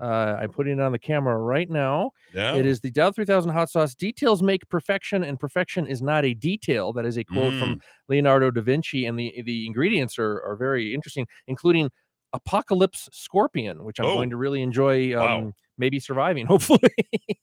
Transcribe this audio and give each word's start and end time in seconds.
Uh, 0.00 0.36
I'm 0.40 0.50
putting 0.50 0.78
it 0.78 0.80
on 0.80 0.92
the 0.92 0.98
camera 0.98 1.36
right 1.38 1.68
now. 1.70 2.10
Yeah. 2.34 2.54
It 2.56 2.66
is 2.66 2.80
the 2.80 2.90
Dow 2.90 3.10
3000 3.12 3.50
hot 3.52 3.70
sauce. 3.70 3.94
Details 3.94 4.42
make 4.42 4.68
perfection, 4.68 5.22
and 5.22 5.38
perfection 5.38 5.86
is 5.86 6.02
not 6.02 6.24
a 6.24 6.34
detail. 6.34 6.92
That 6.92 7.04
is 7.06 7.16
a 7.18 7.24
quote 7.24 7.54
from 7.54 7.76
Mm. 7.76 7.80
Leonardo 8.08 8.50
da 8.50 8.62
Vinci, 8.62 9.06
and 9.06 9.18
the 9.18 9.42
the 9.44 9.66
ingredients 9.66 10.18
are 10.18 10.42
are 10.42 10.56
very 10.56 10.94
interesting, 10.94 11.26
including 11.46 11.90
apocalypse 12.32 13.08
scorpion, 13.12 13.84
which 13.84 14.00
I'm 14.00 14.06
Oh. 14.06 14.14
going 14.14 14.30
to 14.30 14.36
really 14.36 14.62
enjoy. 14.62 15.14
Wow. 15.16 15.52
Maybe 15.82 15.98
surviving, 15.98 16.46
hopefully. 16.54 16.94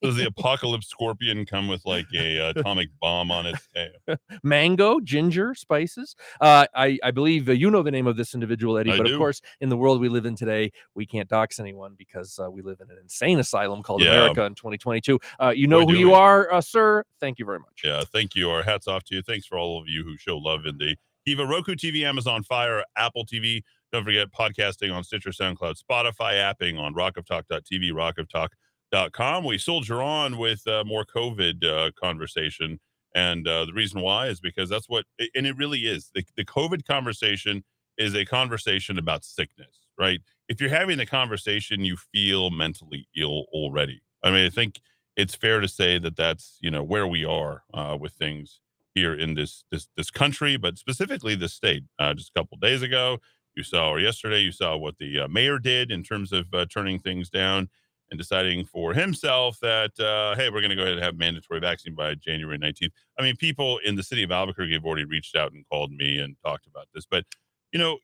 Does 0.02 0.16
the 0.16 0.26
apocalypse 0.26 0.88
scorpion 0.88 1.46
come 1.46 1.68
with 1.68 1.86
like 1.86 2.06
a 2.16 2.40
uh, 2.40 2.50
atomic 2.56 2.88
bomb 3.02 3.32
on 3.32 3.46
its 3.46 3.68
tail? 3.76 4.16
Mango, 4.44 5.02
ginger, 5.02 5.54
spices. 5.54 6.16
Uh, 6.40 6.66
I 6.74 6.98
I 7.04 7.12
believe 7.12 7.50
uh, 7.50 7.52
you 7.52 7.70
know 7.70 7.84
the 7.84 7.92
name 7.92 8.08
of 8.08 8.16
this 8.16 8.34
individual, 8.34 8.78
Eddy. 8.78 8.94
I 8.94 8.98
but 8.98 9.08
do. 9.08 9.14
of 9.16 9.18
course, 9.18 9.42
in 9.60 9.68
the 9.68 9.76
world 9.76 10.00
we 10.00 10.08
live 10.08 10.26
in 10.26 10.38
today, 10.38 10.72
we 10.96 11.06
can't 11.06 11.28
dox 11.28 11.60
anyone 11.60 11.96
because 11.98 12.40
uh, 12.40 12.50
we 12.50 12.62
live 12.62 12.80
in 12.80 12.90
an 12.90 12.98
insane 13.04 13.40
asylum 13.40 13.84
called 13.84 14.02
Yeah. 14.02 14.12
America 14.12 14.46
in 14.46 14.56
2022. 14.56 15.20
Uh, 15.38 15.50
you 15.50 15.68
know 15.68 15.86
who 15.86 15.96
you 15.96 16.14
are, 16.14 16.50
uh, 16.54 16.62
sir. 16.62 17.04
Thank 17.20 17.40
you 17.40 17.46
very 17.46 17.60
much. 17.60 17.82
Yeah, 17.84 18.06
thank 18.14 18.36
you. 18.36 18.50
Our 18.50 18.64
hats 18.64 18.88
off 18.88 19.04
to 19.06 19.16
you. 19.16 19.22
Thanks 19.22 19.48
for 19.48 19.58
all 19.58 19.82
of 19.82 19.90
you 19.90 20.06
who 20.06 20.16
show 20.16 20.38
love 20.38 20.66
in 20.66 20.78
the 20.78 20.96
Kiva 21.26 21.46
Roku 21.46 21.76
TV, 21.76 22.04
Amazon 22.04 22.44
Fire, 22.44 22.84
Apple 22.96 23.26
TV. 23.26 23.64
Don't 23.92 24.04
forget 24.04 24.32
podcasting 24.32 24.94
on 24.94 25.04
Stitcher, 25.04 25.32
SoundCloud, 25.32 25.82
Spotify, 25.82 26.34
apping 26.36 26.80
on 26.80 26.94
rockoftalk.tv, 26.94 27.92
rockoftalk.com. 27.92 29.44
We 29.44 29.58
soldier 29.58 30.02
on 30.02 30.38
with 30.38 30.68
uh, 30.68 30.84
more 30.86 31.06
COVID 31.06 31.64
uh, 31.64 31.92
conversation. 32.00 32.80
And 33.16 33.48
uh, 33.48 33.66
the 33.66 33.74
reason 33.74 34.02
why 34.02 34.28
is 34.28 34.40
because 34.40 34.70
that's 34.70 34.88
what, 34.88 35.06
and 35.34 35.48
it 35.48 35.58
really 35.58 35.80
is. 35.80 36.12
The, 36.14 36.24
the 36.38 36.46
COVID 36.46 36.86
conversation 36.86 37.64
is 37.98 38.16
a 38.16 38.26
conversation 38.26 39.00
about 39.00 39.26
sickness, 39.26 39.88
right? 39.98 40.22
If 40.48 40.62
you're 40.62 40.70
having 40.70 40.98
the 40.98 41.06
conversation, 41.06 41.84
you 41.84 41.98
feel 41.98 42.52
mentally 42.52 43.08
ill 43.18 43.46
already. 43.52 44.02
I 44.24 44.32
mean, 44.32 44.46
I 44.46 44.50
think 44.50 44.80
it's 45.16 45.36
fair 45.36 45.60
to 45.60 45.68
say 45.68 46.00
that 46.00 46.16
that's 46.16 46.58
you 46.62 46.72
know 46.72 46.84
where 46.84 47.06
we 47.06 47.26
are 47.26 47.64
uh, 47.74 47.98
with 48.00 48.14
things 48.14 48.62
here 48.96 49.14
in 49.14 49.36
this 49.36 49.64
this 49.72 49.88
this 49.98 50.10
country, 50.10 50.58
but 50.58 50.78
specifically 50.78 51.36
this 51.36 51.54
state. 51.54 51.84
Uh, 52.00 52.14
just 52.14 52.32
a 52.36 52.40
couple 52.40 52.58
days 52.58 52.82
ago, 52.82 53.20
you 53.60 53.64
saw 53.64 53.90
or 53.90 54.00
yesterday, 54.00 54.40
you 54.40 54.54
saw 54.54 54.78
what 54.78 54.98
the 54.98 55.20
uh, 55.20 55.28
mayor 55.28 55.60
did 55.60 55.92
in 55.92 56.02
terms 56.02 56.32
of 56.32 56.48
uh, 56.54 56.66
turning 56.66 56.98
things 56.98 57.30
down 57.30 57.70
and 58.10 58.18
deciding 58.18 58.66
for 58.66 58.94
himself 58.94 59.60
that 59.62 59.92
uh, 60.00 60.34
hey, 60.36 60.50
we're 60.50 60.62
going 60.62 60.70
to 60.70 60.76
go 60.76 60.84
ahead 60.84 60.94
and 60.94 61.04
have 61.04 61.18
mandatory 61.18 61.60
vaccine 61.60 61.94
by 61.94 62.16
January 62.16 62.58
19th. 62.58 62.92
I 63.20 63.22
mean, 63.22 63.36
people 63.36 63.80
in 63.84 63.98
the 63.98 64.04
city 64.04 64.24
of 64.24 64.32
Albuquerque 64.32 64.74
have 64.74 64.86
already 64.86 65.06
reached 65.06 65.36
out 65.36 65.52
and 65.52 65.68
called 65.70 65.92
me 65.92 66.20
and 66.20 66.36
talked 66.44 66.66
about 66.66 66.88
this, 66.94 67.06
but 67.06 67.26
you 67.72 67.80
know. 67.80 68.00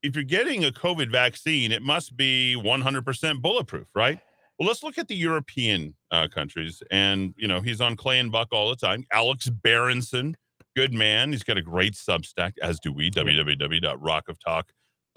If 0.00 0.14
you're 0.14 0.22
getting 0.22 0.64
a 0.64 0.70
COVID 0.70 1.10
vaccine, 1.10 1.72
it 1.72 1.82
must 1.82 2.16
be 2.16 2.54
100% 2.56 3.42
bulletproof, 3.42 3.88
right? 3.96 4.20
Well, 4.56 4.68
let's 4.68 4.84
look 4.84 4.96
at 4.96 5.08
the 5.08 5.16
European 5.16 5.94
uh, 6.12 6.28
countries. 6.28 6.84
And, 6.92 7.34
you 7.36 7.48
know, 7.48 7.60
he's 7.60 7.80
on 7.80 7.96
Clay 7.96 8.20
and 8.20 8.30
Buck 8.30 8.48
all 8.52 8.70
the 8.70 8.76
time. 8.76 9.04
Alex 9.12 9.48
Berenson, 9.48 10.36
good 10.74 10.94
man. 10.94 11.32
He's 11.32 11.42
got 11.42 11.56
a 11.56 11.62
great 11.62 11.94
Substack, 11.94 12.52
as 12.62 12.78
do 12.78 12.92
we, 12.92 13.10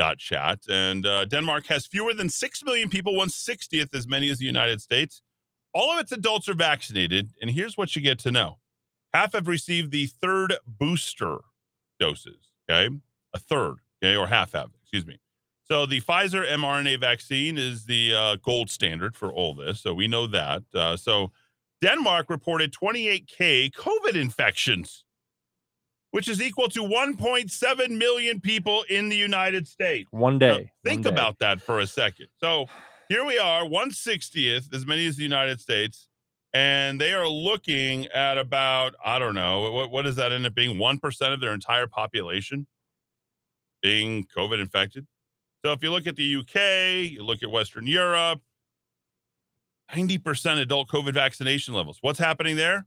www.rockoftalk.chat. 0.02 0.60
And 0.70 1.06
uh, 1.06 1.26
Denmark 1.26 1.68
has 1.68 1.86
fewer 1.86 2.14
than 2.14 2.30
6 2.30 2.64
million 2.64 2.90
people, 2.90 3.14
160th 3.14 3.94
as 3.96 4.08
many 4.08 4.30
as 4.30 4.40
the 4.40 4.46
United 4.46 4.82
States. 4.82 5.22
All 5.74 5.92
of 5.92 6.00
its 6.00 6.12
adults 6.12 6.50
are 6.50 6.54
vaccinated. 6.54 7.32
And 7.42 7.52
here's 7.52 7.78
what 7.78 7.96
you 7.96 8.02
get 8.02 8.20
to 8.20 8.32
know 8.32 8.58
half 9.14 9.34
have 9.34 9.48
received 9.48 9.92
the 9.92 10.08
third 10.08 10.56
booster 10.66 11.40
doses, 12.00 12.52
okay? 12.70 12.94
A 13.34 13.40
third, 13.40 13.76
okay, 14.04 14.16
or 14.16 14.28
half 14.28 14.54
have, 14.54 14.70
excuse 14.82 15.06
me. 15.06 15.20
So 15.66 15.86
the 15.86 16.02
Pfizer 16.02 16.46
mRNA 16.46 17.00
vaccine 17.00 17.58
is 17.58 17.86
the 17.86 18.14
uh, 18.14 18.36
gold 18.38 18.70
standard 18.70 19.16
for 19.16 19.32
all 19.32 19.54
this. 19.54 19.82
So 19.82 19.94
we 19.94 20.08
know 20.08 20.28
that. 20.28 20.64
Uh, 20.74 20.98
so 20.98 21.32
Denmark 21.82 22.30
reported 22.30 22.74
28K 22.74 23.72
COVID 23.72 24.16
infections, 24.16 25.06
which 26.12 26.28
is 26.28 26.42
equal 26.42 26.70
to 26.70 26.82
1.7 26.82 27.90
million 27.98 28.40
people 28.40 28.84
in 28.90 29.10
the 29.10 29.16
United 29.16 29.68
States. 29.68 30.08
One 30.12 30.38
Now, 30.38 30.58
day. 30.58 30.72
think 30.84 31.06
one 31.06 31.14
day. 31.16 31.20
about 31.22 31.40
that 31.40 31.62
for 31.62 31.80
a 31.80 31.88
second. 31.88 32.28
So 32.38 32.68
here 33.10 33.26
we 33.26 33.40
are, 33.40 33.64
160th, 33.64 34.74
as 34.74 34.86
many 34.86 35.06
as 35.08 35.16
the 35.16 35.24
United 35.24 35.60
States. 35.60 36.08
And 36.54 37.00
they 37.00 37.14
are 37.14 37.28
looking 37.30 38.08
at 38.08 38.38
about, 38.38 38.94
I 39.06 39.20
don't 39.20 39.36
know, 39.36 39.72
what, 39.72 39.90
what 39.92 40.02
does 40.02 40.18
that 40.18 40.34
end 40.34 40.46
up 40.46 40.54
being? 40.54 40.78
1% 40.78 41.34
of 41.34 41.40
their 41.40 41.54
entire 41.54 41.88
population 41.88 42.68
being 43.82 44.28
COVID 44.38 44.60
infected. 44.60 45.08
So 45.64 45.72
if 45.72 45.82
you 45.82 45.92
look 45.92 46.08
at 46.08 46.18
the 46.18 46.36
UK, 46.38 47.12
you 47.12 47.24
look 47.24 47.42
at 47.42 47.50
Western 47.50 47.88
Europe, 47.88 48.42
90% 49.94 50.60
adult 50.62 50.90
COVID 50.90 51.14
vaccination 51.14 51.74
levels. 51.74 52.00
What's 52.02 52.20
happening 52.20 52.56
there? 52.58 52.86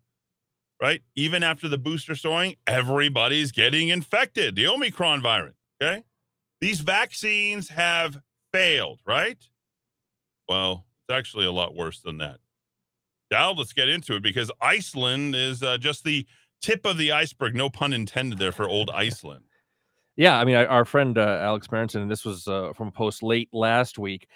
Right? 0.85 1.01
Even 1.17 1.43
after 1.43 1.67
the 1.67 1.79
booster 1.79 2.15
story, 2.15 2.59
everybody's 2.67 3.53
getting 3.53 3.89
infected. 3.89 4.55
The 4.55 4.67
Omicron 4.67 5.23
variant. 5.23 5.57
Okay. 5.83 6.03
These 6.61 6.81
vaccines 6.81 7.71
have 7.71 8.19
failed, 8.53 9.01
right? 9.07 9.39
Well, 10.47 10.85
it's 11.09 11.17
actually 11.17 11.47
a 11.47 11.53
lot 11.53 11.75
worse 11.75 12.01
than 12.01 12.19
that. 12.19 12.37
Now 13.31 13.53
let's 13.53 13.73
get 13.73 13.89
into 13.89 14.15
it 14.17 14.23
because 14.23 14.51
Iceland 14.61 15.35
is 15.35 15.63
uh, 15.63 15.79
just 15.79 16.05
the 16.05 16.27
tip 16.61 16.85
of 16.85 16.99
the 16.99 17.13
iceberg. 17.13 17.57
No 17.57 17.71
pun 17.71 17.95
intended 17.95 18.39
there 18.39 18.53
for 18.53 18.69
old 18.69 18.91
Iceland. 18.95 19.45
Yeah, 20.17 20.39
I 20.39 20.45
mean, 20.45 20.57
our- 20.57 20.69
our 20.69 20.85
friend 20.85 21.17
uh, 21.17 21.39
Alex 21.41 21.67
Berenson, 21.67 22.03
and 22.03 22.11
this 22.11 22.27
was 22.27 22.47
uh, 22.47 22.75
from 22.75 22.89
a 22.89 22.93
post 22.93 23.23
late 23.23 23.49
last 23.55 23.99
week. 23.99 24.27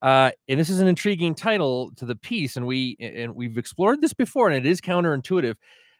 Uh, 0.00 0.30
and 0.48 0.58
this 0.58 0.70
is 0.70 0.80
an 0.80 0.88
intriguing 0.88 1.34
title 1.34 1.90
to 1.96 2.06
the 2.06 2.16
piece, 2.16 2.56
and 2.56 2.66
we 2.66 2.96
and 3.00 3.34
we've 3.34 3.58
explored 3.58 4.00
this 4.00 4.14
before, 4.14 4.48
and 4.48 4.56
it 4.56 4.68
is 4.68 4.80
counterintuitive. 4.80 5.56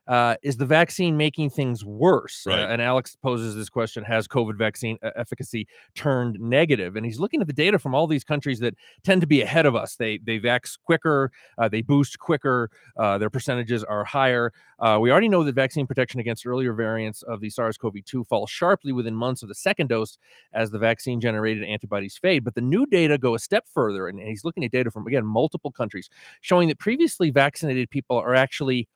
Uh, 0.06 0.34
is 0.42 0.56
the 0.56 0.66
vaccine 0.66 1.16
making 1.16 1.50
things 1.50 1.84
worse? 1.84 2.44
Uh, 2.46 2.52
and 2.52 2.82
Alex 2.82 3.16
poses 3.22 3.54
this 3.54 3.68
question: 3.68 4.02
Has 4.04 4.26
COVID 4.26 4.56
vaccine 4.56 4.98
uh, 5.02 5.10
efficacy 5.16 5.68
turned 5.94 6.38
negative? 6.40 6.96
And 6.96 7.06
he's 7.06 7.20
looking 7.20 7.40
at 7.40 7.46
the 7.46 7.52
data 7.52 7.78
from 7.78 7.94
all 7.94 8.06
these 8.06 8.24
countries 8.24 8.58
that 8.60 8.74
tend 9.04 9.20
to 9.20 9.26
be 9.26 9.42
ahead 9.42 9.66
of 9.66 9.76
us. 9.76 9.96
They 9.96 10.18
they 10.18 10.40
vax 10.40 10.78
quicker, 10.82 11.30
uh, 11.58 11.68
they 11.68 11.82
boost 11.82 12.18
quicker, 12.18 12.70
uh, 12.96 13.18
their 13.18 13.30
percentages 13.30 13.84
are 13.84 14.04
higher. 14.04 14.52
Uh, 14.80 14.98
we 15.00 15.10
already 15.10 15.28
know 15.28 15.44
that 15.44 15.54
vaccine 15.54 15.86
protection 15.86 16.20
against 16.20 16.46
earlier 16.46 16.72
variants 16.72 17.22
of 17.22 17.40
the 17.40 17.50
SARS 17.50 17.76
CoV 17.76 17.96
2 18.04 18.24
falls 18.24 18.48
sharply 18.50 18.92
within 18.92 19.14
months 19.14 19.42
of 19.42 19.48
the 19.48 19.54
second 19.54 19.88
dose 19.88 20.16
as 20.54 20.70
the 20.70 20.78
vaccine 20.78 21.20
generated 21.20 21.62
antibodies 21.64 22.16
fade. 22.16 22.44
But 22.44 22.54
the 22.54 22.62
new 22.62 22.86
data 22.86 23.18
go 23.18 23.34
a 23.34 23.38
step 23.38 23.66
further, 23.72 24.08
and 24.08 24.18
he's 24.18 24.42
looking 24.42 24.64
at 24.64 24.72
data 24.72 24.90
from, 24.90 25.06
again, 25.06 25.24
multiple 25.24 25.70
countries 25.70 26.08
showing 26.40 26.68
that 26.68 26.78
previously 26.78 27.30
vaccinated 27.30 27.90
people 27.90 28.16
are 28.16 28.34
actually 28.34 28.88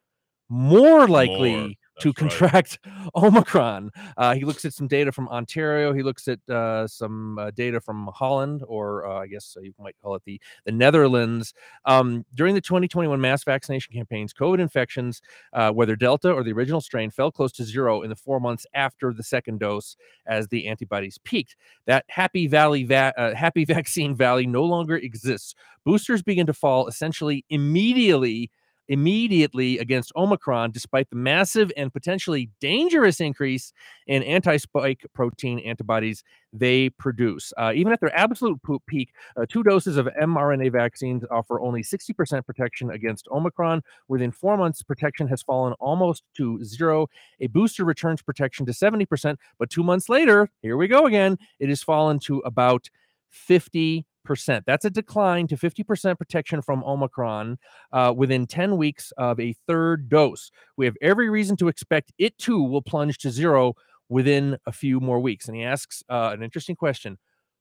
more 0.48 1.08
likely 1.08 1.56
More, 1.56 1.68
to 1.68 1.74
that's 1.94 2.04
right. 2.06 2.16
contract 2.16 2.78
Omicron. 3.14 3.90
Uh, 4.16 4.34
he 4.34 4.44
looks 4.44 4.64
at 4.64 4.72
some 4.72 4.86
data 4.88 5.12
from 5.12 5.28
Ontario. 5.28 5.92
He 5.92 6.02
looks 6.02 6.28
at 6.28 6.38
uh, 6.48 6.86
some 6.86 7.38
uh, 7.38 7.50
data 7.52 7.80
from 7.80 8.10
Holland, 8.14 8.62
or 8.66 9.06
uh, 9.06 9.20
I 9.20 9.26
guess 9.26 9.56
you 9.60 9.72
might 9.78 9.96
call 10.02 10.14
it 10.14 10.22
the, 10.24 10.40
the 10.64 10.72
Netherlands. 10.72 11.54
Um, 11.84 12.24
during 12.34 12.54
the 12.54 12.60
2021 12.60 13.20
mass 13.20 13.44
vaccination 13.44 13.94
campaigns, 13.94 14.34
COVID 14.34 14.58
infections, 14.58 15.22
uh, 15.52 15.70
whether 15.70 15.96
Delta 15.96 16.32
or 16.32 16.42
the 16.42 16.52
original 16.52 16.80
strain, 16.80 17.10
fell 17.10 17.30
close 17.30 17.52
to 17.52 17.64
zero 17.64 18.02
in 18.02 18.10
the 18.10 18.16
four 18.16 18.40
months 18.40 18.66
after 18.74 19.12
the 19.12 19.22
second 19.22 19.60
dose 19.60 19.96
as 20.26 20.48
the 20.48 20.66
antibodies 20.66 21.18
peaked. 21.18 21.56
That 21.86 22.04
happy 22.08 22.46
valley, 22.48 22.84
va- 22.84 23.14
uh, 23.16 23.34
happy 23.34 23.64
vaccine 23.64 24.14
valley 24.14 24.46
no 24.46 24.64
longer 24.64 24.96
exists. 24.96 25.54
Boosters 25.84 26.22
begin 26.22 26.46
to 26.46 26.54
fall 26.54 26.88
essentially 26.88 27.44
immediately 27.50 28.50
immediately 28.88 29.78
against 29.78 30.12
Omicron, 30.16 30.70
despite 30.70 31.10
the 31.10 31.16
massive 31.16 31.72
and 31.76 31.92
potentially 31.92 32.50
dangerous 32.60 33.20
increase 33.20 33.72
in 34.06 34.22
anti 34.22 34.56
spike 34.56 35.04
protein 35.14 35.58
antibodies 35.60 36.22
they 36.52 36.88
produce. 36.90 37.52
Uh, 37.56 37.72
even 37.74 37.92
at 37.92 38.00
their 38.00 38.14
absolute 38.16 38.60
peak, 38.86 39.12
uh, 39.36 39.44
two 39.48 39.62
doses 39.62 39.96
of 39.96 40.06
mRNA 40.20 40.70
vaccines 40.72 41.24
offer 41.30 41.60
only 41.60 41.82
60% 41.82 42.46
protection 42.46 42.90
against 42.90 43.26
Omicron. 43.30 43.82
Within 44.08 44.30
four 44.30 44.56
months, 44.56 44.82
protection 44.82 45.26
has 45.28 45.42
fallen 45.42 45.72
almost 45.74 46.22
to 46.36 46.62
zero. 46.62 47.08
A 47.40 47.48
booster 47.48 47.84
returns 47.84 48.22
protection 48.22 48.66
to 48.66 48.72
70%, 48.72 49.36
but 49.58 49.70
two 49.70 49.82
months 49.82 50.08
later, 50.08 50.48
here 50.62 50.76
we 50.76 50.86
go 50.86 51.06
again, 51.06 51.38
it 51.58 51.68
has 51.68 51.82
fallen 51.82 52.18
to 52.20 52.38
about 52.40 52.88
50%. 53.32 54.04
That's 54.24 54.84
a 54.84 54.90
decline 54.90 55.46
to 55.48 55.56
50% 55.56 56.18
protection 56.18 56.62
from 56.62 56.82
Omicron 56.84 57.58
uh, 57.92 58.12
within 58.16 58.46
10 58.46 58.76
weeks 58.76 59.12
of 59.16 59.38
a 59.38 59.54
third 59.66 60.08
dose. 60.08 60.50
We 60.76 60.86
have 60.86 60.94
every 61.00 61.28
reason 61.30 61.56
to 61.58 61.68
expect 61.68 62.12
it 62.18 62.36
too 62.38 62.62
will 62.62 62.82
plunge 62.82 63.18
to 63.18 63.30
zero 63.30 63.74
within 64.08 64.58
a 64.66 64.72
few 64.72 65.00
more 65.00 65.20
weeks. 65.20 65.46
And 65.48 65.56
he 65.56 65.62
asks 65.64 66.02
uh, 66.08 66.30
an 66.32 66.42
interesting 66.42 66.76
question. 66.76 67.18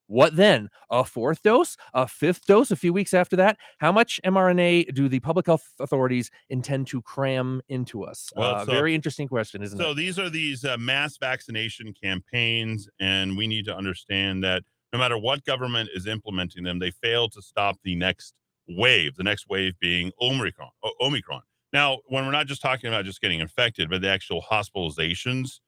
What 0.08 0.36
then? 0.36 0.70
A 0.92 1.06
fourth 1.06 1.42
dose? 1.42 1.78
A 1.94 2.08
fifth 2.08 2.46
dose 2.46 2.72
a 2.72 2.76
few 2.76 2.92
weeks 2.92 3.14
after 3.14 3.38
that? 3.38 3.58
How 3.80 3.92
much 3.92 4.20
mRNA 4.26 4.94
do 4.94 5.08
the 5.08 5.22
public 5.22 5.46
health 5.46 5.64
authorities 5.80 6.30
intend 6.50 6.88
to 6.88 7.02
cram 7.02 7.62
into 7.70 8.04
us? 8.04 8.30
Well, 8.36 8.56
uh, 8.56 8.66
so- 8.66 8.72
very 8.72 8.94
interesting 8.96 9.28
question, 9.30 9.64
isn't 9.64 9.78
So 9.78 9.86
it? 9.86 9.88
So 9.88 9.94
these 9.94 10.20
are 10.20 10.30
these 10.30 10.66
uh, 10.66 10.78
mass 10.78 11.18
vaccination 11.18 11.94
campaigns, 11.94 12.90
and 13.00 13.38
we 13.38 13.48
need 13.48 13.66
to 13.66 13.76
understand 13.76 14.44
that 14.44 14.64
no 14.94 15.00
matter 15.00 15.18
what 15.18 15.44
government 15.44 15.90
is 15.94 16.06
implementing 16.06 16.64
them, 16.64 16.78
they 16.78 16.92
fail 16.92 17.28
to 17.30 17.42
stop 17.42 17.78
the 17.84 17.96
next 17.96 18.36
wave, 18.70 19.16
the 19.16 19.24
next 19.24 19.50
wave 19.50 19.74
being 19.82 20.12
Omicron. 20.22 20.70
Omicron. 21.02 21.42
Now, 21.74 21.98
when 22.08 22.26
we're 22.26 22.32
not 22.32 22.46
just 22.46 22.62
talking 22.62 22.88
about 22.88 23.04
just 23.04 23.20
getting 23.20 23.40
infected, 23.40 23.90
but 23.90 24.02
the 24.02 24.10
actual 24.10 24.44
hospitalizations, 24.50 25.60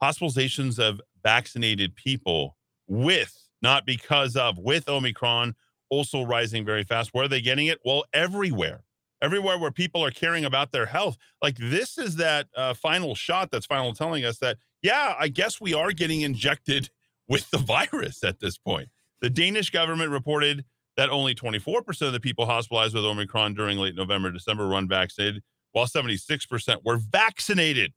hospitalizations 0.00 0.78
of 0.78 1.00
vaccinated 1.22 1.96
people 1.96 2.56
with, 2.86 3.36
not 3.60 3.84
because 3.84 4.36
of, 4.36 4.56
with 4.58 4.88
Omicron 4.88 5.54
also 5.90 6.22
rising 6.22 6.64
very 6.64 6.84
fast. 6.84 7.12
Where 7.12 7.24
are 7.24 7.28
they 7.28 7.40
getting 7.40 7.66
it? 7.66 7.80
Well, 7.84 8.04
everywhere. 8.12 8.84
Everywhere 9.20 9.58
where 9.58 9.72
people 9.72 10.02
are 10.02 10.12
caring 10.12 10.44
about 10.44 10.70
their 10.70 10.86
health. 10.86 11.18
Like 11.42 11.56
this 11.58 11.98
is 11.98 12.16
that 12.16 12.46
uh, 12.56 12.72
final 12.72 13.14
shot 13.14 13.50
that's 13.50 13.66
final 13.66 13.92
telling 13.92 14.24
us 14.24 14.38
that, 14.38 14.56
yeah, 14.82 15.14
I 15.18 15.28
guess 15.28 15.60
we 15.60 15.74
are 15.74 15.90
getting 15.90 16.22
injected 16.22 16.88
with 17.30 17.48
the 17.50 17.58
virus 17.58 18.22
at 18.24 18.40
this 18.40 18.58
point. 18.58 18.88
The 19.22 19.30
Danish 19.30 19.70
government 19.70 20.10
reported 20.10 20.64
that 20.96 21.08
only 21.08 21.34
24% 21.34 22.02
of 22.02 22.12
the 22.12 22.20
people 22.20 22.44
hospitalized 22.44 22.94
with 22.94 23.04
Omicron 23.04 23.54
during 23.54 23.78
late 23.78 23.94
November, 23.94 24.30
December 24.30 24.66
were 24.66 24.74
unvaccinated, 24.74 25.42
while 25.72 25.86
76% 25.86 26.84
were 26.84 26.98
vaccinated, 26.98 27.94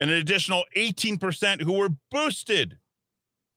and 0.00 0.10
an 0.10 0.16
additional 0.16 0.64
18% 0.76 1.62
who 1.62 1.72
were 1.72 1.90
boosted. 2.10 2.76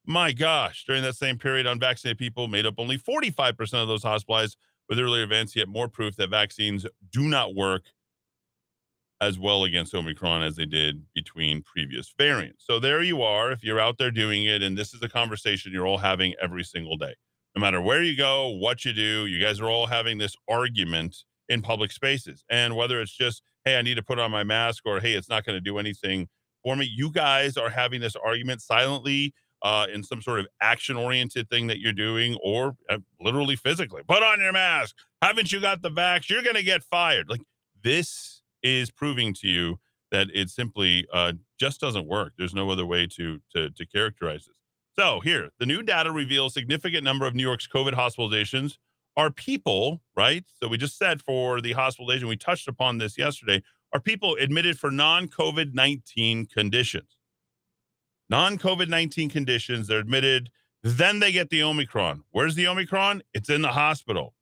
My 0.05 0.31
gosh, 0.31 0.85
during 0.85 1.01
that 1.01 1.15
same 1.15 1.37
period, 1.37 1.65
unvaccinated 1.65 2.19
people 2.19 2.47
made 2.47 2.65
up 2.65 2.75
only 2.77 2.97
45% 2.97 3.59
of 3.81 3.87
those 3.87 4.03
hospitalized 4.03 4.57
with 4.87 4.99
earlier 4.99 5.23
events, 5.23 5.55
yet 5.55 5.67
more 5.67 5.89
proof 5.89 6.15
that 6.17 6.29
vaccines 6.29 6.85
do 7.11 7.23
not 7.23 7.55
work 7.55 7.85
as 9.19 9.39
well 9.39 9.63
against 9.63 9.95
Omicron 9.95 10.43
as 10.43 10.55
they 10.55 10.65
did 10.65 11.01
between 11.13 11.63
previous 11.63 12.13
variants. 12.17 12.65
So 12.65 12.79
there 12.79 13.01
you 13.01 13.21
are. 13.21 13.51
If 13.51 13.63
you're 13.63 13.79
out 13.79 13.97
there 13.97 14.11
doing 14.11 14.45
it, 14.45 14.61
and 14.61 14.77
this 14.77 14.93
is 14.93 15.01
a 15.01 15.09
conversation 15.09 15.71
you're 15.71 15.87
all 15.87 15.97
having 15.97 16.33
every 16.41 16.63
single 16.63 16.97
day, 16.97 17.15
no 17.55 17.61
matter 17.61 17.81
where 17.81 18.03
you 18.03 18.15
go, 18.15 18.49
what 18.49 18.85
you 18.85 18.93
do, 18.93 19.25
you 19.25 19.43
guys 19.43 19.59
are 19.59 19.69
all 19.69 19.87
having 19.87 20.19
this 20.19 20.35
argument 20.47 21.15
in 21.49 21.61
public 21.61 21.91
spaces. 21.91 22.43
And 22.49 22.75
whether 22.75 23.01
it's 23.01 23.15
just, 23.15 23.41
hey, 23.65 23.77
I 23.77 23.81
need 23.81 23.95
to 23.95 24.03
put 24.03 24.19
on 24.19 24.29
my 24.29 24.43
mask, 24.43 24.83
or 24.85 24.99
hey, 24.99 25.13
it's 25.13 25.29
not 25.29 25.45
going 25.45 25.55
to 25.55 25.61
do 25.61 25.79
anything 25.79 26.27
for 26.63 26.75
me, 26.75 26.85
you 26.85 27.11
guys 27.11 27.55
are 27.55 27.69
having 27.69 28.01
this 28.01 28.15
argument 28.15 28.61
silently. 28.61 29.33
Uh, 29.63 29.87
in 29.91 30.03
some 30.03 30.21
sort 30.21 30.39
of 30.39 30.45
action 30.61 30.95
oriented 30.95 31.49
thing 31.49 31.65
that 31.65 31.79
you're 31.79 31.91
doing, 31.91 32.37
or 32.43 32.75
uh, 32.91 32.99
literally 33.19 33.55
physically, 33.55 34.03
put 34.07 34.21
on 34.21 34.39
your 34.39 34.51
mask. 34.51 34.95
Haven't 35.23 35.51
you 35.51 35.59
got 35.59 35.81
the 35.81 35.89
vax? 35.89 36.29
You're 36.29 36.43
going 36.43 36.57
to 36.57 36.63
get 36.63 36.83
fired. 36.83 37.27
Like 37.27 37.41
this 37.81 38.36
is 38.63 38.91
proving 38.91 39.33
to 39.35 39.47
you 39.47 39.79
that 40.11 40.27
it 40.33 40.49
simply 40.49 41.07
uh, 41.13 41.33
just 41.59 41.81
doesn't 41.81 42.07
work. 42.07 42.33
There's 42.37 42.53
no 42.53 42.69
other 42.69 42.85
way 42.85 43.07
to, 43.15 43.39
to, 43.55 43.69
to 43.69 43.85
characterize 43.85 44.45
this. 44.45 44.55
So 44.97 45.19
here, 45.19 45.49
the 45.59 45.65
new 45.65 45.83
data 45.83 46.11
reveals 46.11 46.53
significant 46.53 47.03
number 47.03 47.27
of 47.27 47.35
New 47.35 47.43
York's 47.43 47.67
COVID 47.67 47.93
hospitalizations 47.93 48.77
are 49.15 49.31
people, 49.31 50.01
right? 50.15 50.43
So 50.61 50.67
we 50.67 50.77
just 50.77 50.97
said 50.97 51.21
for 51.21 51.61
the 51.61 51.73
hospitalization, 51.73 52.27
we 52.27 52.37
touched 52.37 52.67
upon 52.67 52.97
this 52.97 53.17
yesterday, 53.17 53.61
are 53.93 53.99
people 53.99 54.35
admitted 54.39 54.79
for 54.79 54.91
non-COVID 54.91 55.73
19 55.73 56.45
conditions. 56.47 57.17
Non 58.29 58.57
COVID 58.57 58.89
19 58.89 59.29
conditions, 59.29 59.87
they're 59.87 59.99
admitted, 59.99 60.49
then 60.83 61.19
they 61.19 61.31
get 61.31 61.49
the 61.49 61.63
Omicron. 61.63 62.23
Where's 62.31 62.55
the 62.55 62.67
Omicron? 62.67 63.23
It's 63.33 63.49
in 63.49 63.61
the 63.61 63.69
hospital. 63.69 64.33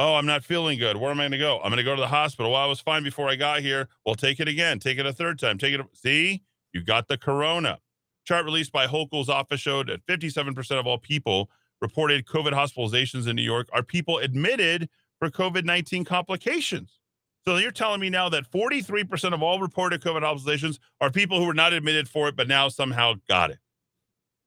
Oh, 0.00 0.14
I'm 0.14 0.26
not 0.26 0.44
feeling 0.44 0.78
good. 0.78 0.96
Where 0.96 1.10
am 1.10 1.18
I 1.18 1.24
going 1.24 1.32
to 1.32 1.38
go? 1.38 1.56
I'm 1.56 1.70
going 1.70 1.78
to 1.78 1.82
go 1.82 1.96
to 1.96 2.00
the 2.00 2.06
hospital. 2.06 2.52
Well, 2.52 2.60
I 2.60 2.66
was 2.66 2.78
fine 2.78 3.02
before 3.02 3.28
I 3.28 3.34
got 3.34 3.60
here. 3.60 3.88
Well, 4.06 4.14
take 4.14 4.38
it 4.38 4.46
again. 4.46 4.78
Take 4.78 4.98
it 4.98 5.06
a 5.06 5.12
third 5.12 5.40
time. 5.40 5.58
Take 5.58 5.74
it. 5.74 5.84
See, 5.92 6.42
you 6.72 6.84
got 6.84 7.08
the 7.08 7.18
corona. 7.18 7.80
Chart 8.24 8.44
released 8.44 8.70
by 8.70 8.86
Hochul's 8.86 9.28
office 9.28 9.60
showed 9.60 9.88
that 9.88 10.06
57% 10.06 10.78
of 10.78 10.86
all 10.86 10.98
people 10.98 11.50
reported 11.80 12.26
COVID 12.26 12.52
hospitalizations 12.52 13.26
in 13.26 13.34
New 13.34 13.42
York 13.42 13.68
are 13.72 13.82
people 13.82 14.18
admitted 14.18 14.88
for 15.18 15.30
COVID 15.30 15.64
19 15.64 16.04
complications. 16.04 17.00
So 17.44 17.56
you're 17.56 17.72
telling 17.72 18.00
me 18.00 18.10
now 18.10 18.28
that 18.28 18.50
43% 18.50 19.32
of 19.32 19.42
all 19.42 19.58
reported 19.58 20.02
COVID 20.02 20.22
hospitalizations 20.22 20.78
are 21.00 21.10
people 21.10 21.40
who 21.40 21.46
were 21.46 21.54
not 21.54 21.72
admitted 21.72 22.08
for 22.08 22.28
it, 22.28 22.36
but 22.36 22.46
now 22.46 22.68
somehow 22.68 23.14
got 23.28 23.50
it. 23.50 23.58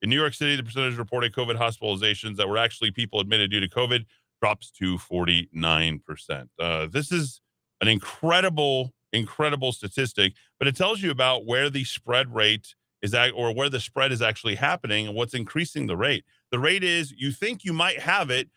In 0.01 0.09
New 0.09 0.19
York 0.19 0.33
City, 0.33 0.55
the 0.55 0.63
percentage 0.63 0.97
reported 0.97 1.33
COVID 1.33 1.57
hospitalizations 1.57 2.37
that 2.37 2.47
were 2.47 2.57
actually 2.57 2.91
people 2.91 3.19
admitted 3.19 3.51
due 3.51 3.59
to 3.59 3.69
COVID 3.69 4.05
drops 4.41 4.71
to 4.71 4.97
49%. 4.97 6.47
Uh, 6.59 6.87
this 6.91 7.11
is 7.11 7.41
an 7.79 7.87
incredible, 7.87 8.91
incredible 9.13 9.71
statistic, 9.71 10.33
but 10.59 10.67
it 10.67 10.75
tells 10.75 11.01
you 11.01 11.11
about 11.11 11.45
where 11.45 11.69
the 11.69 11.83
spread 11.83 12.33
rate 12.33 12.75
is 13.01 13.13
at 13.13 13.31
or 13.31 13.53
where 13.53 13.69
the 13.69 13.79
spread 13.79 14.11
is 14.11 14.21
actually 14.21 14.55
happening 14.55 15.07
and 15.07 15.15
what's 15.15 15.33
increasing 15.33 15.87
the 15.87 15.97
rate. 15.97 16.25
The 16.51 16.59
rate 16.59 16.83
is 16.83 17.11
you 17.11 17.31
think 17.31 17.63
you 17.63 17.73
might 17.73 17.99
have 17.99 18.29
it. 18.29 18.49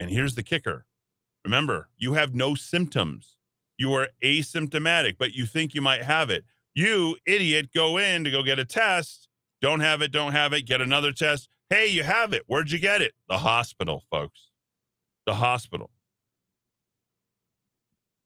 And 0.00 0.10
here's 0.10 0.34
the 0.34 0.42
kicker 0.42 0.84
remember, 1.44 1.88
you 1.96 2.14
have 2.14 2.34
no 2.34 2.54
symptoms. 2.54 3.36
You 3.78 3.92
are 3.94 4.08
asymptomatic, 4.22 5.16
but 5.18 5.32
you 5.32 5.46
think 5.46 5.74
you 5.74 5.82
might 5.82 6.02
have 6.02 6.30
it. 6.30 6.44
You, 6.74 7.16
idiot, 7.26 7.70
go 7.74 7.98
in 7.98 8.22
to 8.24 8.30
go 8.30 8.42
get 8.42 8.60
a 8.60 8.64
test. 8.64 9.28
Don't 9.60 9.80
have 9.80 10.02
it, 10.02 10.12
don't 10.12 10.32
have 10.32 10.52
it, 10.52 10.62
get 10.62 10.80
another 10.80 11.12
test. 11.12 11.48
Hey, 11.68 11.88
you 11.88 12.02
have 12.02 12.32
it. 12.32 12.42
Where'd 12.46 12.70
you 12.70 12.78
get 12.78 13.02
it? 13.02 13.12
The 13.28 13.38
hospital, 13.38 14.04
folks 14.10 14.51
the 15.26 15.34
hospital. 15.34 15.90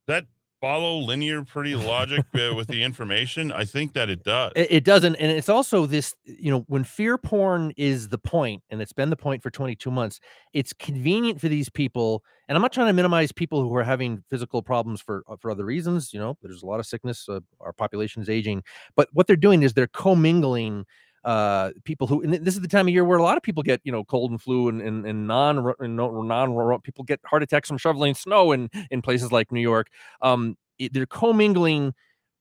That 0.07 0.25
follow 0.61 0.97
linear 0.97 1.43
pretty 1.43 1.75
logic 1.75 2.25
uh, 2.35 2.53
with 2.55 2.67
the 2.67 2.83
information? 2.83 3.51
I 3.51 3.65
think 3.65 3.93
that 3.93 4.09
it 4.09 4.23
does. 4.23 4.53
It, 4.55 4.67
it, 4.69 4.83
doesn't, 4.83 5.15
and 5.15 5.31
it's 5.31 5.49
also 5.49 5.85
this. 5.85 6.15
You 6.23 6.51
know, 6.51 6.65
when 6.67 6.83
fear 6.83 7.17
porn 7.17 7.73
is 7.77 8.09
the 8.09 8.17
point, 8.17 8.63
and 8.69 8.81
it's 8.81 8.93
been 8.93 9.09
the 9.09 9.15
point 9.15 9.43
for 9.43 9.49
22 9.49 9.91
months, 9.91 10.19
it's 10.53 10.73
convenient 10.73 11.39
for 11.39 11.47
these 11.47 11.69
people. 11.69 12.23
And 12.47 12.55
I'm 12.55 12.61
not 12.61 12.71
trying 12.71 12.87
to 12.87 12.93
minimize 12.93 13.31
people 13.33 13.61
who 13.61 13.75
are 13.75 13.83
having 13.83 14.23
physical 14.29 14.61
problems 14.61 15.01
for 15.01 15.23
uh, 15.29 15.35
for 15.39 15.51
other 15.51 15.65
reasons. 15.65 16.13
You 16.13 16.19
know, 16.19 16.37
there's 16.41 16.63
a 16.63 16.65
lot 16.65 16.79
of 16.79 16.85
sickness. 16.85 17.27
Uh, 17.27 17.41
our 17.59 17.73
population 17.73 18.21
is 18.21 18.29
aging, 18.29 18.63
but 18.95 19.09
what 19.13 19.27
they're 19.27 19.35
doing 19.35 19.63
is 19.63 19.73
they're 19.73 19.87
commingling 19.87 20.85
uh, 21.23 21.71
people 21.83 22.07
who, 22.07 22.21
and 22.21 22.33
this 22.33 22.55
is 22.55 22.61
the 22.61 22.67
time 22.67 22.87
of 22.87 22.93
year 22.93 23.03
where 23.05 23.17
a 23.17 23.23
lot 23.23 23.37
of 23.37 23.43
people 23.43 23.63
get, 23.63 23.81
you 23.83 23.91
know, 23.91 24.03
cold 24.03 24.31
and 24.31 24.41
flu 24.41 24.69
and, 24.69 24.81
and, 24.81 25.05
and 25.05 25.27
non, 25.27 25.73
non, 25.79 26.81
people 26.81 27.03
get 27.03 27.19
heart 27.25 27.43
attacks 27.43 27.67
from 27.67 27.77
shoveling 27.77 28.13
snow 28.13 28.51
in, 28.51 28.69
in 28.91 29.01
places 29.01 29.31
like 29.31 29.51
New 29.51 29.61
York. 29.61 29.89
Um, 30.21 30.57
it, 30.79 30.93
they're 30.93 31.05
commingling 31.05 31.93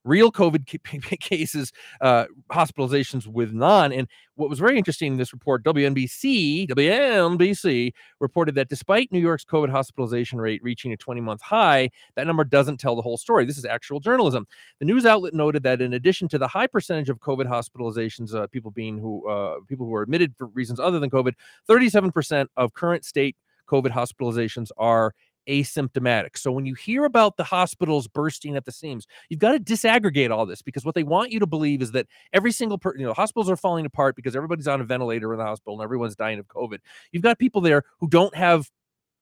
real 0.07 0.31
COVID 0.33 1.21
cases, 1.21 1.73
uh, 2.01 2.27
hospitalizations 2.51 3.27
with 3.27 3.53
non. 3.53 3.93
And 3.93 4.09
what 4.37 4.49
was 4.49 4.59
very 4.59 4.79
interesting 4.79 5.13
in 5.13 5.19
this 5.19 5.33
report, 5.33 5.65
WNBC, 5.65 6.69
WNBC 6.69 7.93
reported 8.21 8.55
that 8.55 8.69
despite 8.69 9.11
New 9.11 9.19
York's 9.19 9.45
COVID 9.45 9.71
hospitalization 9.71 10.39
rate 10.39 10.63
reaching 10.63 10.93
a 10.93 10.97
20 10.97 11.21
month 11.21 11.43
high, 11.43 11.91
that 12.15 12.27
number 12.27 12.45
doesn't 12.45 12.79
tell 12.79 12.97
the 12.97 13.03
whole 13.03 13.19
story. 13.19 13.45
This 13.45 13.59
is 13.59 13.65
actual 13.65 14.01
journalism. 14.01 14.47
The 14.79 14.87
news 14.87 15.07
outlet 15.07 15.35
noted 15.35 15.63
that 15.65 15.81
in 15.81 15.95
addition 15.95 16.29
to 16.29 16.39
the 16.39 16.49
high 16.49 16.67
percentage 16.67 17.09
of 17.09 17.19
COVID 17.19 17.47
hospitalizations, 17.47 18.35
uh, 18.35 18.47
people 18.47 18.71
being 18.71 18.99
who 18.99 19.29
uh, 19.29 19.57
people 19.69 19.87
who 19.87 19.95
are 19.95 20.03
admitted 20.03 20.35
for 20.37 20.47
reasons 20.49 20.81
other 20.81 21.01
than 21.01 21.11
COVID, 21.11 21.33
37% 21.69 22.47
of 22.57 22.73
current 22.75 23.05
state 23.05 23.37
COVID 23.69 23.91
hospitalizations 23.91 24.71
are 24.77 25.13
asymptomatic. 25.49 26.37
So 26.37 26.53
when 26.53 26.67
you 26.67 26.75
hear 26.75 27.05
about 27.05 27.37
the 27.37 27.45
hospitals 27.45 28.09
bursting 28.09 28.57
at 28.57 28.65
the 28.65 28.73
seams, 28.73 29.07
you've 29.29 29.41
got 29.41 29.53
to 29.53 29.61
disaggregate 29.61 30.31
all 30.31 30.47
this 30.47 30.63
because 30.63 30.85
what 30.85 30.95
they 30.95 31.03
want 31.03 31.31
you 31.31 31.41
to 31.41 31.47
believe 31.47 31.83
is 31.83 31.93
that 31.93 32.07
every 32.33 32.53
single 32.53 32.79
person, 32.79 33.01
you 33.01 33.07
know, 33.07 33.15
hospitals 33.15 33.51
are 33.51 33.57
falling 33.57 33.87
apart 33.87 34.17
because 34.17 34.37
everybody's 34.37 34.69
on 34.69 34.81
a 34.81 34.85
ventilator 34.85 35.33
in 35.33 35.39
the 35.39 35.45
hospital 35.45 35.75
and 35.75 35.83
everyone's 35.83 36.17
dying 36.17 36.39
of 36.39 36.47
COVID. 36.49 36.79
You've 37.13 37.23
got 37.23 37.39
people 37.39 37.61
there 37.61 37.85
who 38.01 38.09
don't 38.09 38.35
have 38.35 38.71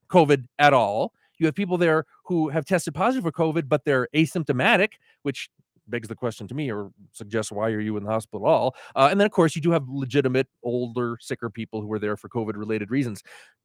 COVID 0.08 0.46
at 0.58 0.72
all. 0.72 1.12
You 1.38 1.46
have 1.46 1.54
people 1.54 1.78
there 1.78 2.04
who 2.24 2.48
have 2.48 2.64
tested 2.64 2.94
positive 2.94 3.24
for 3.24 3.32
COVID, 3.32 3.68
but 3.68 3.84
they're 3.84 4.08
asymptomatic, 4.14 4.92
which 5.22 5.48
begs 5.88 6.08
the 6.08 6.14
question 6.14 6.48
to 6.48 6.54
me 6.54 6.70
or 6.70 6.90
suggests 7.12 7.52
why 7.52 7.70
are 7.70 7.80
you 7.80 7.96
in 7.96 8.04
the 8.04 8.10
hospital 8.10 8.46
at 8.46 8.50
all? 8.50 8.76
Uh, 8.96 9.08
and 9.10 9.20
then 9.20 9.26
of 9.26 9.32
course 9.32 9.54
you 9.54 9.62
do 9.62 9.70
have 9.70 9.88
legitimate 9.88 10.48
older 10.62 11.16
sicker 11.20 11.50
people 11.50 11.80
who 11.80 11.92
are 11.92 11.98
there 11.98 12.16
for 12.16 12.28
covid 12.28 12.56
related 12.56 12.90
reasons. 12.90 13.22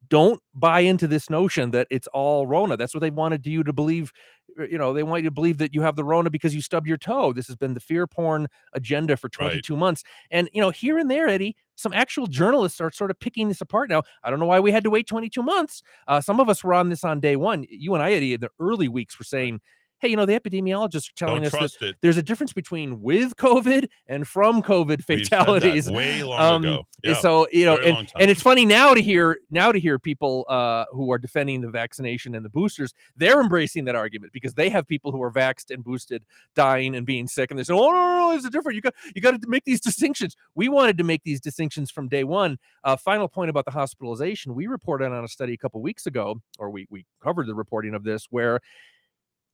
Don't 0.09 0.41
buy 0.53 0.81
into 0.81 1.07
this 1.07 1.29
notion 1.29 1.71
that 1.71 1.87
it's 1.89 2.07
all 2.07 2.47
rona. 2.47 2.77
That's 2.77 2.93
what 2.93 3.01
they 3.01 3.11
wanted 3.11 3.45
you 3.45 3.63
to 3.63 3.73
believe 3.73 4.11
uh, 4.59 4.63
you 4.63 4.77
know 4.77 4.93
they 4.93 5.03
want 5.03 5.23
you 5.23 5.29
to 5.29 5.33
believe 5.33 5.57
that 5.59 5.73
you 5.73 5.81
have 5.81 5.95
the 5.95 6.03
rona 6.03 6.29
because 6.29 6.55
you 6.55 6.61
stubbed 6.61 6.87
your 6.87 6.97
toe. 6.97 7.33
This 7.33 7.47
has 7.47 7.55
been 7.55 7.73
the 7.73 7.79
fear 7.79 8.07
porn 8.07 8.47
agenda 8.73 9.17
for 9.17 9.29
22 9.29 9.73
right. 9.73 9.79
months. 9.79 10.03
And 10.31 10.49
you 10.53 10.61
know 10.61 10.69
here 10.69 10.97
and 10.97 11.09
there 11.09 11.27
eddie 11.27 11.55
some 11.79 11.93
actual 11.93 12.27
journalists 12.27 12.81
are 12.81 12.91
sort 12.91 13.09
of 13.09 13.17
picking 13.21 13.47
this 13.47 13.61
apart 13.61 13.89
now. 13.89 14.03
I 14.23 14.29
don't 14.29 14.39
know 14.39 14.45
why 14.45 14.59
we 14.59 14.71
had 14.71 14.83
to 14.83 14.89
wait 14.89 15.07
22 15.07 15.41
months. 15.41 15.81
Uh, 16.09 16.19
some 16.19 16.41
of 16.41 16.49
us 16.49 16.61
were 16.61 16.73
on 16.73 16.89
this 16.89 17.05
on 17.05 17.21
day 17.21 17.37
one. 17.37 17.65
You 17.69 17.93
and 17.93 18.03
i 18.03 18.11
eddie 18.11 18.33
in 18.33 18.41
the 18.41 18.49
early 18.59 18.89
weeks 18.89 19.17
were 19.17 19.23
saying 19.23 19.61
hey, 20.01 20.07
you 20.09 20.15
know, 20.15 20.25
the 20.25 20.39
epidemiologists 20.39 21.09
are 21.09 21.15
telling 21.15 21.43
Don't 21.43 21.61
us 21.63 21.77
that 21.77 21.87
it. 21.89 21.95
there's 22.01 22.17
a 22.17 22.23
difference 22.23 22.53
between 22.53 23.01
with 23.01 23.35
COVID 23.35 23.87
and 24.07 24.27
from 24.27 24.61
COVID 24.61 25.03
We've 25.07 25.25
said 25.25 25.29
that 25.31 25.45
fatalities. 25.45 25.89
way 25.91 26.23
long 26.23 26.39
Um, 26.39 26.63
ago. 26.65 26.83
Yeah. 27.03 27.13
So 27.15 27.47
you 27.51 27.65
know, 27.65 27.77
and, 27.77 28.11
and 28.19 28.29
it's 28.31 28.41
funny 28.41 28.65
now 28.65 28.93
to 28.93 29.01
hear 29.01 29.39
now 29.51 29.71
to 29.71 29.79
hear 29.79 29.97
people 29.99 30.45
uh, 30.49 30.85
who 30.91 31.11
are 31.11 31.17
defending 31.17 31.61
the 31.61 31.69
vaccination 31.69 32.35
and 32.35 32.43
the 32.43 32.49
boosters. 32.49 32.93
They're 33.15 33.39
embracing 33.39 33.85
that 33.85 33.95
argument 33.95 34.33
because 34.33 34.53
they 34.53 34.69
have 34.69 34.85
people 34.87 35.11
who 35.11 35.21
are 35.23 35.31
vaxxed 35.31 35.71
and 35.71 35.83
boosted 35.83 36.23
dying 36.55 36.95
and 36.95 37.05
being 37.05 37.27
sick, 37.27 37.51
and 37.51 37.59
they 37.59 37.63
say, 37.63 37.73
"Oh 37.73 37.89
no, 37.89 37.93
no, 37.93 38.17
no, 38.29 38.31
it's 38.35 38.45
a 38.45 38.49
different. 38.49 38.75
You 38.75 38.81
got 38.81 38.93
you 39.15 39.21
got 39.21 39.41
to 39.41 39.47
make 39.47 39.63
these 39.65 39.79
distinctions." 39.79 40.35
We 40.55 40.67
wanted 40.69 40.97
to 40.97 41.03
make 41.03 41.23
these 41.23 41.39
distinctions 41.39 41.89
from 41.91 42.09
day 42.09 42.23
one. 42.25 42.57
Uh, 42.83 42.95
final 42.97 43.27
point 43.29 43.49
about 43.49 43.65
the 43.65 43.71
hospitalization: 43.71 44.53
we 44.55 44.67
reported 44.67 45.11
on 45.11 45.23
a 45.23 45.27
study 45.27 45.53
a 45.53 45.57
couple 45.57 45.81
weeks 45.81 46.05
ago, 46.05 46.41
or 46.57 46.69
we 46.69 46.85
we 46.89 47.05
covered 47.23 47.47
the 47.47 47.55
reporting 47.55 47.93
of 47.93 48.03
this, 48.03 48.27
where 48.29 48.59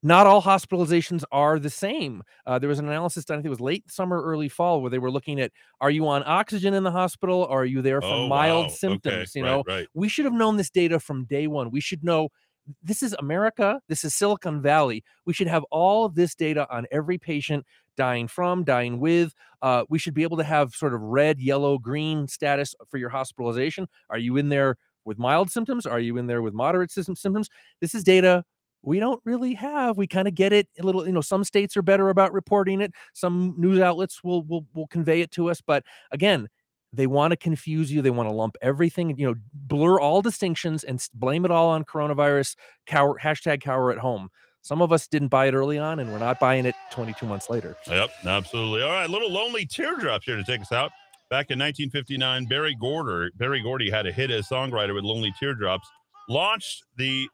not 0.06 0.28
all 0.28 0.40
hospitalizations 0.40 1.24
are 1.32 1.58
the 1.58 1.70
same. 1.72 2.22
Uh, 2.46 2.60
there 2.60 2.70
was 2.70 2.78
an 2.78 2.88
analysis 2.88 3.26
done, 3.26 3.36
I 3.36 3.40
think 3.40 3.48
it 3.48 3.50
was 3.50 3.60
late 3.60 3.90
summer, 3.90 4.22
early 4.22 4.50
fall, 4.50 4.80
where 4.80 4.92
they 4.92 5.00
were 5.00 5.10
looking 5.10 5.42
at 5.42 5.52
are 5.82 5.90
you 5.90 6.08
on 6.08 6.22
oxygen 6.28 6.76
in 6.76 6.84
the 6.84 6.92
hospital 6.92 7.48
or 7.50 7.64
are 7.64 7.66
you 7.66 7.82
there 7.82 8.02
for 8.02 8.08
Oh, 8.08 8.28
mild 8.28 8.66
wow. 8.66 8.66
Okay, 8.66 8.76
symptoms? 8.76 9.36
You 9.36 9.44
right, 9.44 9.50
know, 9.50 9.64
right. 9.68 9.88
we 9.96 10.08
should 10.08 10.26
have 10.26 10.34
known 10.36 10.58
this 10.58 10.70
data 10.70 11.00
from 11.00 11.26
day 11.26 11.48
one. 11.48 11.72
We 11.72 11.82
should 11.82 12.04
know 12.04 12.30
this 12.84 13.02
is 13.02 13.16
America, 13.18 13.82
this 13.90 14.04
is 14.04 14.14
Silicon 14.14 14.62
Valley. 14.62 15.04
We 15.26 15.34
should 15.34 15.48
have 15.48 15.64
all 15.72 16.06
of 16.06 16.14
this 16.14 16.36
data 16.36 16.68
on 16.70 16.86
every 16.92 17.18
patient 17.18 17.66
dying 17.98 18.28
from, 18.28 18.64
dying 18.64 19.00
with. 19.00 19.34
Uh, 19.64 19.86
we 19.90 19.98
should 19.98 20.14
be 20.14 20.24
able 20.24 20.38
to 20.38 20.44
have 20.44 20.74
sort 20.74 20.94
of 20.94 21.02
red, 21.02 21.40
yellow, 21.40 21.80
green 21.80 22.28
status 22.28 22.76
for 22.92 22.98
your 22.98 23.10
hospitalization. 23.10 23.88
Are 24.12 24.20
you 24.20 24.38
in 24.38 24.50
there 24.50 24.78
with 25.04 25.18
mild 25.18 25.50
symptoms? 25.50 25.88
Are 25.88 26.00
you 26.00 26.18
in 26.18 26.28
there 26.28 26.44
with 26.44 26.54
moderate 26.54 26.92
symptoms? 26.92 27.50
This 27.82 27.96
is 27.96 28.04
data 28.04 28.44
we 28.86 29.00
don't 29.00 29.22
really 29.26 29.54
have. 29.56 29.98
We 29.98 30.08
kind 30.08 30.28
of 30.28 30.36
get 30.36 30.54
it 30.54 30.68
a 30.80 30.84
little, 30.84 31.06
you 31.06 31.12
know, 31.12 31.22
some 31.22 31.44
states 31.44 31.76
are 31.76 31.82
better 31.82 32.10
about 32.10 32.34
reporting 32.34 32.82
it. 32.82 32.94
Some 33.14 33.56
news 33.58 33.80
outlets 33.80 34.24
will 34.24 34.44
will 34.44 34.66
will 34.74 34.88
convey 34.88 35.22
it 35.22 35.32
to 35.32 35.50
us, 35.50 35.62
but 35.62 35.84
again, 36.12 36.48
they 36.94 37.08
want 37.08 37.32
to 37.32 37.38
confuse 37.38 37.92
you. 37.92 38.02
They 38.02 38.12
want 38.12 38.30
to 38.30 38.36
lump 38.36 38.56
everything, 38.62 39.18
you 39.18 39.28
know, 39.28 39.36
blur 39.54 40.00
all 40.00 40.22
distinctions 40.22 40.84
and 40.84 41.06
blame 41.14 41.44
it 41.44 41.52
all 41.52 41.70
on 41.70 41.84
coronavirus. 41.84 42.56
Cower 42.86 43.20
hashtag 43.22 43.62
cower 43.62 43.92
at 43.92 43.98
home. 43.98 44.30
Some 44.62 44.82
of 44.82 44.92
us 44.92 45.08
didn't 45.08 45.28
buy 45.28 45.48
it 45.48 45.54
early 45.54 45.78
on, 45.78 46.00
and 46.00 46.12
we're 46.12 46.18
not 46.18 46.40
buying 46.40 46.66
it 46.66 46.74
22 46.92 47.28
months 47.28 47.50
later. 47.52 47.76
Yep, 47.88 48.10
absolutely. 48.26 48.82
All 48.82 48.90
right, 48.90 49.10
little 49.10 49.32
lonely 49.32 49.66
teardrops 49.66 50.26
here 50.26 50.38
to 50.38 50.44
take 50.44 50.62
us 50.62 50.72
out. 50.72 50.92
Back 51.30 51.52
in 51.52 51.60
1959, 51.60 52.46
Barry 52.46 52.76
Gorder, 52.80 53.30
Berry 53.36 53.62
Gordy 53.62 53.92
had 53.92 54.08
a 54.08 54.12
hit 54.12 54.32
as 54.32 54.48
songwriter 54.48 54.94
with 54.96 55.04
Lonely 55.04 55.34
Teardrops. 55.40 55.88
Launched 56.30 56.84
the 56.98 57.28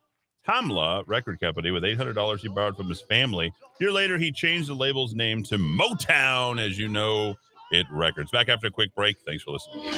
Tamla 0.48 1.04
record 1.08 1.40
company 1.40 1.72
with 1.72 1.84
$800 1.84 2.40
he 2.40 2.48
borrowed 2.48 2.76
from 2.76 2.90
his 2.90 3.02
family. 3.02 3.48
A 3.48 3.84
year 3.84 3.92
later, 3.92 4.18
he 4.18 4.32
changed 4.32 4.70
the 4.70 4.74
label's 4.74 5.14
name 5.14 5.44
to 5.44 5.58
Motown, 5.58 6.60
as 6.60 6.78
you 6.78 6.88
know, 6.88 7.36
it 7.72 7.86
records. 7.92 8.32
Back 8.32 8.50
after 8.50 8.68
a 8.68 8.72
quick 8.72 8.94
break. 8.96 9.18
Thanks 9.26 9.44
for 9.44 9.52
listening. 9.52 9.94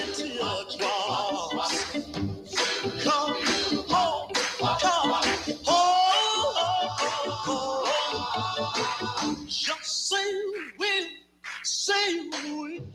Just 9.47 10.09
say 10.09 10.41
when, 10.77 11.07
say 11.63 12.29
when. 12.29 12.93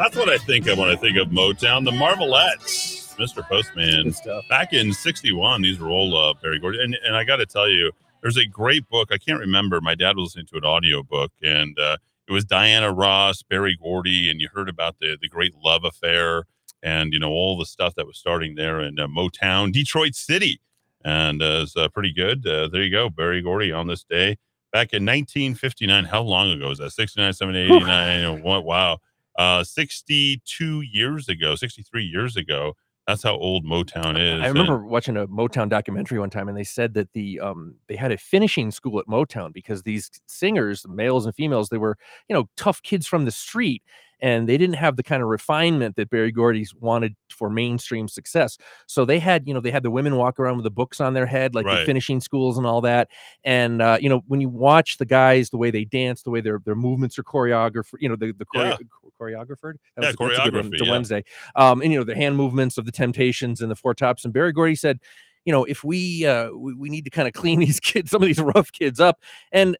That's 0.00 0.16
what 0.16 0.30
I 0.30 0.38
think 0.38 0.66
of 0.66 0.78
when 0.78 0.88
I 0.88 0.96
think 0.96 1.18
of 1.18 1.28
Motown. 1.28 1.84
The 1.84 1.90
Marvelettes, 1.90 3.14
Mr. 3.18 3.46
Postman. 3.46 4.14
Back 4.48 4.72
in 4.72 4.94
61 4.94 5.60
these 5.60 5.78
were 5.78 5.90
all 5.90 6.16
uh, 6.16 6.32
berry 6.42 6.58
gordy. 6.58 6.82
And, 6.82 6.96
and 7.04 7.14
i 7.14 7.22
got 7.22 7.36
to 7.36 7.44
tell 7.44 7.68
you 7.68 7.92
there's 8.22 8.38
a 8.38 8.46
great 8.46 8.88
book. 8.88 9.10
I 9.12 9.18
can't 9.18 9.38
remember. 9.38 9.78
My 9.82 9.94
dad 9.94 10.16
was 10.16 10.28
listening 10.28 10.46
to 10.46 10.56
an 10.56 10.64
audio 10.64 11.02
book 11.02 11.32
and 11.42 11.78
uh, 11.78 11.98
it 12.26 12.32
was 12.32 12.46
diana 12.46 12.90
ross 12.90 13.42
berry 13.42 13.76
gordy 13.76 14.30
and 14.30 14.40
you 14.40 14.48
heard 14.54 14.70
about 14.70 14.96
the, 15.00 15.18
the 15.20 15.28
great 15.28 15.52
love 15.62 15.84
affair 15.84 16.44
and 16.82 17.12
you 17.12 17.18
know 17.18 17.28
all 17.28 17.58
the 17.58 17.66
stuff 17.66 17.94
that 17.96 18.06
was 18.06 18.16
starting 18.16 18.54
there 18.54 18.80
in 18.80 18.98
uh, 18.98 19.06
motown 19.06 19.70
detroit 19.70 20.14
city. 20.14 20.62
And 21.04 21.42
uh, 21.42 21.60
it's 21.64 21.76
uh, 21.76 21.90
pretty 21.90 22.14
good. 22.14 22.46
Uh, 22.46 22.68
there 22.68 22.82
you 22.82 22.90
go 22.90 23.10
berry 23.10 23.42
gordy 23.42 23.70
on 23.70 23.86
this 23.86 24.04
day. 24.04 24.38
Back 24.72 24.94
in 24.94 25.04
1959 25.04 26.04
how 26.04 26.22
long 26.22 26.50
ago 26.52 26.70
is 26.70 26.78
that? 26.78 26.92
69 26.92 27.34
70 27.34 27.58
89 27.58 28.42
what 28.42 28.64
wow 28.64 28.98
uh 29.36 29.64
62 29.64 30.82
years 30.82 31.28
ago 31.28 31.54
63 31.54 32.04
years 32.04 32.36
ago 32.36 32.74
that's 33.06 33.22
how 33.24 33.36
old 33.38 33.64
Motown 33.64 34.16
is. 34.20 34.40
I 34.40 34.46
remember 34.48 34.84
watching 34.84 35.16
a 35.16 35.26
Motown 35.26 35.68
documentary 35.68 36.20
one 36.20 36.30
time, 36.30 36.48
and 36.48 36.56
they 36.56 36.62
said 36.62 36.94
that 36.94 37.12
the 37.12 37.40
um 37.40 37.74
they 37.88 37.96
had 37.96 38.12
a 38.12 38.16
finishing 38.18 38.70
school 38.70 39.00
at 39.00 39.06
Motown 39.06 39.52
because 39.52 39.82
these 39.82 40.08
singers, 40.26 40.86
males 40.86 41.26
and 41.26 41.34
females, 41.34 41.70
they 41.70 41.78
were 41.78 41.96
you 42.28 42.34
know 42.34 42.48
tough 42.56 42.80
kids 42.82 43.08
from 43.08 43.24
the 43.24 43.32
street, 43.32 43.82
and 44.20 44.48
they 44.48 44.56
didn't 44.56 44.76
have 44.76 44.96
the 44.96 45.02
kind 45.02 45.22
of 45.24 45.28
refinement 45.28 45.96
that 45.96 46.08
Berry 46.10 46.30
Gordy's 46.30 46.72
wanted 46.74 47.16
for 47.30 47.50
mainstream 47.50 48.06
success. 48.06 48.58
So 48.86 49.04
they 49.04 49.18
had 49.18 49.48
you 49.48 49.54
know 49.54 49.60
they 49.60 49.72
had 49.72 49.82
the 49.82 49.90
women 49.90 50.14
walk 50.16 50.38
around 50.38 50.58
with 50.58 50.64
the 50.64 50.70
books 50.70 51.00
on 51.00 51.14
their 51.14 51.26
head, 51.26 51.54
like 51.54 51.66
the 51.80 51.86
finishing 51.86 52.20
schools 52.20 52.58
and 52.58 52.66
all 52.66 52.82
that. 52.82 53.08
And 53.42 53.82
uh, 53.82 53.98
you 54.00 54.08
know 54.08 54.22
when 54.28 54.40
you 54.40 54.50
watch 54.50 54.98
the 54.98 55.06
guys, 55.06 55.50
the 55.50 55.56
way 55.58 55.72
they 55.72 55.84
dance, 55.84 56.22
the 56.22 56.30
way 56.30 56.42
their 56.42 56.60
their 56.64 56.76
movements 56.76 57.18
are 57.18 57.24
choreographed, 57.24 57.92
you 57.98 58.08
know 58.08 58.16
the 58.16 58.32
the 58.32 58.44
choreo- 58.44 58.78
choreographed. 59.20 59.60
That 59.96 60.02
Yeah, 60.02 60.10
was- 60.10 60.16
that's 60.16 60.38
a 60.38 60.42
good 60.50 60.54
one. 60.54 60.64
choreography, 60.64 60.72
It's 60.74 60.82
yeah. 60.86 60.90
Wednesday 60.92 61.24
um, 61.56 61.82
and 61.82 61.92
you 61.92 61.98
know 61.98 62.04
the 62.04 62.14
hand 62.16 62.36
movements 62.36 62.78
of 62.78 62.86
the 62.86 62.92
Temptations 62.92 63.60
and 63.60 63.70
the 63.70 63.76
Four 63.76 63.94
Tops. 63.94 64.24
And 64.24 64.32
Berry 64.32 64.52
Gordy 64.52 64.74
said, 64.76 64.98
you 65.44 65.52
know, 65.52 65.64
if 65.64 65.82
we 65.84 66.26
uh, 66.26 66.50
we, 66.52 66.74
we 66.74 66.88
need 66.90 67.04
to 67.04 67.10
kind 67.10 67.26
of 67.28 67.34
clean 67.34 67.60
these 67.66 67.80
kids, 67.80 68.10
some 68.10 68.22
of 68.22 68.26
these 68.26 68.40
rough 68.40 68.72
kids 68.72 69.00
up, 69.00 69.20
and 69.52 69.76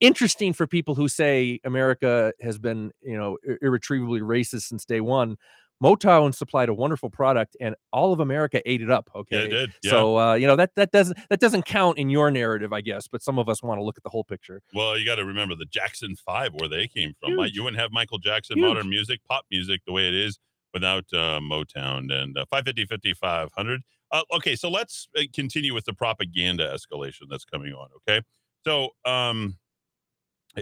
interesting 0.00 0.52
for 0.52 0.66
people 0.66 0.94
who 0.94 1.08
say 1.08 1.60
America 1.64 2.32
has 2.40 2.58
been 2.58 2.90
you 3.02 3.16
know 3.16 3.38
irretrievably 3.62 4.20
racist 4.20 4.62
since 4.62 4.84
day 4.84 5.00
one. 5.00 5.36
Motown 5.82 6.34
supplied 6.34 6.68
a 6.68 6.74
wonderful 6.74 7.10
product, 7.10 7.56
and 7.60 7.74
all 7.92 8.12
of 8.12 8.20
America 8.20 8.62
ate 8.64 8.80
it 8.80 8.90
up. 8.90 9.10
Yeah, 9.14 9.20
Okay, 9.20 9.44
it 9.44 9.48
did. 9.48 9.72
Yeah. 9.82 9.90
so 9.90 10.18
uh, 10.18 10.34
you 10.34 10.46
know 10.46 10.56
that 10.56 10.70
that 10.76 10.92
doesn't 10.92 11.18
that 11.30 11.40
doesn't 11.40 11.64
count 11.66 11.98
in 11.98 12.08
your 12.10 12.30
narrative, 12.30 12.72
I 12.72 12.80
guess. 12.80 13.08
But 13.08 13.22
some 13.22 13.38
of 13.38 13.48
us 13.48 13.62
want 13.62 13.78
to 13.78 13.84
look 13.84 13.96
at 13.96 14.02
the 14.02 14.08
whole 14.10 14.24
picture. 14.24 14.62
well, 14.74 14.96
you 14.98 15.04
got 15.04 15.16
to 15.16 15.24
remember 15.24 15.54
the 15.54 15.66
Jackson 15.66 16.14
Five, 16.16 16.52
where 16.54 16.68
they 16.68 16.86
came 16.86 17.12
from. 17.20 17.32
Huge. 17.38 17.54
You 17.54 17.64
wouldn't 17.64 17.80
have 17.80 17.90
Michael 17.92 18.18
Jackson, 18.18 18.56
Huge. 18.58 18.66
modern 18.68 18.88
music, 18.88 19.20
pop 19.28 19.44
music, 19.50 19.80
the 19.86 19.92
way 19.92 20.08
it 20.08 20.14
is 20.14 20.38
without 20.72 21.04
uh, 21.12 21.40
Motown. 21.40 22.12
And 22.12 22.36
uh, 22.38 22.44
550, 22.50 22.84
5500. 22.86 23.80
Uh, 24.12 24.22
okay, 24.36 24.54
so 24.54 24.70
let's 24.70 25.08
uh, 25.18 25.22
continue 25.34 25.74
with 25.74 25.84
the 25.86 25.92
propaganda 25.92 26.72
escalation 26.72 27.22
that's 27.28 27.44
coming 27.44 27.72
on. 27.72 27.88
Okay, 28.08 28.22
so 28.64 28.90
um, 29.04 29.56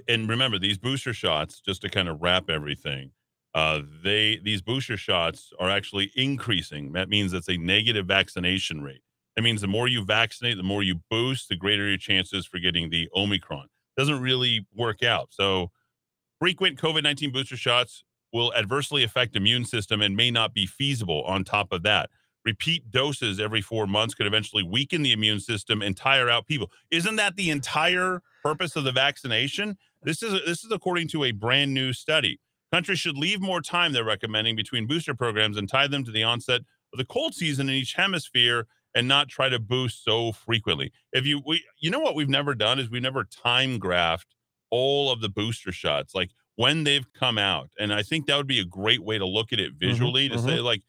and 0.09 0.29
remember 0.29 0.59
these 0.59 0.79
booster 0.79 1.13
shots, 1.13 1.61
just 1.61 1.83
to 1.83 1.89
kind 1.91 2.09
of 2.09 2.21
wrap 2.23 2.49
everything. 2.49 3.11
Uh, 3.55 3.81
they 4.03 4.39
these 4.43 4.63
booster 4.63 4.97
shots 4.97 5.53
are 5.59 5.71
actually 5.71 6.11
increasing. 6.17 6.93
That 6.93 7.09
means 7.09 7.33
it's 7.33 7.49
a 7.49 7.57
negative 7.57 8.07
vaccination 8.07 8.83
rate. 8.83 9.03
That 9.37 9.43
means 9.43 9.61
the 9.61 9.67
more 9.67 9.89
you 9.89 10.05
vaccinate, 10.05 10.57
the 10.57 10.63
more 10.63 10.83
you 10.83 11.01
boost, 11.11 11.49
the 11.49 11.57
greater 11.57 11.89
your 11.89 11.99
chances 11.99 12.47
for 12.47 12.59
getting 12.59 12.91
the 12.91 13.09
Omicron. 13.15 13.69
Doesn't 13.97 14.21
really 14.21 14.67
work 14.75 15.03
out. 15.03 15.29
So 15.31 15.71
frequent 16.39 16.81
COVID 16.81 17.03
19 17.03 17.31
booster 17.33 17.57
shots 17.57 18.05
will 18.33 18.55
adversely 18.55 19.05
affect 19.05 19.37
immune 19.37 19.65
system 19.65 20.01
and 20.01 20.17
may 20.17 20.31
not 20.31 20.55
be 20.55 20.67
feasible 20.67 21.23
on 21.25 21.45
top 21.45 21.73
of 21.73 21.83
that. 21.83 22.09
Repeat 22.45 22.91
doses 22.91 23.39
every 23.39 23.61
four 23.61 23.87
months 23.87 24.15
could 24.15 24.27
eventually 24.27 24.63
weaken 24.63 25.03
the 25.03 25.13
immune 25.13 25.39
system 25.39 25.81
and 25.81 25.97
tire 25.97 26.29
out 26.29 26.47
people. 26.47 26.71
Isn't 26.91 27.17
that 27.17 27.37
the 27.37 27.51
entire 27.51 28.23
purpose 28.43 28.75
of 28.75 28.85
the 28.85 28.93
vaccination? 28.93 29.77
This 30.03 30.23
is 30.23 30.33
this 30.45 30.65
is 30.65 30.73
according 30.73 31.09
to 31.09 31.25
a 31.25 31.33
brand 31.33 31.73
new 31.73 31.93
study. 31.93 32.41
Countries 32.73 32.99
should 32.99 33.19
leave 33.19 33.41
more 33.41 33.61
time, 33.61 33.93
they're 33.93 34.05
recommending, 34.05 34.57
between 34.57 34.87
booster 34.87 35.15
programs 35.15 35.57
and 35.57 35.69
tie 35.69 35.87
them 35.87 36.05
to 36.05 36.11
the 36.11 36.23
onset 36.23 36.63
of 36.93 36.99
the 36.99 37.05
cold 37.05 37.35
season 37.35 37.69
in 37.69 37.75
each 37.75 37.95
hemisphere 37.95 38.67
and 38.95 39.09
not 39.09 39.29
try 39.29 39.49
to 39.49 39.59
boost 39.59 40.05
so 40.05 40.33
frequently. 40.33 40.93
If 41.13 41.27
you 41.27 41.43
we 41.47 41.65
you 41.81 41.91
know 41.91 42.01
what 42.01 42.15
we've 42.15 42.29
never 42.29 42.55
done 42.55 42.79
is 42.79 42.91
we've 42.91 43.03
never 43.03 43.25
time 43.25 43.79
graphed 43.79 44.27
all 44.71 45.11
of 45.11 45.21
the 45.21 45.29
booster 45.29 45.73
shots, 45.73 46.15
like 46.15 46.31
when 46.57 46.85
they've 46.85 47.07
come 47.13 47.39
out. 47.39 47.71
And 47.79 47.93
I 47.93 48.03
think 48.03 48.27
that 48.27 48.37
would 48.37 48.47
be 48.47 48.61
a 48.61 48.65
great 48.65 49.03
way 49.03 49.19
to 49.19 49.27
look 49.27 49.53
at 49.53 49.61
it 49.61 49.73
visually 49.75 50.29
to 50.29 50.39
say, 50.39 50.61
like, 50.61 50.83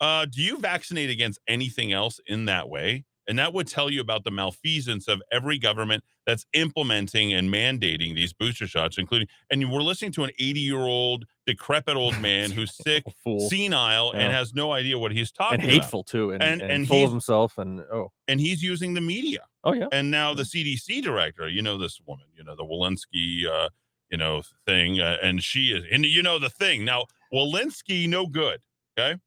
uh, 0.00 0.26
do 0.26 0.42
you 0.42 0.58
vaccinate 0.58 1.10
against 1.10 1.40
anything 1.46 1.92
else 1.92 2.20
in 2.26 2.46
that 2.46 2.68
way? 2.68 3.04
And 3.30 3.38
that 3.38 3.54
would 3.54 3.68
tell 3.68 3.90
you 3.90 4.00
about 4.00 4.24
the 4.24 4.32
malfeasance 4.32 5.06
of 5.06 5.22
every 5.30 5.56
government 5.56 6.02
that's 6.26 6.44
implementing 6.52 7.32
and 7.32 7.48
mandating 7.48 8.16
these 8.16 8.32
booster 8.32 8.66
shots, 8.66 8.98
including, 8.98 9.28
and 9.50 9.70
we're 9.70 9.82
listening 9.82 10.10
to 10.12 10.24
an 10.24 10.30
80 10.40 10.58
year 10.58 10.80
old, 10.80 11.26
decrepit 11.46 11.94
old 11.96 12.20
man 12.28 12.50
who's 12.50 12.74
sick, 12.74 13.04
senile, 13.48 14.10
and 14.10 14.32
has 14.32 14.52
no 14.52 14.72
idea 14.72 14.98
what 14.98 15.12
he's 15.12 15.30
talking 15.30 15.60
and 15.60 15.70
about. 15.70 15.82
hateful 15.82 16.02
too, 16.02 16.32
and, 16.32 16.42
And- 16.42 16.60
and, 16.60 16.72
and 16.72 16.88
full 16.88 17.04
of 17.04 17.10
himself, 17.12 17.56
and 17.56 17.80
oh, 17.92 18.10
And 18.26 18.40
he's 18.40 18.64
using 18.64 18.94
the 18.94 19.00
media. 19.00 19.44
oh 19.62 19.74
yeah, 19.74 19.86
And 19.92 20.10
now 20.10 20.34
the 20.34 20.42
CDC 20.42 21.00
director, 21.00 21.48
you 21.48 21.62
know, 21.62 21.78
this 21.78 22.00
woman, 22.04 22.26
you 22.36 22.42
know, 22.42 22.56
the 22.56 22.64
Walensky, 22.64 23.46
uh, 23.46 23.68
you 24.10 24.18
know, 24.18 24.42
thing, 24.66 24.98
uh, 24.98 25.18
and 25.22 25.40
she 25.40 25.68
is, 25.70 25.84
and 25.92 26.04
you 26.04 26.20
know, 26.24 26.40
the 26.40 26.50
thing. 26.50 26.84
Now, 26.84 27.04
Walensky, 27.32 28.08
no 28.08 28.26
good. 28.26 28.60
Okay. 28.98 29.20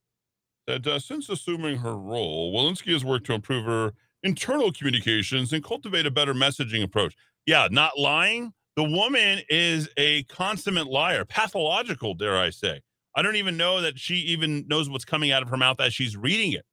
That 0.67 0.87
uh, 0.87 0.99
since 0.99 1.29
assuming 1.29 1.77
her 1.77 1.97
role, 1.97 2.53
Walensky 2.53 2.93
has 2.93 3.03
worked 3.03 3.25
to 3.27 3.33
improve 3.33 3.65
her 3.65 3.93
internal 4.23 4.71
communications 4.71 5.51
and 5.51 5.63
cultivate 5.63 6.05
a 6.05 6.11
better 6.11 6.33
messaging 6.33 6.83
approach. 6.83 7.15
Yeah, 7.45 7.67
not 7.69 7.97
lying. 7.97 8.53
The 8.75 8.83
woman 8.83 9.41
is 9.49 9.89
a 9.97 10.23
consummate 10.23 10.87
liar, 10.87 11.25
pathological, 11.25 12.13
dare 12.15 12.37
I 12.37 12.49
say. 12.49 12.81
I 13.15 13.21
don't 13.21 13.35
even 13.35 13.57
know 13.57 13.81
that 13.81 13.99
she 13.99 14.15
even 14.15 14.65
knows 14.67 14.89
what's 14.89 15.05
coming 15.05 15.31
out 15.31 15.43
of 15.43 15.49
her 15.49 15.57
mouth 15.57 15.79
as 15.79 15.93
she's 15.93 16.17
reading 16.17 16.53
it. 16.53 16.65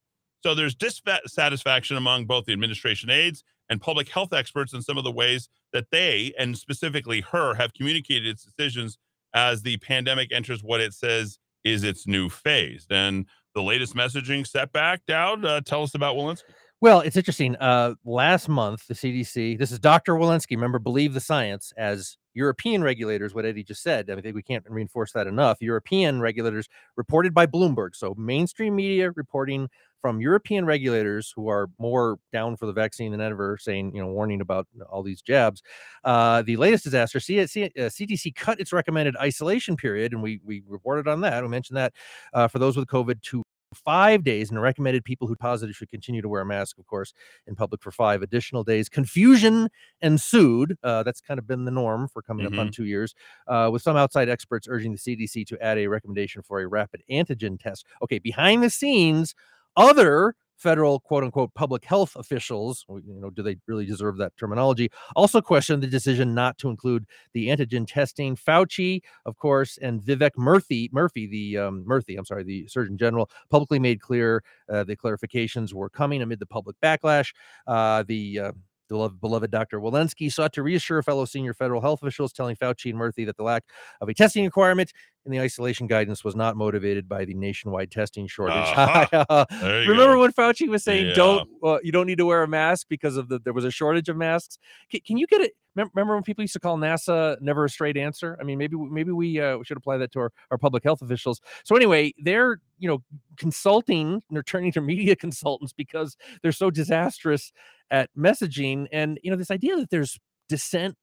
So 0.42 0.54
there's 0.54 0.75
dissatisfaction 0.75 1.97
among 1.99 2.25
both 2.25 2.47
the 2.47 2.52
administration 2.52 3.11
aides 3.11 3.44
and 3.68 3.80
public 3.80 4.09
health 4.09 4.32
experts 4.32 4.73
in 4.73 4.80
some 4.80 4.97
of 4.97 5.04
the 5.04 5.12
ways 5.12 5.49
that 5.73 5.87
they, 5.92 6.32
and 6.38 6.56
specifically 6.56 7.20
her, 7.32 7.54
have 7.54 7.75
communicated 7.75 8.26
its 8.26 8.44
decisions 8.44 8.97
as 9.35 9.62
the 9.62 9.76
pandemic 9.78 10.32
enters 10.32 10.62
what 10.62 10.80
it 10.80 10.94
says 10.94 11.38
is 11.62 11.85
its 11.85 12.06
new 12.06 12.30
phase. 12.30 12.87
And 12.88 13.26
the 13.54 13.62
latest 13.62 13.95
messaging 13.95 14.47
setback, 14.47 15.04
Dowd, 15.07 15.45
uh, 15.45 15.61
tell 15.62 15.83
us 15.83 15.95
about 15.95 16.16
Walensky. 16.16 16.42
Well, 16.80 17.00
it's 17.00 17.16
interesting. 17.16 17.57
Uh, 17.57 17.95
last 18.04 18.49
month, 18.49 18.87
the 18.87 18.95
CDC, 18.95 19.59
this 19.59 19.71
is 19.71 19.78
Dr. 19.78 20.14
Walensky, 20.14 20.52
remember, 20.52 20.78
believe 20.78 21.12
the 21.12 21.21
science 21.21 21.75
as 21.76 22.16
European 22.33 22.83
regulators, 22.83 23.35
what 23.35 23.45
Eddy 23.45 23.62
just 23.62 23.83
said. 23.83 24.09
I 24.09 24.21
think 24.21 24.35
we 24.35 24.42
can't 24.42 24.64
reinforce 24.69 25.12
that 25.12 25.26
enough. 25.26 25.59
European 25.61 26.21
regulators 26.21 26.69
reported 26.97 27.35
by 27.35 27.47
Bloomberg. 27.47 27.95
So 27.95 28.14
mainstream 28.16 28.76
media 28.76 29.11
reporting 29.11 29.69
from 30.00 30.21
European 30.21 30.64
regulators 30.64 31.33
who 31.35 31.49
are 31.49 31.69
more 31.78 32.19
down 32.33 32.57
for 32.57 32.66
the 32.66 32.73
vaccine 32.73 33.12
than 33.12 33.21
ever, 33.21 33.59
saying, 33.61 33.95
you 33.95 34.00
know, 34.00 34.09
warning 34.09 34.40
about 34.40 34.66
all 34.88 35.02
these 35.02 35.23
jabs. 35.23 35.62
Uh, 36.04 36.42
the 36.42 36.57
latest 36.57 36.85
disaster, 36.85 37.21
C- 37.21 37.47
C- 37.47 37.64
uh, 37.64 37.88
CDC 37.88 38.35
cut 38.35 38.61
its 38.61 38.73
recommended 38.73 39.16
isolation 39.16 39.76
period, 39.76 40.12
and 40.12 40.23
we 40.23 40.40
we 40.45 40.62
reported 40.66 41.09
on 41.09 41.21
that. 41.23 41.42
We 41.42 41.49
mentioned 41.49 41.76
that 41.76 41.92
uh, 42.33 42.49
for 42.49 42.59
those 42.59 42.76
with 42.76 42.87
COVID 42.88 43.23
to 43.23 43.42
five 43.75 44.25
days 44.25 44.50
and 44.50 44.61
recommended 44.61 45.04
people 45.04 45.28
who 45.28 45.37
positive 45.37 45.76
should 45.76 45.90
continue 45.90 46.21
to 46.23 46.28
wear 46.28 46.42
a 46.42 46.47
mask, 46.47 46.78
of 46.78 46.87
course, 46.87 47.12
in 47.47 47.54
public 47.54 47.83
for 47.83 47.90
five 47.92 48.23
additional 48.23 48.64
days. 48.64 48.88
Confusion 48.88 49.69
ensued. 50.00 50.76
Uh, 50.83 51.02
that's 51.02 51.21
kind 51.21 51.38
of 51.38 51.47
been 51.47 51.64
the 51.64 51.71
norm 51.71 52.09
for 52.09 52.23
coming 52.23 52.47
up 52.47 52.59
on 52.59 52.69
two 52.71 52.85
years, 52.85 53.14
uh, 53.47 53.69
with 53.73 53.83
some 53.83 53.97
outside 53.97 54.28
experts 54.28 54.66
urging 54.69 54.92
the 54.92 54.99
CDC 54.99 55.47
to 55.47 55.62
add 55.62 55.78
a 55.78 55.87
recommendation 55.87 56.42
for 56.42 56.61
a 56.61 56.66
rapid 56.66 57.02
antigen 57.11 57.59
test. 57.61 57.87
Okay, 58.02 58.19
behind 58.19 58.62
the 58.62 58.71
scenes, 58.71 59.35
other 59.80 60.34
federal 60.60 61.00
quote 61.00 61.25
unquote 61.25 61.52
public 61.54 61.84
health 61.84 62.14
officials, 62.16 62.84
you 62.88 63.20
know, 63.20 63.30
do 63.30 63.42
they 63.42 63.56
really 63.66 63.87
deserve 63.87 64.18
that 64.18 64.37
terminology? 64.37 64.90
Also 65.16 65.40
questioned 65.40 65.82
the 65.82 65.87
decision 65.87 66.34
not 66.34 66.58
to 66.58 66.68
include 66.68 67.06
the 67.32 67.49
antigen 67.49 67.87
testing. 67.87 68.37
Fauci, 68.37 69.00
of 69.25 69.37
course, 69.38 69.78
and 69.80 70.02
Vivek 70.02 70.32
Murthy, 70.38 70.92
Murphy, 70.92 71.26
the 71.26 71.58
um, 71.58 71.84
Murthy, 71.88 72.18
I'm 72.18 72.26
sorry, 72.26 72.44
the 72.44 72.68
Surgeon 72.68 72.99
General, 72.99 73.30
publicly 73.50 73.78
made 73.78 74.00
clear 74.00 74.44
uh, 74.68 74.84
the 74.84 74.96
clarifications 74.96 75.72
were 75.72 75.88
coming 75.88 76.20
amid 76.20 76.38
the 76.38 76.46
public 76.46 76.76
backlash. 76.82 77.32
Uh, 77.66 78.04
the 78.06 78.38
uh, 78.38 78.52
beloved, 78.90 79.20
beloved 79.20 79.50
Dr. 79.50 79.80
Walensky 79.80 80.30
sought 80.30 80.52
to 80.52 80.62
reassure 80.62 81.02
fellow 81.02 81.25
senior 81.25 81.54
federal 81.54 81.80
health 81.80 82.02
officials, 82.02 82.32
telling 82.32 82.56
Fauci 82.56 82.90
and 82.90 82.99
Murphy 82.99 83.25
that 83.25 83.38
the 83.38 83.42
lack 83.42 83.64
of 84.02 84.10
a 84.10 84.14
testing 84.14 84.44
requirement 84.44 84.92
in 85.26 85.32
the 85.32 85.40
isolation 85.40 85.86
guidance 85.86 86.24
was 86.24 86.34
not 86.34 86.56
motivated 86.56 87.08
by 87.08 87.24
the 87.26 87.34
nationwide 87.34 87.90
testing 87.90 88.26
shortage. 88.26 88.56
You 89.12 89.90
Remember 89.90 90.14
go. 90.14 90.20
when 90.20 90.32
Fauci 90.32 90.68
was 90.68 90.82
saying, 90.82 91.08
Yeah. 91.08 91.14
"Don't 91.14 91.48
uh, 91.62 91.78
you 91.82 91.92
don't 91.92 92.06
need 92.06 92.18
to 92.18 92.26
wear 92.26 92.42
a 92.42 92.48
mask 92.48 92.86
because 92.88 93.16
of 93.16 93.28
the 93.28 93.38
there 93.38 93.52
was 93.52 93.64
a 93.64 93.70
shortage 93.70 94.08
of 94.08 94.16
masks"? 94.16 94.58
Can, 94.90 95.00
can 95.06 95.16
you 95.18 95.26
get 95.26 95.40
it? 95.42 95.52
Remember 95.76 96.14
when 96.14 96.22
people 96.24 96.42
used 96.42 96.54
to 96.54 96.60
call 96.60 96.76
NASA 96.78 97.40
never 97.40 97.64
a 97.64 97.68
straight 97.68 97.96
answer? 97.96 98.36
I 98.40 98.44
mean, 98.44 98.58
maybe 98.58 98.76
we- 98.76 98.90
maybe 98.90 99.12
we 99.12 99.40
uh, 99.40 99.58
we 99.58 99.64
should 99.64 99.76
apply 99.76 99.98
that 99.98 100.10
to 100.12 100.20
our, 100.20 100.32
our 100.50 100.58
public 100.58 100.82
health 100.84 101.02
officials. 101.02 101.40
So 101.64 101.76
anyway, 101.76 102.12
they're 102.18 102.60
you 102.78 102.88
know 102.88 103.02
consulting, 103.36 104.22
they're 104.30 104.42
turning 104.42 104.72
to 104.72 104.80
media 104.80 105.16
consultants 105.26 105.72
because 105.72 106.16
they're 106.42 106.52
so 106.52 106.70
disastrous 106.70 107.52
at 107.90 108.08
messaging, 108.16 108.86
and 108.92 109.18
you 109.22 109.30
know 109.30 109.36
this 109.36 109.50
idea 109.50 109.76
that 109.76 109.90
there's 109.90 110.18
dissent 110.48 110.96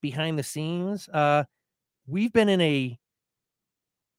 behind 0.00 0.38
the 0.38 0.42
scenes. 0.42 1.08
Uh, 1.08 1.44
we've 2.06 2.32
been 2.32 2.48
in 2.48 2.60
a 2.60 2.98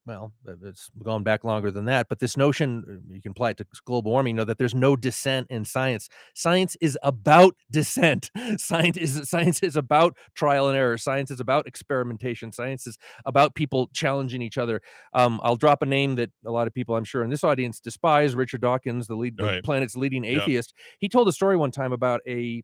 well, 0.08 0.32
uh, 0.48 0.54
it's 0.64 0.90
gone 1.02 1.22
back 1.22 1.44
longer 1.44 1.70
than 1.70 1.84
that, 1.84 2.08
but 2.08 2.18
this 2.18 2.34
notion 2.34 2.82
uh, 2.88 3.14
you 3.14 3.20
can 3.20 3.32
apply 3.32 3.50
it 3.50 3.58
to 3.58 3.66
global 3.84 4.10
warming, 4.10 4.34
you 4.34 4.38
know, 4.38 4.44
that 4.44 4.56
there's 4.56 4.74
no 4.74 4.96
dissent 4.96 5.46
in 5.50 5.66
science. 5.66 6.08
Science 6.34 6.76
is 6.80 6.98
about 7.02 7.54
dissent. 7.70 8.30
Science 8.56 8.96
is 8.96 9.28
science 9.28 9.62
is 9.62 9.76
about 9.76 10.16
trial 10.34 10.68
and 10.68 10.78
error. 10.78 10.96
Science 10.96 11.30
is 11.30 11.40
about 11.40 11.66
experimentation. 11.66 12.50
Science 12.52 12.86
is 12.86 12.96
about 13.26 13.54
people 13.54 13.90
challenging 13.92 14.40
each 14.40 14.56
other. 14.56 14.80
Um, 15.12 15.40
I'll 15.42 15.56
drop 15.56 15.82
a 15.82 15.86
name 15.86 16.14
that 16.16 16.30
a 16.46 16.50
lot 16.50 16.66
of 16.66 16.72
people, 16.72 16.96
I'm 16.96 17.04
sure, 17.04 17.22
in 17.22 17.28
this 17.28 17.44
audience 17.44 17.78
despise. 17.78 18.34
Richard 18.34 18.62
Dawkins, 18.62 19.08
the 19.08 19.14
lead, 19.14 19.36
the 19.36 19.60
planet's 19.62 19.94
leading 19.94 20.24
atheist. 20.24 20.72
He 20.98 21.08
told 21.10 21.28
a 21.28 21.32
story 21.32 21.56
one 21.58 21.70
time 21.70 21.92
about 21.92 22.22
a 22.26 22.62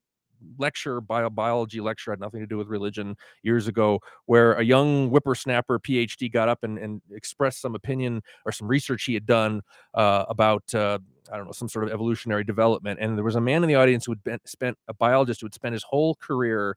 lecture, 0.58 1.00
bio 1.00 1.30
biology 1.30 1.80
lecture, 1.80 2.10
had 2.12 2.20
nothing 2.20 2.40
to 2.40 2.46
do 2.46 2.56
with 2.56 2.68
religion 2.68 3.16
years 3.42 3.68
ago, 3.68 4.00
where 4.26 4.54
a 4.54 4.62
young 4.62 5.08
whippersnapper 5.08 5.78
PhD 5.78 6.32
got 6.32 6.48
up 6.48 6.62
and, 6.62 6.78
and 6.78 7.02
expressed 7.12 7.60
some 7.60 7.74
opinion 7.74 8.22
or 8.44 8.52
some 8.52 8.68
research 8.68 9.04
he 9.04 9.14
had 9.14 9.26
done 9.26 9.62
uh, 9.94 10.24
about 10.28 10.74
uh, 10.74 10.98
I 11.32 11.36
don't 11.36 11.46
know 11.46 11.52
some 11.52 11.68
sort 11.68 11.86
of 11.86 11.92
evolutionary 11.92 12.44
development, 12.44 12.98
and 13.00 13.16
there 13.16 13.24
was 13.24 13.36
a 13.36 13.40
man 13.40 13.62
in 13.62 13.68
the 13.68 13.76
audience 13.76 14.04
who 14.04 14.12
had 14.12 14.24
been, 14.24 14.38
spent 14.44 14.76
a 14.88 14.94
biologist 14.94 15.40
who 15.40 15.46
had 15.46 15.54
spent 15.54 15.72
his 15.72 15.84
whole 15.84 16.14
career 16.16 16.76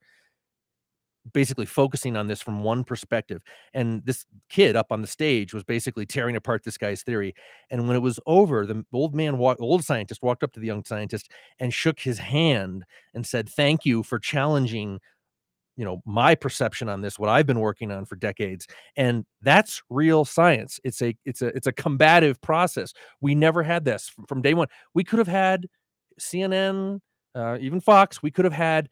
basically 1.34 1.66
focusing 1.66 2.16
on 2.16 2.28
this 2.28 2.42
from 2.42 2.64
one 2.64 2.84
perspective 2.84 3.42
and 3.74 4.06
this 4.06 4.26
kid 4.50 4.76
up 4.76 4.92
on 4.92 5.02
the 5.02 5.08
stage 5.08 5.54
was 5.54 5.64
basically 5.64 6.06
tearing 6.06 6.36
apart 6.36 6.64
this 6.64 6.78
guy's 6.78 7.04
theory 7.04 7.34
and 7.70 7.88
when 7.88 7.96
it 7.96 8.02
was 8.02 8.20
over 8.26 8.66
the 8.66 8.86
old 8.94 9.16
man 9.16 9.36
old 9.36 9.84
scientist 9.84 10.22
walked 10.22 10.44
up 10.44 10.52
to 10.52 10.60
the 10.60 10.68
young 10.68 10.84
scientist 10.84 11.32
and 11.60 11.74
shook 11.74 12.00
his 12.00 12.20
hand 12.20 12.84
and 13.14 13.26
said 13.26 13.50
thank 13.50 13.86
you 13.86 14.04
for 14.04 14.20
challenging 14.20 15.00
you 15.76 15.86
know 15.86 16.02
my 16.06 16.36
perception 16.36 16.90
on 16.90 17.02
this 17.02 17.20
what 17.20 17.30
i've 17.30 17.46
been 17.46 17.60
working 17.60 17.92
on 17.92 18.06
for 18.06 18.16
decades 18.16 18.68
and 18.96 19.26
that's 19.42 19.82
real 19.90 20.26
science. 20.26 20.80
It's 20.84 21.02
a 21.02 21.16
it's 21.24 21.42
a 21.42 21.48
it's 21.48 21.68
a 21.68 21.72
combative 21.72 22.42
process. 22.42 22.94
We 23.22 23.36
never 23.36 23.64
had 23.64 23.86
this. 23.86 24.12
From 24.28 24.42
day 24.42 24.54
one 24.54 24.68
we 24.94 25.04
could 25.04 25.20
have 25.20 25.28
had 25.28 25.68
cnn 26.20 27.00
uh, 27.36 27.58
even 27.62 27.80
fox 27.80 28.24
we 28.24 28.32
could 28.32 28.44
have 28.44 28.54
had 28.54 28.90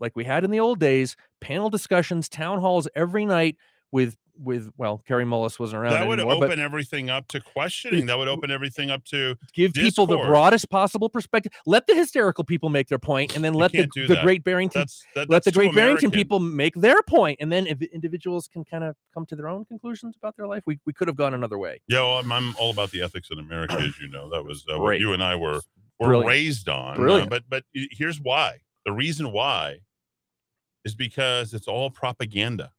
like 0.00 0.14
we 0.16 0.24
had 0.24 0.44
in 0.44 0.50
the 0.50 0.60
old 0.60 0.78
days 0.78 1.16
panel 1.40 1.70
discussions 1.70 2.28
town 2.28 2.60
halls 2.60 2.88
every 2.94 3.24
night 3.24 3.56
with 3.92 4.16
with 4.38 4.70
well 4.76 5.02
Kary 5.06 5.24
Mullis 5.24 5.58
wasn't 5.58 5.82
around 5.82 5.92
That 5.92 6.06
would 6.06 6.20
anymore, 6.20 6.44
open 6.44 6.60
everything 6.60 7.08
up 7.08 7.26
to 7.28 7.40
questioning. 7.40 8.06
That 8.06 8.18
would 8.18 8.28
open 8.28 8.50
everything 8.50 8.90
up 8.90 9.04
to 9.06 9.36
give 9.54 9.72
people 9.72 10.06
the 10.06 10.18
broadest 10.18 10.68
possible 10.68 11.08
perspective 11.08 11.52
let 11.64 11.86
the 11.86 11.94
hysterical 11.94 12.44
people 12.44 12.68
make 12.68 12.88
their 12.88 12.98
point 12.98 13.34
and 13.34 13.44
then 13.44 13.54
let 13.54 13.72
the, 13.72 13.88
the 13.94 14.18
great 14.22 14.44
barrington 14.44 14.82
that's 14.82 15.04
that, 15.14 15.30
let 15.30 15.44
the 15.44 15.50
that's 15.50 15.56
great 15.56 15.74
Barrington 15.74 16.10
people 16.10 16.38
make 16.40 16.74
their 16.74 17.02
point, 17.02 17.38
and 17.40 17.50
then 17.50 17.66
if 17.66 17.80
individuals 17.82 18.48
can 18.48 18.64
kind 18.64 18.84
of 18.84 18.94
come 19.14 19.26
to 19.26 19.36
their 19.36 19.48
own 19.48 19.64
conclusions 19.64 20.16
about 20.16 20.36
their 20.36 20.46
life, 20.46 20.62
we, 20.66 20.78
we 20.86 20.92
could 20.92 21.08
have 21.08 21.16
gone 21.16 21.34
another 21.34 21.58
way. 21.58 21.80
Yeah, 21.88 22.00
well, 22.00 22.18
I'm, 22.18 22.32
I'm 22.32 22.54
all 22.58 22.70
about 22.70 22.90
the 22.90 23.02
ethics 23.02 23.28
in 23.30 23.38
America, 23.38 23.74
as 23.74 23.98
you 23.98 24.08
know. 24.08 24.28
That 24.30 24.44
was 24.44 24.64
uh, 24.72 24.78
what 24.78 25.00
you 25.00 25.12
and 25.12 25.22
I 25.22 25.36
were 25.36 25.60
were 25.98 26.08
Brilliant. 26.08 26.28
raised 26.28 26.68
on. 26.68 27.08
uh, 27.08 27.26
but 27.26 27.44
but 27.48 27.64
here's 27.72 28.20
why. 28.20 28.58
The 28.84 28.92
reason 28.92 29.32
why 29.32 29.80
is 30.86 30.94
because 30.94 31.52
it's 31.52 31.66
all 31.66 31.90
propaganda. 31.90 32.70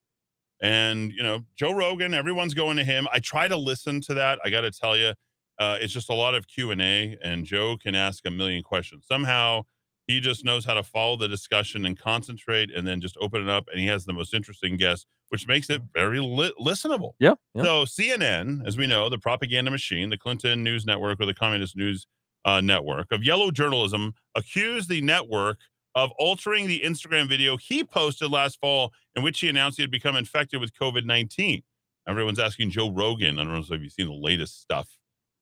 And 0.61 1.11
you 1.11 1.21
know, 1.21 1.41
Joe 1.55 1.73
Rogan, 1.73 2.13
everyone's 2.13 2.53
going 2.55 2.77
to 2.77 2.83
him. 2.83 3.07
I 3.13 3.19
try 3.19 3.47
to 3.47 3.57
listen 3.57 4.01
to 4.01 4.13
that. 4.15 4.39
I 4.43 4.49
got 4.49 4.61
to 4.61 4.71
tell 4.71 4.97
you, 4.97 5.13
uh, 5.59 5.77
it's 5.79 5.93
just 5.93 6.09
a 6.09 6.13
lot 6.13 6.33
of 6.33 6.47
Q 6.47 6.71
and 6.71 6.81
A, 6.81 7.17
and 7.21 7.45
Joe 7.45 7.77
can 7.77 7.93
ask 7.93 8.25
a 8.25 8.31
million 8.31 8.63
questions. 8.63 9.05
Somehow, 9.07 9.63
he 10.07 10.21
just 10.21 10.45
knows 10.45 10.63
how 10.63 10.73
to 10.73 10.83
follow 10.83 11.17
the 11.17 11.27
discussion 11.27 11.85
and 11.85 11.99
concentrate, 11.99 12.73
and 12.73 12.87
then 12.87 13.01
just 13.01 13.17
open 13.19 13.43
it 13.43 13.49
up. 13.49 13.67
And 13.69 13.79
he 13.79 13.87
has 13.87 14.05
the 14.05 14.13
most 14.13 14.33
interesting 14.33 14.77
guests, 14.77 15.05
which 15.29 15.45
makes 15.47 15.69
it 15.69 15.81
very 15.93 16.21
li- 16.21 16.53
listenable. 16.59 17.11
Yeah, 17.19 17.35
yeah. 17.53 17.63
So 17.63 17.83
CNN, 17.83 18.65
as 18.65 18.77
we 18.77 18.87
know, 18.87 19.09
the 19.09 19.19
propaganda 19.19 19.69
machine, 19.69 20.09
the 20.09 20.17
Clinton 20.17 20.63
News 20.63 20.85
Network 20.85 21.19
or 21.19 21.25
the 21.25 21.33
Communist 21.33 21.75
News 21.75 22.07
uh, 22.45 22.61
Network 22.61 23.11
of 23.11 23.23
yellow 23.23 23.51
journalism, 23.51 24.13
accused 24.33 24.89
the 24.89 25.01
network 25.01 25.59
of 25.97 26.11
altering 26.19 26.67
the 26.67 26.81
Instagram 26.85 27.27
video 27.27 27.57
he 27.57 27.83
posted 27.83 28.29
last 28.31 28.59
fall 28.61 28.93
in 29.15 29.23
which 29.23 29.39
he 29.39 29.49
announced 29.49 29.77
he 29.77 29.83
had 29.83 29.91
become 29.91 30.15
infected 30.15 30.61
with 30.61 30.71
COVID 30.73 31.05
19. 31.05 31.63
Everyone's 32.07 32.39
asking 32.39 32.69
Joe 32.69 32.91
Rogan. 32.91 33.39
I 33.39 33.43
don't 33.43 33.53
know 33.53 33.75
if 33.75 33.81
you've 33.81 33.91
seen 33.91 34.07
the 34.07 34.13
latest 34.13 34.61
stuff. 34.61 34.89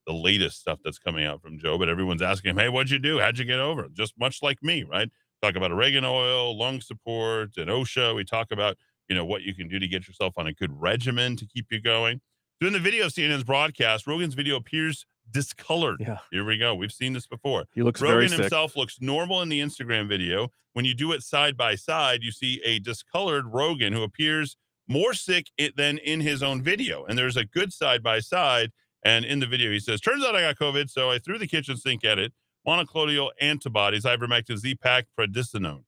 the 0.07 0.13
latest 0.13 0.59
stuff 0.59 0.79
that's 0.83 0.99
coming 0.99 1.25
out 1.25 1.41
from 1.41 1.59
Joe, 1.59 1.77
but 1.79 1.89
everyone's 1.89 2.21
asking 2.21 2.51
him, 2.51 2.57
"Hey, 2.57 2.69
what'd 2.69 2.91
you 2.91 2.99
do? 2.99 3.19
How'd 3.19 3.39
you 3.39 3.45
get 3.45 3.59
over 3.59 3.85
it?" 3.85 3.93
Just 3.93 4.13
much 4.19 4.41
like 4.43 4.61
me, 4.63 4.83
right? 4.83 5.09
Talk 5.41 5.55
about 5.55 5.71
oregano 5.71 6.13
oil, 6.13 6.57
lung 6.57 6.79
support, 6.81 7.57
and 7.57 7.69
OSHA. 7.69 8.15
We 8.15 8.23
talk 8.23 8.51
about 8.51 8.77
you 9.09 9.15
know 9.15 9.25
what 9.25 9.41
you 9.43 9.53
can 9.55 9.67
do 9.67 9.79
to 9.79 9.87
get 9.87 10.07
yourself 10.07 10.35
on 10.37 10.47
a 10.47 10.53
good 10.53 10.71
regimen 10.79 11.35
to 11.37 11.45
keep 11.47 11.67
you 11.71 11.81
going. 11.81 12.21
During 12.61 12.73
the 12.73 12.79
video 12.79 13.07
of 13.07 13.13
CNN's 13.13 13.43
broadcast, 13.43 14.07
Rogan's 14.07 14.35
video 14.35 14.55
appears 14.57 15.05
discolored. 15.31 15.97
Yeah. 15.99 16.19
Here 16.31 16.45
we 16.45 16.57
go. 16.57 16.75
We've 16.75 16.91
seen 16.91 17.13
this 17.13 17.27
before. 17.27 17.65
He 17.73 17.81
looks 17.81 17.99
very 17.99 18.25
Rogan 18.25 18.39
himself 18.39 18.75
looks 18.75 19.01
normal 19.01 19.41
in 19.41 19.49
the 19.49 19.59
Instagram 19.59 20.07
video. 20.07 20.49
When 20.73 20.85
you 20.85 20.93
do 20.93 21.11
it 21.11 21.23
side 21.23 21.55
by 21.55 21.75
side, 21.75 22.19
you 22.21 22.31
see 22.31 22.61
a 22.65 22.79
discolored 22.79 23.45
Rogan 23.47 23.93
who 23.93 24.03
appears 24.03 24.57
more 24.87 25.13
sick 25.13 25.47
than 25.75 25.97
in 25.97 26.21
his 26.21 26.43
own 26.43 26.61
video. 26.61 27.05
And 27.05 27.17
there's 27.17 27.37
a 27.37 27.45
good 27.45 27.73
side 27.73 28.03
by 28.03 28.19
side. 28.19 28.71
And 29.03 29.23
in 29.23 29.39
the 29.39 29.45
video, 29.45 29.71
he 29.71 29.79
says, 29.79 30.01
Turns 30.01 30.25
out 30.25 30.35
I 30.35 30.41
got 30.41 30.57
COVID, 30.57 30.89
so 30.89 31.11
I 31.11 31.19
threw 31.19 31.37
the 31.37 31.47
kitchen 31.47 31.77
sink 31.77 32.03
at 32.03 32.19
it. 32.19 32.33
Monoclonal 32.67 33.29
antibodies, 33.39 34.03
ivermectin, 34.03 34.57
Z-Pak, 34.57 35.05
prednisolone. 35.17 35.83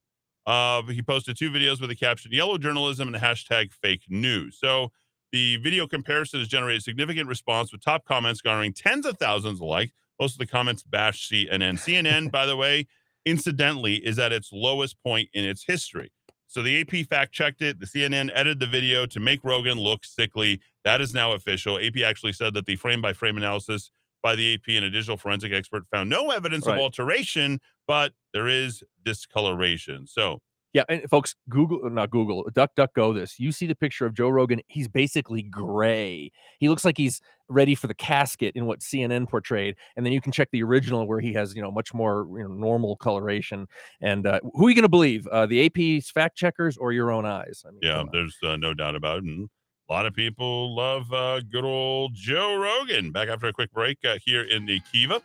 Uh, 0.45 0.83
he 0.83 1.01
posted 1.01 1.37
two 1.37 1.51
videos 1.51 1.81
with 1.81 1.89
the 1.89 1.95
caption 1.95 2.31
"Yellow 2.31 2.57
Journalism" 2.57 3.07
and 3.07 3.15
the 3.15 3.19
hashtag 3.19 3.73
Fake 3.73 4.03
News. 4.07 4.57
So 4.57 4.91
the 5.31 5.57
video 5.57 5.87
comparison 5.87 6.39
has 6.39 6.47
generated 6.47 6.83
significant 6.83 7.27
response 7.27 7.71
with 7.71 7.81
top 7.81 8.05
comments 8.05 8.41
garnering 8.41 8.73
tens 8.73 9.05
of 9.05 9.17
thousands 9.17 9.59
of 9.59 9.67
likes. 9.67 9.91
Most 10.19 10.33
of 10.33 10.39
the 10.39 10.47
comments 10.47 10.83
bash 10.83 11.29
CNN. 11.29 11.73
CNN, 11.79 12.31
by 12.31 12.45
the 12.45 12.55
way, 12.57 12.87
incidentally, 13.25 13.95
is 13.95 14.17
at 14.19 14.31
its 14.31 14.49
lowest 14.51 15.01
point 15.03 15.29
in 15.33 15.43
its 15.45 15.63
history. 15.65 16.11
So 16.47 16.63
the 16.63 16.79
AP 16.81 17.07
fact 17.07 17.33
checked 17.33 17.61
it. 17.61 17.79
The 17.79 17.85
CNN 17.85 18.31
edited 18.33 18.59
the 18.59 18.67
video 18.67 19.05
to 19.07 19.19
make 19.19 19.43
Rogan 19.43 19.77
look 19.77 20.05
sickly. 20.05 20.61
That 20.85 21.01
is 21.01 21.13
now 21.13 21.33
official. 21.33 21.77
AP 21.77 21.97
actually 22.05 22.31
said 22.33 22.53
that 22.53 22.65
the 22.65 22.77
frame 22.77 23.01
by 23.01 23.11
frame 23.13 23.35
analysis 23.37 23.91
by 24.23 24.35
the 24.35 24.53
AP 24.55 24.69
and 24.69 24.85
a 24.85 24.89
digital 24.89 25.17
forensic 25.17 25.51
expert 25.51 25.83
found 25.91 26.09
no 26.09 26.31
evidence 26.31 26.65
Right. 26.65 26.75
of 26.75 26.79
alteration, 26.81 27.59
but 27.85 28.13
there 28.33 28.47
is 28.47 28.81
discoloration. 29.03 30.07
So 30.07 30.39
Yeah, 30.73 30.83
and 30.89 31.09
folks, 31.09 31.35
Google, 31.49 31.89
not 31.89 32.09
Google, 32.11 32.45
Duck 32.53 32.71
Duck 32.75 32.93
Go 32.93 33.13
this. 33.13 33.39
You 33.39 33.51
see 33.51 33.67
the 33.67 33.75
picture 33.75 34.05
of 34.05 34.13
Joe 34.13 34.29
Rogan. 34.29 34.61
He's 34.67 34.87
basically 34.87 35.41
gray. 35.41 36.31
He 36.59 36.69
looks 36.69 36.85
like 36.85 36.97
he's 36.97 37.21
ready 37.49 37.75
for 37.75 37.87
the 37.87 37.93
casket 37.93 38.55
in 38.55 38.65
what 38.65 38.79
CNN 38.79 39.29
portrayed. 39.29 39.75
And 39.95 40.05
then 40.05 40.13
you 40.13 40.21
can 40.21 40.31
check 40.31 40.49
the 40.51 40.63
original 40.63 41.07
where 41.07 41.19
he 41.19 41.33
has, 41.33 41.55
you 41.55 41.61
know, 41.61 41.71
much 41.71 41.93
more 41.93 42.27
you 42.31 42.43
know, 42.43 42.53
normal 42.53 42.95
coloration. 42.97 43.67
And 44.01 44.27
uh, 44.27 44.39
who 44.53 44.67
are 44.67 44.69
you 44.69 44.75
going 44.75 44.83
to 44.83 44.89
believe? 44.89 45.27
Uh, 45.27 45.45
the 45.45 45.65
AP's 45.65 46.09
fact 46.09 46.35
checkers 46.37 46.77
or 46.77 46.91
your 46.91 47.11
own 47.11 47.25
eyes? 47.25 47.63
I 47.65 47.71
mean, 47.71 47.79
Yeah, 47.81 48.03
there's 48.11 48.35
uh, 48.43 48.57
no 48.57 48.73
doubt 48.73 48.95
about 48.95 49.19
it. 49.19 49.23
And 49.23 49.49
a 49.89 49.93
lot 49.93 50.05
of 50.05 50.13
people 50.13 50.75
love 50.75 51.11
uh, 51.13 51.39
good 51.51 51.63
old 51.63 52.13
Joe 52.13 52.55
Rogan. 52.57 53.11
Back 53.11 53.29
after 53.29 53.47
a 53.47 53.53
quick 53.53 53.71
break 53.71 53.97
uh, 54.05 54.17
here 54.23 54.43
in 54.43 54.65
the 54.65 54.81
Kiva, 54.91 55.21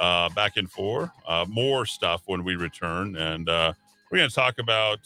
uh, 0.00 0.30
back 0.30 0.56
in 0.56 0.66
four. 0.66 1.12
Uh, 1.28 1.44
more 1.48 1.84
stuff 1.84 2.22
when 2.26 2.42
we 2.42 2.56
return. 2.56 3.16
And 3.16 3.48
uh, 3.48 3.74
we're 4.10 4.18
going 4.18 4.28
to 4.28 4.34
talk 4.34 4.58
about 4.58 4.98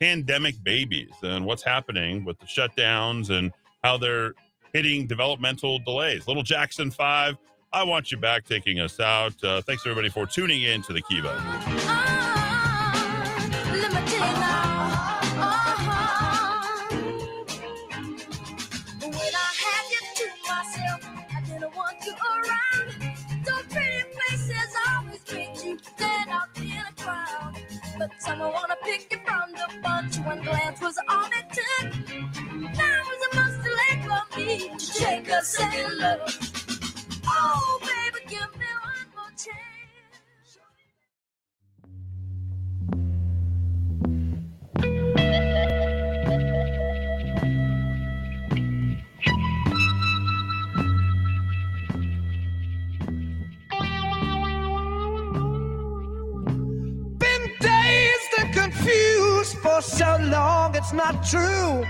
pandemic 0.00 0.62
babies 0.62 1.12
and 1.22 1.44
what's 1.44 1.62
happening 1.62 2.24
with 2.24 2.38
the 2.38 2.46
shutdowns 2.46 3.30
and 3.30 3.52
how 3.82 3.96
they're 3.96 4.34
hitting 4.72 5.06
developmental 5.06 5.78
delays. 5.78 6.26
Little 6.26 6.42
Jackson 6.42 6.90
5, 6.90 7.36
I 7.72 7.82
want 7.82 8.10
you 8.10 8.18
back 8.18 8.44
taking 8.44 8.80
us 8.80 9.00
out. 9.00 9.42
Uh, 9.42 9.62
thanks 9.62 9.82
everybody 9.86 10.08
for 10.08 10.26
tuning 10.26 10.62
in 10.62 10.82
to 10.82 10.92
the 10.92 11.02
Kiva. 11.02 12.25
But 27.98 28.10
someone 28.18 28.52
wanna 28.52 28.76
pick 28.84 29.10
you 29.10 29.18
from 29.24 29.52
the 29.52 29.80
bunch. 29.82 30.18
One 30.18 30.42
glance 30.42 30.80
was 30.82 30.98
all 31.08 31.26
it 31.26 31.46
took. 31.56 31.86
Now 32.76 33.02
is 33.12 33.22
a 33.26 33.36
must 33.36 33.62
delay 33.62 33.94
for 34.06 34.38
me 34.38 34.68
to 34.78 34.92
take 34.94 35.28
a 35.28 35.88
look. 35.94 36.20
Oh, 37.26 37.78
baby, 37.80 38.05
for 59.66 59.82
so 59.82 60.16
long, 60.22 60.76
it's 60.76 60.92
not 60.92 61.24
true. 61.24 61.84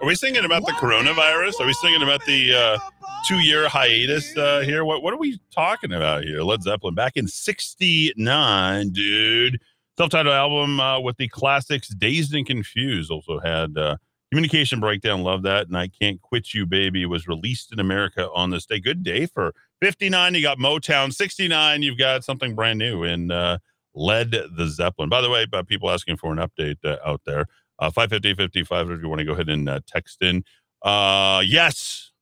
Are 0.00 0.06
we 0.06 0.14
singing 0.14 0.44
about 0.44 0.64
the 0.64 0.72
coronavirus? 0.72 1.60
Are 1.60 1.66
we 1.66 1.72
singing 1.74 2.02
about 2.02 2.24
the 2.24 2.54
uh, 2.54 2.78
two 3.26 3.38
year 3.40 3.68
hiatus 3.68 4.36
uh, 4.36 4.60
here? 4.60 4.84
What 4.84 5.02
what 5.02 5.12
are 5.12 5.18
we 5.18 5.38
talking 5.50 5.92
about 5.92 6.24
here? 6.24 6.42
Led 6.42 6.62
Zeppelin 6.62 6.94
back 6.94 7.16
in 7.16 7.28
'69, 7.28 8.90
dude. 8.90 9.60
Self 9.98 10.10
titled 10.10 10.34
album 10.34 10.80
uh, 10.80 11.00
with 11.00 11.16
the 11.16 11.28
classics 11.28 11.88
Dazed 11.88 12.34
and 12.34 12.46
Confused 12.46 13.10
also 13.10 13.40
had 13.40 13.76
uh, 13.76 13.96
Communication 14.30 14.80
Breakdown. 14.80 15.22
Love 15.22 15.42
that. 15.42 15.68
And 15.68 15.76
I 15.76 15.88
Can't 15.88 16.20
Quit 16.20 16.52
You, 16.52 16.66
Baby 16.66 17.06
was 17.06 17.26
released 17.26 17.72
in 17.72 17.80
America 17.80 18.28
on 18.34 18.50
this 18.50 18.66
day. 18.66 18.80
Good 18.80 19.02
day 19.02 19.26
for 19.26 19.54
59. 19.80 20.34
You 20.34 20.42
got 20.42 20.58
Motown. 20.58 21.12
69, 21.12 21.82
you've 21.82 21.98
got 21.98 22.24
something 22.24 22.54
brand 22.54 22.78
new 22.78 23.04
And 23.04 23.32
uh, 23.32 23.58
Led 23.96 24.30
the 24.30 24.68
Zeppelin. 24.68 25.08
By 25.08 25.22
the 25.22 25.30
way, 25.30 25.46
uh, 25.52 25.62
people 25.62 25.90
asking 25.90 26.18
for 26.18 26.30
an 26.30 26.38
update 26.38 26.76
uh, 26.84 26.98
out 27.04 27.22
there. 27.24 27.46
Uh, 27.78 27.90
550 27.90 28.34
55 28.34 28.90
if 28.90 29.02
you 29.02 29.08
want 29.08 29.20
to 29.20 29.24
go 29.24 29.32
ahead 29.32 29.48
and 29.48 29.68
uh, 29.68 29.80
text 29.86 30.22
in. 30.22 30.44
Uh, 30.82 31.42
yes, 31.44 32.12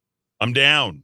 I'm 0.41 0.53
down. 0.53 1.03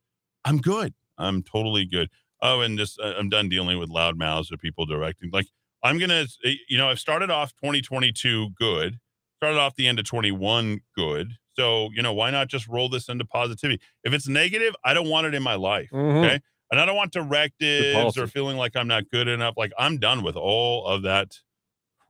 I'm 0.45 0.59
good. 0.59 0.95
I'm 1.19 1.43
totally 1.43 1.85
good. 1.85 2.11
Oh, 2.41 2.61
and 2.61 2.79
just 2.79 3.01
uh, 3.01 3.15
I'm 3.19 3.29
done 3.29 3.49
dealing 3.49 3.79
with 3.79 3.89
loud 3.89 4.19
mouths 4.19 4.51
or 4.51 4.57
people 4.57 4.85
directing. 4.85 5.31
Like 5.33 5.47
I'm 5.83 5.99
gonna, 5.99 6.27
you 6.69 6.77
know, 6.77 6.89
I've 6.89 6.99
started 6.99 7.31
off 7.31 7.53
2022 7.63 8.51
good. 8.51 8.99
Started 9.39 9.59
off 9.59 9.75
the 9.75 9.89
end 9.89 9.99
of 9.99 10.05
21 10.05 10.81
good. 10.97 11.33
So 11.55 11.91
you 11.95 12.03
know, 12.03 12.13
why 12.13 12.31
not 12.31 12.49
just 12.49 12.67
roll 12.69 12.89
this 12.89 13.09
into 13.09 13.25
positivity? 13.25 13.81
If 14.05 14.13
it's 14.13 14.29
negative, 14.29 14.75
I 14.85 14.95
don't 14.95 15.09
want 15.09 15.27
it 15.27 15.35
in 15.35 15.43
my 15.43 15.55
life. 15.55 15.91
Mhm. 15.93 16.25
Okay. 16.25 16.41
And 16.71 16.81
I 16.81 16.87
don't 16.87 16.97
want 16.97 17.13
directives 17.13 18.17
or 18.17 18.27
feeling 18.27 18.57
like 18.57 18.75
I'm 18.77 18.89
not 18.89 19.09
good 19.11 19.29
enough. 19.29 19.55
Like 19.59 19.73
I'm 19.79 19.99
done 19.99 20.23
with 20.23 20.37
all 20.37 20.87
of 20.87 21.03
that 21.03 21.39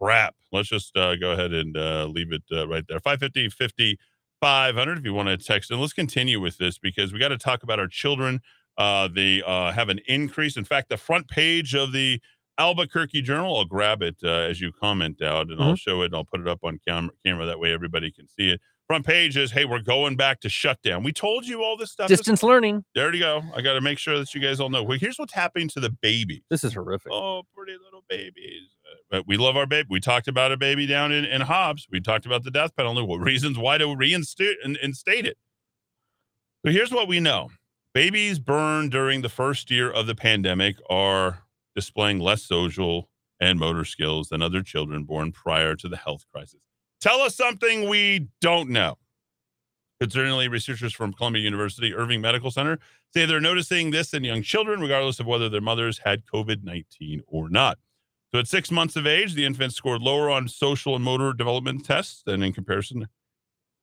crap. 0.01 0.35
Let's 0.53 0.69
just 0.69 0.97
uh, 0.97 1.17
go 1.17 1.33
ahead 1.33 1.53
and 1.53 1.77
uh, 1.77 2.07
leave 2.07 2.33
it 2.33 2.43
uh, 2.53 2.69
right 2.69 2.85
there. 2.89 3.01
550 3.01 3.49
50 3.51 3.99
500 4.41 4.99
if 4.99 5.05
you 5.05 5.15
want 5.15 5.29
to 5.29 5.37
text. 5.37 5.71
And 5.71 5.81
let's 5.81 5.93
continue 5.93 6.41
with 6.41 6.59
this 6.59 6.79
because 6.79 7.13
we 7.13 7.19
got 7.19 7.29
to 7.29 7.39
talk 7.39 7.63
about 7.63 7.79
our 7.79 7.87
children. 7.89 8.41
Uh, 8.79 9.09
they 9.09 9.43
uh, 9.43 9.71
have 9.73 9.89
an 9.89 10.01
increase. 10.07 10.57
In 10.57 10.65
fact, 10.65 10.89
the 10.89 10.97
front 10.97 11.29
page 11.29 11.75
of 11.75 11.93
the 11.93 12.21
Albuquerque 12.59 13.23
Journal, 13.23 13.57
I'll 13.57 13.65
grab 13.65 14.03
it 14.03 14.17
uh, 14.25 14.29
as 14.29 14.61
you 14.61 14.73
comment 14.73 15.23
out 15.23 15.49
and 15.51 15.63
I'll 15.63 15.77
show 15.77 16.03
it 16.03 16.07
and 16.07 16.17
I'll 16.17 16.25
put 16.25 16.41
it 16.41 16.49
up 16.49 16.61
on 16.65 16.79
cam- 16.87 17.11
camera. 17.25 17.47
That 17.47 17.59
way 17.61 17.73
everybody 17.73 18.11
can 18.11 18.27
see 18.29 18.51
it. 18.51 18.61
Front 18.88 19.07
page 19.07 19.37
is, 19.37 19.53
hey, 19.53 19.64
we're 19.64 19.81
going 19.81 20.16
back 20.16 20.40
to 20.40 20.49
shutdown. 20.49 21.03
We 21.03 21.12
told 21.12 21.47
you 21.47 21.62
all 21.62 21.77
this 21.77 21.92
stuff. 21.92 22.09
This- 22.09 22.18
Distance 22.18 22.42
learning. 22.42 22.85
there 22.95 23.12
you 23.14 23.21
go. 23.21 23.42
I 23.57 23.62
got 23.62 23.75
to 23.75 23.81
make 23.81 23.99
sure 23.99 24.18
that 24.18 24.35
you 24.35 24.40
guys 24.40 24.61
all 24.61 24.68
know. 24.71 24.83
Well, 24.83 24.99
here's 24.99 25.18
what's 25.18 25.33
happening 25.33 25.68
to 25.68 25.81
the 25.81 25.90
baby. 25.90 26.45
This 26.51 26.62
is 26.64 26.75
horrific. 26.75 27.11
Oh, 27.12 27.42
pretty 27.55 27.73
little 27.83 28.05
babies. 28.09 28.68
But 29.11 29.27
we 29.27 29.37
love 29.37 29.57
our 29.57 29.66
baby. 29.66 29.87
We 29.90 30.01
talked 30.01 30.29
about 30.29 30.53
a 30.53 30.57
baby 30.57 30.87
down 30.87 31.12
in, 31.12 31.25
in 31.25 31.42
Hobbs. 31.42 31.87
We 31.90 32.01
talked 32.01 32.27
about 32.27 32.45
the 32.45 32.51
death 32.51 32.75
penalty. 32.77 33.03
What 33.03 33.21
reasons 33.21 33.57
why 33.57 33.79
to 33.79 33.95
reinstate 33.95 34.57
and 34.64 34.77
instate 34.79 35.27
it? 35.27 35.38
So 36.64 36.73
here's 36.73 36.90
what 36.92 37.09
we 37.09 37.18
know: 37.21 37.51
babies 37.95 38.38
born 38.38 38.88
during 38.88 39.23
the 39.23 39.29
first 39.29 39.71
year 39.71 39.90
of 39.90 40.07
the 40.07 40.14
pandemic 40.14 40.77
are 40.90 41.45
displaying 41.75 42.18
less 42.21 42.42
social 42.42 43.09
and 43.40 43.59
motor 43.59 43.85
skills 43.85 44.29
than 44.29 44.42
other 44.42 44.62
children 44.62 45.05
born 45.05 45.33
prior 45.33 45.75
to 45.77 45.88
the 45.88 45.97
health 45.97 46.25
crisis. 46.33 46.61
Tell 47.03 47.21
us 47.21 47.35
something 47.35 47.88
we 47.88 48.29
don't 48.41 48.71
know. 48.71 48.97
Concerningly, 50.01 50.49
researchers 50.49 50.93
from 50.95 51.12
Columbia 51.12 51.43
University 51.43 51.93
Irving 51.93 52.21
Medical 52.21 52.53
Center 52.53 52.79
say 53.12 53.27
they're 53.27 53.41
noticing 53.41 53.91
this 53.91 54.15
in 54.15 54.23
young 54.23 54.43
children, 54.43 54.81
regardless 54.81 55.19
of 55.19 55.27
whether 55.27 55.49
their 55.49 55.61
mothers 55.61 55.99
had 56.05 56.25
COVID 56.33 56.62
19 56.62 57.23
or 57.27 57.49
not. 57.49 57.79
So, 58.33 58.38
at 58.38 58.47
six 58.47 58.71
months 58.71 58.95
of 58.95 59.05
age, 59.05 59.35
the 59.35 59.45
infant 59.45 59.75
scored 59.75 60.01
lower 60.01 60.31
on 60.31 60.47
social 60.47 60.95
and 60.95 61.05
motor 61.05 61.33
development 61.33 61.85
tests 61.85 62.23
than 62.25 62.41
in 62.41 62.53
comparison. 62.53 63.09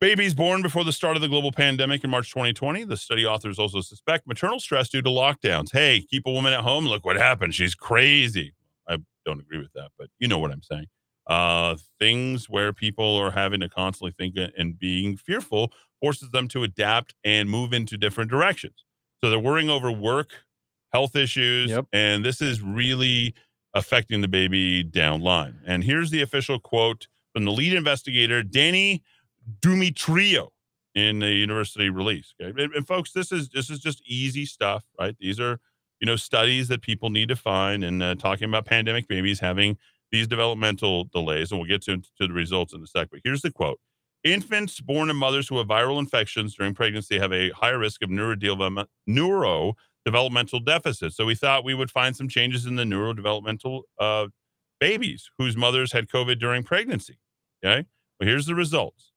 Babies 0.00 0.32
born 0.32 0.62
before 0.62 0.84
the 0.84 0.92
start 0.92 1.16
of 1.16 1.20
the 1.20 1.28
global 1.28 1.52
pandemic 1.52 2.02
in 2.02 2.08
March 2.08 2.30
2020. 2.30 2.84
The 2.84 2.96
study 2.96 3.26
authors 3.26 3.58
also 3.58 3.82
suspect 3.82 4.26
maternal 4.26 4.60
stress 4.60 4.88
due 4.88 5.02
to 5.02 5.10
lockdowns. 5.10 5.72
Hey, 5.72 6.06
keep 6.10 6.26
a 6.26 6.32
woman 6.32 6.54
at 6.54 6.60
home. 6.60 6.86
Look 6.86 7.04
what 7.04 7.16
happened. 7.16 7.54
She's 7.54 7.74
crazy. 7.74 8.54
I 8.88 8.96
don't 9.26 9.40
agree 9.40 9.58
with 9.58 9.74
that, 9.74 9.90
but 9.98 10.08
you 10.18 10.26
know 10.26 10.38
what 10.38 10.52
I'm 10.52 10.62
saying. 10.62 10.86
Uh, 11.30 11.76
things 12.00 12.50
where 12.50 12.72
people 12.72 13.16
are 13.16 13.30
having 13.30 13.60
to 13.60 13.68
constantly 13.68 14.12
think 14.18 14.34
and 14.58 14.78
being 14.78 15.16
fearful 15.16 15.72
forces 16.00 16.28
them 16.30 16.48
to 16.48 16.64
adapt 16.64 17.14
and 17.24 17.48
move 17.48 17.72
into 17.72 17.96
different 17.96 18.28
directions. 18.30 18.84
So 19.22 19.30
they're 19.30 19.38
worrying 19.38 19.70
over 19.70 19.92
work, 19.92 20.30
health 20.92 21.14
issues, 21.14 21.70
Yep. 21.70 21.86
and 21.92 22.24
this 22.24 22.42
is 22.42 22.60
really 22.60 23.34
affecting 23.74 24.22
the 24.22 24.28
baby 24.28 24.82
down 24.82 25.20
line. 25.20 25.60
And 25.64 25.84
here's 25.84 26.10
the 26.10 26.20
official 26.20 26.58
quote 26.58 27.06
from 27.32 27.44
the 27.44 27.52
lead 27.52 27.74
investigator, 27.74 28.42
Dani 28.42 29.02
Dumitriu, 29.60 30.48
in 30.96 31.20
the 31.20 31.30
university 31.30 31.88
release. 31.90 32.34
Okay, 32.42 32.64
and, 32.64 32.74
and 32.74 32.86
folks, 32.86 33.12
this 33.12 33.30
is 33.30 33.50
this 33.50 33.70
is 33.70 33.78
just 33.78 34.02
easy 34.04 34.44
stuff, 34.44 34.82
right? 34.98 35.16
These 35.20 35.38
are 35.38 35.60
you 36.00 36.06
know 36.06 36.16
studies 36.16 36.68
that 36.68 36.82
people 36.82 37.10
need 37.10 37.28
to 37.28 37.36
find, 37.36 37.84
and 37.84 38.02
uh, 38.02 38.14
talking 38.16 38.48
about 38.48 38.64
pandemic 38.66 39.06
babies 39.06 39.38
having 39.40 39.78
these 40.10 40.26
developmental 40.26 41.04
delays, 41.04 41.50
and 41.50 41.60
we'll 41.60 41.68
get 41.68 41.82
to, 41.82 41.98
to 41.98 42.26
the 42.26 42.32
results 42.32 42.72
in 42.72 42.82
a 42.82 42.86
sec. 42.86 43.08
But 43.10 43.20
here's 43.24 43.42
the 43.42 43.50
quote. 43.50 43.78
Infants 44.22 44.80
born 44.80 45.08
to 45.08 45.14
mothers 45.14 45.48
who 45.48 45.56
have 45.58 45.68
viral 45.68 45.98
infections 45.98 46.54
during 46.54 46.74
pregnancy 46.74 47.18
have 47.18 47.32
a 47.32 47.50
higher 47.50 47.78
risk 47.78 48.02
of 48.02 48.10
neurodevelopmental 48.10 50.64
deficits. 50.66 51.16
So 51.16 51.24
we 51.24 51.34
thought 51.34 51.64
we 51.64 51.74
would 51.74 51.90
find 51.90 52.14
some 52.14 52.28
changes 52.28 52.66
in 52.66 52.76
the 52.76 52.84
neurodevelopmental 52.84 53.82
uh, 53.98 54.26
babies 54.78 55.30
whose 55.38 55.56
mothers 55.56 55.92
had 55.92 56.08
COVID 56.08 56.38
during 56.38 56.64
pregnancy. 56.64 57.18
Okay. 57.64 57.86
Well, 58.18 58.28
here's 58.28 58.46
the 58.46 58.54
results. 58.54 59.12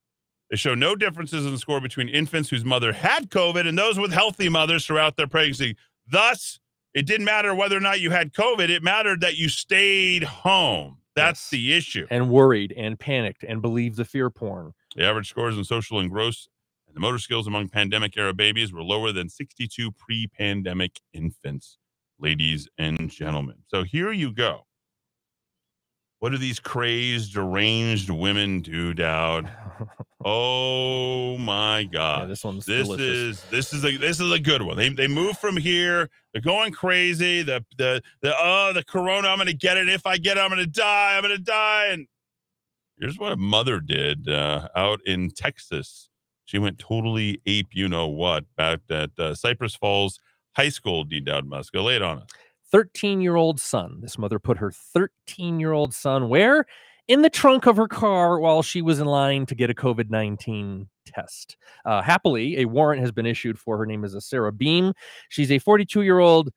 They 0.49 0.57
show 0.57 0.75
no 0.75 0.95
differences 0.95 1.45
in 1.45 1.51
the 1.51 1.57
score 1.57 1.81
between 1.81 2.07
infants 2.07 2.49
whose 2.49 2.63
mother 2.63 2.93
had 2.93 3.29
COVID 3.29 3.67
and 3.67 3.77
those 3.77 3.99
with 3.99 4.13
healthy 4.13 4.47
mothers 4.49 4.85
throughout 4.85 5.17
their 5.17 5.27
pregnancy. 5.27 5.75
Thus, 6.07 6.59
it 6.93 7.05
didn't 7.05 7.25
matter 7.25 7.53
whether 7.55 7.77
or 7.77 7.81
not 7.81 7.99
you 7.99 8.11
had 8.11 8.33
COVID, 8.33 8.69
it 8.69 8.83
mattered 8.83 9.21
that 9.21 9.37
you 9.37 9.49
stayed 9.49 10.23
home. 10.23 10.97
That's 11.15 11.41
Yes. 11.41 11.49
the 11.51 11.73
issue. 11.73 12.07
And 12.09 12.29
worried 12.29 12.73
and 12.75 12.99
panicked 12.99 13.43
and 13.43 13.61
believed 13.61 13.97
the 13.97 14.05
fear 14.05 14.29
porn. 14.29 14.73
The 14.95 15.03
average 15.05 15.29
scores 15.29 15.57
in 15.57 15.63
social 15.63 15.99
and 15.99 16.09
gross 16.09 16.47
and 16.87 16.95
the 16.95 16.99
motor 16.99 17.19
skills 17.19 17.47
among 17.47 17.69
pandemic 17.69 18.17
era 18.17 18.33
babies 18.33 18.71
were 18.73 18.83
lower 18.83 19.11
than 19.11 19.29
62 19.29 19.91
pre 19.91 20.27
pandemic 20.27 20.99
infants, 21.13 21.77
ladies 22.19 22.67
and 22.77 23.09
gentlemen. 23.11 23.57
So 23.67 23.83
here 23.83 24.11
you 24.11 24.31
go. 24.31 24.65
What 26.23 26.31
do 26.31 26.37
these 26.37 26.57
crazed, 26.57 27.33
deranged 27.33 28.09
women 28.09 28.61
do, 28.61 28.93
Dowd? 28.93 29.51
Oh 30.25 31.37
my 31.37 31.79
yeah, 31.79 31.89
God. 31.91 32.29
this 32.29 32.45
one's 32.45 32.65
this 32.65 32.87
delicious. 32.87 33.05
is 33.05 33.43
this 33.51 33.73
is 33.73 33.83
a 33.83 33.97
this 33.97 34.21
is 34.21 34.31
a 34.31 34.39
good 34.39 34.61
one. 34.61 34.77
They 34.77 34.87
they 34.87 35.09
move 35.09 35.37
from 35.37 35.57
here. 35.57 36.09
They're 36.31 36.41
going 36.41 36.71
crazy. 36.71 37.41
The 37.41 37.65
the 37.77 38.01
the 38.21 38.33
oh 38.39 38.71
the 38.73 38.85
corona. 38.85 39.27
I'm 39.27 39.37
gonna 39.37 39.51
get 39.51 39.75
it. 39.75 39.89
If 39.89 40.05
I 40.05 40.15
get 40.17 40.37
it, 40.37 40.39
I'm 40.39 40.49
gonna 40.49 40.65
die. 40.65 41.17
I'm 41.17 41.23
gonna 41.23 41.37
die. 41.39 41.87
And 41.87 42.07
here's 42.97 43.19
what 43.19 43.33
a 43.33 43.35
mother 43.35 43.81
did 43.81 44.29
uh, 44.29 44.69
out 44.77 45.01
in 45.05 45.29
Texas. 45.31 46.07
She 46.45 46.57
went 46.57 46.79
totally 46.79 47.41
ape. 47.45 47.73
You 47.73 47.89
know 47.89 48.07
what? 48.07 48.45
Back 48.55 48.79
at 48.89 49.09
uh, 49.19 49.35
Cypress 49.35 49.75
Falls 49.75 50.21
High 50.55 50.69
School. 50.69 51.03
D. 51.03 51.19
Dowd 51.19 51.49
Muska. 51.49 51.83
Lay 51.83 51.97
it 51.97 52.01
on 52.01 52.19
us. 52.19 52.29
13 52.73 53.21
year 53.21 53.35
old 53.35 53.61
son. 53.61 53.99
This 54.01 54.17
mother 54.17 54.39
put 54.39 54.57
her 54.57 54.71
13 54.71 55.59
year 55.59 55.71
old 55.71 55.93
son 55.93 56.27
where? 56.27 56.65
In 57.07 57.21
the 57.21 57.29
trunk 57.29 57.67
of 57.67 57.77
her 57.77 57.87
car 57.87 58.39
while 58.39 58.63
she 58.63 58.81
was 58.81 58.99
in 58.99 59.05
line 59.05 59.45
to 59.47 59.55
get 59.55 59.69
a 59.69 59.73
COVID 59.73 60.09
19 60.09 60.89
test. 61.05 61.55
Uh, 61.85 62.01
happily, 62.01 62.61
a 62.61 62.65
warrant 62.65 63.01
has 63.01 63.11
been 63.11 63.25
issued 63.25 63.59
for 63.59 63.77
her 63.77 63.85
name 63.85 64.03
is 64.03 64.15
a 64.15 64.21
Sarah 64.21 64.51
Beam. 64.51 64.93
She's 65.29 65.51
a 65.51 65.59
42 65.59 66.01
year 66.01 66.19
old. 66.19 66.49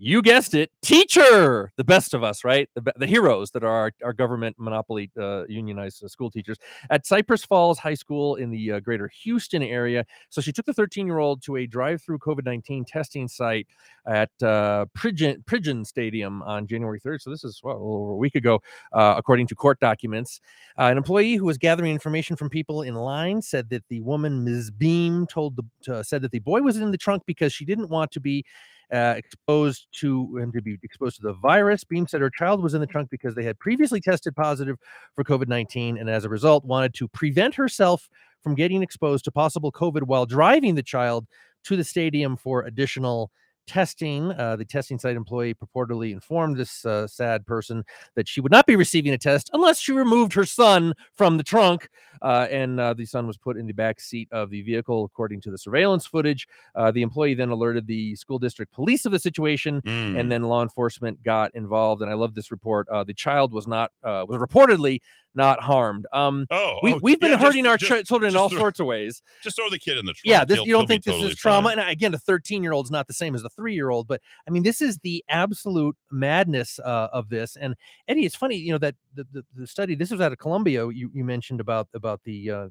You 0.00 0.22
guessed 0.22 0.54
it, 0.54 0.70
teacher, 0.80 1.72
the 1.76 1.82
best 1.82 2.14
of 2.14 2.22
us, 2.22 2.44
right? 2.44 2.68
The, 2.76 2.92
the 2.96 3.06
heroes 3.06 3.50
that 3.50 3.64
are 3.64 3.68
our, 3.68 3.92
our 4.04 4.12
government 4.12 4.54
monopoly 4.56 5.10
uh, 5.18 5.44
unionized 5.48 6.04
uh, 6.04 6.06
school 6.06 6.30
teachers 6.30 6.56
at 6.88 7.04
Cypress 7.04 7.44
Falls 7.44 7.80
High 7.80 7.94
School 7.94 8.36
in 8.36 8.50
the 8.52 8.72
uh, 8.74 8.80
greater 8.80 9.08
Houston 9.24 9.60
area. 9.60 10.06
So 10.30 10.40
she 10.40 10.52
took 10.52 10.66
the 10.66 10.72
13 10.72 11.04
year 11.04 11.18
old 11.18 11.42
to 11.42 11.56
a 11.56 11.66
drive 11.66 12.00
through 12.00 12.20
COVID 12.20 12.44
19 12.44 12.84
testing 12.84 13.26
site 13.26 13.66
at 14.06 14.30
uh, 14.40 14.86
Pridgeon, 14.94 15.84
Stadium 15.84 16.42
on 16.42 16.68
January 16.68 17.00
3rd. 17.00 17.20
So 17.22 17.30
this 17.30 17.42
is 17.42 17.60
well, 17.64 17.78
over 17.80 18.12
a 18.12 18.16
week 18.16 18.36
ago, 18.36 18.62
uh, 18.92 19.14
according 19.16 19.48
to 19.48 19.56
court 19.56 19.80
documents. 19.80 20.40
Uh, 20.78 20.84
an 20.84 20.96
employee 20.96 21.34
who 21.34 21.44
was 21.44 21.58
gathering 21.58 21.90
information 21.90 22.36
from 22.36 22.48
people 22.48 22.82
in 22.82 22.94
line 22.94 23.42
said 23.42 23.68
that 23.70 23.82
the 23.88 24.00
woman, 24.02 24.44
Ms. 24.44 24.70
Beam, 24.70 25.26
told 25.26 25.56
the 25.56 25.92
uh, 25.92 26.02
said 26.04 26.22
that 26.22 26.30
the 26.30 26.38
boy 26.38 26.62
was 26.62 26.76
in 26.76 26.92
the 26.92 26.98
trunk 26.98 27.24
because 27.26 27.52
she 27.52 27.64
didn't 27.64 27.90
want 27.90 28.12
to 28.12 28.20
be. 28.20 28.44
Uh, 28.90 29.12
exposed 29.18 29.86
to 29.92 30.38
him 30.38 30.50
to 30.50 30.62
be 30.62 30.78
exposed 30.82 31.16
to 31.16 31.22
the 31.22 31.34
virus. 31.34 31.84
Beam 31.84 32.06
said 32.06 32.22
her 32.22 32.30
child 32.30 32.62
was 32.62 32.72
in 32.72 32.80
the 32.80 32.86
trunk 32.86 33.10
because 33.10 33.34
they 33.34 33.42
had 33.42 33.58
previously 33.58 34.00
tested 34.00 34.34
positive 34.34 34.78
for 35.14 35.24
COVID 35.24 35.46
19 35.46 35.98
and 35.98 36.08
as 36.08 36.24
a 36.24 36.28
result 36.30 36.64
wanted 36.64 36.94
to 36.94 37.06
prevent 37.08 37.54
herself 37.54 38.08
from 38.42 38.54
getting 38.54 38.82
exposed 38.82 39.26
to 39.26 39.30
possible 39.30 39.70
COVID 39.70 40.04
while 40.04 40.24
driving 40.24 40.74
the 40.74 40.82
child 40.82 41.26
to 41.64 41.76
the 41.76 41.84
stadium 41.84 42.34
for 42.34 42.62
additional 42.62 43.30
testing. 43.68 44.32
Uh, 44.32 44.56
the 44.56 44.64
testing 44.64 44.98
site 44.98 45.14
employee 45.14 45.54
purportedly 45.54 46.10
informed 46.12 46.56
this 46.56 46.84
uh, 46.84 47.06
sad 47.06 47.46
person 47.46 47.84
that 48.16 48.26
she 48.26 48.40
would 48.40 48.50
not 48.50 48.66
be 48.66 48.74
receiving 48.74 49.12
a 49.12 49.18
test 49.18 49.50
unless 49.52 49.78
she 49.78 49.92
removed 49.92 50.32
her 50.32 50.44
son 50.44 50.94
from 51.14 51.36
the 51.36 51.44
trunk. 51.44 51.88
Uh, 52.20 52.48
and 52.50 52.80
uh, 52.80 52.92
the 52.94 53.06
son 53.06 53.28
was 53.28 53.36
put 53.36 53.56
in 53.56 53.66
the 53.68 53.72
back 53.72 54.00
seat 54.00 54.26
of 54.32 54.50
the 54.50 54.62
vehicle, 54.62 55.04
according 55.04 55.40
to 55.40 55.52
the 55.52 55.58
surveillance 55.58 56.04
footage. 56.04 56.48
Uh, 56.74 56.90
the 56.90 57.02
employee 57.02 57.34
then 57.34 57.50
alerted 57.50 57.86
the 57.86 58.16
school 58.16 58.40
district 58.40 58.72
police 58.72 59.04
of 59.06 59.12
the 59.12 59.18
situation, 59.20 59.80
Mm. 59.82 60.18
and 60.18 60.32
then 60.32 60.42
law 60.42 60.62
enforcement 60.62 61.22
got 61.22 61.54
involved. 61.54 62.02
And 62.02 62.10
I 62.10 62.14
love 62.14 62.34
this 62.34 62.50
report. 62.50 62.88
Uh, 62.88 63.04
the 63.04 63.14
child 63.14 63.52
was 63.52 63.68
not 63.68 63.92
uh, 64.02 64.24
was 64.28 64.40
reportedly 64.40 65.00
not 65.34 65.60
harmed. 65.62 66.06
Um, 66.12 66.46
oh, 66.50 66.78
we, 66.82 66.94
oh, 66.94 67.00
we've 67.02 67.20
been 67.20 67.30
yeah, 67.30 67.36
just- 67.36 67.44
hurting 67.46 67.66
our 67.66 67.76
just, 67.76 68.04
ch- 68.04 68.08
children 68.08 68.30
in 68.32 68.36
all 68.36 68.48
throw- 68.48 68.58
sorts 68.58 68.80
of 68.80 68.86
ways. 68.86 69.22
just 69.42 69.56
throw 69.56 69.70
the 69.70 69.78
kid 69.78 69.98
in 69.98 70.06
the. 70.06 70.14
Yeah, 70.24 70.44
this, 70.44 70.58
you 70.64 70.72
don't 70.72 70.86
think 70.86 71.04
this 71.04 71.14
totally 71.14 71.32
is 71.32 71.38
trauma? 71.38 71.68
fine. 71.70 71.78
And 71.78 71.88
again, 71.90 72.12
a 72.14 72.18
13 72.18 72.62
year 72.62 72.72
old 72.72 72.86
is 72.86 72.90
not 72.90 73.06
the 73.06 73.14
same 73.14 73.34
as 73.34 73.44
a 73.44 73.48
three 73.50 73.74
year 73.74 73.90
old, 73.90 74.08
but 74.08 74.20
I 74.46 74.50
mean, 74.50 74.62
this 74.62 74.80
is 74.82 74.98
the 74.98 75.24
absolute 75.28 75.96
madness 76.10 76.78
uh, 76.80 77.08
of 77.12 77.28
this. 77.28 77.56
And 77.56 77.74
Eddy, 78.08 78.24
it's 78.26 78.36
funny, 78.36 78.56
you 78.56 78.72
know, 78.72 78.78
that 78.78 78.94
the, 79.14 79.26
the, 79.32 79.44
the 79.54 79.66
study. 79.66 79.94
This 79.94 80.10
was 80.10 80.20
out 80.20 80.32
of 80.32 80.38
Columbia. 80.38 80.88
You, 80.88 81.10
you 81.12 81.24
mentioned 81.24 81.60
about 81.60 81.88
about 81.94 82.20
the 82.24 82.50
uh, 82.50 82.68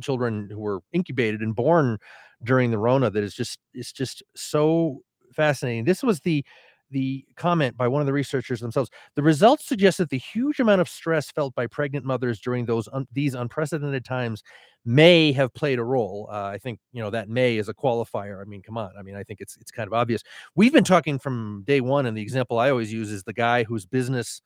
children 0.00 0.48
who 0.50 0.58
were 0.60 0.80
incubated 0.92 1.40
and 1.40 1.54
born 1.54 1.98
during 2.44 2.70
the 2.70 2.78
Rona. 2.78 3.10
That 3.10 3.22
is 3.22 3.34
just 3.34 3.58
it's 3.74 3.92
just 3.92 4.22
so 4.34 5.02
fascinating. 5.34 5.84
This 5.84 6.02
was 6.02 6.20
the 6.20 6.44
the 6.92 7.24
comment 7.36 7.76
by 7.76 7.88
one 7.88 8.00
of 8.00 8.06
the 8.06 8.12
researchers 8.12 8.60
themselves. 8.60 8.90
The 9.16 9.22
results 9.22 9.66
suggest 9.66 9.98
that 9.98 10.10
the 10.10 10.18
huge 10.18 10.60
amount 10.60 10.80
of 10.80 10.88
stress 10.88 11.30
felt 11.30 11.54
by 11.54 11.66
pregnant 11.66 12.04
mothers 12.04 12.40
during 12.40 12.66
those 12.66 12.88
un- 12.92 13.08
these 13.12 13.34
unprecedented 13.34 14.04
times 14.04 14.42
may 14.84 15.32
have 15.32 15.52
played 15.54 15.78
a 15.78 15.84
role. 15.84 16.28
Uh, 16.30 16.44
I 16.44 16.58
think 16.58 16.78
you 16.92 17.02
know 17.02 17.10
that 17.10 17.28
may 17.28 17.56
is 17.56 17.68
a 17.68 17.74
qualifier. 17.74 18.40
I 18.40 18.44
mean, 18.44 18.62
come 18.62 18.78
on. 18.78 18.92
I 18.98 19.02
mean, 19.02 19.16
I 19.16 19.24
think 19.24 19.40
it's 19.40 19.56
it's 19.56 19.70
kind 19.70 19.86
of 19.86 19.92
obvious. 19.92 20.22
We've 20.54 20.72
been 20.72 20.84
talking 20.84 21.18
from 21.18 21.64
day 21.66 21.80
one, 21.80 22.06
and 22.06 22.16
the 22.16 22.22
example 22.22 22.58
I 22.58 22.70
always 22.70 22.92
use 22.92 23.10
is 23.10 23.24
the 23.24 23.32
guy 23.32 23.64
whose 23.64 23.86
business 23.86 24.42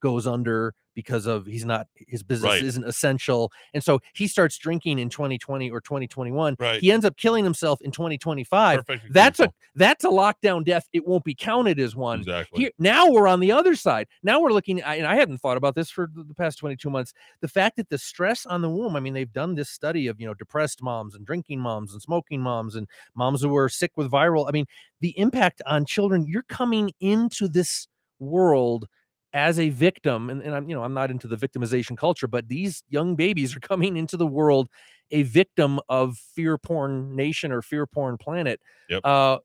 goes 0.00 0.26
under 0.26 0.74
because 0.98 1.26
of 1.26 1.46
he's 1.46 1.64
not 1.64 1.86
his 1.94 2.24
business 2.24 2.48
Right. 2.54 2.62
isn't 2.64 2.82
essential 2.82 3.52
and 3.72 3.84
so 3.84 4.00
he 4.14 4.26
starts 4.26 4.58
drinking 4.58 4.98
in 4.98 5.08
2020 5.08 5.70
or 5.70 5.80
2021 5.80 6.56
Right. 6.58 6.80
he 6.80 6.90
ends 6.90 7.04
up 7.06 7.16
killing 7.16 7.44
himself 7.44 7.80
in 7.82 7.92
2025 7.92 8.78
Perfect 8.84 9.12
that's 9.12 9.38
a 9.38 9.48
that's 9.76 10.02
a 10.02 10.08
lockdown 10.08 10.64
death 10.64 10.88
it 10.92 11.06
won't 11.06 11.22
be 11.22 11.36
counted 11.36 11.78
as 11.78 11.94
one 11.94 12.18
exactly. 12.18 12.62
here 12.62 12.70
now 12.80 13.08
we're 13.08 13.28
on 13.28 13.38
the 13.38 13.52
other 13.52 13.76
side 13.76 14.08
now 14.24 14.40
we're 14.40 14.50
looking 14.50 14.82
I- 14.82 14.96
and 14.96 15.06
i 15.06 15.14
hadn't 15.14 15.38
thought 15.38 15.56
about 15.56 15.76
this 15.76 15.88
for 15.88 16.10
the 16.12 16.24
the 16.24 16.34
past 16.34 16.58
22 16.58 16.90
months 16.90 17.14
the 17.42 17.46
fact 17.48 17.76
that 17.76 17.88
the 17.90 17.98
stress 17.98 18.44
on 18.44 18.60
the 18.60 18.68
womb 18.68 18.96
i 18.96 19.00
mean 19.00 19.14
they've 19.14 19.32
done 19.32 19.54
this 19.54 19.70
study 19.70 20.08
of 20.08 20.20
you 20.20 20.26
know 20.26 20.34
depressed 20.34 20.82
moms 20.82 21.14
and 21.14 21.24
drinking 21.24 21.60
moms 21.60 21.92
and 21.92 22.02
smoking 22.02 22.40
moms 22.40 22.74
and 22.74 22.88
moms 23.14 23.40
who 23.40 23.56
are 23.56 23.68
sick 23.68 23.92
with 23.94 24.10
viral 24.10 24.48
i 24.48 24.50
mean 24.50 24.66
the 25.00 25.16
impact 25.16 25.62
on 25.64 25.84
children 25.86 26.26
you're 26.26 26.42
coming 26.48 26.90
into 26.98 27.46
this 27.46 27.86
world 28.18 28.88
as 29.32 29.58
a 29.58 29.68
victim 29.70 30.30
and, 30.30 30.42
and 30.42 30.54
i'm 30.54 30.68
you 30.68 30.74
know 30.74 30.82
i'm 30.82 30.94
not 30.94 31.10
into 31.10 31.28
the 31.28 31.36
victimization 31.36 31.96
culture 31.96 32.26
but 32.26 32.48
these 32.48 32.82
young 32.88 33.14
babies 33.14 33.54
are 33.54 33.60
coming 33.72 33.96
into 33.96 34.16
the 34.16 34.26
world 34.26 34.68
a 35.10 35.22
victim 35.22 35.80
of 35.88 36.16
fear 36.16 36.56
porn 36.58 37.14
nation 37.14 37.52
or 37.52 37.62
fear 37.62 37.86
porn 37.86 38.16
planet 38.16 38.60
Yep. 38.88 39.00
uh 39.04 39.38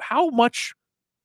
how 0.00 0.28
much 0.30 0.74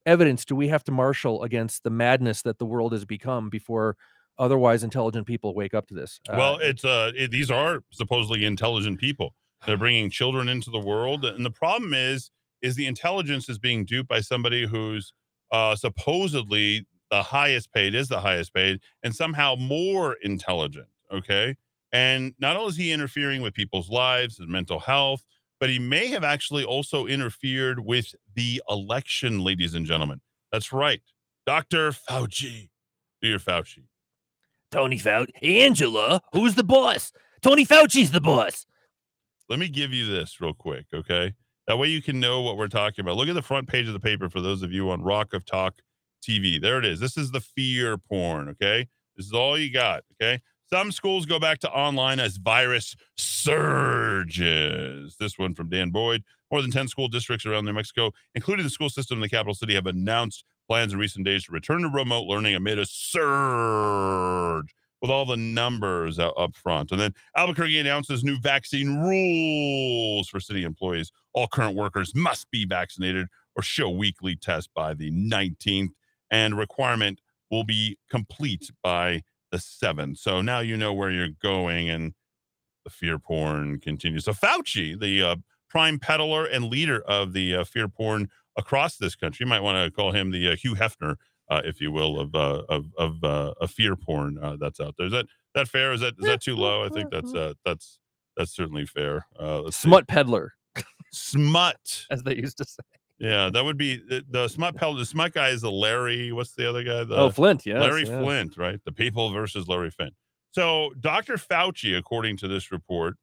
evidence 0.06 0.46
do 0.46 0.56
we 0.56 0.68
have 0.68 0.84
to 0.84 0.92
marshal 0.92 1.44
against 1.44 1.84
the 1.84 1.90
madness 1.90 2.42
that 2.44 2.60
the 2.60 2.66
world 2.66 2.94
has 2.94 3.06
become 3.06 3.50
before 3.50 3.98
otherwise 4.38 4.84
intelligent 4.84 5.26
people 5.26 5.54
wake 5.54 5.74
up 5.74 5.88
to 5.88 5.94
this. 5.94 6.20
Uh, 6.30 6.36
Well, 6.38 6.58
it's 6.62 6.86
uh, 6.86 7.12
it, 7.16 7.32
these 7.32 7.50
are 7.50 7.82
supposedly 7.92 8.46
intelligent 8.46 9.00
people. 9.00 9.34
They're 9.66 9.78
bringing 9.86 10.10
children 10.10 10.50
into 10.50 10.70
the 10.70 10.80
world, 10.80 11.26
and 11.26 11.46
the 11.46 11.52
problem 11.52 11.94
is, 11.94 12.32
is 12.62 12.76
the 12.76 12.88
intelligence 12.88 13.50
is 13.50 13.60
being 13.60 13.86
duped 13.86 14.10
by 14.10 14.22
somebody 14.22 14.66
who's 14.66 15.14
uh, 15.52 15.76
supposedly 15.76 16.86
the 17.16 17.24
highest 17.24 17.72
paid, 17.72 17.96
is 17.96 18.10
the 18.10 18.20
highest 18.20 18.54
paid, 18.54 18.82
and 19.04 19.16
somehow 19.16 19.56
more 19.56 20.18
intelligent. 20.22 20.88
Okay, 21.12 21.56
and 21.94 22.34
not 22.40 22.58
only 22.58 22.70
is 22.70 22.76
he 22.76 22.92
interfering 22.92 23.42
with 23.42 23.54
people's 23.54 23.90
lives 23.90 24.40
and 24.40 24.50
mental 24.50 24.80
health, 24.80 25.24
but 25.60 25.70
he 25.70 25.80
may 25.80 26.08
have 26.08 26.24
actually 26.24 26.66
also 26.66 27.06
interfered 27.06 27.80
with 27.80 28.14
the 28.36 28.62
election, 28.70 29.44
ladies 29.44 29.76
and 29.76 29.86
gentlemen. 29.86 30.20
That's 30.52 30.74
right, 30.74 31.02
Doctor 31.46 31.92
Fauci. 31.92 32.70
Dear 33.22 33.40
Fauci. 33.40 33.86
Tony 34.72 35.00
Fauci, 35.00 35.32
Angela, 35.42 36.22
who's 36.34 36.56
the 36.56 36.64
boss? 36.64 37.14
Tony 37.42 37.66
Fauci's 37.66 38.12
the 38.12 38.22
boss. 38.22 38.66
let 39.48 39.58
me 39.58 39.70
give 39.70 39.94
you 39.94 40.06
this 40.06 40.42
real 40.42 40.54
quick, 40.54 40.86
okay? 40.94 41.34
That 41.68 41.78
way 41.78 41.88
you 41.88 42.02
can 42.02 42.20
know 42.20 42.42
what 42.42 42.58
we're 42.58 42.68
talking 42.68 43.04
about. 43.06 43.16
Look 43.16 43.30
at 43.30 43.36
the 43.36 43.42
front 43.42 43.70
page 43.70 43.88
of 43.88 43.94
the 43.94 44.00
paper 44.00 44.30
for 44.30 44.42
those 44.42 44.64
of 44.64 44.72
you 44.74 44.90
on 44.90 45.02
Rock 45.02 45.34
of 45.34 45.46
Talk 45.46 45.76
TV. 46.26 46.62
There 46.62 46.80
it 46.80 46.86
is. 46.86 47.00
This 47.00 47.18
is 47.18 47.32
the 47.32 47.42
fear 47.42 47.98
porn, 47.98 48.50
okay? 48.50 48.88
This 49.16 49.28
is 49.28 49.34
all 49.34 49.58
you 49.58 49.72
got, 49.72 50.04
okay? 50.14 50.42
Some 50.72 50.92
schools 50.92 51.26
go 51.26 51.40
back 51.40 51.60
to 51.60 51.70
online 51.70 52.20
as 52.20 52.38
virus 52.38 52.96
surges. 53.18 55.16
This 55.20 55.38
one 55.38 55.54
from 55.54 55.70
Dan 55.70 55.92
Boyd. 55.92 56.24
More 56.52 56.62
than 56.62 56.72
10 56.72 56.88
school 56.88 57.08
districts 57.08 57.46
around 57.46 57.66
New 57.66 57.74
Mexico, 57.74 58.12
including 58.34 58.66
the 58.66 58.72
school 58.72 58.90
system 58.90 59.18
in 59.18 59.22
the 59.22 59.30
capital 59.30 59.54
city, 59.54 59.76
have 59.76 59.86
announced 59.88 60.44
plans 60.68 60.94
in 60.94 61.00
recent 61.00 61.26
days 61.26 61.46
to 61.46 61.52
return 61.52 61.84
to 61.84 61.90
remote 61.90 62.26
learning 62.28 62.56
amid 62.56 62.80
a 62.80 62.86
surge 62.86 64.74
with 65.02 65.12
all 65.12 65.26
the 65.26 65.38
numbers 65.38 66.18
up 66.18 66.56
front. 66.56 66.92
And 66.92 67.00
then 67.00 67.14
Albuquerque 67.36 67.80
announces 67.80 68.24
new 68.24 68.40
vaccine 68.40 68.98
rules 68.98 70.28
for 70.30 70.40
city 70.40 70.64
employees. 70.64 71.12
All 71.34 71.48
current 71.48 71.76
workers 71.76 72.16
must 72.16 72.50
be 72.50 72.66
vaccinated 72.66 73.28
or 73.56 73.62
show 73.62 73.90
weekly 73.90 74.36
test 74.36 74.70
by 74.74 74.96
the 74.96 75.12
19th, 75.12 75.92
and 76.36 76.58
requirement 76.58 77.22
will 77.50 77.64
be 77.64 77.98
complete 78.10 78.70
by 78.84 79.22
the 79.52 79.58
7th. 79.58 80.18
So 80.18 80.42
now 80.42 80.60
you 80.60 80.76
know 80.76 80.94
where 80.94 81.12
you're 81.12 81.30
going, 81.42 81.90
and 81.90 82.14
the 82.84 82.90
fear 82.90 83.18
porn 83.20 83.80
continues. 83.80 84.26
So 84.26 84.34
Fauci, 84.34 85.00
the 85.00 85.22
uh, 85.22 85.36
prime 85.70 86.00
peddler 86.00 86.46
and 86.46 86.66
leader 86.66 87.02
of 87.02 87.34
the 87.34 87.56
uh, 87.56 87.64
fear 87.64 87.88
porn 87.88 88.30
across 88.58 88.98
this 88.98 89.16
country, 89.16 89.46
you 89.46 89.50
might 89.50 89.62
want 89.62 89.84
to 89.84 89.92
call 89.92 90.12
him 90.12 90.32
the 90.32 90.50
uh, 90.50 90.56
Hugh 90.56 90.76
Hefner 90.76 91.16
uh, 91.50 91.62
if 91.64 91.80
you 91.82 91.92
will, 91.92 92.20
of 92.20 92.36
uh, 92.36 92.64
of 92.70 92.86
of 92.98 93.24
uh, 93.24 93.54
a 93.62 93.68
fear 93.68 93.96
porn 93.96 94.38
uh, 94.42 94.58
that's 94.60 94.80
out 94.80 94.96
there. 94.98 95.08
Is 95.08 95.14
that 95.14 95.28
that 95.54 95.68
fair? 95.68 95.94
Is 95.94 96.02
that 96.02 96.16
is 96.20 96.26
that 96.26 96.42
too 96.42 96.56
low? 96.66 96.84
I 96.86 96.90
think 96.90 97.12
that's 97.12 97.34
uh, 97.34 97.54
that's 97.64 98.00
that's 98.36 98.52
certainly 98.52 98.86
fair. 98.86 99.26
Uh, 99.40 99.62
let's 99.62 99.78
see. 99.78 99.88
Smut 99.88 100.08
peddler, 100.08 100.54
smut. 101.12 102.06
as 102.10 102.24
they 102.24 102.36
used 102.36 102.58
to 102.58 102.66
say. 102.66 102.84
Yeah, 103.18 103.50
that 103.50 103.64
would 103.64 103.78
be 103.78 103.96
the, 103.98 104.26
the 104.30 104.48
smut 104.48 104.76
pel. 104.76 104.94
The 104.94 105.06
smut 105.06 105.34
guy 105.34 105.50
is 105.50 105.62
the 105.62 105.72
Larry. 105.72 106.32
What's 106.32 106.52
the 106.54 106.70
other 106.70 106.84
guy? 106.84 107.00
Oh, 107.00 107.06
the 107.06 107.16
oh, 107.16 107.30
Flynt, 107.30 107.66
yes. 107.66 107.80
Larry 107.80 108.06
yeah. 108.06 108.20
Flynt, 108.20 108.58
right? 108.58 108.80
The 108.84 108.92
people 108.92 109.32
versus 109.32 109.68
Larry 109.68 109.90
Flynt. 109.90 110.14
So 110.52 110.92
Dr. 111.00 111.36
Fauci, 111.36 111.98
according 111.98 112.38
to 112.38 112.48
this 112.48 112.72
report, 112.72 113.16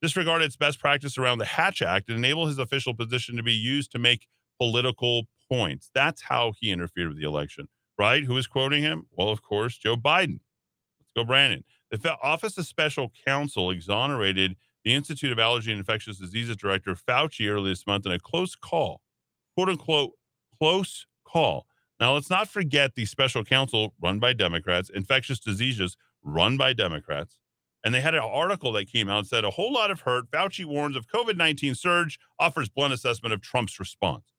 disregarded 0.00 0.44
its 0.44 0.56
best 0.56 0.78
practice 0.78 1.18
around 1.18 1.38
the 1.38 1.44
Hatch 1.44 1.82
Act 1.82 2.08
and 2.08 2.18
enabled 2.18 2.48
his 2.48 2.58
official 2.58 2.94
position 2.94 3.36
to 3.36 3.42
be 3.42 3.52
used 3.52 3.92
to 3.92 3.98
make 3.98 4.26
political 4.58 5.24
points. 5.50 5.90
That's 5.94 6.22
how 6.22 6.52
he 6.58 6.70
interfered 6.70 7.08
with 7.08 7.18
the 7.18 7.26
election, 7.26 7.68
right? 7.98 8.24
Who 8.24 8.36
is 8.36 8.46
quoting 8.46 8.82
him? 8.82 9.06
Well, 9.12 9.28
of 9.28 9.42
course, 9.42 9.76
Joe 9.76 9.96
Biden. 9.96 10.40
Let's 11.00 11.12
go, 11.16 11.24
Brandon. 11.24 11.64
The 11.90 12.16
Office 12.22 12.56
of 12.58 12.66
Special 12.66 13.12
Counsel 13.26 13.70
exonerated 13.70 14.56
the 14.84 14.94
Institute 14.94 15.30
of 15.30 15.38
Allergy 15.38 15.70
and 15.70 15.78
Infectious 15.78 16.18
Diseases 16.18 16.56
Director 16.56 16.94
Fauci 16.94 17.48
earlier 17.48 17.70
this 17.70 17.86
month 17.86 18.06
in 18.06 18.12
a 18.12 18.18
close 18.18 18.56
call, 18.56 19.00
quote 19.54 19.68
unquote, 19.68 20.12
close 20.58 21.06
call. 21.24 21.66
Now, 22.00 22.14
let's 22.14 22.30
not 22.30 22.48
forget 22.48 22.94
the 22.94 23.04
special 23.04 23.44
counsel 23.44 23.94
run 24.02 24.18
by 24.18 24.32
Democrats, 24.32 24.90
infectious 24.92 25.38
diseases 25.38 25.96
run 26.22 26.56
by 26.56 26.72
Democrats. 26.72 27.38
And 27.84 27.94
they 27.94 28.00
had 28.00 28.14
an 28.14 28.22
article 28.22 28.72
that 28.72 28.90
came 28.90 29.08
out 29.08 29.18
and 29.18 29.26
said 29.26 29.44
a 29.44 29.50
whole 29.50 29.72
lot 29.72 29.90
of 29.90 30.00
hurt. 30.00 30.30
Fauci 30.30 30.64
warns 30.64 30.96
of 30.96 31.06
COVID 31.08 31.36
19 31.36 31.74
surge, 31.74 32.18
offers 32.38 32.68
blunt 32.68 32.94
assessment 32.94 33.32
of 33.32 33.40
Trump's 33.40 33.78
response. 33.78 34.32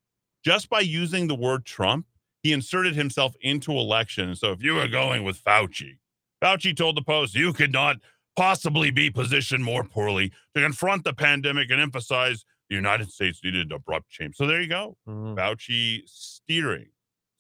Just 0.43 0.69
by 0.69 0.80
using 0.80 1.28
the 1.28 1.36
word 1.36 1.65
Trump, 1.65 2.06
he 2.41 2.52
inserted 2.52 2.95
himself 2.95 3.36
into 3.41 3.71
election. 3.71 4.36
So 4.36 4.52
if 4.52 4.62
you 4.62 4.76
were 4.76 4.88
going 4.88 5.23
with 5.23 5.41
Fauci, 5.41 5.99
Fauci 6.43 6.76
told 6.76 6.97
the 6.97 7.02
Post, 7.02 7.36
you 7.36 7.54
could 7.54 7.71
not 7.71 7.97
possibly 8.36 8.91
be 8.91 9.10
positioned 9.10 9.63
more 9.63 9.84
poorly 9.84 10.32
to 10.56 10.62
confront 10.62 11.04
the 11.04 11.13
pandemic 11.13 11.69
and 11.69 11.80
emphasize 11.80 12.43
the 12.73 12.77
United 12.77 13.12
States 13.12 13.39
needed 13.43 13.71
abrupt 13.71 14.09
change. 14.09 14.36
So 14.36 14.47
there 14.47 14.62
you 14.62 14.67
go. 14.67 14.97
Mhm. 15.07 15.36
Fauci 15.36 16.01
steering. 16.07 16.88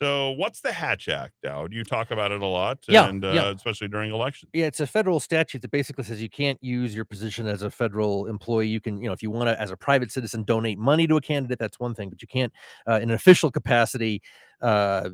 So 0.01 0.31
what's 0.31 0.59
the 0.61 0.73
Hatch 0.73 1.07
Act, 1.07 1.33
Dowd? 1.43 1.71
You 1.71 1.83
talk 1.83 2.11
about 2.11 2.31
it 2.31 2.41
a 2.41 2.45
lot, 2.45 2.79
Yeah, 2.89 3.07
and 3.07 3.23
uh, 3.23 3.31
yeah. 3.31 3.51
especially 3.51 3.87
during 3.87 4.11
elections. 4.11 4.49
Yeah, 4.53 4.65
it's 4.65 4.81
a 4.81 4.87
federal 4.87 5.19
statute 5.21 5.61
that 5.61 5.71
basically 5.71 6.03
says 6.03 6.21
you 6.21 6.29
can't 6.29 6.61
use 6.61 6.93
your 6.93 7.05
position 7.05 7.47
as 7.47 7.61
a 7.61 7.71
federal 7.71 8.27
employee. 8.27 8.67
You 8.67 8.81
can, 8.81 8.97
you 8.97 9.07
know, 9.07 9.13
if 9.13 9.23
you 9.23 9.31
want 9.31 9.47
to, 9.47 9.59
as 9.61 9.71
a 9.71 9.77
private 9.77 10.11
citizen, 10.11 10.43
donate 10.43 10.77
money 10.77 11.07
to 11.07 11.15
a 11.15 11.21
candidate, 11.21 11.57
that's 11.57 11.79
one 11.79 11.95
thing, 11.95 12.09
but 12.09 12.21
you 12.21 12.27
can't, 12.27 12.51
uh, 12.87 12.95
in 13.01 13.09
an 13.09 13.15
official 13.15 13.49
capacity, 13.49 14.21
uh, 14.61 15.09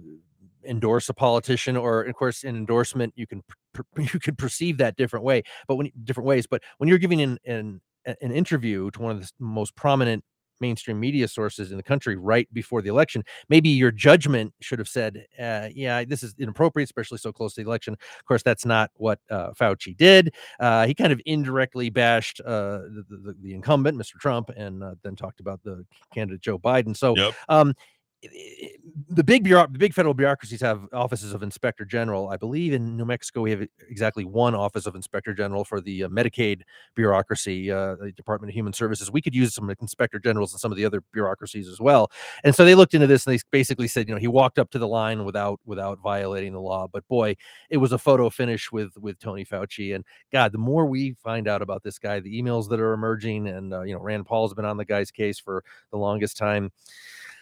endorse 0.65 1.07
a 1.07 1.13
politician. 1.13 1.77
Or, 1.77 2.01
of 2.01 2.15
course, 2.15 2.43
in 2.43 2.55
endorsement, 2.55 3.13
you 3.15 3.27
can 3.27 3.43
you 3.97 4.19
can 4.19 4.35
perceive 4.35 4.77
that 4.79 4.95
different 4.97 5.23
way, 5.23 5.43
but 5.67 5.75
when 5.75 5.91
different 6.03 6.25
ways. 6.27 6.47
But 6.47 6.63
when 6.79 6.89
you're 6.89 6.97
giving 6.97 7.21
an 7.21 7.37
an, 7.45 7.81
an 8.05 8.31
interview 8.31 8.89
to 8.91 9.01
one 9.01 9.15
of 9.15 9.21
the 9.21 9.29
most 9.39 9.75
prominent 9.75 10.23
mainstream 10.61 10.99
media 10.99 11.25
sources 11.25 11.71
in 11.71 11.77
the 11.77 11.83
country 11.83 12.17
right 12.17 12.53
before 12.53 12.81
the 12.81 12.89
election 12.89 13.23
maybe 13.47 13.69
your 13.69 13.91
judgment 13.91 14.53
should 14.59 14.77
have 14.77 14.89
said 14.89 15.25
uh, 15.39 15.69
yeah 15.73 16.03
this 16.03 16.21
is 16.21 16.35
inappropriate 16.37 16.85
especially 16.85 17.17
so 17.17 17.31
close 17.31 17.53
to 17.53 17.61
the 17.61 17.65
election 17.65 17.93
of 17.93 18.25
course, 18.25 18.43
that's 18.43 18.65
not 18.65 18.91
what 18.95 19.19
uh, 19.29 19.51
Fauci 19.51 19.95
did. 19.95 20.33
Uh, 20.59 20.85
he 20.85 20.93
kind 20.93 21.11
of 21.11 21.21
indirectly 21.25 21.89
bashed 21.89 22.41
uh, 22.45 22.79
the, 22.79 23.05
the, 23.09 23.35
the 23.41 23.53
incumbent, 23.53 23.97
Mr. 23.97 24.19
Trump, 24.19 24.49
and 24.55 24.83
uh, 24.83 24.95
then 25.03 25.15
talked 25.15 25.39
about 25.39 25.61
the 25.63 25.85
candidate 26.13 26.41
Joe 26.41 26.59
Biden. 26.59 26.95
So, 26.95 27.15
Yep. 27.15 27.33
um, 27.49 27.73
the 28.21 29.23
big 29.23 29.43
bureau- 29.43 29.67
the 29.67 29.79
big 29.79 29.93
federal 29.93 30.13
bureaucracies 30.13 30.59
have 30.61 30.81
offices 30.91 31.33
of 31.33 31.41
inspector 31.41 31.85
general. 31.85 32.29
I 32.29 32.37
believe 32.37 32.73
in 32.73 32.97
New 32.97 33.05
Mexico 33.05 33.41
we 33.41 33.51
have 33.51 33.65
exactly 33.87 34.25
one 34.25 34.53
office 34.53 34.85
of 34.85 34.95
inspector 34.95 35.33
general 35.33 35.63
for 35.63 35.79
the 35.79 36.03
uh, 36.03 36.09
Medicaid 36.09 36.63
bureaucracy, 36.95 37.71
uh, 37.71 37.95
the 37.95 38.11
Department 38.11 38.49
of 38.49 38.55
Human 38.55 38.73
Services. 38.73 39.09
We 39.09 39.21
could 39.21 39.33
use 39.33 39.53
some 39.53 39.69
inspector 39.69 40.19
generals 40.19 40.51
and 40.51 40.59
some 40.59 40.71
of 40.71 40.77
the 40.77 40.85
other 40.85 41.01
bureaucracies 41.13 41.69
as 41.69 41.79
well. 41.79 42.11
And 42.43 42.53
so 42.53 42.65
they 42.65 42.75
looked 42.75 42.93
into 42.93 43.07
this 43.07 43.25
and 43.25 43.35
they 43.35 43.41
basically 43.51 43.87
said, 43.87 44.09
you 44.09 44.13
know, 44.13 44.19
he 44.19 44.27
walked 44.27 44.59
up 44.59 44.69
to 44.71 44.79
the 44.79 44.87
line 44.87 45.23
without 45.23 45.59
without 45.65 45.99
violating 45.99 46.51
the 46.51 46.61
law. 46.61 46.87
But 46.91 47.07
boy, 47.07 47.37
it 47.69 47.77
was 47.77 47.93
a 47.93 47.97
photo 47.97 48.29
finish 48.29 48.69
with 48.71 48.97
with 48.97 49.17
Tony 49.19 49.45
Fauci. 49.45 49.95
And 49.95 50.03
God, 50.31 50.51
the 50.51 50.57
more 50.57 50.85
we 50.85 51.15
find 51.23 51.47
out 51.47 51.61
about 51.61 51.83
this 51.83 51.97
guy, 51.97 52.19
the 52.19 52.41
emails 52.41 52.67
that 52.69 52.81
are 52.81 52.93
emerging, 52.93 53.47
and 53.47 53.73
uh, 53.73 53.81
you 53.83 53.93
know, 53.93 54.01
Rand 54.01 54.25
Paul's 54.25 54.53
been 54.53 54.65
on 54.65 54.77
the 54.77 54.85
guy's 54.85 55.09
case 55.09 55.39
for 55.39 55.63
the 55.91 55.97
longest 55.97 56.35
time. 56.35 56.71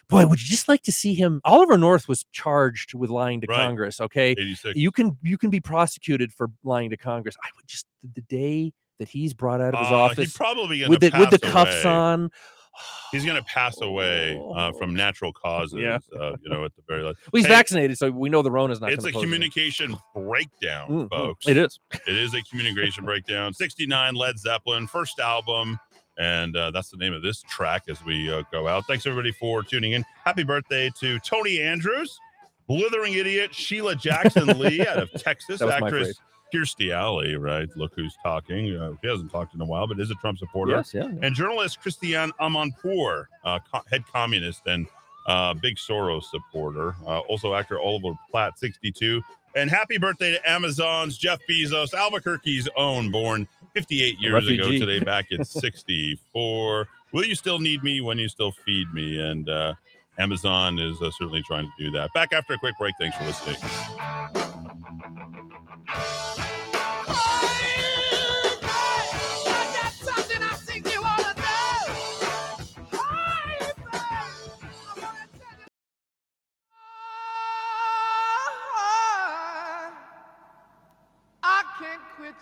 Boy, 0.09 0.25
would 0.25 0.41
you 0.41 0.47
just 0.47 0.67
like 0.69 0.83
to 0.83 0.91
see 0.91 1.13
him? 1.13 1.41
Oliver 1.43 1.77
North 1.77 2.07
was 2.07 2.23
charged 2.31 2.93
with 2.93 3.09
lying 3.09 3.41
to 3.41 3.47
Right. 3.47 3.57
Congress. 3.57 3.99
Okay, 3.99 4.31
86. 4.31 4.77
you 4.79 4.91
can 4.91 5.17
you 5.21 5.37
can 5.37 5.49
be 5.49 5.59
prosecuted 5.59 6.31
for 6.31 6.49
lying 6.63 6.89
to 6.91 6.97
Congress. 6.97 7.35
I 7.43 7.49
would 7.57 7.67
just 7.67 7.85
the 8.15 8.21
day 8.21 8.71
that 8.99 9.09
he's 9.09 9.33
brought 9.33 9.59
out 9.61 9.73
of 9.75 9.79
his 9.81 9.91
Uh, 9.91 9.95
office 9.95 10.35
probably 10.35 10.87
with 10.87 11.01
the 11.01 11.11
with 11.19 11.29
the 11.29 11.39
cuffs 11.39 11.83
away. 11.83 11.93
on. 11.93 12.31
He's 13.11 13.25
going 13.25 13.37
to 13.37 13.43
pass 13.43 13.81
away 13.81 14.39
uh, 14.55 14.71
from 14.73 14.93
natural 14.93 15.33
causes. 15.45 15.79
Yeah. 15.79 15.97
uh, 16.15 16.33
you 16.43 16.49
know, 16.51 16.63
at 16.63 16.75
the 16.75 16.83
very 16.87 17.01
last. 17.01 17.17
Well, 17.33 17.39
he's 17.39 17.47
Hey, 17.47 17.53
vaccinated, 17.53 17.97
so 17.97 18.11
we 18.11 18.29
know 18.29 18.43
the 18.43 18.51
Rona's 18.51 18.79
not. 18.79 18.91
It's 18.93 19.03
a 19.03 19.11
communication 19.11 19.97
breakdown, 20.13 20.87
Mm, 20.89 21.03
mm, 21.05 21.09
folks. 21.09 21.47
It 21.47 21.57
is. 21.57 21.79
It 22.05 22.15
is 22.15 22.35
a 22.35 22.43
communication 22.43 23.03
breakdown. 23.03 23.51
69 23.55 24.13
Led 24.13 24.37
Zeppelin, 24.37 24.85
first 24.85 25.19
album. 25.19 25.79
And 26.17 26.55
uh, 26.57 26.71
that's 26.71 26.89
the 26.89 26.97
name 26.97 27.13
of 27.13 27.21
this 27.21 27.41
track 27.43 27.83
as 27.89 28.03
we 28.03 28.31
uh, 28.31 28.43
go 28.51 28.67
out. 28.67 28.85
Thanks, 28.87 29.05
everybody, 29.05 29.31
for 29.31 29.61
tuning 29.63 29.91
in. 29.91 30.03
Happy 30.25 30.43
birthday 30.43 30.89
to 30.99 31.19
Tony 31.19 31.61
Andrews, 31.61 32.19
Blithering 32.67 33.13
Idiot, 33.13 33.53
Sheila 33.53 33.95
Jackson 33.95 34.47
Lee 34.59 34.81
out 34.87 34.97
of 34.97 35.11
Texas, 35.17 35.59
That 35.59 35.65
was 35.67 35.79
my 35.81 35.87
actress 35.87 36.19
Kirstie 36.53 36.91
Alley, 36.93 37.35
right? 37.35 37.67
Look 37.75 37.91
who's 37.95 38.15
talking. 38.23 38.75
Uh, 38.75 38.93
she 39.03 39.09
hasn't 39.09 39.31
talked 39.31 39.53
in 39.53 39.61
a 39.61 39.65
while, 39.65 39.85
but 39.85 39.99
is 39.99 40.09
a 40.11 40.15
Trump 40.15 40.37
supporter 40.39 40.71
Yes, 40.71 40.93
yeah. 40.93 41.09
and 41.21 41.35
journalist 41.35 41.81
Christiane 41.81 42.31
Amanpour, 42.39 43.25
uh, 43.43 43.59
co- 43.71 43.81
head 43.91 44.03
communist 44.11 44.61
and 44.65 44.87
uh, 45.27 45.53
big 45.53 45.75
Soros 45.75 46.23
supporter. 46.23 46.95
Uh, 47.05 47.19
also, 47.19 47.53
actor 47.53 47.79
Oliver 47.79 48.17
Platt, 48.31 48.57
62. 48.57 49.21
And 49.55 49.69
happy 49.69 49.97
birthday 49.97 50.33
to 50.33 50.49
Amazon's 50.49 51.17
Jeff 51.17 51.39
Bezos, 51.49 51.93
Albuquerque's 51.93 52.69
own, 52.75 53.11
born 53.11 53.47
58 53.73 54.19
years 54.19 54.47
ago 54.47 54.69
today, 54.69 54.99
back 54.99 55.31
at 55.31 55.47
64. 55.47 56.87
Will 57.13 57.23
you 57.25 57.35
still 57.35 57.59
need 57.59 57.83
me 57.83 58.01
when 58.01 58.17
you 58.17 58.29
still 58.29 58.51
feed 58.51 58.93
me? 58.93 59.19
And 59.19 59.49
uh, 59.49 59.73
Amazon 60.19 60.77
is 60.79 61.01
uh, 61.01 61.09
certainly 61.11 61.41
trying 61.43 61.65
to 61.65 61.83
do 61.85 61.91
that. 61.91 62.13
Back 62.13 62.33
after 62.33 62.53
a 62.53 62.57
quick 62.57 62.77
break. 62.77 62.93
Thanks 62.99 63.17
for 63.17 63.23
listening. 63.23 63.57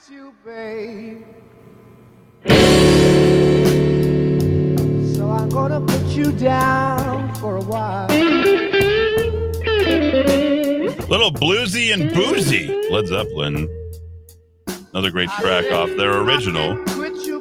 You, 0.10 0.34
babe. 0.46 1.24
So 5.16 5.30
I'm 5.30 5.50
gonna 5.50 5.82
put 5.82 6.06
you 6.08 6.32
down 6.34 7.34
for 7.36 7.58
a 7.58 7.62
while. 7.62 8.08
Little 11.08 11.32
bluesy 11.32 11.94
and 11.94 12.14
boozy. 12.14 12.68
Led 12.90 13.08
Zeppelin. 13.08 13.68
Another 14.94 15.12
great 15.12 15.30
track 15.40 15.72
off 15.72 15.90
their 15.98 16.18
original. 16.22 16.78
You. 17.24 17.36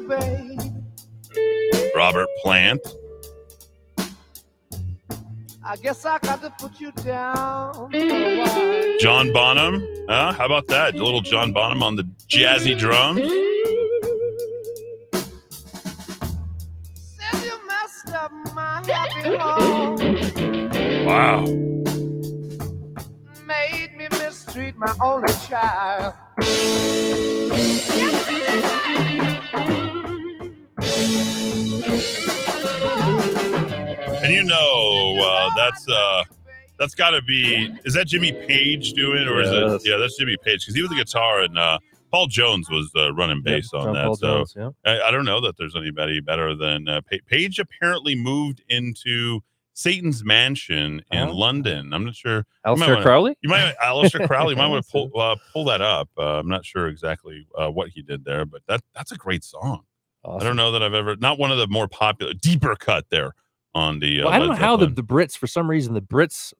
Robert 1.95 2.27
Plant. 2.43 2.81
I 5.67 5.77
guess 5.77 6.05
I 6.05 6.19
got 6.19 6.43
to 6.43 6.51
put 6.51 6.79
you 6.79 6.91
down 6.91 7.73
for 7.73 7.89
a 7.95 8.37
while. 8.37 8.97
John 8.99 9.33
Bonham. 9.33 9.83
Huh? 10.07 10.33
How 10.33 10.45
about 10.45 10.67
that? 10.67 10.93
A 10.93 11.03
little 11.03 11.21
John 11.21 11.53
Bonham 11.53 11.81
on 11.81 11.95
the 11.95 12.03
jazzy 12.29 12.77
drums. 12.77 13.21
Said 17.17 17.43
you 17.43 17.57
messed 17.67 18.11
up 18.13 18.31
my 18.53 18.83
happy 18.85 19.35
home. 19.37 19.95
Wow. 21.07 21.45
Made 23.47 23.97
me 23.97 24.07
mistreat 24.19 24.77
my 24.77 24.93
only 25.01 25.33
child. 25.47 26.13
And 34.25 34.33
you 34.33 34.43
know, 34.43 35.17
uh, 35.21 35.49
that's 35.55 35.87
uh, 35.87 36.23
that's 36.79 36.95
got 36.95 37.11
to 37.11 37.21
be. 37.21 37.71
Is 37.85 37.93
that 37.93 38.07
Jimmy 38.07 38.31
Page 38.31 38.93
doing, 38.93 39.27
or 39.27 39.41
is 39.41 39.49
it? 39.51 39.89
Yeah, 39.89 39.97
that's 39.97 40.17
Jimmy 40.17 40.35
Page 40.43 40.61
because 40.61 40.75
he 40.75 40.81
was 40.81 40.89
the 40.89 40.95
guitar 40.97 41.41
and 41.41 41.57
uh, 41.57 41.77
Paul 42.11 42.27
Jones 42.27 42.69
was 42.69 42.89
uh, 42.95 43.13
running 43.13 43.41
bass 43.41 43.71
on 43.73 43.85
John 43.85 43.93
that. 43.93 44.05
Paul 44.05 44.15
so 44.15 44.27
Jones, 44.37 44.53
yeah. 44.57 44.69
I, 44.85 45.07
I 45.07 45.11
don't 45.11 45.25
know 45.25 45.41
that 45.41 45.57
there's 45.57 45.75
anybody 45.75 46.19
better 46.21 46.55
than 46.55 46.87
uh, 46.87 47.01
Pa- 47.09 47.17
Page. 47.27 47.59
Apparently 47.59 48.15
moved 48.15 48.63
into 48.69 49.41
Satan's 49.73 50.23
Mansion 50.23 51.03
in 51.11 51.27
Oh. 51.29 51.31
London. 51.31 51.93
I'm 51.93 52.05
not 52.05 52.15
sure. 52.15 52.45
Aleister 52.65 52.79
wanna- 52.79 53.01
Crowley. 53.03 53.37
You 53.41 53.49
might, 53.49 53.75
Aleister 53.83 54.25
Crowley. 54.27 54.51
You 54.51 54.57
might 54.57 54.67
want 54.67 54.85
to 54.85 54.91
pull 55.11 55.11
uh, 55.19 55.35
pull 55.53 55.65
that 55.65 55.81
up. 55.81 56.09
Uh, 56.17 56.39
I'm 56.39 56.47
not 56.47 56.65
sure 56.65 56.87
exactly 56.87 57.45
uh, 57.57 57.69
what 57.69 57.89
he 57.89 58.01
did 58.01 58.25
there, 58.25 58.45
but 58.45 58.61
that 58.67 58.81
that's 58.95 59.11
a 59.11 59.17
great 59.17 59.43
song. 59.43 59.83
I 60.27 60.39
don't 60.39 60.55
know 60.55 60.71
that 60.71 60.81
I've 60.81 60.95
ever 60.95 61.15
not 61.17 61.37
one 61.37 61.51
of 61.51 61.59
the 61.59 61.67
more 61.67 61.87
popular, 61.87 62.33
deeper 62.33 62.75
cut 62.75 63.05
there 63.11 63.35
on 63.75 63.99
the. 63.99 64.21
Uh, 64.21 64.25
Well, 64.25 64.33
I 64.33 64.39
don't 64.39 64.47
know 64.47 64.55
how 64.55 64.77
the, 64.77 64.87
the 64.87 65.03
Brits, 65.03 65.37
for 65.37 65.45
some 65.45 65.69
reason, 65.69 65.93
the 65.93 66.01
Brits, 66.01 66.53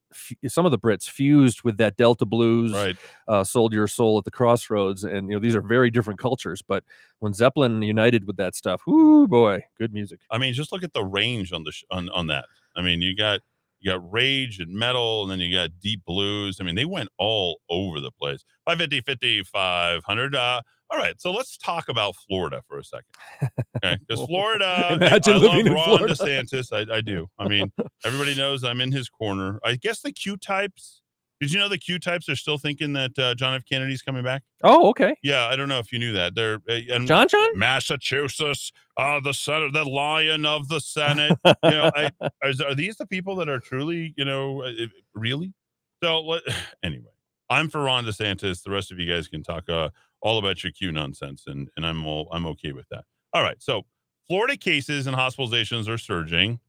some 0.47 0.66
of 0.66 0.72
the 0.72 0.78
Brits 0.78 1.09
fused 1.09 1.63
with 1.63 1.78
that 1.78 1.95
Delta 1.97 2.26
blues, 2.26 2.74
right. 2.74 2.97
uh, 3.28 3.43
"Sold 3.43 3.74
Your 3.74 3.88
Soul" 3.88 4.20
at 4.20 4.26
the 4.26 4.32
Crossroads, 4.32 5.03
and 5.05 5.30
you 5.30 5.36
know 5.36 5.39
these 5.39 5.55
are 5.55 5.61
very 5.61 5.89
different 5.89 6.20
cultures. 6.20 6.61
But 6.61 6.84
when 7.20 7.34
Zeppelin 7.34 7.82
united 7.82 8.28
with 8.28 8.36
that 8.38 8.53
stuff, 8.53 8.82
whoo 8.86 9.28
boy, 9.28 9.63
good 9.80 9.93
music. 9.93 10.20
I 10.30 10.38
mean, 10.38 10.53
just 10.53 10.72
look 10.72 10.84
at 10.84 10.93
the 10.93 11.05
range 11.05 11.53
on 11.53 11.63
the 11.63 11.72
sh- 11.72 11.86
on 11.89 12.09
on 12.09 12.28
that. 12.28 12.45
I 12.76 12.82
mean, 12.82 13.01
you 13.01 13.16
got 13.16 13.39
you 13.80 13.91
got 13.91 14.11
rage 14.11 14.59
and 14.59 14.74
metal, 14.74 15.24
and 15.24 15.32
then 15.32 15.39
you 15.39 15.55
got 15.55 15.70
deep 15.82 16.03
blues. 16.05 16.57
I 16.59 16.63
mean, 16.63 16.76
they 16.76 16.86
went 16.86 17.09
all 17.18 17.61
over 17.70 17.99
the 18.01 18.11
place. 18.11 18.43
550, 18.66 19.01
50, 19.01 19.43
500. 19.43 20.36
Uh, 20.36 20.61
all 20.91 20.97
right, 20.97 21.19
so 21.19 21.31
let's 21.31 21.57
talk 21.57 21.89
about 21.89 22.15
Florida 22.27 22.61
for 22.67 22.79
a 22.79 22.83
second. 22.83 23.05
Okay, 23.77 23.97
because 24.07 24.25
Florida, 24.25 24.89
Imagine 24.93 25.33
I 25.33 25.38
living 25.38 25.67
in 25.67 25.73
love 25.73 25.75
Ron 25.75 25.97
Florida. 25.97 26.13
DeSantis. 26.15 26.71
I, 26.71 26.95
I 26.97 27.01
do. 27.01 27.27
I 27.38 27.47
mean, 27.47 27.71
everybody 28.05 28.33
knows 28.36 28.63
I'm 28.63 28.79
in 28.79 28.91
his 28.91 29.09
corner. 29.09 29.59
I 29.65 29.75
guess 29.75 29.99
the 30.01 30.11
Q 30.13 30.38
types. 30.38 31.01
Did 31.41 31.51
you 31.51 31.59
know 31.59 31.67
the 31.67 31.77
Q 31.77 31.99
types 31.99 32.29
are 32.29 32.36
still 32.38 32.57
thinking 32.57 32.93
that 32.93 33.19
uh, 33.19 33.36
John 33.36 33.53
F. 33.55 33.63
Kennedy's 33.69 34.01
coming 34.01 34.23
back? 34.23 34.43
Oh, 34.63 34.88
okay, 34.89 35.15
Yeah, 35.21 35.47
I 35.47 35.57
don't 35.57 35.67
know 35.67 35.79
if 35.79 35.91
you 35.91 35.99
knew 35.99 36.13
that. 36.13 36.33
They're 36.36 36.59
uh, 36.69 36.79
and 36.89 37.05
John 37.05 37.27
John. 37.27 37.59
Massachusetts, 37.59 38.71
uh, 38.97 39.19
the 39.19 39.33
Senate, 39.33 39.73
the 39.73 39.83
lion 39.83 40.45
of 40.45 40.69
the 40.69 40.79
Senate. 40.79 41.38
you 41.45 41.53
know, 41.71 41.91
I, 41.93 42.09
are, 42.21 42.51
are 42.67 42.75
these 42.75 42.95
the 42.95 43.05
people 43.05 43.36
that 43.36 43.49
are 43.49 43.59
truly, 43.59 44.13
you 44.15 44.23
know, 44.23 44.61
uh, 44.63 44.67
uh, 44.67 44.88
really? 45.13 45.53
So, 46.01 46.21
what, 46.21 46.43
anyway, 46.83 47.11
I'm 47.49 47.69
for 47.69 47.83
Ron 47.83 48.05
DeSantis. 48.05 48.63
The 48.63 48.71
rest 48.71 48.91
of 48.93 48.99
you 48.99 49.11
guys 49.13 49.27
can 49.27 49.43
talk 49.43 49.69
uh, 49.69 49.89
all 50.26 50.39
about 50.39 50.63
your 50.63 50.71
Q 50.73 50.91
nonsense, 50.91 51.43
and 51.45 51.69
and 51.78 51.86
I'm 51.86 52.05
all 52.05 52.28
I'm 52.32 52.45
okay 52.47 52.71
with 52.71 52.88
that. 52.89 53.03
All 53.32 53.43
right, 53.43 53.61
so 53.61 53.84
Florida 54.28 54.57
cases 54.57 55.05
and 55.07 55.15
hospitalizations 55.15 55.88
are 55.88 55.99
surging, 55.99 56.59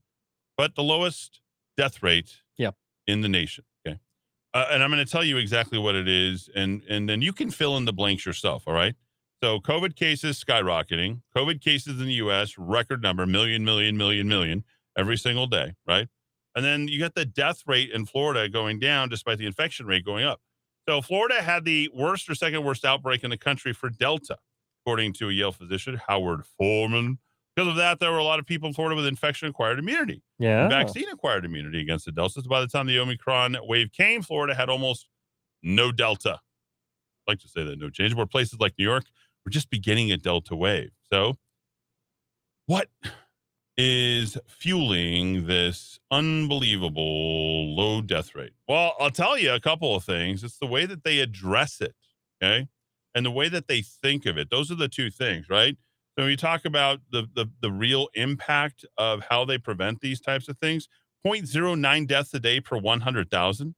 but 0.58 0.74
the 0.74 0.82
lowest 0.82 1.40
death 1.76 2.02
rate, 2.02 2.42
Yeah. 2.58 2.72
in 3.06 3.22
the 3.22 3.28
nation. 3.28 3.64
Okay, 3.86 3.98
uh, 4.52 4.66
and 4.70 4.82
I'm 4.82 4.90
going 4.90 5.04
to 5.04 5.10
tell 5.10 5.24
you 5.24 5.38
exactly 5.38 5.78
what 5.78 5.94
it 5.94 6.06
is, 6.06 6.50
and 6.54 6.82
and 6.88 7.08
then 7.08 7.22
you 7.22 7.32
can 7.32 7.50
fill 7.50 7.76
in 7.78 7.86
the 7.86 7.92
blanks 7.94 8.26
yourself. 8.26 8.64
All 8.68 8.74
right. 8.74 8.94
So 9.42 9.58
COVID 9.60 9.96
cases 9.96 10.42
skyrocketing. 10.42 11.20
COVID 11.36 11.60
cases 11.60 12.00
in 12.00 12.06
the 12.06 12.14
U.S. 12.14 12.56
record 12.58 13.02
number, 13.02 13.26
million, 13.26 13.64
million, 13.64 13.96
million, 13.96 14.28
million 14.28 14.64
every 14.96 15.16
single 15.18 15.46
day, 15.46 15.74
right? 15.86 16.08
And 16.54 16.64
then 16.64 16.88
you 16.88 16.98
got 16.98 17.14
the 17.14 17.26
death 17.26 17.62
rate 17.66 17.90
in 17.90 18.06
Florida 18.06 18.48
going 18.48 18.78
down 18.78 19.10
despite 19.10 19.36
the 19.38 19.44
infection 19.46 19.84
rate 19.86 20.04
going 20.06 20.24
up. 20.24 20.40
So 20.88 21.02
Florida 21.02 21.42
had 21.42 21.64
the 21.64 21.90
worst 21.92 22.28
or 22.28 22.34
second 22.34 22.64
worst 22.64 22.84
outbreak 22.84 23.24
in 23.24 23.30
the 23.30 23.36
country 23.36 23.72
for 23.72 23.90
Delta, 23.90 24.36
according 24.82 25.14
to 25.14 25.28
a 25.28 25.32
Yale 25.32 25.52
physician, 25.52 26.00
Howard 26.06 26.44
Forman. 26.58 27.18
Because 27.56 27.70
of 27.70 27.76
that, 27.76 28.00
there 28.00 28.12
were 28.12 28.18
a 28.18 28.24
lot 28.24 28.38
of 28.38 28.46
people 28.46 28.68
in 28.68 28.74
Florida 28.74 28.94
with 28.94 29.06
infection-acquired 29.06 29.78
immunity 29.78 30.22
Yeah, 30.38 30.68
vaccine-acquired 30.68 31.44
immunity 31.44 31.80
against 31.80 32.04
the 32.04 32.12
Delta. 32.12 32.42
So 32.42 32.48
by 32.48 32.60
the 32.60 32.66
time 32.66 32.86
the 32.86 32.98
Omicron 32.98 33.56
wave 33.62 33.92
came, 33.92 34.22
Florida 34.22 34.54
had 34.54 34.68
almost 34.68 35.08
no 35.62 35.90
Delta. 35.90 36.38
I 37.26 37.32
like 37.32 37.40
to 37.40 37.48
say 37.48 37.64
that 37.64 37.78
no 37.78 37.88
change. 37.90 38.14
Where 38.14 38.26
places 38.26 38.60
like 38.60 38.74
New 38.78 38.84
York 38.84 39.04
were 39.44 39.50
just 39.50 39.70
beginning 39.70 40.12
a 40.12 40.18
Delta 40.18 40.54
wave. 40.54 40.90
So, 41.10 41.36
what 42.66 42.88
is 43.76 44.38
fueling 44.48 45.46
this 45.46 45.98
unbelievable 46.10 47.74
low 47.74 48.00
death 48.00 48.34
rate? 48.34 48.52
Well, 48.68 48.94
I'll 48.98 49.10
tell 49.10 49.38
you 49.38 49.52
a 49.52 49.60
couple 49.60 49.94
of 49.94 50.04
things. 50.04 50.42
It's 50.42 50.58
the 50.58 50.66
way 50.66 50.86
that 50.86 51.04
they 51.04 51.20
address 51.20 51.80
it, 51.80 51.94
okay, 52.42 52.68
and 53.14 53.26
the 53.26 53.30
way 53.30 53.48
that 53.48 53.68
they 53.68 53.82
think 53.82 54.26
of 54.26 54.38
it. 54.38 54.50
Those 54.50 54.70
are 54.70 54.76
the 54.76 54.88
two 54.88 55.10
things, 55.10 55.48
right? 55.48 55.76
So 56.18 56.24
when 56.24 56.30
you 56.30 56.36
talk 56.36 56.64
about 56.64 57.00
the 57.10 57.28
the, 57.34 57.46
the 57.60 57.70
real 57.70 58.08
impact 58.14 58.84
of 58.96 59.24
how 59.28 59.44
they 59.44 59.58
prevent 59.58 60.00
these 60.00 60.20
types 60.20 60.48
of 60.48 60.58
things, 60.58 60.88
0.09 61.26 62.06
deaths 62.06 62.32
a 62.34 62.40
day 62.40 62.60
per 62.60 62.78
100,000. 62.78 63.74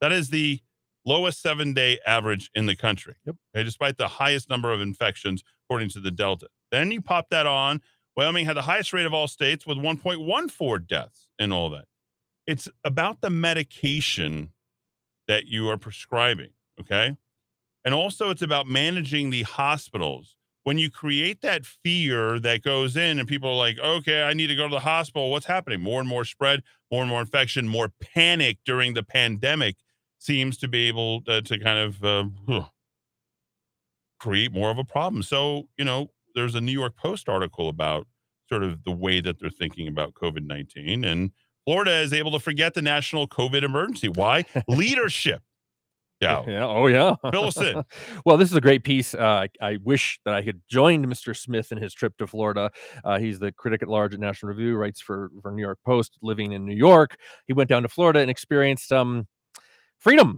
That 0.00 0.12
is 0.12 0.30
the 0.30 0.60
lowest 1.06 1.40
seven 1.40 1.72
day 1.72 1.98
average 2.06 2.50
in 2.54 2.66
the 2.66 2.76
country. 2.76 3.14
Yep. 3.26 3.36
Okay, 3.54 3.64
despite 3.64 3.96
the 3.96 4.08
highest 4.08 4.50
number 4.50 4.72
of 4.72 4.80
infections 4.80 5.42
according 5.66 5.90
to 5.90 6.00
the 6.00 6.10
Delta. 6.10 6.48
Then 6.70 6.90
you 6.90 7.00
pop 7.00 7.28
that 7.30 7.46
on. 7.46 7.80
Wyoming 8.20 8.44
had 8.44 8.56
the 8.58 8.62
highest 8.62 8.92
rate 8.92 9.06
of 9.06 9.14
all 9.14 9.28
states 9.28 9.66
with 9.66 9.78
1.14 9.78 10.86
deaths 10.86 11.28
and 11.38 11.54
all 11.54 11.70
that. 11.70 11.86
It's 12.46 12.68
about 12.84 13.22
the 13.22 13.30
medication 13.30 14.50
that 15.26 15.46
you 15.46 15.70
are 15.70 15.78
prescribing. 15.78 16.50
Okay. 16.78 17.16
And 17.82 17.94
also, 17.94 18.28
it's 18.28 18.42
about 18.42 18.66
managing 18.66 19.30
the 19.30 19.44
hospitals. 19.44 20.36
When 20.64 20.76
you 20.76 20.90
create 20.90 21.40
that 21.40 21.64
fear 21.64 22.38
that 22.40 22.62
goes 22.62 22.94
in, 22.94 23.18
and 23.18 23.26
people 23.26 23.48
are 23.48 23.56
like, 23.56 23.78
okay, 23.78 24.24
I 24.24 24.34
need 24.34 24.48
to 24.48 24.54
go 24.54 24.68
to 24.68 24.74
the 24.74 24.80
hospital, 24.80 25.30
what's 25.30 25.46
happening? 25.46 25.80
More 25.80 25.98
and 25.98 26.08
more 26.08 26.26
spread, 26.26 26.62
more 26.92 27.00
and 27.00 27.08
more 27.08 27.22
infection, 27.22 27.66
more 27.68 27.90
panic 28.02 28.58
during 28.66 28.92
the 28.92 29.02
pandemic 29.02 29.76
seems 30.18 30.58
to 30.58 30.68
be 30.68 30.88
able 30.88 31.22
to, 31.22 31.40
to 31.40 31.58
kind 31.58 31.78
of 31.78 32.04
uh, 32.04 32.64
create 34.20 34.52
more 34.52 34.70
of 34.70 34.76
a 34.76 34.84
problem. 34.84 35.22
So, 35.22 35.68
you 35.78 35.86
know, 35.86 36.10
there's 36.34 36.54
a 36.54 36.60
New 36.60 36.72
York 36.72 36.96
Post 36.96 37.28
article 37.28 37.68
about 37.68 38.06
sort 38.50 38.62
of 38.62 38.82
the 38.84 38.92
way 38.92 39.20
that 39.20 39.38
they're 39.40 39.50
thinking 39.50 39.88
about 39.88 40.14
COVID 40.14 40.46
19. 40.46 41.04
And 41.04 41.30
Florida 41.64 42.00
is 42.00 42.12
able 42.12 42.32
to 42.32 42.40
forget 42.40 42.74
the 42.74 42.82
national 42.82 43.28
COVID 43.28 43.62
emergency. 43.62 44.08
Why? 44.08 44.44
Leadership. 44.68 45.42
Yeah. 46.20 46.44
Yeah. 46.46 46.66
Oh, 46.66 46.86
yeah. 46.86 47.14
Fill 47.30 47.44
us 47.44 47.56
in. 47.56 47.82
well, 48.26 48.36
this 48.36 48.50
is 48.50 48.56
a 48.56 48.60
great 48.60 48.84
piece. 48.84 49.14
Uh, 49.14 49.46
I, 49.62 49.66
I 49.66 49.78
wish 49.82 50.20
that 50.26 50.34
I 50.34 50.42
had 50.42 50.60
joined 50.68 51.06
Mr. 51.06 51.34
Smith 51.34 51.72
in 51.72 51.78
his 51.78 51.94
trip 51.94 52.14
to 52.18 52.26
Florida. 52.26 52.70
Uh, 53.02 53.18
he's 53.18 53.38
the 53.38 53.52
critic 53.52 53.82
at 53.82 53.88
large 53.88 54.12
at 54.12 54.20
National 54.20 54.50
Review, 54.50 54.76
writes 54.76 55.00
for, 55.00 55.30
for 55.40 55.50
New 55.50 55.62
York 55.62 55.78
Post, 55.86 56.18
living 56.20 56.52
in 56.52 56.66
New 56.66 56.76
York. 56.76 57.16
He 57.46 57.54
went 57.54 57.70
down 57.70 57.82
to 57.84 57.88
Florida 57.88 58.20
and 58.20 58.30
experienced 58.30 58.92
um, 58.92 59.26
freedom. 60.00 60.36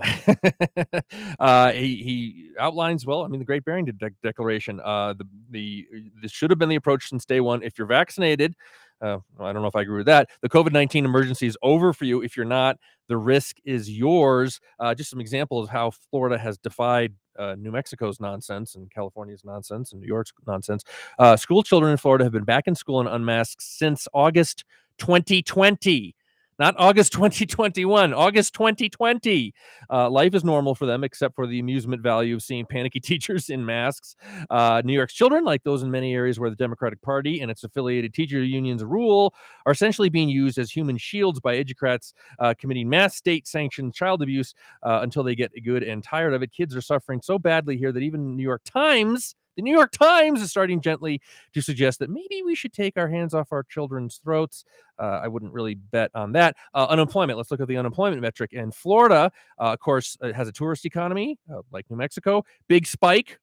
uh, 1.41 1.73
he, 1.73 1.97
he 1.97 2.51
outlines 2.59 3.07
well. 3.07 3.25
I 3.25 3.29
mean, 3.29 3.39
the 3.39 3.47
Great 3.47 3.65
Barrington 3.65 3.97
De- 3.97 4.11
Declaration. 4.23 4.81
Uh, 4.85 5.15
the 5.15 5.25
the 5.51 5.87
this 6.21 6.31
should 6.31 6.51
have 6.51 6.59
been 6.59 6.69
the 6.69 6.77
approach 6.77 7.09
since 7.09 7.25
day 7.25 7.41
one. 7.41 7.63
If 7.63 7.79
you're 7.79 7.87
vaccinated, 7.87 8.55
uh, 9.01 9.19
I 9.41 9.53
don't 9.53 9.63
know 9.63 9.69
if 9.69 9.77
I 9.77 9.83
agree 9.83 9.99
with 9.99 10.07
that. 10.07 10.29
The 10.43 10.49
COVID 10.49 10.73
19 10.73 11.05
emergency 11.05 11.47
is 11.47 11.57
over 11.63 11.93
for 11.93 12.05
you. 12.05 12.23
If 12.23 12.37
you're 12.37 12.45
not, 12.45 12.77
the 13.09 13.17
risk 13.17 13.57
is 13.65 13.89
yours. 13.89 14.61
Uh, 14.79 14.95
just 14.95 15.11
some 15.11 15.21
examples 15.21 15.65
of 15.65 15.71
how 15.71 15.93
Florida 16.11 16.37
has 16.37 16.59
defied 16.59 17.15
uh, 17.39 17.57
New 17.59 17.73
Mexico's 17.73 18.21
nonsense 18.21 18.75
and 18.75 18.91
California's 18.91 19.45
nonsense 19.45 19.93
and 19.93 20.01
New 20.01 20.07
York's 20.07 20.33
nonsense. 20.47 20.85
Uh, 21.19 21.37
school 21.37 21.63
children 21.63 21.93
in 21.93 21.99
Florida 21.99 22.25
have 22.25 22.33
been 22.33 22.45
back 22.45 22.67
in 22.67 22.75
school 22.75 23.01
and 23.01 23.09
unmasked 23.09 23.63
since 23.63 24.07
August 24.13 24.65
2020. 24.99 26.15
Not 26.59 26.75
August 26.79 27.13
2021, 27.13 28.13
August 28.13 28.55
2020. 28.55 29.55
Uh, 29.91 30.11
life 30.11 30.35
is 30.35 30.45
normal 30.45 30.75
for 30.75 30.87
them, 30.87 31.05
except 31.05 31.35
for 31.35 31.47
the 31.47 31.59
amusement 31.59 32.03
value 32.03 32.35
of 32.35 32.43
seeing 32.43 32.67
panicky 32.67 33.01
teachers 33.01 33.51
in 33.51 33.65
masks. 33.65 34.17
Uh, 34.51 34.83
New 34.85 34.93
York's 34.93 35.15
children, 35.15 35.45
like 35.45 35.63
those 35.63 35.83
in 35.83 35.91
many 35.91 36.15
areas 36.15 36.39
where 36.39 36.51
the 36.51 36.57
Democratic 36.57 37.01
Party 37.03 37.41
and 37.41 37.51
its 37.51 37.65
affiliated 37.65 38.15
teacher 38.15 38.43
unions 38.43 38.85
rule, 38.85 39.35
are 39.67 39.73
essentially 39.73 40.09
being 40.09 40.29
used 40.29 40.59
as 40.59 40.71
human 40.71 40.97
shields 40.97 41.41
by 41.41 41.57
educrats 41.57 42.13
uh, 42.39 42.55
committing 42.59 42.89
mass 42.89 43.17
state 43.17 43.47
sanctioned 43.47 43.95
child 43.95 44.23
abuse 44.23 44.55
uh, 44.83 45.01
until 45.03 45.23
they 45.23 45.35
get 45.35 45.51
good 45.65 45.83
and 45.83 46.05
tired 46.05 46.35
of 46.35 46.43
it. 46.43 46.53
Kids 46.53 46.77
are 46.77 46.81
suffering 46.81 47.21
so 47.23 47.39
badly 47.39 47.77
here 47.77 47.93
that 47.93 48.03
even 48.03 48.37
New 48.37 48.43
York 48.43 48.63
Times 48.65 49.35
the 49.57 49.63
New 49.63 49.73
York 49.73 49.93
Times 49.93 50.41
is 50.41 50.51
starting 50.51 50.81
gently 50.81 51.21
to 51.55 51.61
suggest 51.61 51.99
that 52.01 52.11
maybe 52.11 52.43
we 52.45 52.55
should 52.55 52.73
take 52.73 52.97
our 52.97 53.09
hands 53.09 53.35
off 53.35 53.53
our 53.53 53.63
children's 53.63 54.21
throats. 54.23 54.65
Uh, 54.99 55.21
I 55.23 55.29
wouldn't 55.29 55.53
really 55.53 55.75
bet 55.75 56.11
on 56.15 56.33
that. 56.33 56.57
Uh, 56.75 56.87
unemployment. 56.89 57.37
Let's 57.37 57.51
look 57.51 57.61
at 57.61 57.69
the 57.69 57.77
unemployment 57.77 58.23
metric. 58.23 58.53
And 58.53 58.75
Florida, 58.75 59.31
uh, 59.59 59.73
of 59.73 59.81
course, 59.81 60.17
uh, 60.21 60.33
has 60.33 60.49
a 60.49 60.53
tourist 60.53 60.87
economy 60.87 61.39
uh, 61.53 61.63
like 61.71 61.91
New 61.91 61.97
Mexico. 61.97 62.45
Big 62.69 62.87
spike. 62.87 63.39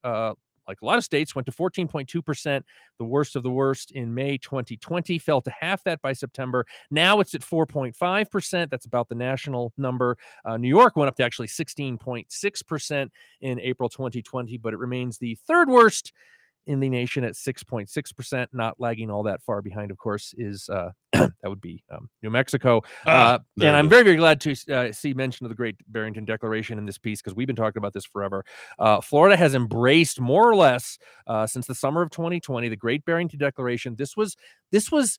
Like 0.68 0.82
a 0.82 0.84
lot 0.84 0.98
of 0.98 1.04
states, 1.04 1.34
went 1.34 1.46
to 1.46 1.52
14.2%, 1.52 2.62
the 2.98 3.04
worst 3.04 3.36
of 3.36 3.42
the 3.42 3.50
worst 3.50 3.90
in 3.90 4.14
May 4.14 4.38
2020, 4.38 5.18
fell 5.18 5.40
to 5.42 5.50
half 5.50 5.82
that 5.84 6.00
by 6.02 6.12
September. 6.12 6.66
Now 6.90 7.20
it's 7.20 7.34
at 7.34 7.40
4.5%. 7.42 8.70
That's 8.70 8.86
about 8.86 9.08
the 9.08 9.14
national 9.14 9.72
number. 9.76 10.16
Uh, 10.44 10.56
New 10.56 10.68
York 10.68 10.96
went 10.96 11.08
up 11.08 11.16
to 11.16 11.24
actually 11.24 11.48
16.6% 11.48 13.08
in 13.40 13.60
April 13.60 13.88
2020, 13.88 14.58
but 14.58 14.72
it 14.72 14.78
remains 14.78 15.18
the 15.18 15.36
third 15.46 15.68
worst 15.68 16.12
in 16.66 16.80
the 16.80 16.88
nation 16.88 17.24
at 17.24 17.32
6.6%, 17.32 18.46
not 18.52 18.76
lagging 18.78 19.10
all 19.10 19.22
that 19.24 19.42
far 19.42 19.62
behind, 19.62 19.90
of 19.90 19.98
course, 19.98 20.34
is 20.36 20.68
uh, 20.68 20.90
that 21.12 21.32
would 21.44 21.60
be 21.60 21.82
um, 21.90 22.08
New 22.22 22.30
Mexico. 22.30 22.82
Ah, 23.06 23.34
uh, 23.34 23.38
and 23.60 23.76
I'm 23.76 23.88
very, 23.88 24.04
very 24.04 24.16
glad 24.16 24.40
to 24.42 24.54
uh, 24.72 24.92
see 24.92 25.14
mention 25.14 25.46
of 25.46 25.50
the 25.50 25.56
Great 25.56 25.76
Barrington 25.88 26.24
Declaration 26.24 26.78
in 26.78 26.86
this 26.86 26.98
piece 26.98 27.20
because 27.20 27.34
we've 27.34 27.46
been 27.46 27.56
talking 27.56 27.78
about 27.78 27.92
this 27.92 28.04
forever. 28.04 28.44
Uh, 28.78 29.00
Florida 29.00 29.36
has 29.36 29.54
embraced 29.54 30.20
more 30.20 30.48
or 30.48 30.54
less 30.54 30.98
uh, 31.26 31.46
since 31.46 31.66
the 31.66 31.74
summer 31.74 32.02
of 32.02 32.10
2020 32.10 32.68
the 32.68 32.76
Great 32.76 33.04
Barrington 33.04 33.38
Declaration. 33.38 33.96
This 33.96 34.16
was 34.16 34.36
this 34.70 34.92
was 34.92 35.18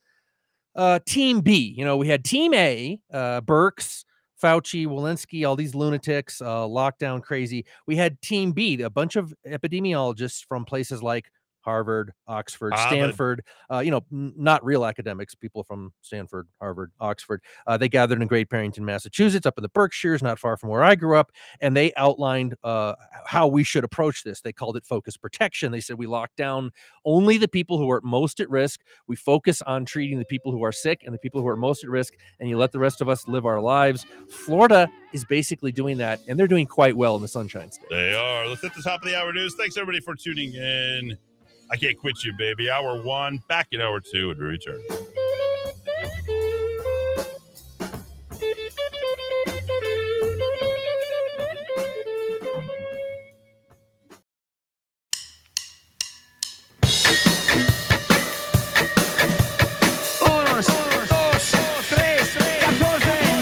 uh, 0.75 0.99
Team 1.05 1.41
B. 1.41 1.73
You 1.77 1.85
know, 1.85 1.97
we 1.97 2.07
had 2.07 2.23
Team 2.23 2.53
A, 2.53 2.99
uh, 3.13 3.41
Birx. 3.41 4.05
Fauci, 4.41 4.87
Walensky, 4.87 5.47
all 5.47 5.55
these 5.55 5.75
lunatics, 5.75 6.41
uh, 6.41 6.65
lockdown 6.65 7.21
crazy. 7.21 7.65
We 7.87 7.95
had 7.95 8.21
Team 8.21 8.51
B, 8.53 8.81
a 8.81 8.89
bunch 8.89 9.15
of 9.15 9.33
epidemiologists 9.47 10.43
from 10.47 10.65
places 10.65 11.03
like 11.03 11.31
Harvard, 11.61 12.13
Oxford, 12.27 12.73
Harvard. 12.73 12.97
Stanford, 12.97 13.43
uh, 13.71 13.79
you 13.79 13.91
know, 13.91 14.03
n- 14.11 14.33
not 14.37 14.63
real 14.65 14.85
academics, 14.85 15.35
people 15.35 15.63
from 15.63 15.93
Stanford, 16.01 16.47
Harvard, 16.59 16.91
Oxford. 16.99 17.41
Uh, 17.67 17.77
they 17.77 17.89
gathered 17.89 18.21
in 18.21 18.27
Great 18.27 18.49
Barrington, 18.49 18.83
Massachusetts, 18.85 19.45
up 19.45 19.57
in 19.57 19.61
the 19.61 19.69
Berkshires, 19.69 20.21
not 20.21 20.39
far 20.39 20.57
from 20.57 20.69
where 20.69 20.83
I 20.83 20.95
grew 20.95 21.17
up, 21.17 21.31
and 21.59 21.75
they 21.75 21.93
outlined 21.95 22.55
uh, 22.63 22.95
how 23.25 23.47
we 23.47 23.63
should 23.63 23.83
approach 23.83 24.23
this. 24.23 24.41
They 24.41 24.53
called 24.53 24.75
it 24.77 24.85
focus 24.85 25.17
protection. 25.17 25.71
They 25.71 25.81
said 25.81 25.97
we 25.97 26.07
lock 26.07 26.31
down 26.35 26.71
only 27.05 27.37
the 27.37 27.47
people 27.47 27.77
who 27.77 27.89
are 27.91 28.01
most 28.03 28.39
at 28.39 28.49
risk. 28.49 28.81
We 29.07 29.15
focus 29.15 29.61
on 29.61 29.85
treating 29.85 30.19
the 30.19 30.25
people 30.25 30.51
who 30.51 30.63
are 30.63 30.71
sick 30.71 31.03
and 31.05 31.13
the 31.13 31.19
people 31.19 31.41
who 31.41 31.47
are 31.47 31.57
most 31.57 31.83
at 31.83 31.89
risk, 31.89 32.13
and 32.39 32.49
you 32.49 32.57
let 32.57 32.71
the 32.71 32.79
rest 32.79 33.01
of 33.01 33.09
us 33.09 33.27
live 33.27 33.45
our 33.45 33.61
lives. 33.61 34.05
Florida 34.29 34.89
is 35.13 35.25
basically 35.25 35.71
doing 35.71 35.97
that, 35.97 36.19
and 36.27 36.39
they're 36.39 36.47
doing 36.47 36.65
quite 36.65 36.95
well 36.95 37.15
in 37.15 37.21
the 37.21 37.27
Sunshine 37.27 37.71
State. 37.71 37.89
They 37.89 38.13
are. 38.15 38.47
Let's 38.47 38.61
hit 38.61 38.73
the 38.73 38.81
top 38.81 39.01
of 39.01 39.07
the 39.07 39.17
hour 39.17 39.31
news. 39.33 39.55
Thanks 39.55 39.77
everybody 39.77 39.99
for 39.99 40.15
tuning 40.15 40.53
in. 40.53 41.17
I 41.71 41.77
can't 41.77 41.97
quit 41.97 42.21
you, 42.25 42.33
baby. 42.37 42.69
Hour 42.69 43.01
one, 43.01 43.39
back 43.47 43.69
in 43.71 43.79
hour 43.79 44.01
two 44.01 44.27
when 44.27 44.37
we 44.37 44.43
return. 44.43 44.81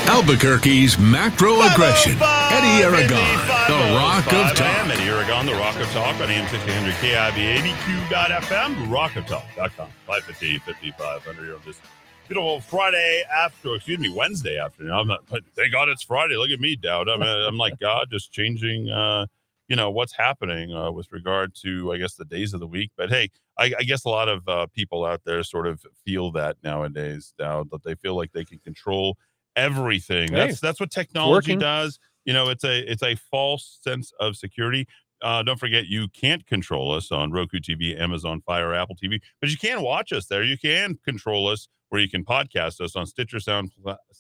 Albuquerque's 0.08 1.00
macro 1.00 1.60
aggression. 1.62 2.16
Eddy 2.22 2.84
Aragon, 2.84 3.59
the 3.70 3.76
Rock 3.76 4.26
of 4.26 4.34
I 4.34 4.50
am 4.50 4.56
Talk. 4.56 4.98
Eddy 4.98 5.10
Aragon, 5.10 5.46
the 5.46 5.54
Rock 5.54 5.76
of 5.76 5.88
Talk 5.92 6.16
on 6.16 6.32
AM 6.32 6.46
1600 6.46 6.92
KIV 6.96 7.58
82.FM, 7.58 8.88
rockoftalk.com, 8.88 9.90
550, 10.08 10.58
5500 10.58 11.44
here 11.46 11.54
on 11.54 11.62
this 11.64 11.80
beautiful 12.28 12.62
Friday 12.62 13.22
after, 13.32 13.76
excuse 13.76 14.00
me, 14.00 14.10
Wednesday 14.10 14.58
afternoon. 14.58 14.92
I'm 14.92 15.08
not, 15.08 15.28
thank 15.28 15.72
God 15.72 15.88
it's 15.88 16.02
Friday. 16.02 16.36
Look 16.36 16.50
at 16.50 16.60
me, 16.60 16.78
Dowd. 16.78 17.10
I'm, 17.10 17.22
I'm 17.22 17.58
like, 17.58 17.78
God, 17.80 18.08
just 18.10 18.32
changing, 18.32 18.90
uh, 18.90 19.28
you 19.68 19.76
know, 19.76 19.92
what's 19.92 20.16
happening 20.16 20.74
uh, 20.74 20.90
with 20.90 21.12
regard 21.12 21.54
to, 21.62 21.94
I 21.94 21.98
guess, 21.98 22.16
the 22.16 22.26
days 22.26 22.56
of 22.56 22.62
the 22.62 22.68
week. 22.68 22.90
But 22.98 23.12
hey, 23.12 23.30
I, 23.56 23.72
I 23.78 23.84
guess 23.84 24.04
a 24.04 24.10
lot 24.10 24.30
of 24.30 24.48
uh, 24.48 24.66
people 24.74 25.06
out 25.06 25.22
there 25.26 25.44
sort 25.44 25.68
of 25.68 25.86
feel 26.04 26.32
that 26.32 26.58
nowadays, 26.64 27.36
Dowd, 27.38 27.70
that 27.70 27.84
they 27.84 27.94
feel 27.94 28.16
like 28.16 28.32
they 28.32 28.46
can 28.46 28.58
control 28.58 29.16
everything. 29.56 30.30
Hey, 30.30 30.48
That's 30.48 30.60
that's 30.60 30.80
what 30.80 30.90
technology 30.90 31.56
does. 31.56 32.00
You 32.30 32.34
know, 32.34 32.50
it's 32.50 32.64
a 32.64 32.80
it's 32.82 33.02
a 33.02 33.16
false 33.16 33.80
sense 33.82 34.14
of 34.20 34.36
security. 34.36 34.88
Uh, 35.24 35.42
don't 35.42 35.60
forget, 35.60 35.88
you 35.88 36.08
can't 36.10 36.46
control 36.46 36.92
us 36.94 37.12
on 37.12 37.32
Roku 37.32 37.58
TV, 37.58 38.00
Amazon 38.00 38.40
Fire, 38.46 38.72
Apple 38.72 38.96
TV, 38.96 39.20
but 39.42 39.50
you 39.50 39.58
can 39.58 39.82
watch 39.82 40.14
us 40.14 40.28
there. 40.28 40.44
You 40.44 40.56
can 40.56 41.00
control 41.04 41.48
us 41.48 41.68
where 41.90 42.00
you 42.00 42.08
can 42.08 42.24
podcast 42.24 42.82
us 42.82 42.96
on 42.96 43.08
Stitcher, 43.08 43.40
Sound, 43.40 43.72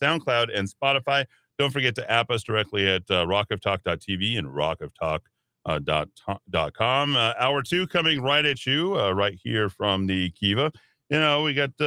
SoundCloud, 0.01 0.49
and 0.57 0.67
Spotify. 0.67 1.23
Don't 1.59 1.69
forget 1.69 1.93
to 1.97 2.11
app 2.11 2.31
us 2.31 2.41
directly 2.41 2.89
at 2.89 3.03
uh, 3.11 3.27
rockoftalk.tv 3.27 4.39
and 4.39 4.47
rockoftalk. 4.47 5.19
Uh. 5.67 5.79
Uh, 5.87 7.33
hour 7.39 7.61
two 7.61 7.85
coming 7.85 8.23
right 8.23 8.45
at 8.47 8.65
you, 8.65 8.99
uh, 8.99 9.11
right 9.11 9.39
here 9.43 9.69
from 9.69 10.07
the 10.07 10.31
Kiva. 10.31 10.71
You 11.11 11.19
know, 11.19 11.43
we 11.43 11.53
got 11.53 11.79
uh, 11.79 11.85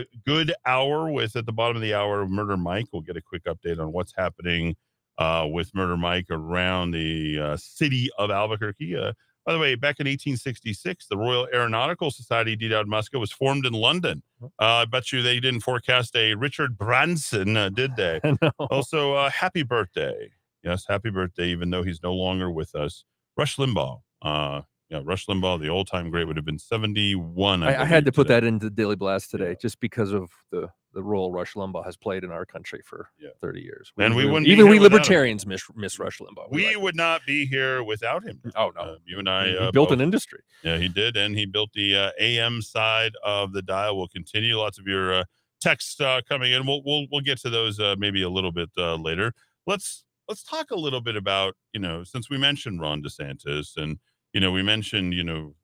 a 0.00 0.04
good 0.24 0.54
hour 0.64 1.10
with 1.10 1.36
at 1.36 1.44
the 1.44 1.52
bottom 1.52 1.76
of 1.76 1.82
the 1.82 1.92
hour, 1.92 2.26
Murder 2.26 2.56
Mike. 2.56 2.86
We'll 2.90 3.02
get 3.02 3.18
a 3.18 3.22
quick 3.22 3.44
update 3.44 3.78
on 3.78 3.92
what's 3.92 4.14
happening 4.16 4.74
uh, 5.18 5.46
with 5.50 5.74
Murder 5.74 5.96
Mike 5.96 6.26
around 6.30 6.92
the 6.92 7.38
uh, 7.38 7.56
city 7.56 8.08
of 8.18 8.30
Albuquerque. 8.30 8.96
Uh, 8.96 9.12
by 9.44 9.54
the 9.54 9.58
way, 9.58 9.74
back 9.76 9.98
in 9.98 10.04
1866, 10.06 11.06
the 11.08 11.16
Royal 11.16 11.48
Aeronautical 11.54 12.10
Society, 12.10 12.54
D. 12.54 12.68
Dowd 12.68 12.86
Muska, 12.86 13.18
was 13.18 13.32
formed 13.32 13.64
in 13.64 13.72
London. 13.72 14.22
Uh, 14.42 14.48
I 14.58 14.84
bet 14.84 15.10
you 15.10 15.22
they 15.22 15.40
didn't 15.40 15.60
forecast 15.60 16.14
a 16.16 16.34
Richard 16.34 16.76
Branson, 16.76 17.56
uh, 17.56 17.70
did 17.70 17.96
they? 17.96 18.20
no. 18.42 18.50
Also, 18.58 19.14
uh, 19.14 19.30
happy 19.30 19.62
birthday. 19.62 20.30
Yes, 20.62 20.84
happy 20.86 21.08
birthday, 21.10 21.46
even 21.48 21.70
though 21.70 21.82
he's 21.82 22.02
no 22.02 22.12
longer 22.12 22.50
with 22.50 22.74
us. 22.74 23.04
Rush 23.38 23.56
Limbaugh. 23.56 24.00
Uh, 24.20 24.62
yeah, 24.90 25.00
Rush 25.04 25.26
Limbaugh, 25.26 25.60
the 25.60 25.70
all-time 25.70 26.10
great, 26.10 26.26
would 26.26 26.36
have 26.36 26.44
been 26.44 26.58
71. 26.58 27.62
I, 27.62 27.66
I, 27.72 27.82
I 27.82 27.84
had 27.86 28.04
to 28.04 28.12
believe, 28.12 28.14
put 28.16 28.28
that 28.28 28.44
into 28.44 28.66
the 28.66 28.70
Daily 28.70 28.96
Blast 28.96 29.30
today 29.30 29.50
Yeah. 29.50 29.54
just 29.62 29.80
because 29.80 30.12
of 30.12 30.30
the 30.50 30.68
the 30.98 31.02
role 31.04 31.30
Rush 31.30 31.54
Limbaugh 31.54 31.84
has 31.84 31.96
played 31.96 32.24
in 32.24 32.32
our 32.32 32.44
country 32.44 32.80
for 32.84 33.08
Yeah. 33.20 33.28
30 33.40 33.60
years. 33.60 33.92
And 33.98 34.16
we 34.16 34.26
wouldn't 34.26 34.46
be 34.46 34.50
even 34.50 34.66
here 34.66 34.72
we 34.72 34.80
libertarians 34.80 35.46
miss 35.46 35.62
miss 35.76 35.96
Rush 36.00 36.18
Limbaugh. 36.18 36.50
We 36.50 36.66
like 36.66 36.78
would 36.82 36.96
not 36.96 37.20
be 37.24 37.46
here 37.46 37.84
without 37.84 38.24
him. 38.24 38.40
him. 38.42 38.52
oh 38.56 38.72
no, 38.74 38.80
Uh, 38.80 38.96
you 39.04 39.20
and 39.20 39.28
I 39.30 39.46
he 39.50 39.56
uh, 39.56 39.70
built 39.70 39.90
both- 39.90 39.92
an 39.92 40.00
industry. 40.00 40.40
Yeah, 40.64 40.76
he 40.78 40.88
did, 40.88 41.16
and 41.16 41.38
he 41.38 41.46
built 41.46 41.72
the 41.72 41.94
uh, 41.94 42.10
AM 42.18 42.60
side 42.62 43.12
of 43.22 43.52
the 43.52 43.62
dial. 43.62 43.96
We'll 43.96 44.08
continue. 44.08 44.56
Lots 44.58 44.80
of 44.80 44.88
your 44.88 45.14
uh, 45.14 45.24
texts 45.60 46.00
uh, 46.00 46.20
coming 46.28 46.50
in. 46.50 46.66
We'll 46.66 46.82
we'll 46.84 47.06
we'll 47.12 47.20
get 47.20 47.38
to 47.42 47.50
those 47.50 47.78
uh, 47.78 47.94
maybe 47.96 48.22
a 48.22 48.28
little 48.28 48.50
bit 48.50 48.70
uh, 48.76 48.96
later. 48.96 49.32
Let's 49.68 50.02
let's 50.26 50.42
talk 50.42 50.72
a 50.72 50.76
little 50.76 51.00
bit 51.00 51.14
about 51.14 51.54
you 51.72 51.78
know 51.80 52.02
since 52.02 52.28
we 52.28 52.38
mentioned 52.38 52.80
Ron 52.80 53.04
DeSantis 53.04 53.76
and 53.76 54.00
you 54.32 54.40
know 54.40 54.50
we 54.50 54.64
mentioned 54.64 55.14
you 55.14 55.22
know 55.22 55.54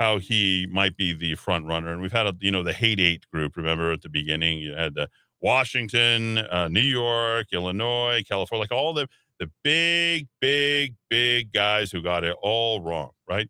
how 0.00 0.18
he 0.18 0.66
might 0.70 0.96
be 0.96 1.12
the 1.12 1.34
front 1.34 1.66
runner, 1.66 1.92
and 1.92 2.00
we've 2.00 2.12
had 2.12 2.26
a 2.26 2.34
you 2.40 2.50
know 2.50 2.62
the 2.62 2.72
hate 2.72 3.00
eight 3.00 3.24
group. 3.32 3.56
Remember 3.56 3.92
at 3.92 4.02
the 4.02 4.08
beginning, 4.08 4.58
you 4.58 4.74
had 4.74 4.94
the 4.94 5.08
Washington, 5.40 6.38
uh, 6.38 6.68
New 6.68 6.80
York, 6.80 7.46
Illinois, 7.52 8.22
California, 8.28 8.62
like 8.62 8.72
all 8.72 8.92
the 8.92 9.08
the 9.38 9.50
big, 9.62 10.26
big, 10.40 10.96
big 11.08 11.52
guys 11.52 11.92
who 11.92 12.02
got 12.02 12.24
it 12.24 12.36
all 12.42 12.80
wrong, 12.80 13.10
right? 13.28 13.48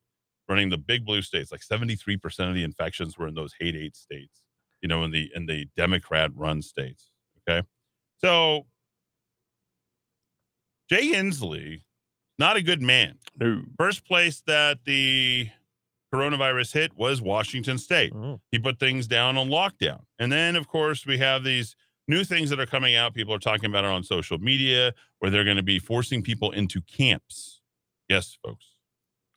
Running 0.49 0.69
the 0.69 0.79
big 0.79 1.05
blue 1.05 1.23
states, 1.23 1.51
like 1.51 1.63
73% 1.63 2.49
of 2.49 2.55
the 2.55 2.63
infections 2.63 3.17
were 3.17 3.27
in 3.27 3.35
those 3.35 3.55
hate 3.59 3.75
eight 3.75 3.97
states, 3.97 4.43
you 4.83 4.89
know, 4.89 5.05
in 5.05 5.11
the 5.11 5.31
in 5.35 5.47
the 5.47 5.67
Democrat 5.77 6.31
run 6.35 6.63
states. 6.63 7.11
Okay. 7.49 7.67
So 8.19 8.67
Jay 10.89 11.13
Inslee, 11.13 11.83
not 12.39 12.57
a 12.57 12.63
good 12.63 12.83
man. 12.83 13.19
No. 13.39 13.63
First 13.79 14.07
place 14.07 14.43
that 14.47 14.79
the 14.85 15.49
coronavirus 16.15 16.73
hit 16.73 16.97
was 16.97 17.21
Washington 17.21 17.79
State 17.79 18.13
Mm. 18.13 18.41
he 18.51 18.59
put 18.59 18.79
things 18.79 19.07
down 19.07 19.37
on 19.37 19.49
lockdown. 19.49 20.05
And 20.19 20.33
then, 20.33 20.57
of 20.57 20.67
course, 20.69 21.05
we 21.07 21.19
have 21.19 21.45
these 21.45 21.77
new 22.07 22.25
things 22.25 22.49
that 22.51 22.59
are 22.59 22.67
coming 22.67 22.95
out. 22.95 23.15
People 23.15 23.35
are 23.35 23.39
talking 23.39 23.67
about 23.67 23.85
it 23.85 23.91
on 23.91 24.03
social 24.03 24.39
media 24.39 24.95
where 25.19 25.31
they're 25.31 25.45
going 25.45 25.59
to 25.59 25.63
be 25.63 25.79
forcing 25.79 26.23
people 26.23 26.51
into 26.53 26.81
camps. 26.83 27.61
Yes, 28.09 28.39
folks. 28.45 28.75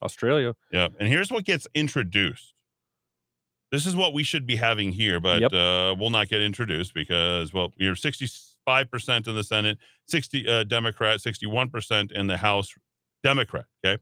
Australia. 0.02 0.56
Yeah. 0.72 0.88
And 1.00 1.08
here's 1.10 1.30
what 1.32 1.44
gets 1.46 1.68
introduced 1.76 2.54
This 3.72 3.86
is 3.86 3.96
what 3.96 4.14
we 4.14 4.24
should 4.24 4.46
be 4.46 4.58
having 4.58 4.92
here, 4.92 5.20
but 5.22 5.40
Yep. 5.42 5.54
uh, 5.54 5.96
will 5.98 6.10
not 6.10 6.28
get 6.28 6.42
introduced 6.42 6.94
because, 6.94 7.54
well, 7.54 7.72
you're 7.78 7.96
65% 7.96 9.28
in 9.28 9.36
the 9.36 9.44
Senate, 9.46 9.78
60 10.08 10.46
uh, 10.48 10.64
Democrat, 10.66 11.22
61% 11.22 12.12
in 12.12 12.28
the 12.28 12.36
House 12.38 12.74
Democrat. 13.24 13.66
Okay. 13.86 14.02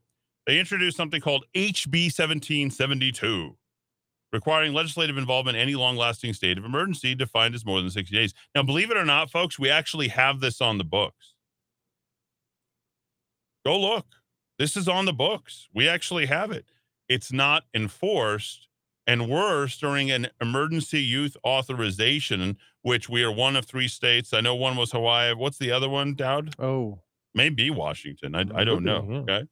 They 0.50 0.58
introduced 0.58 0.98
something 0.98 1.22
called 1.22 1.46
HB 1.54 2.06
1772, 2.06 3.56
requiring 4.34 4.74
legislative 4.74 5.16
involvement 5.16 5.56
in 5.56 5.62
any 5.62 5.76
long 5.76 5.96
lasting 5.96 6.34
state 6.34 6.58
of 6.58 6.66
emergency 6.66 7.14
defined 7.14 7.54
as 7.54 7.64
more 7.64 7.80
than 7.80 7.92
60 7.92 8.16
days. 8.16 8.34
Now, 8.56 8.64
believe 8.64 8.90
it 8.90 8.98
or 8.98 9.06
not, 9.06 9.30
folks, 9.30 9.60
we 9.60 9.70
actually 9.70 10.08
have 10.08 10.40
this 10.40 10.60
on 10.60 10.80
the 10.80 10.84
books. 10.84 11.36
Go 13.64 13.80
look. 13.80 14.08
This 14.58 14.76
is 14.76 14.88
on 14.88 15.06
the 15.06 15.14
books. 15.14 15.70
We 15.72 15.88
actually 15.88 16.26
have 16.26 16.50
it. 16.50 16.66
It's 17.08 17.32
not 17.32 17.66
enforced. 17.76 18.68
And 19.06 19.30
worse, 19.30 19.78
during 19.78 20.10
an 20.10 20.30
emergency 20.42 21.04
youth 21.04 21.38
authorization, 21.46 22.58
which 22.82 23.08
we 23.08 23.22
are 23.22 23.32
one 23.32 23.56
of 23.56 23.66
three 23.66 23.88
states. 23.88 24.34
I 24.34 24.42
know 24.42 24.56
one 24.56 24.78
was 24.78 24.94
Hawaii. 24.94 25.36
What's 25.36 25.60
the 25.60 25.72
other 25.72 25.90
one, 25.90 26.16
Dowd? 26.16 26.56
Oh, 26.58 27.02
Maybe 27.36 27.70
Washington. 27.70 28.34
I, 28.34 28.46
I 28.56 28.64
don't 28.64 28.84
know. 28.84 29.26
Okay. 29.30 29.46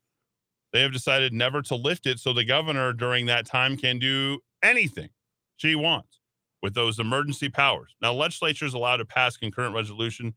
They 0.77 0.83
have 0.83 0.93
decided 0.93 1.33
never 1.33 1.63
to 1.63 1.75
lift 1.75 2.05
it. 2.05 2.19
So 2.19 2.33
the 2.33 2.43
governor 2.43 2.93
during 2.93 3.25
that 3.25 3.47
time 3.47 3.77
can 3.77 3.97
do 3.97 4.37
anything 4.61 5.09
she 5.55 5.73
wants 5.73 6.19
with 6.61 6.75
those 6.75 6.99
emergency 6.99 7.49
powers. 7.49 7.95
Now, 7.99 8.13
legislature 8.13 8.65
is 8.65 8.75
allowed 8.75 8.97
to 8.97 9.05
pass 9.05 9.37
concurrent 9.37 9.73
resolution 9.73 10.35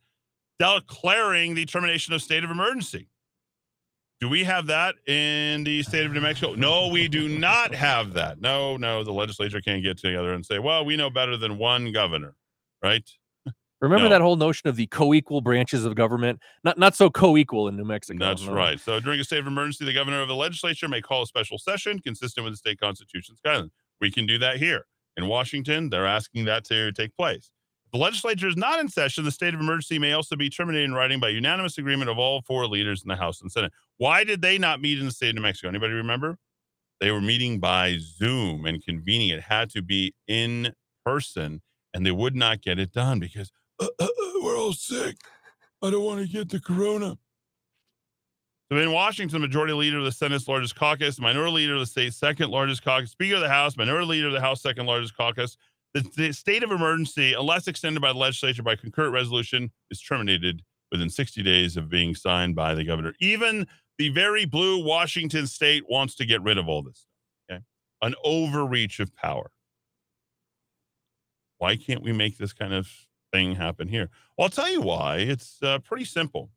declaring 0.58 1.54
the 1.54 1.66
termination 1.66 2.14
of 2.14 2.22
state 2.22 2.42
of 2.42 2.50
emergency. 2.50 3.10
Do 4.22 4.30
we 4.30 4.42
have 4.44 4.66
that 4.68 4.94
in 5.06 5.62
the 5.64 5.82
state 5.82 6.06
of 6.06 6.12
New 6.12 6.22
Mexico? 6.22 6.54
No, 6.54 6.88
we 6.88 7.06
do 7.06 7.28
not 7.28 7.74
have 7.74 8.14
that. 8.14 8.40
No, 8.40 8.78
no, 8.78 9.04
the 9.04 9.12
legislature 9.12 9.60
can't 9.60 9.82
get 9.82 9.98
together 9.98 10.32
and 10.32 10.46
say, 10.46 10.58
well, 10.58 10.86
we 10.86 10.96
know 10.96 11.10
better 11.10 11.36
than 11.36 11.58
one 11.58 11.92
governor, 11.92 12.34
right? 12.82 13.06
Remember 13.80 14.04
No. 14.04 14.10
that 14.10 14.20
whole 14.20 14.36
notion 14.36 14.68
of 14.68 14.76
the 14.76 14.86
co-equal 14.86 15.40
branches 15.40 15.84
of 15.84 15.94
government? 15.94 16.40
Not 16.64 16.78
not 16.78 16.94
so 16.94 17.10
co-equal 17.10 17.68
in 17.68 17.76
New 17.76 17.84
Mexico. 17.84 18.18
That's 18.24 18.44
no. 18.44 18.52
right. 18.52 18.78
So 18.80 19.00
during 19.00 19.20
a 19.20 19.24
state 19.24 19.38
of 19.40 19.46
emergency, 19.46 19.84
the 19.84 19.92
governor 19.94 20.20
of 20.20 20.28
the 20.28 20.34
legislature 20.34 20.88
may 20.88 21.00
call 21.00 21.22
a 21.22 21.26
special 21.26 21.58
session 21.58 21.98
consistent 21.98 22.44
with 22.44 22.52
the 22.52 22.58
state 22.58 22.78
constitution's 22.80 23.40
guidelines. 23.44 23.70
We 24.00 24.10
can 24.10 24.26
do 24.26 24.38
that 24.38 24.58
here. 24.58 24.86
In 25.16 25.26
Washington, 25.26 25.90
they're 25.90 26.06
asking 26.06 26.44
that 26.46 26.64
to 26.66 26.92
take 26.92 27.14
place. 27.16 27.50
If 27.86 27.92
the 27.92 27.98
legislature 27.98 28.48
is 28.48 28.56
not 28.56 28.78
in 28.78 28.88
session, 28.88 29.24
the 29.24 29.32
state 29.32 29.52
of 29.52 29.60
emergency 29.60 29.98
may 29.98 30.12
also 30.12 30.36
be 30.36 30.48
terminated 30.48 30.84
in 30.84 30.94
writing 30.94 31.18
by 31.20 31.28
unanimous 31.30 31.76
agreement 31.78 32.08
of 32.08 32.18
all 32.18 32.40
four 32.42 32.66
leaders 32.66 33.02
in 33.02 33.08
the 33.08 33.16
House 33.16 33.40
and 33.42 33.50
Senate. 33.50 33.72
Why 33.96 34.22
did 34.24 34.40
they 34.42 34.56
not 34.58 34.80
meet 34.80 34.98
in 34.98 35.06
the 35.06 35.10
state 35.10 35.30
of 35.30 35.34
New 35.34 35.42
Mexico? 35.42 35.68
Anybody 35.68 35.94
remember? 35.94 36.38
They 37.00 37.10
were 37.10 37.20
meeting 37.20 37.58
by 37.58 37.96
Zoom 37.98 38.66
and 38.66 38.84
convening. 38.84 39.30
It 39.30 39.40
had 39.42 39.70
to 39.70 39.82
be 39.82 40.14
in 40.28 40.72
person, 41.04 41.62
and 41.92 42.06
they 42.06 42.10
would 42.12 42.36
not 42.36 42.60
get 42.62 42.78
it 42.78 42.92
done 42.92 43.18
because 43.18 43.50
"Uh, 43.50 43.54
uh, 43.54 43.56
uh, 43.56 43.59
we're 44.42 44.58
all 44.58 44.72
sick. 44.72 45.16
I 45.82 45.90
don't 45.90 46.04
want 46.04 46.20
to 46.20 46.28
get 46.30 46.50
the 46.50 46.60
corona. 46.60 47.16
So 48.70 48.78
in 48.78 48.92
Washington, 48.92 49.40
majority 49.40 49.72
leader 49.72 49.98
of 49.98 50.04
the 50.04 50.12
Senate's 50.12 50.46
largest 50.46 50.76
caucus, 50.76 51.18
minority 51.18 51.52
leader 51.52 51.74
of 51.74 51.80
the 51.80 51.86
state's 51.86 52.16
second 52.16 52.50
largest 52.50 52.84
caucus, 52.84 53.10
speaker 53.10 53.34
of 53.34 53.40
the 53.40 53.48
House, 53.48 53.76
minority 53.76 54.06
leader 54.06 54.28
of 54.28 54.32
the 54.32 54.40
House 54.40 54.62
second 54.62 54.86
largest 54.86 55.16
caucus. 55.16 55.56
The, 55.92 56.08
the 56.16 56.32
state 56.32 56.62
of 56.62 56.70
emergency, 56.70 57.34
unless 57.34 57.66
extended 57.66 58.00
by 58.00 58.12
the 58.12 58.18
legislature 58.18 58.62
by 58.62 58.76
concurrent 58.76 59.12
resolution, 59.12 59.72
is 59.90 60.00
terminated 60.00 60.62
within 60.92 61.10
60 61.10 61.42
days 61.42 61.76
of 61.76 61.88
being 61.88 62.14
signed 62.14 62.54
by 62.54 62.74
the 62.74 62.84
governor. 62.84 63.14
Even 63.20 63.66
the 63.98 64.10
very 64.10 64.44
blue 64.44 64.84
Washington 64.84 65.48
state 65.48 65.84
wants 65.88 66.14
to 66.16 66.24
get 66.24 66.42
rid 66.42 66.58
of 66.58 66.68
all 66.68 66.82
this. 66.82 67.06
Okay. 67.50 67.62
An 68.02 68.14
overreach 68.24 69.00
of 69.00 69.14
power. 69.16 69.50
Why 71.58 71.76
can't 71.76 72.02
we 72.02 72.12
make 72.12 72.38
this 72.38 72.52
kind 72.52 72.72
of 72.72 72.88
thing 73.32 73.54
happen 73.54 73.88
here? 73.88 74.08
Well, 74.36 74.46
I'll 74.46 74.50
tell 74.50 74.70
you 74.70 74.80
why. 74.80 75.18
It's 75.18 75.62
uh, 75.62 75.78
pretty 75.78 76.04
simple. 76.04 76.50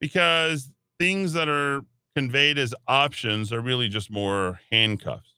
Because 0.00 0.70
things 0.98 1.32
that 1.32 1.48
are 1.48 1.82
conveyed 2.14 2.58
as 2.58 2.74
options 2.86 3.52
are 3.52 3.60
really 3.60 3.88
just 3.88 4.10
more 4.10 4.60
handcuffs. 4.70 5.34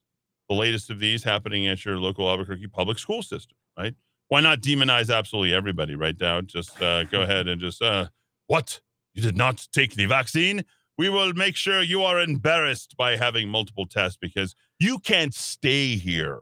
The 0.48 0.54
latest 0.54 0.90
of 0.90 0.98
these 0.98 1.22
happening 1.22 1.66
at 1.68 1.84
your 1.84 1.98
local 1.98 2.28
Albuquerque 2.28 2.68
public 2.68 2.98
school 2.98 3.22
system, 3.22 3.56
right? 3.78 3.94
Why 4.28 4.40
not 4.40 4.60
demonize 4.60 5.14
absolutely 5.14 5.54
everybody, 5.54 5.94
right, 5.94 6.16
now? 6.18 6.40
Just 6.40 6.80
uh, 6.82 7.04
go 7.04 7.20
ahead 7.22 7.48
and 7.48 7.60
just, 7.60 7.82
uh, 7.82 8.08
what? 8.46 8.80
You 9.14 9.22
did 9.22 9.36
not 9.36 9.66
take 9.72 9.94
the 9.94 10.06
vaccine? 10.06 10.64
We 10.96 11.08
will 11.08 11.32
make 11.34 11.56
sure 11.56 11.82
you 11.82 12.02
are 12.02 12.20
embarrassed 12.20 12.96
by 12.96 13.16
having 13.16 13.48
multiple 13.48 13.86
tests 13.86 14.18
because 14.20 14.54
you 14.78 14.98
can't 14.98 15.34
stay 15.34 15.96
here. 15.96 16.40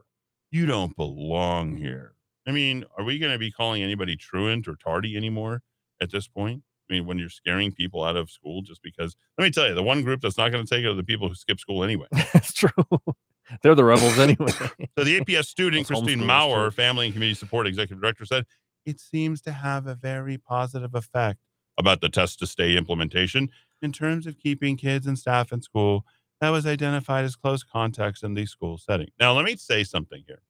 You 0.51 0.66
don't 0.66 0.97
belong 0.97 1.76
here. 1.76 2.14
I 2.49 2.53
mean, 2.53 2.84
are 2.96 3.05
we 3.05 3.18
going 3.18 3.32
to 3.32 3.38
be 3.38 3.51
calling 3.51 3.82
anybody 3.82 4.16
truant 4.16 4.66
or 4.66 4.74
tardy 4.76 5.16
anymore 5.16 5.61
at 6.01 6.11
this 6.11 6.26
point? 6.26 6.62
I 6.88 6.94
mean, 6.94 7.07
when 7.07 7.18
you're 7.18 7.28
scaring 7.28 7.72
people 7.72 8.03
out 8.03 8.16
of 8.16 8.30
school 8.30 8.62
just 8.62 8.82
because, 8.82 9.14
let 9.36 9.44
me 9.44 9.51
tell 9.51 9.68
you, 9.68 9.74
the 9.74 9.82
one 9.82 10.03
group 10.03 10.22
that's 10.22 10.38
not 10.38 10.51
going 10.51 10.64
to 10.64 10.74
take 10.74 10.82
it 10.82 10.88
are 10.88 10.94
the 10.94 11.05
people 11.05 11.28
who 11.28 11.34
skip 11.34 11.61
school 11.61 11.84
anyway. 11.84 12.07
That's 12.32 12.55
true. 12.55 12.70
They're 13.62 13.74
the 13.74 13.84
rebels 13.84 14.18
anyway. 14.18 14.53
So 14.99 15.05
the 15.05 15.20
APS 15.20 15.44
student, 15.44 15.86
Christine 15.86 16.24
Maurer, 16.24 16.70
family 16.70 17.07
and 17.07 17.14
community 17.14 17.38
support 17.38 17.66
executive 17.66 18.01
director, 18.01 18.24
said 18.24 18.46
it 18.86 18.99
seems 18.99 19.42
to 19.42 19.53
have 19.53 19.86
a 19.86 19.94
very 19.94 20.38
positive 20.38 20.94
effect 20.94 21.38
about 21.78 22.01
the 22.01 22.09
test 22.09 22.38
to 22.40 22.46
stay 22.46 22.76
implementation 22.76 23.51
in 23.80 23.92
terms 23.92 24.26
of 24.26 24.38
keeping 24.38 24.76
kids 24.76 25.07
and 25.07 25.18
staff 25.18 25.53
in 25.53 25.62
school 25.62 26.05
that 26.40 26.51
was 26.51 26.66
identified 26.66 27.24
as 27.24 27.36
close 27.36 27.62
contacts 27.62 28.22
in 28.22 28.34
the 28.34 28.46
school 28.46 28.78
setting. 28.78 29.09
Now, 29.20 29.34
let 29.34 29.44
me 29.44 29.57
say 29.57 29.84
something 29.84 30.24
here. 30.26 30.42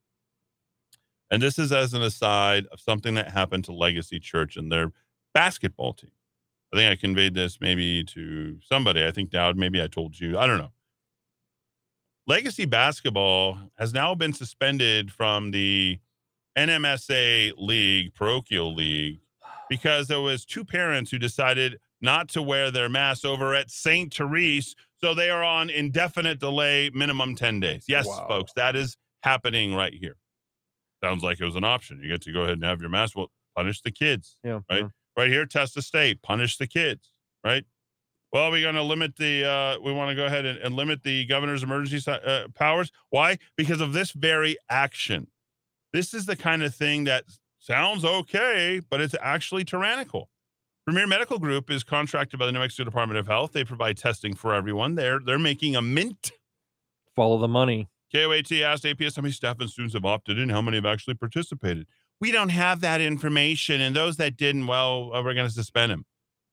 And 1.31 1.43
this 1.43 1.59
is 1.59 1.73
as 1.73 1.93
an 1.95 2.03
aside 2.03 2.67
of 2.73 2.81
something 2.81 3.15
that 3.15 3.31
happened 3.33 3.65
to 3.65 3.73
Legacy 3.73 4.19
Church 4.19 4.57
and 4.57 4.73
their 4.73 4.93
basketball 5.35 5.93
team. 5.95 6.11
I 6.73 6.77
think 6.77 6.93
I 6.93 6.97
conveyed 7.01 7.35
this 7.35 7.59
maybe 7.61 8.05
to 8.05 8.59
somebody. 8.63 9.05
I 9.05 9.11
think 9.11 9.31
Dowd, 9.31 9.57
maybe 9.57 9.83
I 9.83 9.87
told 9.87 10.19
you. 10.19 10.39
I 10.39 10.47
don't 10.47 10.59
know. 10.59 10.73
Legacy 12.27 12.67
basketball 12.67 13.59
has 13.79 13.95
now 13.95 14.15
been 14.15 14.33
suspended 14.35 15.11
from 15.11 15.51
the 15.51 15.99
NMSA 16.59 17.53
league, 17.57 18.15
parochial 18.15 18.75
league, 18.75 19.21
because 19.71 20.09
there 20.09 20.21
was 20.21 20.45
two 20.45 20.65
parents 20.65 21.11
who 21.11 21.19
decided 21.19 21.79
not 22.03 22.29
to 22.31 22.43
wear 22.43 22.71
their 22.71 22.89
masks 22.89 23.25
over 23.25 23.55
at 23.55 23.71
St. 23.71 24.13
Therese. 24.13 24.75
So 25.01 25.15
they 25.15 25.31
are 25.31 25.43
on 25.43 25.71
indefinite 25.71 26.39
delay, 26.39 26.91
minimum 26.93 27.35
10 27.35 27.61
days. 27.61 27.85
Yes, 27.89 28.07
Wow. 28.07 28.27
folks, 28.29 28.53
that 28.57 28.77
is 28.77 28.97
happening 29.23 29.75
right 29.75 29.95
here. 29.95 30.17
Sounds 31.03 31.23
like 31.23 31.41
it 31.41 31.45
was 31.45 31.57
an 31.57 31.65
option. 31.65 32.01
You 32.03 32.09
get 32.09 32.23
to 32.23 32.33
go 32.33 32.41
ahead 32.41 32.55
and 32.55 32.65
have 32.65 32.81
your 32.81 32.91
mask. 32.91 33.17
Well, 33.17 33.31
punish 33.59 33.81
the 33.81 33.91
kids 33.91 34.37
Yeah. 34.45 34.61
Right. 34.71 34.83
yeah. 34.83 34.89
right 35.17 35.29
here 35.29 35.45
test 35.45 35.75
the 35.75 35.83
state 35.83 36.23
punish 36.23 36.59
the 36.59 36.69
kids 36.69 37.11
right 37.45 37.65
well 38.33 38.53
we're 38.53 38.63
going 38.63 38.77
to 38.77 38.85
limit 38.85 39.17
the 39.17 39.45
uh, 39.45 39.81
we 39.83 39.93
want 39.93 40.11
to 40.11 40.15
go 40.15 40.27
ahead 40.27 40.47
and, 40.47 40.61
and 40.61 40.77
limit 40.77 41.03
the 41.03 41.25
governor's 41.27 41.65
emergency 41.65 42.09
uh, 42.09 42.47
powers 42.55 42.93
why 43.11 43.37
because 43.57 43.81
of 43.81 43.93
this 43.93 44.13
very 44.13 44.57
action 44.71 45.27
this 45.93 46.15
is 46.15 46.27
the 46.27 46.37
kind 46.37 46.63
of 46.63 46.73
thing 46.73 47.03
that 47.03 47.25
sounds 47.59 48.05
okay 48.05 48.81
but 48.89 49.01
it's 49.01 49.17
actually 49.21 49.65
tyrannical 49.65 50.31
premier 50.85 51.09
medical 51.09 51.41
group 51.41 51.69
is 51.69 51.83
contracted 51.83 52.39
by 52.39 52.47
the 52.47 52.53
new 52.53 52.61
mexico 52.61 52.85
department 52.85 53.19
of 53.19 53.27
health 53.27 53.51
they 53.53 53.65
provide 53.65 53.97
testing 53.97 54.35
for 54.35 54.55
everyone 54.55 54.95
they're 54.95 55.19
they're 55.19 55.37
making 55.37 55.75
a 55.75 55.83
mint 55.83 56.31
Follow 57.17 57.39
the 57.39 57.49
money. 57.49 57.89
KOAT 58.13 58.63
asked 58.63 58.85
APS 58.85 59.17
how 59.17 59.23
many 59.23 59.33
staff 59.33 59.57
and 59.61 59.69
students 59.71 59.95
have 59.95 60.05
opted 60.05 60.39
in, 60.39 60.49
how 60.49 60.63
many 60.63 60.77
have 60.77 60.87
actually 60.87 61.15
participated. 61.15 61.87
We 62.21 62.33
don't 62.33 62.49
have 62.49 62.81
that 62.81 63.01
information, 63.01 63.81
and 63.81 63.95
those 63.95 64.17
that 64.17 64.37
didn't, 64.37 64.67
well, 64.67 65.13
uh, 65.15 65.23
we're 65.23 65.35
going 65.35 65.47
to 65.47 65.53
suspend 65.53 65.93
them. 65.93 66.05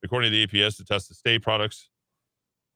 According 0.04 0.32
to 0.32 0.38
the 0.38 0.48
APS, 0.48 0.78
the 0.78 0.84
test 0.84 1.10
of 1.10 1.18
state 1.18 1.42
products 1.42 1.90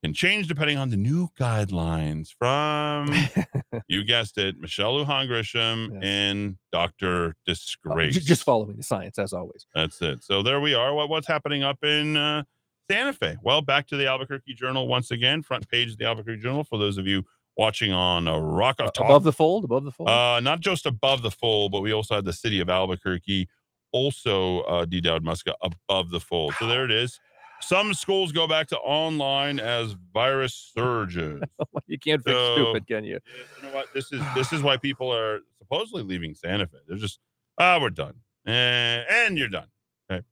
can 0.03 0.13
change 0.13 0.47
depending 0.47 0.77
on 0.77 0.89
the 0.89 0.97
new 0.97 1.27
guidelines 1.39 2.29
from, 2.39 3.13
you 3.87 4.03
guessed 4.03 4.37
it, 4.37 4.57
Michelle 4.57 4.93
Lujan 4.95 5.27
Grisham 5.27 5.89
Yes. 5.93 5.99
and 6.03 6.57
Dr. 6.71 7.25
Uh, 7.27 7.31
Disgrace. 7.45 8.13
j- 8.15 8.21
Just 8.21 8.43
following 8.43 8.77
the 8.77 8.83
science 8.83 9.19
as 9.19 9.33
always. 9.33 9.67
That's 9.75 10.01
it. 10.01 10.23
So 10.23 10.41
there 10.41 10.59
we 10.61 10.73
are. 10.73 10.93
What, 10.93 11.09
what's 11.09 11.27
happening 11.27 11.63
up 11.63 11.83
in 11.83 12.15
uh, 12.17 12.43
Santa 12.89 13.13
Fe? 13.13 13.35
Well, 13.43 13.61
back 13.61 13.87
to 13.87 13.97
the 13.97 14.07
Albuquerque 14.07 14.53
Journal 14.55 14.87
once 14.87 15.11
again. 15.11 15.43
Front 15.43 15.67
page 15.69 15.91
of 15.91 15.97
the 15.97 16.05
Albuquerque 16.05 16.41
Journal 16.41 16.63
for 16.63 16.79
those 16.79 16.97
of 16.97 17.05
you 17.05 17.23
watching 17.59 17.91
on 17.91 18.25
a 18.25 18.39
Rock 18.39 18.77
of 18.79 18.93
Talk. 18.93 19.05
Above 19.05 19.23
the 19.23 19.33
fold, 19.33 19.65
above 19.65 19.83
the 19.83 19.91
fold. 19.91 20.09
Uh, 20.09 20.39
not 20.39 20.61
just 20.61 20.85
above 20.85 21.21
the 21.21 21.29
fold, 21.29 21.73
but 21.73 21.81
we 21.81 21.91
also 21.91 22.15
had 22.15 22.23
the 22.23 22.33
city 22.33 22.61
of 22.61 22.69
Albuquerque, 22.69 23.49
also 23.91 24.61
uh, 24.61 24.85
D. 24.85 25.01
Dowd 25.01 25.25
Muska 25.25 25.53
above 25.61 26.09
the 26.09 26.21
fold. 26.21 26.53
So 26.57 26.67
there 26.67 26.85
it 26.85 26.91
is. 26.91 27.19
Some 27.61 27.93
schools 27.93 28.31
go 28.31 28.47
back 28.47 28.67
to 28.67 28.77
online 28.77 29.59
as 29.59 29.93
virus 30.13 30.71
surges. 30.73 31.41
you 31.87 31.99
can't 31.99 32.23
fix 32.23 32.33
so- 32.33 32.55
stupid, 32.55 32.87
can 32.87 33.03
you? 33.03 33.19
you 33.57 33.67
know 33.67 33.75
what? 33.75 33.87
This 33.93 34.13
is 34.13 34.21
this 34.33 34.53
is 34.53 34.63
why 34.63 34.77
people 34.77 35.13
are 35.13 35.41
supposedly 35.57 36.03
leaving 36.03 36.33
Santa 36.33 36.65
Fe. 36.65 36.77
They're 36.87 36.97
just 36.97 37.19
ah, 37.57 37.77
we're 37.81 37.89
done, 37.89 38.13
and, 38.45 39.05
and 39.09 39.37
you're 39.37 39.49
done. 39.49 39.67
Okay. 40.09 40.23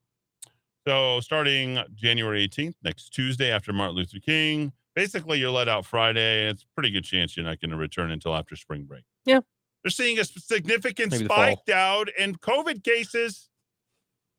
So 0.87 1.19
starting 1.19 1.79
January 1.93 2.47
18th, 2.47 2.75
next 2.83 3.09
Tuesday 3.09 3.51
after 3.51 3.73
Martin 3.73 3.97
Luther 3.97 4.19
King, 4.19 4.71
basically 4.97 5.37
you're 5.37 5.51
let 5.51 5.69
out 5.69 5.85
Friday. 5.85 6.47
And 6.47 6.55
it's 6.55 6.63
a 6.63 6.73
pretty 6.73 6.89
good 6.89 7.03
chance 7.03 7.37
you're 7.37 7.45
not 7.45 7.61
going 7.61 7.69
to 7.69 7.77
return 7.77 8.09
until 8.09 8.35
after 8.35 8.55
spring 8.55 8.85
break. 8.85 9.03
Yeah. 9.25 9.41
They're 9.83 9.91
seeing 9.91 10.17
a 10.17 10.25
significant 10.25 11.11
Maybe 11.11 11.25
spike 11.25 11.63
down 11.67 12.07
in 12.17 12.35
COVID 12.37 12.83
cases. 12.83 13.47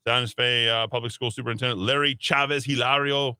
San 0.06 0.26
Fe 0.26 0.68
uh, 0.68 0.88
Public 0.88 1.12
School 1.12 1.30
Superintendent 1.30 1.78
Larry 1.78 2.16
Chavez 2.18 2.64
Hilario 2.64 3.38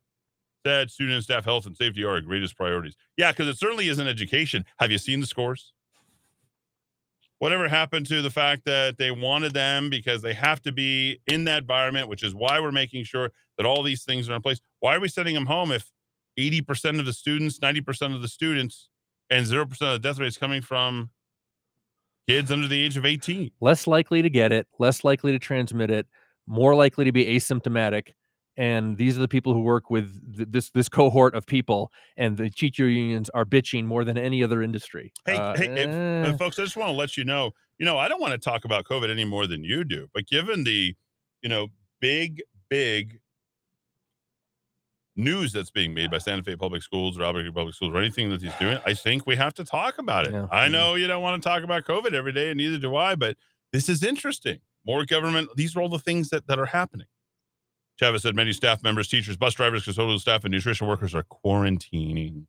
said 0.64 0.92
student 0.92 1.16
and 1.16 1.24
staff 1.24 1.44
health 1.44 1.66
and 1.66 1.76
safety 1.76 2.04
are 2.04 2.10
our 2.10 2.20
greatest 2.20 2.56
priorities. 2.56 2.94
Yeah, 3.16 3.32
because 3.32 3.48
it 3.48 3.58
certainly 3.58 3.88
isn't 3.88 4.06
education. 4.06 4.64
Have 4.78 4.92
you 4.92 4.98
seen 4.98 5.18
the 5.18 5.26
scores? 5.26 5.72
Whatever 7.40 7.68
happened 7.68 8.06
to 8.06 8.22
the 8.22 8.30
fact 8.30 8.64
that 8.66 8.96
they 8.96 9.10
wanted 9.10 9.54
them 9.54 9.90
because 9.90 10.22
they 10.22 10.34
have 10.34 10.62
to 10.62 10.72
be 10.72 11.20
in 11.26 11.44
that 11.44 11.62
environment, 11.62 12.08
which 12.08 12.22
is 12.22 12.32
why 12.32 12.60
we're 12.60 12.70
making 12.70 13.04
sure 13.04 13.32
that 13.56 13.66
all 13.66 13.82
these 13.82 14.04
things 14.04 14.28
are 14.28 14.34
in 14.34 14.42
place. 14.42 14.60
Why 14.78 14.94
are 14.94 15.00
we 15.00 15.08
sending 15.08 15.34
them 15.34 15.46
home 15.46 15.72
if 15.72 15.90
80% 16.38 17.00
of 17.00 17.06
the 17.06 17.12
students, 17.12 17.58
90% 17.58 18.14
of 18.14 18.22
the 18.22 18.28
students, 18.28 18.88
and 19.30 19.44
0% 19.44 19.62
of 19.62 19.78
the 19.78 19.98
death 19.98 20.18
rate 20.18 20.28
is 20.28 20.38
coming 20.38 20.62
from 20.62 21.10
kids 22.28 22.50
under 22.52 22.68
the 22.68 22.80
age 22.82 22.96
of 22.96 23.04
18? 23.04 23.50
less 23.60 23.86
likely 23.86 24.22
to 24.22 24.30
get 24.30 24.52
it, 24.52 24.66
less 24.78 25.02
likely 25.04 25.32
to 25.32 25.38
transmit 25.38 25.90
it, 25.90 26.06
more 26.46 26.74
likely 26.74 27.04
to 27.04 27.12
be 27.12 27.24
asymptomatic. 27.26 28.12
And 28.56 28.96
these 28.96 29.16
are 29.16 29.20
the 29.20 29.28
people 29.28 29.52
who 29.54 29.60
work 29.60 29.88
with 29.88 30.10
th- 30.36 30.48
this 30.50 30.70
this 30.70 30.88
cohort 30.88 31.36
of 31.36 31.46
people, 31.46 31.92
and 32.16 32.36
the 32.36 32.50
teacher 32.50 32.88
unions 32.88 33.30
are 33.30 33.44
bitching 33.44 33.84
more 33.84 34.02
than 34.04 34.18
any 34.18 34.42
other 34.42 34.62
industry. 34.62 35.12
Hey, 35.26 35.36
Uh, 35.36 35.56
hey, 35.56 35.66
if- 35.66 35.88
eh, 36.34 36.36
folks, 36.36 36.58
I 36.58 36.64
just 36.64 36.76
want 36.76 36.88
to 36.88 36.92
let 36.96 37.16
you 37.16 37.24
know, 37.24 37.52
you 37.78 37.86
know, 37.86 37.98
I 37.98 38.08
don't 38.08 38.20
want 38.20 38.32
to 38.32 38.38
talk 38.38 38.64
about 38.64 38.84
COVID 38.84 39.10
any 39.10 39.24
more 39.24 39.46
than 39.46 39.62
you 39.62 39.84
do, 39.84 40.08
but 40.12 40.26
given 40.26 40.64
the, 40.64 40.94
you 41.40 41.48
know, 41.48 41.68
big, 42.00 42.42
big 42.68 43.20
news 45.18 45.52
that's 45.52 45.70
being 45.70 45.92
made 45.92 46.10
by 46.10 46.16
Santa 46.18 46.42
Fe 46.42 46.56
Public 46.56 46.82
Schools 46.82 47.18
or 47.18 47.24
Albuquerque 47.24 47.52
Public 47.52 47.74
Schools 47.74 47.92
or 47.94 47.98
anything 47.98 48.30
that 48.30 48.40
he's 48.40 48.54
doing, 48.54 48.78
I 48.86 48.94
think 48.94 49.26
we 49.26 49.36
have 49.36 49.52
to 49.54 49.64
talk 49.64 49.98
about 49.98 50.26
it. 50.26 50.32
Yeah. 50.32 50.46
I 50.50 50.68
know 50.68 50.94
you 50.94 51.06
don't 51.06 51.22
want 51.22 51.42
to 51.42 51.46
talk 51.48 51.62
about 51.62 51.84
COVID 51.84 52.14
every 52.14 52.32
day, 52.32 52.48
and 52.50 52.56
neither 52.56 52.78
do 52.78 52.96
I, 52.96 53.14
but 53.16 53.36
this 53.72 53.88
is 53.88 54.02
interesting. 54.02 54.60
More 54.86 55.04
government, 55.04 55.50
these 55.56 55.76
are 55.76 55.80
all 55.82 55.88
the 55.90 55.98
things 55.98 56.30
that, 56.30 56.46
that 56.46 56.58
are 56.58 56.66
happening. 56.66 57.08
Chavez 57.98 58.22
said 58.22 58.36
many 58.36 58.52
staff 58.52 58.82
members, 58.82 59.08
teachers, 59.08 59.36
bus 59.36 59.54
drivers, 59.54 59.84
custodial 59.84 60.20
staff, 60.20 60.44
and 60.44 60.52
nutrition 60.52 60.86
workers 60.86 61.14
are 61.14 61.24
quarantining. 61.24 62.44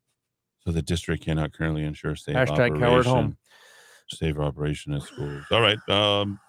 So 0.60 0.72
the 0.72 0.84
district 0.84 1.26
cannot 1.26 1.54
currently 1.54 1.84
ensure 1.84 2.16
safe 2.16 2.36
Hashtag 2.36 2.80
coward 2.80 3.06
home. 3.06 3.18
operation- 3.18 3.38
Safe 4.12 4.38
operation 4.40 4.94
at 4.94 5.04
schools. 5.04 5.44
All 5.52 5.62
right. 5.62 5.78
Um, 5.88 6.40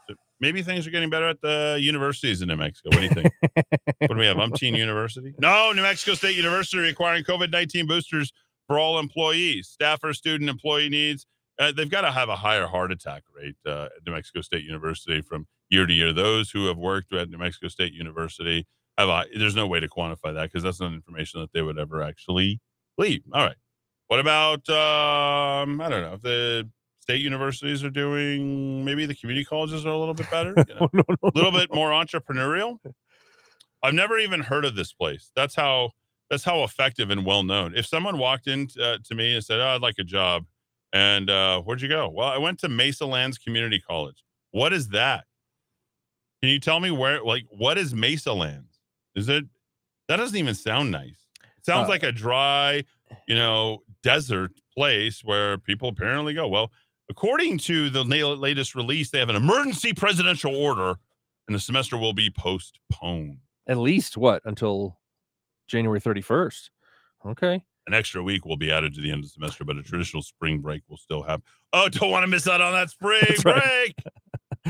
maybe 0.40 0.62
things 0.62 0.86
are 0.86 0.90
getting 0.90 1.10
better 1.10 1.28
at 1.28 1.40
the 1.40 1.78
universities 1.80 2.42
in 2.42 2.48
New 2.48 2.56
Mexico. 2.56 2.90
What 2.90 2.98
do 2.98 3.02
you 3.02 3.10
think? 3.10 3.32
what 3.98 4.08
do 4.08 4.16
we 4.16 4.26
have? 4.26 4.36
Umpteen 4.36 4.76
University? 4.76 5.34
No, 5.38 5.72
New 5.72 5.82
Mexico 5.82 6.14
State 6.14 6.36
University 6.36 6.78
requiring 6.78 7.24
COVID 7.24 7.50
19 7.50 7.86
boosters 7.86 8.32
for 8.66 8.78
all 8.78 8.98
employees, 8.98 9.68
staffer, 9.68 10.12
student, 10.12 10.48
employee 10.48 10.88
needs. 10.88 11.26
Uh, 11.58 11.72
they've 11.72 11.90
got 11.90 12.02
to 12.02 12.10
have 12.10 12.28
a 12.28 12.36
higher 12.36 12.66
heart 12.66 12.90
attack 12.90 13.22
rate 13.34 13.56
uh, 13.66 13.84
at 13.84 14.06
New 14.06 14.12
Mexico 14.12 14.40
State 14.40 14.64
University 14.64 15.20
from 15.20 15.46
year 15.68 15.86
to 15.86 15.92
year. 15.92 16.12
Those 16.12 16.50
who 16.50 16.66
have 16.66 16.78
worked 16.78 17.12
at 17.12 17.28
New 17.28 17.38
Mexico 17.38 17.68
State 17.68 17.92
University 17.92 18.66
have 18.96 19.08
a, 19.08 19.24
there's 19.36 19.56
no 19.56 19.66
way 19.66 19.80
to 19.80 19.88
quantify 19.88 20.32
that 20.34 20.44
because 20.44 20.62
that's 20.62 20.80
not 20.80 20.92
information 20.92 21.40
that 21.40 21.52
they 21.52 21.62
would 21.62 21.78
ever 21.78 22.02
actually 22.02 22.60
leave. 22.96 23.22
All 23.32 23.44
right. 23.44 23.56
What 24.08 24.20
about 24.20 24.68
um, 24.68 25.80
I 25.80 25.88
don't 25.88 26.02
know 26.02 26.14
if 26.14 26.22
the 26.22 26.68
state 27.10 27.20
universities 27.22 27.82
are 27.82 27.90
doing 27.90 28.84
maybe 28.84 29.04
the 29.06 29.14
community 29.14 29.44
colleges 29.44 29.84
are 29.84 29.90
a 29.90 29.98
little 29.98 30.14
bit 30.14 30.30
better, 30.36 30.54
you 30.68 30.74
know, 30.74 30.88
no, 30.92 31.02
no, 31.08 31.16
a 31.22 31.32
little 31.34 31.50
bit 31.52 31.72
more 31.74 31.90
entrepreneurial. 31.90 32.78
I've 33.82 33.94
never 33.94 34.18
even 34.18 34.40
heard 34.40 34.64
of 34.64 34.76
this 34.76 34.92
place. 34.92 35.30
That's 35.34 35.54
how 35.54 35.90
that's 36.28 36.44
how 36.44 36.62
effective 36.62 37.10
and 37.10 37.24
well 37.26 37.42
known. 37.42 37.74
If 37.74 37.86
someone 37.86 38.18
walked 38.18 38.46
in 38.46 38.68
uh, 38.80 38.98
to 39.04 39.14
me 39.14 39.34
and 39.34 39.44
said, 39.44 39.58
"Oh, 39.58 39.68
I'd 39.68 39.80
like 39.80 39.96
a 39.98 40.04
job," 40.04 40.44
and 40.92 41.28
uh, 41.30 41.60
where'd 41.62 41.80
you 41.80 41.88
go? 41.88 42.08
Well, 42.08 42.28
I 42.28 42.38
went 42.38 42.60
to 42.60 42.68
Mesalands 42.68 43.42
Community 43.42 43.80
College. 43.80 44.22
What 44.52 44.72
is 44.72 44.88
that? 44.90 45.24
Can 46.42 46.50
you 46.50 46.60
tell 46.60 46.78
me 46.78 46.90
where? 46.90 47.22
Like, 47.24 47.46
what 47.50 47.76
is 47.78 47.92
Mesalands? 47.94 48.78
Is 49.16 49.28
it? 49.28 49.44
That 50.08 50.16
doesn't 50.16 50.36
even 50.36 50.54
sound 50.54 50.90
nice. 50.90 51.26
It 51.58 51.64
sounds 51.66 51.86
Uh, 51.86 51.90
like 51.90 52.02
a 52.04 52.12
dry, 52.12 52.84
you 53.26 53.34
know, 53.34 53.82
desert 54.02 54.52
place 54.76 55.24
where 55.24 55.58
people 55.58 55.88
apparently 55.88 56.34
go. 56.34 56.46
Well, 56.48 56.70
according 57.10 57.58
to 57.58 57.90
the 57.90 58.04
latest 58.04 58.74
release, 58.74 59.10
they 59.10 59.18
have 59.18 59.28
an 59.28 59.36
emergency 59.36 59.92
presidential 59.92 60.54
order, 60.54 60.94
and 61.46 61.54
the 61.54 61.60
semester 61.60 61.98
will 61.98 62.12
be 62.14 62.30
postponed. 62.30 63.38
At 63.68 63.78
least 63.78 64.16
what 64.16 64.42
until 64.44 64.98
January 65.68 66.00
31st? 66.00 66.70
Okay. 67.26 67.62
An 67.86 67.94
extra 67.94 68.22
week 68.22 68.44
will 68.44 68.56
be 68.56 68.70
added 68.70 68.94
to 68.94 69.00
the 69.00 69.10
end 69.10 69.18
of 69.18 69.24
the 69.24 69.30
semester, 69.30 69.64
but 69.64 69.76
a 69.76 69.82
traditional 69.82 70.22
spring 70.22 70.60
break 70.60 70.82
will 70.88 70.96
still 70.96 71.22
have. 71.22 71.42
Oh, 71.72 71.88
don't 71.88 72.10
want 72.10 72.22
to 72.22 72.28
miss 72.28 72.46
out 72.46 72.60
on 72.60 72.72
that 72.72 72.90
spring 72.90 73.22
That's 73.28 73.44
right. 73.44 73.62
break. 73.62 73.94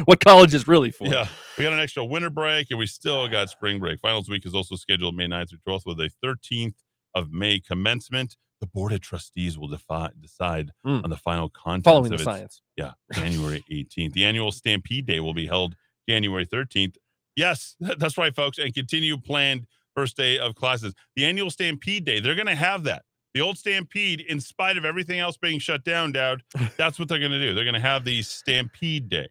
What 0.05 0.21
college 0.21 0.55
is 0.55 0.69
really 0.69 0.93
for? 0.93 1.09
Yeah, 1.09 1.27
we 1.59 1.65
got 1.65 1.73
an 1.73 1.81
extra 1.81 2.05
winter 2.05 2.31
break, 2.31 2.69
and 2.71 2.79
we 2.79 2.87
still 2.87 3.27
got 3.27 3.51
spring 3.51 3.81
break. 3.81 3.99
Finals 3.99 4.29
week 4.29 4.47
is 4.47 4.55
also 4.55 4.77
scheduled 4.77 5.17
May 5.17 5.27
9th 5.27 5.51
through 5.51 5.59
12th 5.67 5.83
with 5.85 5.99
a 5.99 6.11
13th 6.25 6.75
of 7.17 7.33
May 7.33 7.59
commencement. 7.59 8.37
The 8.61 8.67
board 8.67 8.93
of 8.93 9.01
trustees 9.01 9.57
will 9.59 9.69
defi- 9.69 10.13
decide 10.21 10.71
Mm. 10.87 11.05
on 11.05 11.11
the 11.11 11.17
final 11.17 11.49
contents 11.49 11.85
Following 11.87 12.07
of 12.07 12.11
the 12.11 12.15
its 12.17 12.25
science. 12.25 12.63
Yeah, 12.77 12.93
January 13.13 13.65
18th. 13.71 14.13
The 14.13 14.25
annual 14.25 14.53
Stampede 14.53 15.07
Day 15.07 15.21
will 15.21 15.35
be 15.35 15.47
held 15.47 15.77
January 16.09 16.47
13th. 16.47 16.97
Yes, 17.37 17.77
that's 17.81 18.19
right, 18.19 18.35
folks. 18.35 18.59
And 18.59 18.75
continue 18.75 19.17
planned 19.17 19.67
first 19.97 20.17
day 20.17 20.39
of 20.39 20.55
classes. 20.55 20.95
The 21.17 21.25
annual 21.25 21.51
Stampede 21.51 22.05
Day, 22.05 22.21
they're 22.21 22.35
going 22.35 22.47
to 22.47 22.55
have 22.55 22.85
that. 22.85 23.03
The 23.35 23.41
old 23.41 23.57
Stampede, 23.59 24.21
in 24.21 24.41
spite 24.41 24.77
of 24.77 24.85
everything 24.85 25.21
else 25.21 25.37
being 25.37 25.59
shut 25.61 25.85
down, 25.85 26.13
Dowd, 26.13 26.43
that's 26.77 26.99
what 26.99 27.09
they're 27.09 27.19
going 27.21 27.31
to 27.31 27.41
do. 27.41 27.55
They're 27.55 27.65
going 27.65 27.75
to 27.75 27.81
have 27.81 28.05
the 28.05 28.23
Stampede 28.23 29.09
Day. 29.09 29.29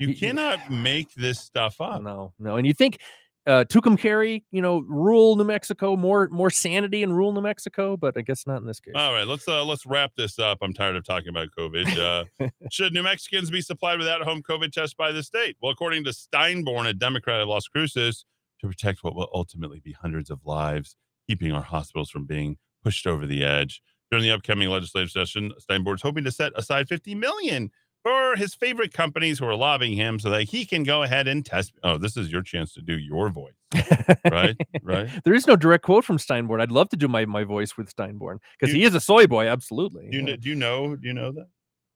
You 0.00 0.14
cannot 0.14 0.70
make 0.70 1.12
this 1.14 1.38
stuff 1.40 1.80
up. 1.80 2.02
No, 2.02 2.32
no. 2.38 2.56
And 2.56 2.66
you 2.66 2.72
think 2.74 2.98
uh 3.46 3.64
Tucumcari, 3.64 4.42
you 4.50 4.60
know, 4.60 4.84
rural 4.88 5.36
New 5.36 5.44
Mexico, 5.44 5.96
more 5.96 6.28
more 6.30 6.50
sanity 6.50 7.02
in 7.02 7.12
rural 7.12 7.32
New 7.32 7.40
Mexico, 7.42 7.96
but 7.96 8.16
I 8.16 8.22
guess 8.22 8.46
not 8.46 8.58
in 8.58 8.66
this 8.66 8.80
case. 8.80 8.94
All 8.96 9.12
right, 9.12 9.26
let's 9.26 9.46
uh 9.46 9.64
let's 9.64 9.86
wrap 9.86 10.12
this 10.16 10.38
up. 10.38 10.58
I'm 10.62 10.72
tired 10.72 10.96
of 10.96 11.04
talking 11.04 11.28
about 11.28 11.48
COVID. 11.58 11.86
Uh, 11.96 12.24
should 12.70 12.92
New 12.92 13.02
Mexicans 13.02 13.50
be 13.50 13.60
supplied 13.60 13.98
with 13.98 14.06
at-home 14.06 14.42
COVID 14.42 14.70
tests 14.70 14.94
by 14.94 15.12
the 15.12 15.22
state? 15.22 15.56
Well, 15.60 15.72
according 15.72 16.04
to 16.04 16.10
Steinborn, 16.10 16.86
a 16.86 16.92
Democrat 16.92 17.40
of 17.40 17.48
Las 17.48 17.66
Cruces, 17.68 18.24
to 18.60 18.68
protect 18.68 19.02
what 19.02 19.14
will 19.14 19.28
ultimately 19.32 19.80
be 19.80 19.92
hundreds 19.92 20.30
of 20.30 20.40
lives, 20.44 20.94
keeping 21.26 21.52
our 21.52 21.62
hospitals 21.62 22.10
from 22.10 22.26
being 22.26 22.58
pushed 22.84 23.06
over 23.06 23.26
the 23.26 23.44
edge. 23.44 23.82
During 24.10 24.22
the 24.22 24.30
upcoming 24.30 24.68
legislative 24.68 25.10
session, 25.10 25.52
Steinborn's 25.58 26.02
hoping 26.02 26.24
to 26.24 26.30
set 26.30 26.52
aside 26.54 26.88
50 26.88 27.14
million 27.14 27.70
for 28.06 28.36
his 28.36 28.54
favorite 28.54 28.92
companies 28.92 29.40
who 29.40 29.46
are 29.46 29.56
lobbying 29.56 29.94
him 29.94 30.20
so 30.20 30.30
that 30.30 30.44
he 30.44 30.64
can 30.64 30.84
go 30.84 31.02
ahead 31.02 31.26
and 31.26 31.44
test. 31.44 31.72
Oh, 31.82 31.98
this 31.98 32.16
is 32.16 32.30
your 32.30 32.42
chance 32.42 32.72
to 32.74 32.80
do 32.80 32.96
your 32.96 33.30
voice, 33.30 33.54
right? 34.30 34.56
right. 34.82 35.08
There 35.24 35.34
is 35.34 35.48
no 35.48 35.56
direct 35.56 35.84
quote 35.84 36.04
from 36.04 36.18
Steinborn. 36.18 36.60
I'd 36.60 36.70
love 36.70 36.88
to 36.90 36.96
do 36.96 37.08
my, 37.08 37.24
my 37.24 37.42
voice 37.42 37.76
with 37.76 37.92
Steinborn 37.94 38.38
because 38.60 38.72
he 38.72 38.84
is 38.84 38.94
a 38.94 39.00
soy 39.00 39.26
boy, 39.26 39.48
absolutely. 39.48 40.08
Do 40.08 40.18
you, 40.18 40.22
yeah. 40.22 40.30
know, 40.30 40.36
do 40.36 40.48
you 40.48 40.54
know? 40.54 40.96
Do 40.96 41.08
you 41.08 41.14
know 41.14 41.32
that? 41.32 41.48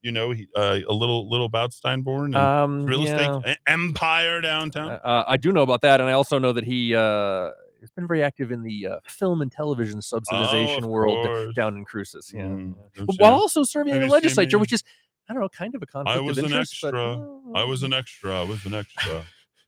You 0.03 0.13
know 0.13 0.31
he, 0.31 0.49
uh, 0.57 0.79
a 0.89 0.93
little 0.95 1.29
little 1.29 1.45
about 1.45 1.73
Steinborn 1.73 2.25
and 2.25 2.37
um, 2.37 2.87
real 2.87 3.03
yeah. 3.03 3.37
estate 3.37 3.59
empire 3.67 4.41
downtown. 4.41 4.93
Uh, 4.93 5.25
I 5.29 5.37
do 5.37 5.53
know 5.53 5.61
about 5.61 5.83
that, 5.83 6.01
and 6.01 6.09
I 6.09 6.15
also 6.15 6.39
know 6.39 6.55
that 6.55 6.65
he 6.65 6.95
uh, 6.95 7.51
has 7.83 7.91
been 7.91 8.09
very 8.09 8.23
active 8.23 8.51
in 8.51 8.63
the 8.63 8.87
uh, 8.87 8.97
film 9.07 9.43
and 9.43 9.53
television 9.53 10.01
subsidization 10.01 10.85
Oh, 10.85 10.89
world 10.89 11.27
course. 11.27 11.55
down 11.55 11.77
in 11.77 11.85
Cruces. 11.85 12.33
Yeah, 12.35 12.45
Mm, 12.45 12.75
yeah. 12.97 13.05
while 13.19 13.35
also 13.35 13.63
serving 13.63 13.95
in 13.95 14.01
the 14.01 14.09
legislature, 14.09 14.59
which 14.59 14.73
is 14.73 14.83
I 15.31 15.33
don't 15.33 15.43
know, 15.43 15.49
kind 15.49 15.77
of 15.77 15.83
a 15.83 15.87
conflict 15.87 16.19
I 16.19 16.21
was 16.21 16.39
of 16.39 16.45
an 16.45 16.51
interest. 16.51 16.79
but, 16.83 16.89
extra. 16.89 17.21
uh, 17.21 17.25
I 17.55 17.63
was 17.63 17.85
an 17.85 17.93
extra. 17.93 18.41
I 18.41 18.43
was 18.43 18.67
an 18.67 18.75
extra. 18.75 19.25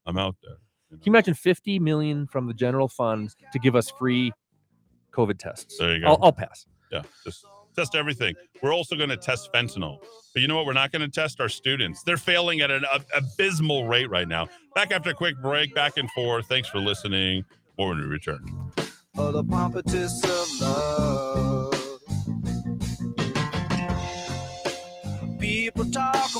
I'm 0.07 0.19
out 0.19 0.35
there. 0.43 0.57
you 0.91 0.97
Can 0.97 1.05
you 1.05 1.13
imagine 1.13 1.35
50 1.35 1.79
million 1.79 2.27
from 2.27 2.49
the 2.49 2.53
general 2.53 2.89
fund 2.89 3.33
to 3.53 3.59
give 3.61 3.77
us 3.77 3.89
free 3.89 4.33
COVID 5.13 5.39
tests? 5.39 5.79
There 5.79 5.95
you 5.95 6.01
go. 6.01 6.09
I'll, 6.09 6.19
I'll 6.21 6.33
pass. 6.33 6.67
Yeah, 6.91 7.03
just 7.23 7.47
test 7.77 7.95
everything. 7.95 8.35
We're 8.61 8.75
also 8.75 8.97
going 8.97 9.11
to 9.11 9.17
test 9.17 9.53
fentanyl. 9.53 9.99
But 10.35 10.43
you 10.43 10.49
know 10.49 10.57
what? 10.57 10.67
We're 10.67 10.73
not 10.73 10.91
going 10.91 11.03
to 11.03 11.09
test 11.09 11.41
our 11.41 11.49
students. 11.49 12.03
They're 12.03 12.17
failing 12.17 12.61
at 12.61 12.73
an 12.73 12.85
ab- 12.93 13.07
abysmal 13.15 13.87
rate 13.87 14.11
right 14.11 14.27
now. 14.27 14.49
Back 14.75 14.91
after 14.91 15.11
a 15.11 15.15
quick 15.15 15.41
break, 15.41 15.77
back 15.77 15.97
and 15.97 16.11
forth. 16.11 16.47
Thanks 16.47 16.69
for 16.69 16.81
listening. 16.81 17.45
More 17.79 17.91
when 17.91 17.99
we 17.99 18.05
return. 18.07 18.45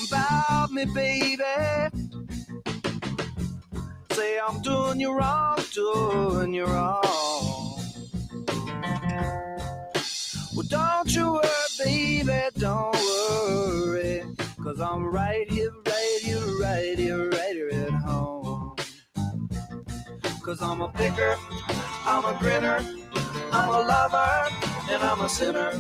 About 0.07 0.71
me, 0.71 0.85
baby. 0.87 1.43
Say 4.13 4.39
I'm 4.39 4.61
doing 4.63 5.01
you 5.01 5.13
wrong, 5.13 5.59
doing 5.73 6.55
you 6.55 6.65
wrong. 6.67 7.03
Well, 10.55 10.67
don't 10.69 11.15
you 11.15 11.33
worry, 11.33 11.49
baby, 11.79 12.43
don't 12.59 12.95
worry. 12.95 14.23
Cause 14.63 14.81
I'm 14.81 15.05
right 15.07 15.51
here, 15.51 15.73
right 15.87 16.19
here, 16.23 16.59
right 16.61 16.99
here, 16.99 17.31
right 17.31 17.53
here 17.55 17.71
at 17.71 17.93
home. 17.93 18.77
Cause 20.43 20.61
I'm 20.63 20.81
a 20.83 20.89
picker, 20.89 21.37
I'm 22.05 22.25
a 22.25 22.37
grinner, 22.39 22.85
I'm 23.53 23.69
a 23.69 23.81
lover, 23.81 24.49
and 24.91 25.03
I'm 25.03 25.21
a 25.21 25.29
sinner. 25.29 25.73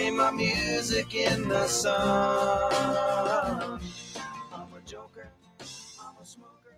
Play 0.00 0.10
my 0.12 0.30
music 0.30 1.14
in 1.14 1.46
the 1.46 1.66
sun. 1.66 1.92
I'm 4.50 4.72
a 4.72 4.80
joker, 4.86 5.28
I'm 6.00 6.16
a 6.18 6.24
smoker. 6.24 6.74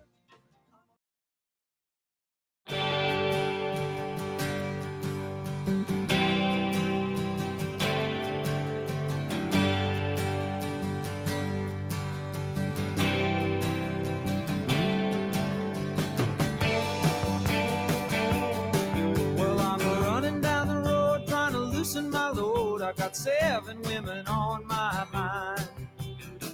Well, 19.37 19.59
I'm 19.61 19.79
running 19.79 20.41
down 20.41 20.67
the 20.67 20.75
road 20.89 21.25
trying 21.25 21.53
to 21.53 21.59
loosen 21.59 22.09
my 22.09 22.31
load. 22.31 22.62
I 22.83 22.91
got 22.91 23.15
seven 23.15 23.81
women 23.83 24.27
on 24.27 24.67
my 24.67 25.05
mind. 25.13 25.69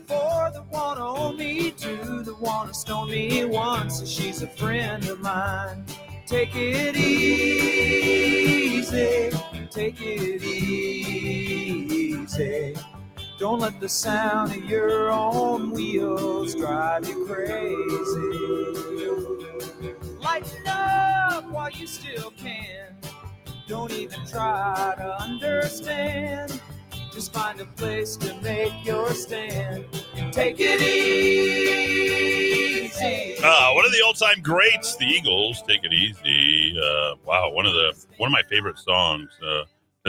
Four 0.07 0.51
that 0.53 0.63
wanna 0.71 1.03
own 1.03 1.37
me, 1.37 1.71
two 1.71 2.21
that 2.21 2.39
wanna 2.39 2.71
stone 2.73 3.09
me, 3.09 3.45
one 3.45 3.89
so 3.89 4.05
she's 4.05 4.43
a 4.43 4.47
friend 4.47 5.07
of 5.09 5.19
mine. 5.21 5.85
Take 6.27 6.55
it 6.55 6.95
easy, 6.95 7.71
take 9.71 9.99
it 9.99 10.43
easy. 10.43 11.49
Don't 13.39 13.59
let 13.59 13.79
the 13.79 13.89
sound 13.89 14.51
of 14.51 14.63
your 14.65 15.09
own 15.11 15.71
wheels 15.71 16.53
drive 16.53 17.07
you 17.07 17.25
crazy. 17.25 17.79
Lighten 20.21 20.67
up 20.67 21.49
while 21.49 21.71
you 21.71 21.87
still 21.87 22.31
can. 22.37 22.88
Don't 23.69 23.91
even 23.91 24.25
try 24.25 24.95
to 24.97 25.21
understand. 25.21 26.59
Just 27.13 27.31
find 27.31 27.61
a 27.61 27.65
place 27.65 28.17
to 28.17 28.33
make 28.41 28.73
your 28.83 29.13
stand 29.13 29.85
and 30.15 30.33
take 30.33 30.55
it 30.57 30.81
easy. 30.81 32.09
Uh, 33.43 33.71
one 33.73 33.85
of 33.85 33.91
the 33.91 34.01
all-time 34.03 34.41
greats, 34.41 34.95
the 34.95 35.05
Eagles. 35.05 35.61
Take 35.67 35.83
it 35.83 35.93
easy. 35.93 36.75
Uh, 36.79 37.13
wow, 37.23 37.51
one 37.51 37.67
of 37.67 37.73
the 37.73 37.93
one 38.17 38.29
of 38.29 38.31
my 38.31 38.41
favorite 38.41 38.79
songs. 38.79 39.29
Uh, 39.39 39.65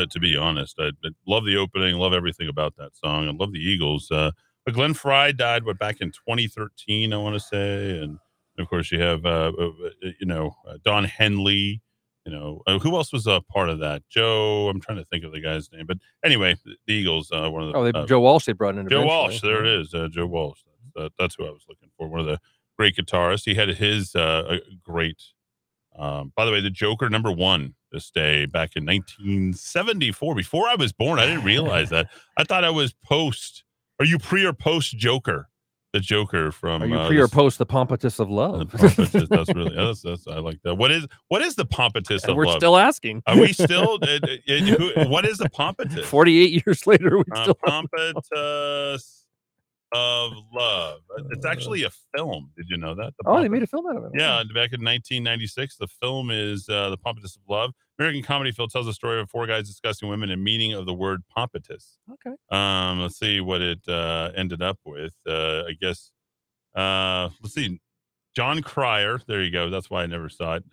to, 0.06 0.18
be 0.18 0.38
honest, 0.38 0.76
I, 0.78 0.92
I 1.04 1.10
love 1.26 1.44
the 1.44 1.58
opening, 1.58 1.96
love 1.96 2.14
everything 2.14 2.48
about 2.48 2.74
that 2.78 2.96
song. 2.96 3.28
I 3.28 3.32
love 3.32 3.52
the 3.52 3.58
Eagles. 3.58 4.10
Uh, 4.10 4.30
but 4.64 4.72
Glenn 4.72 4.94
Frey 4.94 5.32
died 5.32 5.66
what 5.66 5.78
back 5.78 6.00
in 6.00 6.10
2013, 6.12 7.12
I 7.12 7.16
want 7.18 7.34
to 7.34 7.40
say, 7.40 7.98
and 7.98 8.18
of 8.58 8.70
course 8.70 8.90
you 8.90 9.02
have 9.02 9.26
uh, 9.26 9.52
uh, 9.60 9.68
you 10.18 10.24
know 10.24 10.56
Don 10.82 11.04
Henley. 11.04 11.82
You 12.26 12.32
know 12.32 12.62
uh, 12.66 12.78
who 12.78 12.94
else 12.96 13.12
was 13.12 13.26
a 13.26 13.40
part 13.40 13.70
of 13.70 13.78
that? 13.80 14.02
Joe. 14.10 14.68
I'm 14.68 14.80
trying 14.80 14.98
to 14.98 15.04
think 15.06 15.24
of 15.24 15.32
the 15.32 15.40
guy's 15.40 15.70
name, 15.72 15.86
but 15.86 15.98
anyway, 16.24 16.54
the 16.64 16.92
Eagles. 16.92 17.30
Uh, 17.32 17.48
one 17.50 17.62
of 17.62 17.72
the 17.72 17.78
Oh, 17.78 17.84
they, 17.84 17.98
uh, 17.98 18.06
Joe 18.06 18.20
Walsh 18.20 18.44
they 18.44 18.52
brought 18.52 18.76
in. 18.76 18.88
Joe 18.88 18.98
eventually. 19.02 19.06
Walsh, 19.06 19.40
there 19.40 19.64
it 19.64 19.80
is. 19.80 19.94
Uh, 19.94 20.08
Joe 20.10 20.26
Walsh. 20.26 20.60
Uh, 20.96 21.08
that's 21.18 21.36
who 21.36 21.46
I 21.46 21.50
was 21.50 21.64
looking 21.68 21.88
for. 21.96 22.08
One 22.08 22.20
of 22.20 22.26
the 22.26 22.38
great 22.78 22.96
guitarists. 22.96 23.44
He 23.44 23.54
had 23.54 23.68
his 23.68 24.14
uh, 24.14 24.58
great. 24.82 25.22
Um, 25.98 26.32
by 26.36 26.44
the 26.44 26.52
way, 26.52 26.60
the 26.60 26.70
Joker 26.70 27.10
number 27.10 27.32
one 27.32 27.74
this 27.92 28.10
day 28.10 28.46
back 28.46 28.76
in 28.76 28.86
1974. 28.86 30.34
Before 30.34 30.66
I 30.68 30.76
was 30.76 30.92
born, 30.92 31.18
I 31.18 31.26
didn't 31.26 31.44
realize 31.44 31.90
that. 31.90 32.08
I 32.36 32.44
thought 32.44 32.64
I 32.64 32.70
was 32.70 32.94
post. 33.04 33.64
Are 33.98 34.06
you 34.06 34.18
pre 34.18 34.44
or 34.44 34.52
post 34.52 34.96
Joker? 34.96 35.49
The 35.92 36.00
Joker 36.00 36.52
from. 36.52 36.82
Are 36.82 36.86
you 36.86 36.94
uh, 36.96 37.08
pre 37.08 37.18
or 37.18 37.26
post 37.26 37.58
the 37.58 37.66
pompatus 37.66 38.20
of 38.20 38.30
love? 38.30 38.70
That's 38.70 38.96
really 39.54 39.74
that's, 39.74 40.02
that's 40.02 40.26
I 40.28 40.38
like 40.38 40.60
that. 40.62 40.76
What 40.76 40.92
is 40.92 41.06
what 41.28 41.42
is 41.42 41.56
the 41.56 41.66
pompatus 41.66 42.22
of 42.22 42.28
Love? 42.28 42.36
We're 42.36 42.52
still 42.56 42.76
asking. 42.76 43.22
Are 43.26 43.36
we 43.36 43.52
still? 43.52 43.98
uh, 44.02 44.06
uh, 44.22 44.36
uh, 44.48 44.56
who, 44.58 45.08
what 45.10 45.26
is 45.26 45.38
the 45.38 45.48
pompatus? 45.50 46.04
48 46.04 46.64
years 46.64 46.86
later, 46.86 47.18
we 47.18 47.24
uh, 47.34 47.42
still 47.42 47.54
Pompatus 47.66 49.24
of 49.92 50.32
Love. 50.54 51.00
Uh, 51.18 51.24
It's 51.30 51.44
actually 51.44 51.82
a 51.82 51.90
film. 52.16 52.50
Did 52.56 52.66
you 52.68 52.76
know 52.76 52.94
that? 52.94 53.12
The 53.18 53.28
Oh, 53.28 53.40
they 53.42 53.48
made 53.48 53.64
a 53.64 53.66
film 53.66 53.86
out 53.88 53.96
of 53.96 54.04
it. 54.04 54.12
Yeah, 54.14 54.42
back 54.54 54.72
in 54.72 54.84
1996, 54.84 55.76
the 55.76 55.88
film 55.88 56.30
is 56.30 56.68
uh, 56.68 56.90
The 56.90 56.98
Pompatus 56.98 57.34
of 57.36 57.42
Love. 57.48 57.72
American 58.00 58.22
comedy 58.22 58.50
film 58.50 58.68
tells 58.70 58.86
the 58.86 58.94
story 58.94 59.20
of 59.20 59.28
four 59.28 59.46
guys 59.46 59.68
discussing 59.68 60.08
women 60.08 60.30
and 60.30 60.42
meaning 60.42 60.72
of 60.72 60.86
the 60.86 60.94
word 60.94 61.20
pompatus. 61.36 61.98
Okay. 62.10 62.34
Um, 62.50 63.00
let's 63.02 63.18
see 63.18 63.40
what 63.42 63.60
it 63.60 63.80
uh, 63.86 64.30
ended 64.34 64.62
up 64.62 64.78
with. 64.86 65.12
Uh, 65.28 65.64
I 65.68 65.72
guess. 65.78 66.10
Uh, 66.74 67.28
let's 67.42 67.54
see. 67.54 67.78
Jon 68.34 68.62
Cryer. 68.62 69.20
There 69.26 69.42
you 69.42 69.50
go. 69.50 69.68
That's 69.68 69.90
why 69.90 70.02
I 70.02 70.06
never 70.06 70.30
saw 70.30 70.54
it. 70.54 70.64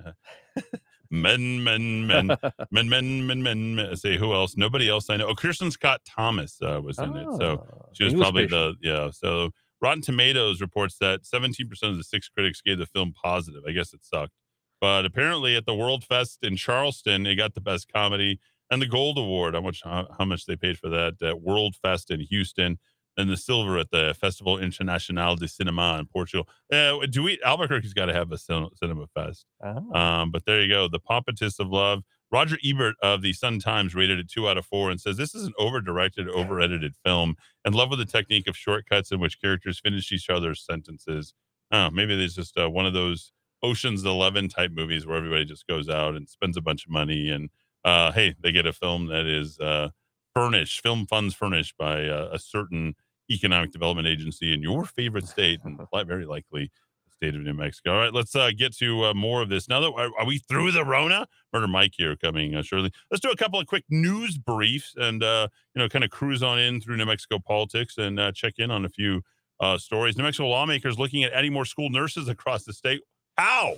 men, 1.12 1.64
men, 1.64 2.08
men, 2.08 2.28
men, 2.72 2.88
men, 2.88 3.28
men, 3.28 3.44
men, 3.44 3.76
men. 3.76 3.88
Let's 3.90 4.04
see 4.04 4.16
who 4.18 4.34
else? 4.34 4.56
Nobody 4.56 4.88
else 4.90 5.10
I 5.10 5.18
know. 5.18 5.28
Oh, 5.28 5.36
Kirsten 5.36 5.70
Scott 5.70 6.00
Thomas 6.08 6.58
uh, 6.62 6.80
was 6.82 6.98
in 6.98 7.14
it. 7.16 7.28
So 7.38 7.66
Ah, 7.70 7.86
she 7.92 8.06
was 8.06 8.14
probably 8.14 8.46
patient. 8.48 8.78
the 8.82 8.90
yeah. 8.90 9.10
So 9.12 9.50
Rotten 9.82 10.02
Tomatoes 10.02 10.62
reports 10.62 10.98
that 11.02 11.24
17% 11.24 11.62
of 11.84 11.98
the 11.98 12.04
six 12.06 12.30
critics 12.30 12.62
gave 12.62 12.78
the 12.78 12.86
film 12.86 13.14
positive. 13.22 13.64
I 13.68 13.72
guess 13.74 13.94
it 13.94 14.06
sucked, 14.06 14.32
but 14.80 15.06
apparently 15.06 15.56
at 15.56 15.66
the 15.66 15.76
World 15.76 16.04
Fest 16.04 16.40
in 16.42 16.56
Charleston, 16.56 17.26
it 17.26 17.36
got 17.36 17.54
the 17.54 17.62
best 17.62 17.92
comedy 17.92 18.40
and 18.70 18.82
the 18.82 18.88
Gold 18.88 19.18
Award. 19.18 19.54
How 19.54 19.62
much 19.62 19.82
how, 19.84 20.08
how 20.18 20.26
much 20.26 20.46
they 20.46 20.56
paid 20.56 20.78
for 20.78 20.90
that 20.90 21.22
at 21.22 21.42
World 21.42 21.76
Fest 21.76 22.12
in 22.12 22.22
Houston, 22.22 22.80
and 23.18 23.30
the 23.30 23.38
silver 23.38 23.78
at 23.80 23.90
the 23.90 24.16
Festival 24.20 24.58
Internacional 24.58 25.38
de 25.38 25.48
Cinema 25.48 25.98
in 26.00 26.06
Portugal. 26.06 26.48
Uh, 26.72 27.06
do 27.10 27.24
we 27.24 27.40
Albuquerque's 27.44 27.94
got 27.94 28.06
to 28.06 28.14
have 28.14 28.32
a 28.32 28.38
cin- 28.38 28.70
cinema 28.76 29.08
fest? 29.08 29.46
Ah. 29.64 30.22
Um, 30.22 30.32
but 30.32 30.46
there 30.46 30.62
you 30.62 30.70
go. 30.70 30.88
The 30.88 31.00
Pompatus 31.00 31.60
of 31.60 31.70
Love. 31.70 32.04
Roger 32.30 32.58
Ebert 32.64 32.96
of 33.02 33.22
the 33.22 33.32
Sun 33.32 33.60
Times 33.60 33.96
rated 33.96 34.20
it 34.20 34.30
two 34.30 34.50
out 34.50 34.58
of 34.58 34.66
four 34.66 34.92
and 34.92 35.00
says 35.00 35.16
this 35.16 35.34
is 35.34 35.48
an 35.48 35.54
over 35.58 35.80
directed, 35.80 36.28
over 36.28 36.60
edited 36.60 36.94
film 37.06 37.36
and 37.64 37.74
love 37.74 37.90
with 37.90 38.00
the 38.00 38.06
technique 38.06 38.48
of 38.48 38.58
shortcuts 38.58 39.14
in 39.14 39.22
which 39.22 39.40
characters 39.40 39.80
finish 39.80 40.12
each 40.12 40.30
other's 40.30 40.62
sentences. 40.62 41.34
Oh, 41.72 41.90
maybe 41.90 42.18
there's 42.18 42.36
just 42.36 42.58
uh, 42.58 42.70
one 42.70 42.86
of 42.86 42.94
those 42.94 43.32
Ocean's 43.64 44.06
11 44.06 44.50
type 44.50 44.72
movies 44.72 45.06
where 45.06 45.18
everybody 45.18 45.46
just 45.46 45.68
goes 45.68 45.90
out 45.90 46.16
and 46.16 46.30
spends 46.30 46.58
a 46.58 46.62
bunch 46.62 46.86
of 46.86 46.92
money 46.92 47.30
and 47.30 47.50
uh, 47.86 48.12
hey, 48.12 48.36
they 48.42 48.52
get 48.52 48.66
a 48.66 48.74
film 48.74 49.08
that 49.08 49.26
is 49.26 49.60
uh, 49.60 49.90
furnished, 50.36 50.82
film 50.82 51.06
funds 51.06 51.34
furnished 51.34 51.76
by 51.78 52.06
uh, 52.06 52.30
a 52.32 52.40
certain 52.40 52.96
economic 53.30 53.72
development 53.72 54.08
agency 54.08 54.54
in 54.54 54.62
your 54.62 54.86
favorite 54.86 55.28
state 55.28 55.60
and 55.64 55.80
very 56.08 56.26
likely 56.26 56.70
the 57.06 57.12
state 57.12 57.36
of 57.36 57.42
New 57.42 57.54
Mexico. 57.54 57.94
All 57.94 58.00
right, 58.00 58.14
let's 58.14 58.36
uh, 58.36 58.52
get 58.56 58.76
to 58.78 59.06
uh, 59.06 59.14
more 59.14 59.42
of 59.42 59.50
this. 59.50 59.68
Now 59.68 59.80
that 59.80 59.92
are, 59.94 60.10
are 60.20 60.26
we 60.26 60.38
through 60.38 60.72
the 60.72 60.86
Rona? 60.86 61.28
Murder 61.54 61.68
Mike 61.68 61.94
here 61.98 62.16
coming 62.16 62.56
uh, 62.56 62.62
shortly. 62.62 62.92
Let's 63.10 63.22
do 63.22 63.30
a 63.30 63.38
couple 63.38 63.60
of 63.60 63.68
quick 63.68 63.86
news 63.90 64.38
briefs 64.38 64.94
and 64.98 65.24
uh, 65.24 65.48
you 65.74 65.82
know 65.82 65.90
kind 65.90 66.04
of 66.04 66.12
cruise 66.12 66.44
on 66.44 66.60
in 66.60 66.82
through 66.82 66.98
New 66.98 67.06
Mexico 67.06 67.40
politics 67.40 67.98
and 67.98 68.20
uh, 68.20 68.32
check 68.32 68.56
in 68.58 68.72
on 68.72 68.86
a 68.86 68.90
few 68.90 69.22
uh, 69.60 69.78
stories. 69.78 70.18
New 70.18 70.24
Mexico 70.24 70.48
lawmakers 70.48 71.00
looking 71.00 71.24
at 71.24 71.34
adding 71.34 71.54
more 71.54 71.66
school 71.66 71.90
nurses 71.90 72.28
across 72.28 72.64
the 72.64 72.74
state. 72.74 73.02
How? 73.38 73.78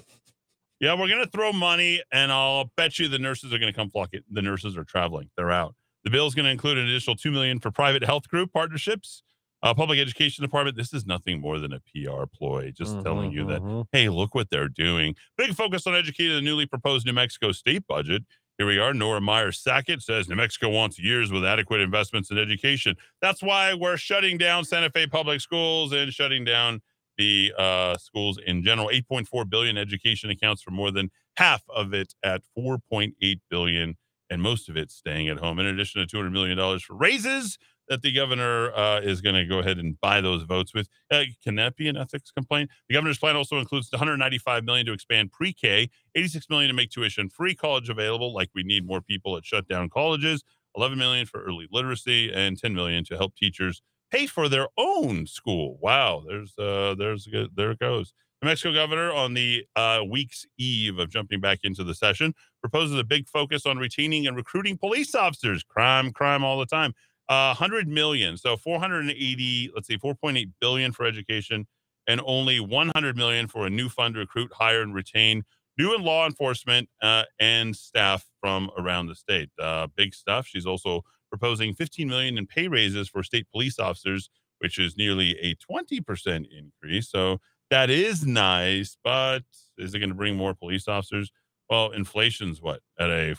Yeah, 0.79 0.93
we're 0.93 1.09
going 1.09 1.23
to 1.23 1.29
throw 1.29 1.51
money, 1.51 2.01
and 2.11 2.31
I'll 2.31 2.71
bet 2.77 2.99
you 2.99 3.09
the 3.09 3.19
nurses 3.19 3.53
are 3.53 3.59
going 3.59 3.71
to 3.71 3.77
come 3.77 3.89
flocking. 3.89 4.21
The 4.31 4.41
nurses 4.41 4.77
are 4.77 4.85
traveling; 4.85 5.29
they're 5.35 5.51
out. 5.51 5.75
The 6.05 6.09
bill 6.09 6.25
is 6.27 6.35
going 6.35 6.45
to 6.45 6.51
include 6.51 6.77
an 6.77 6.87
additional 6.87 7.17
two 7.17 7.31
million 7.31 7.59
for 7.59 7.69
private 7.71 8.03
health 8.03 8.29
group 8.29 8.53
partnerships. 8.53 9.21
Uh, 9.61 9.73
public 9.73 9.99
education 9.99 10.41
department. 10.41 10.77
This 10.77 10.93
is 10.93 11.05
nothing 11.05 11.41
more 11.41 11.59
than 11.59 11.73
a 11.73 11.81
PR 11.81 12.23
ploy, 12.33 12.71
just 12.71 12.95
telling 13.03 13.33
you 13.33 13.45
that 13.47 13.61
Mhm, 13.61 13.87
hey, 13.91 14.07
look 14.07 14.33
what 14.33 14.49
they're 14.49 14.69
doing. 14.69 15.17
Big 15.37 15.53
focus 15.53 15.85
on 15.85 15.93
educating 15.95 16.31
the 16.33 16.41
newly 16.41 16.65
proposed 16.65 17.05
New 17.05 17.11
Mexico 17.11 17.51
state 17.51 17.85
budget. 17.85 18.23
Here 18.57 18.65
we 18.67 18.79
are. 18.79 18.93
Nora 18.93 19.19
Meyer 19.19 19.51
Sackett 19.51 20.01
says 20.01 20.29
New 20.29 20.35
Mexico 20.37 20.69
wants 20.69 20.97
years 20.97 21.29
with 21.29 21.43
adequate 21.43 21.81
investments 21.81 22.31
in 22.31 22.37
education. 22.37 22.95
That's 23.21 23.43
why 23.43 23.73
we're 23.73 23.97
shutting 23.97 24.37
down 24.37 24.63
Santa 24.63 24.89
Fe 24.89 25.07
public 25.07 25.41
schools 25.41 25.91
and 25.91 26.13
shutting 26.13 26.45
down 26.45 26.81
the 27.19 27.53
uh, 27.57 27.97
schools 27.97 28.39
in 28.43 28.63
general. 28.63 28.89
8.4 28.89 29.47
billion 29.47 29.77
education 29.77 30.31
accounts 30.31 30.63
for 30.63 30.71
more 30.71 30.89
than 30.89 31.11
half 31.37 31.63
of 31.69 31.93
it 31.93 32.15
at 32.23 32.41
4.8 32.57 33.13
billion, 33.49 33.97
and 34.29 34.41
most 34.41 34.69
of 34.69 34.77
it 34.77 34.89
staying 34.89 35.27
at 35.27 35.37
home. 35.37 35.59
In 35.59 35.67
addition 35.67 36.01
to 36.01 36.07
200 36.07 36.31
million 36.31 36.57
dollars 36.57 36.81
for 36.83 36.95
raises 36.95 37.59
that 37.89 38.03
the 38.03 38.11
governor 38.11 38.71
uh, 38.73 39.01
is 39.01 39.19
going 39.19 39.35
to 39.35 39.45
go 39.45 39.59
ahead 39.59 39.79
and 39.79 39.99
buy 39.99 40.21
those 40.21 40.43
votes 40.43 40.73
with. 40.73 40.87
Uh, 41.11 41.23
can 41.43 41.55
that 41.55 41.75
be 41.75 41.87
an 41.87 41.97
ethics 41.97 42.31
complaint? 42.31 42.69
The 42.87 42.93
governor's 42.93 43.17
plan 43.17 43.35
also 43.35 43.57
includes 43.57 43.91
195 43.91 44.63
million 44.63 44.85
to 44.85 44.93
expand 44.93 45.31
pre-K, 45.31 45.89
86 46.15 46.49
million 46.49 46.69
to 46.69 46.75
make 46.75 46.91
tuition 46.91 47.29
free 47.29 47.55
college 47.55 47.89
available, 47.89 48.31
like 48.31 48.49
we 48.53 48.63
need 48.63 48.85
more 48.85 49.01
people 49.01 49.35
at 49.35 49.43
shut 49.43 49.67
down 49.67 49.89
colleges, 49.89 50.43
11 50.77 50.99
million 50.99 51.25
for 51.25 51.41
early 51.43 51.67
literacy, 51.71 52.31
and 52.31 52.59
10 52.59 52.75
million 52.75 53.03
to 53.05 53.17
help 53.17 53.35
teachers 53.35 53.81
pay 54.11 54.25
for 54.25 54.49
their 54.49 54.67
own 54.77 55.27
school. 55.27 55.77
Wow, 55.81 56.23
there's 56.27 56.57
uh, 56.57 56.95
there's 56.97 57.27
there 57.55 57.71
it 57.71 57.79
goes. 57.79 58.13
New 58.41 58.47
Mexico 58.47 58.73
governor 58.73 59.11
on 59.11 59.33
the 59.33 59.65
uh, 59.75 60.01
week's 60.09 60.45
eve 60.57 60.97
of 60.97 61.09
jumping 61.09 61.41
back 61.41 61.59
into 61.63 61.83
the 61.83 61.93
session 61.93 62.33
proposes 62.61 62.97
a 62.97 63.03
big 63.03 63.27
focus 63.27 63.65
on 63.65 63.77
retaining 63.77 64.27
and 64.27 64.37
recruiting 64.37 64.77
police 64.77 65.13
officers. 65.13 65.61
Crime, 65.63 66.11
crime 66.11 66.43
all 66.43 66.57
the 66.57 66.65
time. 66.65 66.93
Uh, 67.27 67.53
100 67.53 67.87
million. 67.87 68.37
So 68.37 68.55
480, 68.55 69.71
let's 69.75 69.87
see, 69.87 69.97
4.8 69.97 70.51
billion 70.61 70.91
for 70.93 71.05
education 71.05 71.67
and 72.07 72.21
only 72.25 72.59
100 72.59 73.17
million 73.17 73.47
for 73.47 73.67
a 73.67 73.69
new 73.69 73.89
fund 73.89 74.15
to 74.15 74.21
recruit, 74.21 74.51
hire, 74.53 74.81
and 74.81 74.95
retain 74.95 75.43
new 75.77 75.93
in 75.93 76.01
law 76.01 76.25
enforcement 76.25 76.89
uh, 77.01 77.23
and 77.39 77.75
staff 77.75 78.25
from 78.39 78.71
around 78.77 79.07
the 79.07 79.15
state. 79.15 79.49
Uh, 79.59 79.87
big 79.95 80.13
stuff. 80.13 80.47
She's 80.47 80.65
also 80.65 81.03
proposing 81.29 81.73
15 81.73 82.07
million 82.07 82.37
in 82.37 82.47
pay 82.47 82.67
raises 82.67 83.07
for 83.09 83.23
state 83.23 83.47
police 83.51 83.79
officers, 83.79 84.29
which 84.59 84.77
is 84.79 84.97
nearly 84.97 85.37
a 85.39 85.55
20% 85.55 86.45
increase. 86.51 87.09
So 87.09 87.39
that 87.69 87.89
is 87.89 88.25
nice, 88.25 88.97
but 89.03 89.43
is 89.77 89.93
it 89.93 89.99
going 89.99 90.09
to 90.09 90.15
bring 90.15 90.35
more 90.35 90.53
police 90.53 90.87
officers? 90.87 91.31
Well, 91.69 91.91
inflation's 91.91 92.61
what 92.61 92.81
at 92.99 93.09
a 93.09 93.35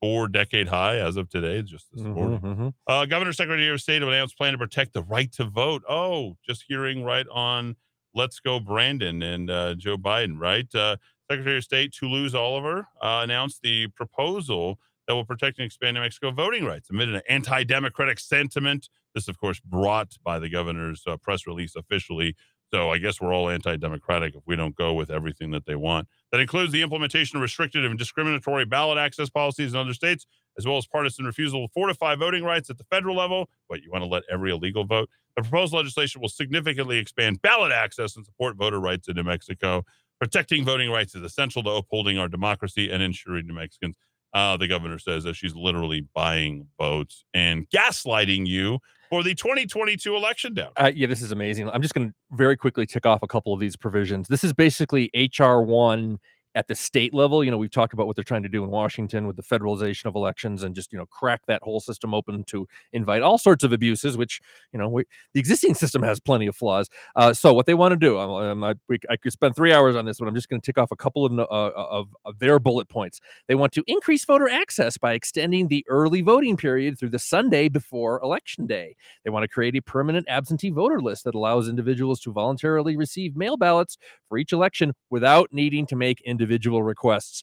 four 0.00 0.28
decade 0.28 0.68
high 0.68 0.96
as 0.96 1.16
of 1.16 1.28
today, 1.28 1.60
just 1.62 1.86
this 1.92 2.02
morning. 2.02 2.40
Mhm, 2.40 2.56
mhm. 2.56 2.74
Uh, 2.86 3.04
Governor 3.06 3.32
Secretary 3.32 3.68
of 3.68 3.80
State 3.82 4.02
announced 4.02 4.36
plan 4.38 4.52
to 4.52 4.58
protect 4.58 4.94
the 4.94 5.02
right 5.02 5.30
to 5.32 5.44
vote. 5.44 5.82
Oh, 5.88 6.36
just 6.46 6.64
hearing 6.68 7.02
right 7.02 7.26
on 7.28 7.76
Let's 8.14 8.40
Go 8.40 8.60
Brandon 8.60 9.22
and 9.22 9.50
uh, 9.50 9.74
Joe 9.74 9.98
Biden, 9.98 10.38
right? 10.38 10.72
Uh, 10.74 10.96
Secretary 11.30 11.58
of 11.58 11.64
State 11.64 11.92
Toulouse 11.92 12.34
Oliver 12.34 12.86
uh, 13.02 13.20
announced 13.22 13.60
the 13.62 13.88
proposal 13.88 14.78
that 15.10 15.16
will 15.16 15.24
protect 15.24 15.58
and 15.58 15.66
expand 15.66 15.96
New 15.96 16.02
Mexico 16.02 16.30
voting 16.30 16.64
rights 16.64 16.88
amid 16.88 17.08
an 17.08 17.20
anti 17.28 17.64
democratic 17.64 18.20
sentiment. 18.20 18.88
This, 19.12 19.26
of 19.26 19.40
course, 19.40 19.58
brought 19.58 20.14
by 20.22 20.38
the 20.38 20.48
governor's 20.48 21.02
uh, 21.04 21.16
press 21.16 21.48
release 21.48 21.74
officially. 21.74 22.36
So 22.72 22.90
I 22.90 22.98
guess 22.98 23.20
we're 23.20 23.34
all 23.34 23.48
anti 23.48 23.76
democratic 23.76 24.36
if 24.36 24.42
we 24.46 24.54
don't 24.54 24.76
go 24.76 24.94
with 24.94 25.10
everything 25.10 25.50
that 25.50 25.66
they 25.66 25.74
want. 25.74 26.06
That 26.30 26.40
includes 26.40 26.70
the 26.70 26.82
implementation 26.82 27.38
of 27.38 27.42
restricted 27.42 27.84
and 27.84 27.98
discriminatory 27.98 28.66
ballot 28.66 28.98
access 28.98 29.28
policies 29.28 29.72
in 29.72 29.80
other 29.80 29.94
states, 29.94 30.26
as 30.56 30.64
well 30.64 30.76
as 30.76 30.86
partisan 30.86 31.24
refusal 31.24 31.66
to 31.66 31.72
fortify 31.72 32.14
voting 32.14 32.44
rights 32.44 32.70
at 32.70 32.78
the 32.78 32.84
federal 32.84 33.16
level. 33.16 33.50
But 33.68 33.82
you 33.82 33.90
want 33.90 34.04
to 34.04 34.08
let 34.08 34.22
every 34.30 34.52
illegal 34.52 34.84
vote? 34.84 35.10
The 35.34 35.42
proposed 35.42 35.74
legislation 35.74 36.20
will 36.20 36.28
significantly 36.28 36.98
expand 36.98 37.42
ballot 37.42 37.72
access 37.72 38.14
and 38.14 38.24
support 38.24 38.56
voter 38.56 38.78
rights 38.78 39.08
in 39.08 39.16
New 39.16 39.24
Mexico. 39.24 39.84
Protecting 40.20 40.64
voting 40.64 40.90
rights 40.90 41.16
is 41.16 41.22
essential 41.22 41.64
to 41.64 41.70
upholding 41.70 42.16
our 42.16 42.28
democracy 42.28 42.90
and 42.92 43.02
ensuring 43.02 43.48
New 43.48 43.54
Mexicans. 43.54 43.96
Uh, 44.32 44.56
the 44.56 44.68
governor 44.68 44.98
says 44.98 45.24
that 45.24 45.34
she's 45.34 45.54
literally 45.54 46.06
buying 46.14 46.66
votes 46.78 47.24
and 47.34 47.68
gaslighting 47.70 48.46
you 48.46 48.78
for 49.10 49.24
the 49.24 49.34
2022 49.34 50.14
election 50.14 50.54
down. 50.54 50.70
Uh, 50.76 50.90
yeah, 50.94 51.06
this 51.06 51.20
is 51.20 51.32
amazing. 51.32 51.68
I'm 51.70 51.82
just 51.82 51.94
going 51.94 52.08
to 52.10 52.14
very 52.30 52.56
quickly 52.56 52.86
tick 52.86 53.04
off 53.04 53.22
a 53.22 53.26
couple 53.26 53.52
of 53.52 53.58
these 53.58 53.76
provisions. 53.76 54.28
This 54.28 54.44
is 54.44 54.52
basically 54.52 55.10
HR 55.14 55.60
one 55.60 56.18
at 56.54 56.68
the 56.68 56.74
state 56.74 57.14
level. 57.14 57.44
You 57.44 57.50
know, 57.50 57.58
we've 57.58 57.70
talked 57.70 57.92
about 57.92 58.06
what 58.06 58.16
they're 58.16 58.24
trying 58.24 58.42
to 58.42 58.48
do 58.48 58.64
in 58.64 58.70
Washington 58.70 59.26
with 59.26 59.36
the 59.36 59.42
federalization 59.42 60.06
of 60.06 60.14
elections 60.14 60.62
and 60.62 60.74
just 60.74 60.92
you 60.92 60.98
know 60.98 61.06
crack 61.06 61.42
that 61.46 61.62
whole 61.62 61.80
system 61.80 62.14
open 62.14 62.44
to 62.44 62.66
invite 62.92 63.22
all 63.22 63.38
sorts 63.38 63.64
of 63.64 63.72
abuses, 63.72 64.16
which 64.16 64.40
you 64.72 64.78
know 64.78 64.88
we, 64.88 65.04
the 65.34 65.40
existing 65.40 65.74
system 65.74 66.02
has 66.02 66.20
plenty 66.20 66.46
of 66.46 66.56
flaws. 66.56 66.88
Uh, 67.16 67.32
so 67.32 67.52
what 67.52 67.66
they 67.66 67.74
want 67.74 67.92
to 67.92 67.96
do, 67.96 68.18
um, 68.18 68.30
um, 68.30 68.64
I, 68.64 68.74
I 69.08 69.16
could 69.16 69.32
spend 69.32 69.54
three 69.56 69.72
hours 69.72 69.96
on 69.96 70.04
this, 70.04 70.18
but 70.18 70.28
I'm 70.28 70.34
just 70.34 70.48
going 70.48 70.60
to 70.60 70.66
tick 70.66 70.78
off 70.78 70.90
a 70.90 70.96
couple 70.96 71.24
of, 71.24 71.38
uh, 71.38 71.42
of 71.44 72.08
of 72.24 72.38
their 72.38 72.58
bullet 72.58 72.88
points. 72.88 73.20
They 73.48 73.54
want 73.54 73.72
to 73.74 73.84
increase 73.86 74.24
voter 74.24 74.48
access 74.48 74.98
by 74.98 75.12
extending 75.12 75.68
the 75.68 75.84
early 75.88 76.20
voting 76.20 76.56
period 76.56 76.98
through 76.98 77.10
the 77.10 77.18
Sunday 77.18 77.68
before 77.68 78.20
election 78.22 78.66
day. 78.66 78.96
They 79.24 79.30
want 79.30 79.44
to 79.44 79.48
create 79.48 79.76
a 79.76 79.82
permanent 79.82 80.26
absentee 80.28 80.70
voter 80.70 81.00
list 81.00 81.24
that 81.24 81.34
allows 81.34 81.68
individuals 81.68 82.20
to 82.20 82.32
voluntarily 82.32 82.96
receive 82.96 83.36
mail 83.36 83.56
ballots 83.56 83.96
for 84.28 84.38
each 84.38 84.52
election 84.52 84.94
without 85.10 85.48
needing 85.52 85.86
to 85.86 85.96
make 85.96 86.22
requests. 86.46 87.42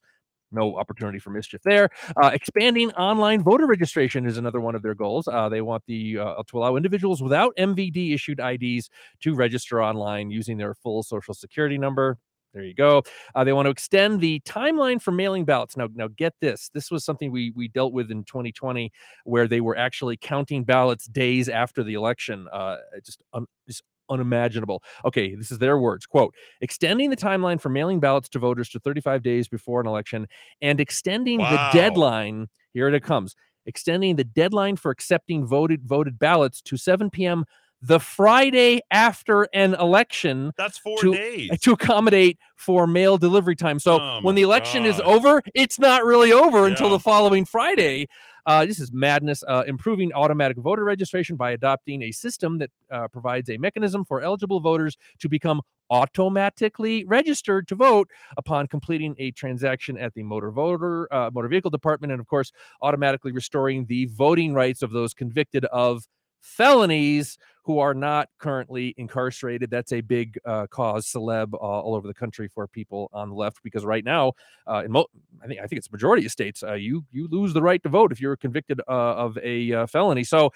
No 0.52 0.78
opportunity 0.78 1.20
for 1.20 1.30
mischief 1.30 1.62
there. 1.64 1.90
Uh, 2.16 2.32
expanding 2.34 2.92
online 2.94 3.44
voter 3.44 3.66
registration 3.68 4.26
is 4.26 4.38
another 4.38 4.62
one 4.62 4.76
of 4.76 4.82
their 4.82 4.96
goals. 4.96 5.28
Uh, 5.28 5.50
they 5.50 5.62
want 5.62 5.84
the 5.88 6.20
uh, 6.20 6.42
to 6.48 6.58
allow 6.58 6.78
individuals 6.78 7.22
without 7.22 7.54
MVD 7.58 8.14
issued 8.14 8.40
IDs 8.40 8.90
to 9.22 9.36
register 9.36 9.84
online 9.84 10.32
using 10.32 10.58
their 10.58 10.74
full 10.74 11.04
social 11.04 11.34
security 11.34 11.78
number. 11.78 12.18
There 12.54 12.64
you 12.64 12.74
go. 12.74 13.04
Uh, 13.36 13.44
they 13.44 13.54
want 13.54 13.66
to 13.66 13.70
extend 13.70 14.22
the 14.22 14.40
timeline 14.40 15.02
for 15.02 15.12
mailing 15.12 15.46
ballots. 15.46 15.78
Now, 15.78 15.90
now 15.94 16.08
get 16.08 16.34
this. 16.40 16.72
This 16.74 16.90
was 16.90 17.04
something 17.04 17.32
we 17.32 17.52
we 17.56 17.68
dealt 17.68 17.94
with 17.94 18.10
in 18.10 18.24
2020, 18.24 18.92
where 19.26 19.48
they 19.48 19.62
were 19.62 19.78
actually 19.78 20.18
counting 20.18 20.64
ballots 20.64 21.06
days 21.06 21.50
after 21.50 21.84
the 21.84 21.94
election. 21.94 22.48
Uh, 22.52 22.78
just 23.06 23.22
un, 23.34 23.46
just 23.68 23.84
unimaginable. 24.10 24.82
Okay, 25.06 25.36
this 25.36 25.52
is 25.52 25.58
their 25.60 25.78
words. 25.78 26.06
Quote: 26.06 26.34
extending 26.62 27.10
the 27.10 27.18
timeline 27.18 27.60
for 27.60 27.70
mailing 27.70 28.00
ballots 28.00 28.30
to 28.30 28.40
voters 28.40 28.70
to 28.70 28.80
35 28.80 29.24
days 29.24 29.48
before 29.48 29.82
an 29.82 29.88
election, 29.88 30.28
and 30.62 30.80
extending 30.80 31.40
Wow. 31.40 31.70
the 31.72 31.78
deadline. 31.80 32.48
Here 32.74 32.88
it 32.88 33.04
comes. 33.04 33.36
Extending 33.66 34.16
the 34.16 34.24
deadline 34.24 34.76
for 34.78 34.92
accepting 34.92 35.46
voted 35.46 35.84
voted 35.86 36.18
ballots 36.20 36.62
to 36.62 36.78
7 36.78 37.10
p.m. 37.10 37.44
the 37.82 38.00
Friday 38.00 38.80
after 38.92 39.44
an 39.54 39.76
election 39.76 40.52
That's 40.58 40.78
four 40.80 40.98
to- 41.00 41.14
days. 41.14 41.50
to 41.62 41.74
accommodate 41.74 42.40
for 42.56 42.88
mail 42.88 43.18
delivery 43.18 43.56
time. 43.56 43.78
So 43.80 44.00
Oh 44.00 44.20
when 44.24 44.34
the 44.36 44.42
election 44.42 44.86
is 44.86 45.00
over, 45.02 45.42
it's 45.54 45.78
not 45.78 46.04
really 46.06 46.32
over 46.32 46.66
until 46.66 46.90
the 46.90 46.98
following 47.00 47.46
Friday. 47.46 48.08
Uh, 48.48 48.66
this 48.66 48.80
is 48.80 48.94
madness. 48.94 49.44
Uh, 49.46 49.64
improving 49.68 50.14
automatic 50.14 50.58
voter 50.58 50.86
registration 50.86 51.36
by 51.36 51.52
adopting 51.52 52.02
a 52.02 52.12
system 52.12 52.58
that 52.60 52.72
uh, 52.90 53.08
provides 53.10 53.50
a 53.50 53.58
mechanism 53.58 54.06
for 54.06 54.22
eligible 54.22 54.62
voters 54.62 54.96
to 55.20 55.28
become 55.28 55.62
automatically 55.90 57.04
registered 57.06 57.68
to 57.68 57.76
vote 57.76 58.10
upon 58.38 58.66
completing 58.68 59.16
a 59.20 59.32
transaction 59.32 59.98
at 59.98 60.14
the 60.14 60.24
motor 60.24 60.50
voter 60.50 61.14
uh, 61.14 61.30
motor 61.34 61.50
vehicle 61.50 61.70
department, 61.70 62.12
and 62.12 62.22
of 62.22 62.28
course, 62.28 62.54
automatically 62.82 63.34
restoring 63.34 63.86
the 63.88 64.06
voting 64.06 64.54
rights 64.54 64.82
of 64.82 64.92
those 64.92 65.14
convicted 65.14 65.66
of 65.66 66.06
felonies 66.42 67.38
who 67.64 67.80
are 67.80 67.94
not 67.94 68.30
currently 68.40 68.96
incarcerated. 68.98 69.70
That's 69.70 69.92
a 69.92 70.00
big 70.00 70.40
uh, 70.46 70.68
cause 70.68 71.06
celeb 71.06 71.54
uh, 71.54 71.58
all 71.58 71.96
over 71.96 72.08
the 72.08 72.14
country 72.14 72.48
for 72.48 72.66
people 72.66 73.10
on 73.12 73.30
the 73.30 73.36
left 73.36 73.62
because 73.62 73.84
right 73.84 74.06
now, 74.06 74.34
uh, 74.66 74.84
in 74.86 74.92
mo- 74.92 75.08
I 75.44 75.48
think 75.48 75.60
I 75.60 75.68
think 75.68 75.80
it's 75.80 75.92
majority 75.92 76.26
of 76.26 76.32
states, 76.32 76.64
uh, 76.64 76.74
you 76.74 77.06
you 77.12 77.28
lose 77.28 77.54
the 77.54 77.62
right 77.62 77.84
to 77.84 77.90
vote 77.90 78.12
if 78.14 78.22
you're 78.22 78.38
convicted 78.38 78.80
uh, 78.88 78.92
of 78.92 79.38
a 79.44 79.74
uh, 79.74 79.86
felony. 79.88 80.24
So. 80.24 80.52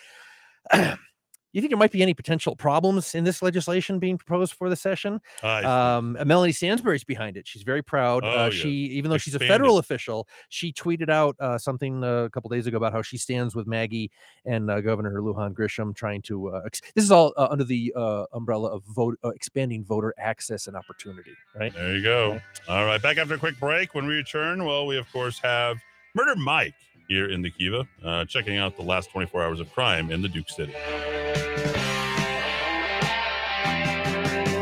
You 1.54 1.62
think 1.62 1.72
there 1.72 1.78
might 1.78 1.92
be 1.92 2.02
any 2.02 2.14
potential 2.14 2.56
problems 2.56 3.14
in 3.14 3.24
this 3.24 3.42
legislation 3.42 4.00
being 4.00 4.18
proposed 4.18 4.54
for 4.54 4.70
the 4.70 4.76
session? 4.76 5.20
Um, 5.44 6.18
uh, 6.20 6.26
Melanie 6.26 6.54
Stansbury's 6.54 7.04
behind 7.04 7.38
it. 7.38 7.48
She's 7.48 7.64
very 7.64 7.82
proud. 7.82 8.24
Oh, 8.24 8.30
uh, 8.30 8.46
yes. 8.46 8.54
She, 8.54 8.70
even 8.70 9.12
though 9.12 9.18
she's 9.18 9.36
a 9.36 9.40
federal 9.40 9.78
official, 9.78 10.28
she 10.50 10.72
tweeted 10.72 11.10
out 11.10 11.36
uh, 11.40 11.58
something 11.58 12.04
uh, 12.04 12.24
a 12.24 12.30
couple 12.30 12.50
days 12.50 12.68
ago 12.68 12.78
about 12.78 12.94
how 12.94 13.02
she 13.02 13.18
stands 13.18 13.56
with 13.56 13.68
Maggie 13.68 14.12
and 14.46 14.72
uh, 14.72 14.82
Governor 14.82 15.22
Lujan 15.22 15.54
Grisham, 15.54 15.96
trying 15.96 16.22
to. 16.24 16.50
Uh, 16.50 16.62
ex- 16.66 16.82
this 16.96 17.04
is 17.04 17.12
all 17.12 17.34
uh, 17.38 17.48
under 17.52 17.64
the 17.64 17.94
uh, 17.96 18.26
umbrella 18.34 18.70
of 18.70 18.84
vote 18.86 19.18
uh, 19.24 19.30
expanding 19.30 19.84
voter 19.84 20.14
access 20.18 20.68
and 20.68 20.78
opportunity. 20.78 21.32
Right. 21.60 21.74
There 21.74 21.96
you 21.96 22.04
go. 22.04 22.40
All 22.68 22.86
right. 22.86 23.02
Back 23.02 23.18
after 23.18 23.34
a 23.34 23.38
quick 23.38 23.60
break. 23.60 23.94
When 23.94 24.08
we 24.08 24.16
return, 24.16 24.64
well, 24.66 24.86
we, 24.86 24.98
of 24.98 25.12
course, 25.12 25.40
have 25.40 25.78
Murder 26.16 26.36
Mike 26.36 26.76
here 27.12 27.30
in 27.30 27.42
the 27.42 27.50
Kiva, 27.50 27.86
uh, 28.06 28.24
checking 28.24 28.58
out 28.58 28.78
the 28.78 28.82
last 28.82 29.12
24 29.12 29.44
hours 29.44 29.60
of 29.60 29.70
crime 29.74 30.12
in 30.12 30.22
the 30.22 30.30
Duke 30.30 30.48
City. 30.50 30.74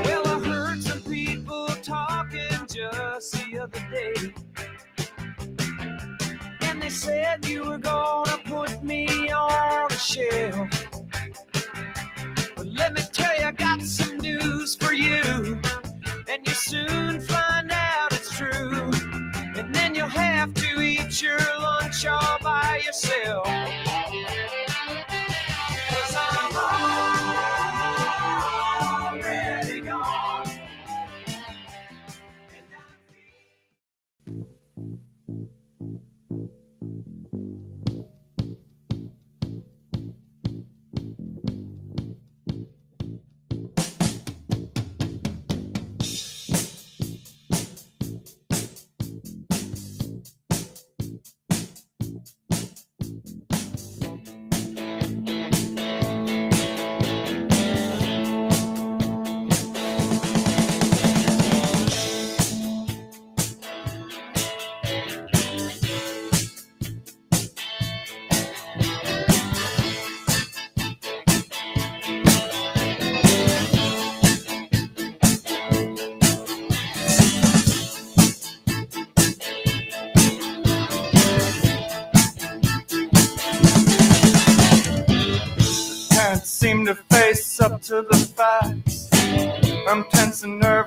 Well, 0.04 0.28
I 0.28 0.40
heard 0.44 0.82
some 0.82 1.04
people 1.04 1.68
talking 1.84 2.50
just 2.68 3.34
the 3.34 3.60
other 3.60 3.80
day. 3.92 4.34
And 6.62 6.82
they 6.82 6.90
said 6.90 7.46
you 7.46 7.66
were 7.66 7.78
gonna 7.78 8.40
put 8.46 8.84
me 8.84 9.30
on 9.30 9.92
a 9.92 9.96
shelf. 9.96 10.70
But 12.56 12.66
let 12.66 12.94
me 12.94 13.02
tell 13.14 13.40
you, 13.40 13.46
I 13.46 13.52
got 13.52 13.84
some 13.84 14.18
news 14.18 14.76
for 14.76 14.94
you. 14.94 15.62
And 16.28 16.48
you 16.48 16.54
soon 16.54 17.22
find 17.22 17.72
out 17.72 18.12
it's 18.12 18.36
true. 18.36 18.90
And 19.56 19.72
then 19.76 19.94
you'll 19.94 20.08
have 20.08 20.52
your 21.22 21.38
lunch 21.60 22.06
all 22.06 22.38
by 22.42 22.82
yourself. 22.86 23.46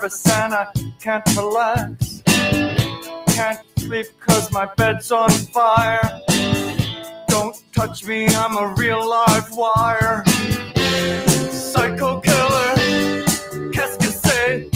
Nervous 0.02 0.28
and 0.30 0.52
I 0.52 0.66
can't 1.00 1.24
relax. 1.36 2.22
Can't 3.34 3.60
sleep 3.78 4.06
cause 4.18 4.50
my 4.50 4.68
bed's 4.76 5.12
on 5.12 5.30
fire. 5.30 6.20
Don't 7.28 7.62
touch 7.72 8.04
me, 8.04 8.26
I'm 8.26 8.56
a 8.56 8.74
real 8.76 9.08
live 9.08 9.48
wire. 9.52 10.24
Psycho 11.50 12.20
killer, 12.20 13.24
qu'est-ce? 13.72 14.68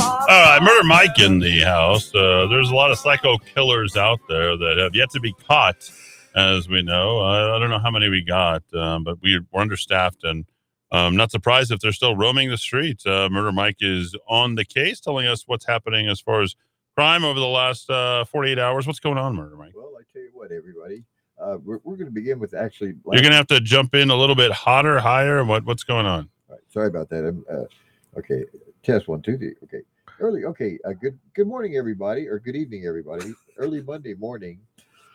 All 0.00 0.26
right, 0.28 0.60
Murder 0.62 0.84
Mike 0.84 1.18
in 1.18 1.40
the 1.40 1.60
house. 1.60 2.14
Uh, 2.14 2.46
there's 2.48 2.70
a 2.70 2.74
lot 2.74 2.90
of 2.90 2.98
psycho 2.98 3.38
killers 3.38 3.96
out 3.96 4.20
there 4.28 4.56
that 4.56 4.78
have 4.78 4.94
yet 4.94 5.10
to 5.10 5.20
be 5.20 5.32
caught, 5.48 5.90
as 6.36 6.68
we 6.68 6.82
know. 6.82 7.18
I, 7.18 7.56
I 7.56 7.58
don't 7.58 7.70
know 7.70 7.78
how 7.78 7.90
many 7.90 8.08
we 8.08 8.22
got, 8.22 8.62
um, 8.74 9.04
but 9.04 9.20
we, 9.20 9.40
we're 9.50 9.62
understaffed 9.62 10.22
and 10.24 10.44
I'm 10.90 11.16
not 11.16 11.30
surprised 11.30 11.70
if 11.70 11.80
they're 11.80 11.92
still 11.92 12.16
roaming 12.16 12.50
the 12.50 12.56
streets. 12.56 13.04
Uh, 13.04 13.28
Murder 13.30 13.52
Mike 13.52 13.76
is 13.80 14.14
on 14.28 14.54
the 14.54 14.64
case, 14.64 15.00
telling 15.00 15.26
us 15.26 15.44
what's 15.46 15.66
happening 15.66 16.08
as 16.08 16.20
far 16.20 16.42
as 16.42 16.56
crime 16.96 17.24
over 17.24 17.38
the 17.38 17.46
last 17.46 17.88
uh, 17.90 18.24
48 18.24 18.58
hours. 18.58 18.86
What's 18.86 19.00
going 19.00 19.18
on, 19.18 19.36
Murder 19.36 19.56
Mike? 19.56 19.72
Well, 19.74 19.92
I 19.98 20.02
tell 20.12 20.22
you 20.22 20.30
what, 20.32 20.50
everybody, 20.50 21.04
uh, 21.40 21.58
we're, 21.62 21.78
we're 21.84 21.96
going 21.96 22.06
to 22.06 22.12
begin 22.12 22.38
with 22.38 22.54
actually. 22.54 22.94
You're 23.12 23.22
going 23.22 23.30
to 23.30 23.36
have 23.36 23.46
to 23.48 23.60
jump 23.60 23.94
in 23.94 24.10
a 24.10 24.16
little 24.16 24.34
bit 24.34 24.50
hotter, 24.50 24.98
higher. 24.98 25.44
What 25.44 25.64
What's 25.64 25.84
going 25.84 26.06
on? 26.06 26.28
Right, 26.48 26.60
sorry 26.72 26.88
about 26.88 27.10
that. 27.10 27.26
I'm, 27.26 27.44
uh, 27.50 28.18
okay, 28.18 28.44
test 28.82 29.08
one, 29.08 29.20
two, 29.20 29.36
three. 29.36 29.54
Okay, 29.64 29.82
early. 30.20 30.44
Okay, 30.44 30.78
uh, 30.86 30.92
good. 30.92 31.18
Good 31.34 31.46
morning, 31.46 31.76
everybody, 31.76 32.26
or 32.26 32.38
good 32.38 32.56
evening, 32.56 32.86
everybody. 32.86 33.34
Early 33.58 33.82
Monday 33.82 34.14
morning, 34.14 34.58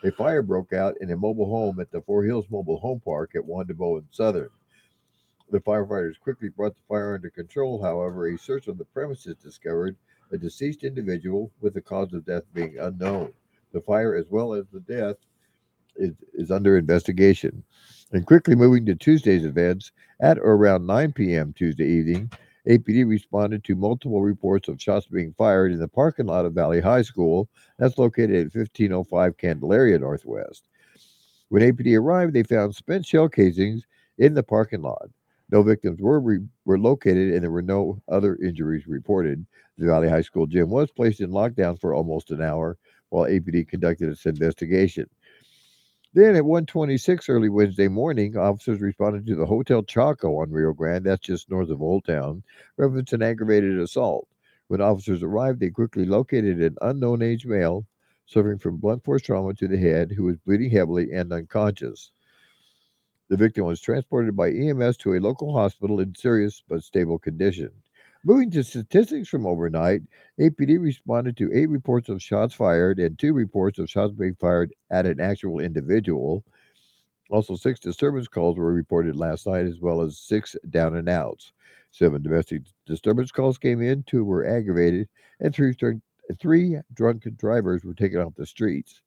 a 0.04 0.12
fire 0.12 0.42
broke 0.42 0.72
out 0.72 0.94
in 1.00 1.10
a 1.10 1.16
mobile 1.16 1.50
home 1.50 1.80
at 1.80 1.90
the 1.90 2.00
Four 2.02 2.22
Hills 2.22 2.46
Mobile 2.48 2.78
Home 2.78 3.00
Park 3.04 3.32
at 3.34 3.44
Juan 3.44 3.66
Tabo 3.66 3.98
and 3.98 4.06
Southern. 4.10 4.48
The 5.50 5.60
firefighters 5.60 6.18
quickly 6.18 6.48
brought 6.48 6.74
the 6.74 6.82
fire 6.88 7.14
under 7.14 7.30
control. 7.30 7.80
However, 7.80 8.26
a 8.26 8.38
search 8.38 8.66
of 8.66 8.76
the 8.76 8.84
premises 8.84 9.36
discovered 9.36 9.96
a 10.32 10.38
deceased 10.38 10.82
individual 10.82 11.52
with 11.60 11.74
the 11.74 11.80
cause 11.80 12.12
of 12.12 12.26
death 12.26 12.42
being 12.52 12.76
unknown. 12.78 13.32
The 13.72 13.80
fire, 13.80 14.16
as 14.16 14.26
well 14.30 14.54
as 14.54 14.64
the 14.72 14.80
death, 14.80 15.16
is, 15.96 16.14
is 16.32 16.50
under 16.50 16.76
investigation. 16.76 17.62
And 18.12 18.26
quickly 18.26 18.56
moving 18.56 18.84
to 18.86 18.94
Tuesday's 18.94 19.44
events, 19.44 19.92
at 20.20 20.38
or 20.38 20.54
around 20.54 20.86
9 20.86 21.12
p.m. 21.12 21.52
Tuesday 21.52 21.86
evening, 21.86 22.30
APD 22.66 23.06
responded 23.06 23.62
to 23.64 23.76
multiple 23.76 24.22
reports 24.22 24.68
of 24.68 24.80
shots 24.80 25.06
being 25.06 25.34
fired 25.36 25.70
in 25.70 25.78
the 25.78 25.88
parking 25.88 26.26
lot 26.26 26.46
of 26.46 26.54
Valley 26.54 26.80
High 26.80 27.02
School. 27.02 27.48
That's 27.78 27.98
located 27.98 28.34
at 28.34 28.54
1505 28.54 29.36
Candelaria 29.36 29.98
Northwest. 29.98 30.68
When 31.48 31.62
APD 31.62 31.98
arrived, 31.98 32.32
they 32.32 32.42
found 32.42 32.74
spent 32.74 33.06
shell 33.06 33.28
casings 33.28 33.84
in 34.18 34.34
the 34.34 34.42
parking 34.42 34.82
lot. 34.82 35.10
No 35.50 35.62
victims 35.62 36.00
were 36.00 36.20
re- 36.20 36.46
were 36.64 36.78
located, 36.78 37.32
and 37.32 37.42
there 37.42 37.50
were 37.50 37.62
no 37.62 38.02
other 38.08 38.36
injuries 38.36 38.86
reported. 38.86 39.46
The 39.78 39.86
Valley 39.86 40.08
High 40.08 40.22
School 40.22 40.46
gym 40.46 40.70
was 40.70 40.90
placed 40.90 41.20
in 41.20 41.30
lockdown 41.30 41.80
for 41.80 41.94
almost 41.94 42.30
an 42.30 42.42
hour 42.42 42.76
while 43.10 43.24
APD 43.24 43.64
conducted 43.64 44.08
its 44.08 44.26
investigation. 44.26 45.08
Then 46.14 46.36
at 46.36 46.44
1:26 46.44 47.28
early 47.28 47.48
Wednesday 47.48 47.88
morning, 47.88 48.36
officers 48.36 48.80
responded 48.80 49.26
to 49.26 49.34
the 49.34 49.46
Hotel 49.46 49.82
Chaco 49.82 50.38
on 50.38 50.50
Rio 50.50 50.72
Grande, 50.72 51.04
that's 51.04 51.26
just 51.26 51.50
north 51.50 51.70
of 51.70 51.82
Old 51.82 52.04
Town, 52.04 52.42
reference 52.76 53.12
an 53.12 53.22
aggravated 53.22 53.78
assault. 53.78 54.26
When 54.68 54.80
officers 54.80 55.22
arrived, 55.22 55.60
they 55.60 55.70
quickly 55.70 56.06
located 56.06 56.62
an 56.62 56.76
unknown 56.80 57.20
age 57.20 57.44
male 57.46 57.86
suffering 58.26 58.58
from 58.58 58.78
blunt 58.78 59.04
force 59.04 59.22
trauma 59.22 59.52
to 59.54 59.68
the 59.68 59.76
head 59.76 60.12
who 60.12 60.24
was 60.24 60.38
bleeding 60.38 60.70
heavily 60.70 61.12
and 61.12 61.32
unconscious. 61.32 62.12
The 63.34 63.38
victim 63.38 63.66
was 63.66 63.80
transported 63.80 64.36
by 64.36 64.52
EMS 64.52 64.96
to 64.98 65.14
a 65.14 65.18
local 65.18 65.52
hospital 65.52 65.98
in 65.98 66.14
serious 66.14 66.62
but 66.68 66.84
stable 66.84 67.18
condition. 67.18 67.72
Moving 68.22 68.48
to 68.52 68.62
statistics 68.62 69.28
from 69.28 69.44
overnight, 69.44 70.02
APD 70.38 70.80
responded 70.80 71.36
to 71.38 71.52
eight 71.52 71.68
reports 71.68 72.08
of 72.08 72.22
shots 72.22 72.54
fired 72.54 73.00
and 73.00 73.18
two 73.18 73.32
reports 73.32 73.80
of 73.80 73.90
shots 73.90 74.12
being 74.14 74.36
fired 74.36 74.72
at 74.92 75.04
an 75.04 75.18
actual 75.18 75.58
individual. 75.58 76.44
Also, 77.28 77.56
six 77.56 77.80
disturbance 77.80 78.28
calls 78.28 78.56
were 78.56 78.72
reported 78.72 79.16
last 79.16 79.48
night, 79.48 79.66
as 79.66 79.80
well 79.80 80.00
as 80.00 80.16
six 80.16 80.54
down 80.70 80.94
and 80.94 81.08
outs. 81.08 81.50
Seven 81.90 82.22
domestic 82.22 82.62
disturbance 82.86 83.32
calls 83.32 83.58
came 83.58 83.82
in, 83.82 84.04
two 84.04 84.22
were 84.22 84.46
aggravated, 84.46 85.08
and 85.40 85.52
three, 85.52 85.74
three 86.38 86.78
drunken 86.92 87.34
drivers 87.34 87.82
were 87.82 87.94
taken 87.94 88.20
off 88.20 88.36
the 88.36 88.46
streets. 88.46 89.00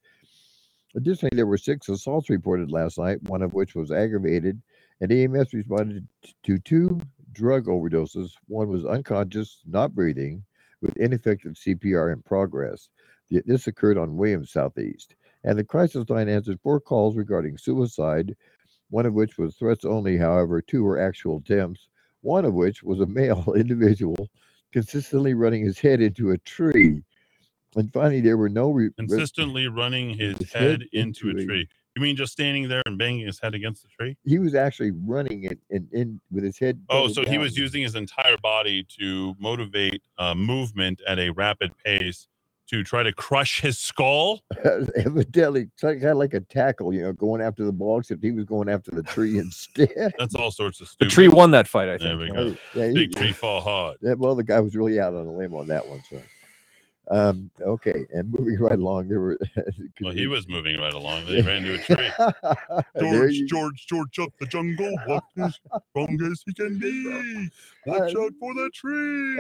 Additionally, 0.96 1.36
there 1.36 1.46
were 1.46 1.58
six 1.58 1.90
assaults 1.90 2.30
reported 2.30 2.72
last 2.72 2.98
night, 2.98 3.22
one 3.24 3.42
of 3.42 3.54
which 3.54 3.76
was 3.76 3.92
aggravated, 3.92 4.62
and 5.02 5.12
EMS 5.12 5.54
responded 5.54 6.08
to 6.44 6.58
two 6.60 7.00
drug 7.34 7.66
overdoses. 7.66 8.32
One 8.48 8.70
was 8.70 8.86
unconscious, 8.86 9.62
not 9.66 9.94
breathing, 9.94 10.44
with 10.82 10.98
ineffective 10.98 11.54
CPR 11.54 12.14
in 12.14 12.22
progress. 12.24 12.90
This 13.30 13.68
occurred 13.68 13.98
on 13.98 14.18
Williams 14.18 14.52
Southeast. 14.52 15.16
And 15.44 15.58
the 15.58 15.64
crisis 15.64 16.10
line 16.10 16.30
answered 16.30 16.60
four 16.62 16.80
calls 16.80 17.16
regarding 17.16 17.58
suicide, 17.58 18.36
one 18.90 19.06
of 19.06 19.14
which 19.14 19.38
was 19.38 19.56
threats 19.56 19.86
only. 19.86 20.18
However, 20.18 20.62
two 20.62 20.84
were 20.84 21.00
actual 21.00 21.38
attempts, 21.38 21.88
one 22.22 22.46
of 22.46 22.54
which 22.54 22.84
was 22.84 23.00
a 23.00 23.06
male 23.06 23.54
individual 23.56 24.30
consistently 24.74 25.34
running 25.34 25.64
his 25.64 25.80
head 25.80 26.02
into 26.02 26.32
a 26.32 26.38
tree. 26.40 27.04
And 27.78 27.94
finally, 27.94 28.22
there 28.22 28.38
were 28.38 28.50
no 28.50 28.72
re- 28.72 28.86
res- 28.86 28.94
Consistently 28.98 29.68
running 29.68 30.10
his 30.18 30.38
His 30.40 30.52
head 30.52 30.62
head 30.64 30.84
into 30.94 31.28
a 31.28 31.30
into 31.32 31.44
a- 31.44 31.46
tree. 31.46 31.70
You 31.96 32.02
mean 32.04 32.16
just 32.16 32.32
standing 32.34 32.68
there 32.70 32.84
and 32.86 32.96
banging 32.96 33.26
his 33.26 33.40
head 33.40 33.56
against 33.56 33.82
the 33.82 33.90
tree? 33.90 34.16
he 34.24 34.38
was 34.38 34.54
actually 34.54 34.92
running 34.92 35.46
it 35.46 35.58
in, 35.72 35.88
in 35.92 36.20
with 36.32 36.44
his 36.44 36.60
head. 36.60 36.80
Oh, 36.90 37.04
pointed 37.08 37.16
so 37.16 37.26
he 37.32 37.38
was 37.40 37.58
using 37.58 37.82
his 37.82 37.96
entire 37.96 38.38
body 38.38 38.86
to 39.00 39.36
motivate 39.40 40.04
uh, 40.20 40.36
movement 40.36 41.02
at 41.08 41.18
a 41.18 41.32
rapid 41.32 41.72
pace 41.84 42.28
to 42.70 42.84
try 42.84 43.02
to 43.02 43.12
crush 43.14 43.62
his 43.62 43.80
skull. 43.80 44.42
evidently 44.96 45.70
kind 45.82 46.04
of 46.04 46.18
like 46.18 46.34
a 46.34 46.40
tackle, 46.42 46.94
you 46.94 47.02
know, 47.02 47.14
going 47.14 47.42
after 47.42 47.64
the 47.66 47.72
ball, 47.72 48.00
except 48.00 48.24
he 48.24 48.32
was 48.32 48.46
going 48.46 48.70
after 48.70 48.92
the 48.92 49.04
tree 49.04 49.38
instead. 49.46 50.14
That's 50.20 50.36
all 50.36 50.52
sorts 50.52 50.82
of 50.82 50.90
The 51.00 51.06
tree 51.08 51.28
won 51.30 51.52
that 51.52 51.68
fight, 51.68 51.90
I 51.90 51.98
There 51.98 52.18
think. 52.18 52.20
we 52.20 52.30
go. 52.32 52.56
yeah, 52.76 52.88
he- 52.90 52.94
Big 52.94 53.16
tree 53.16 53.32
fall 53.32 53.62
hard. 53.62 53.98
yeah, 54.02 54.14
well, 54.14 54.36
the 54.36 54.44
guy 54.44 54.60
was 54.60 54.76
really 54.76 55.00
out 55.00 55.14
on 55.14 55.26
a 55.26 55.32
limb 55.32 55.56
on 55.56 55.68
that 55.68 55.88
one. 55.88 56.04
So, 56.10 56.22
um, 57.10 57.50
okay, 57.62 58.06
and 58.14 58.32
moving 58.38 58.60
right 58.60 58.78
along, 58.80 59.08
there 59.10 59.20
were. 59.20 59.40
Well, 60.02 60.14
he 60.14 60.28
was 60.28 60.48
moving 60.48 60.80
right 60.80 60.94
along. 60.94 61.26
They 61.26 61.42
ran 61.42 61.66
into 61.66 61.74
a 61.76 61.96
tree. 61.96 62.10
George, 63.00 63.34
you- 63.34 63.48
George, 63.48 63.88
George 63.88 64.20
up 64.20 64.30
the 64.40 64.46
jungle, 64.46 64.94
walked 65.08 65.38
as 65.40 65.58
strong 65.92 66.20
as 66.32 66.44
he 66.46 66.54
can 66.54 66.78
be. 66.78 67.50
Watch 67.86 68.16
out 68.16 68.32
for 68.40 68.54
that 68.54 68.72
tree. 68.74 69.40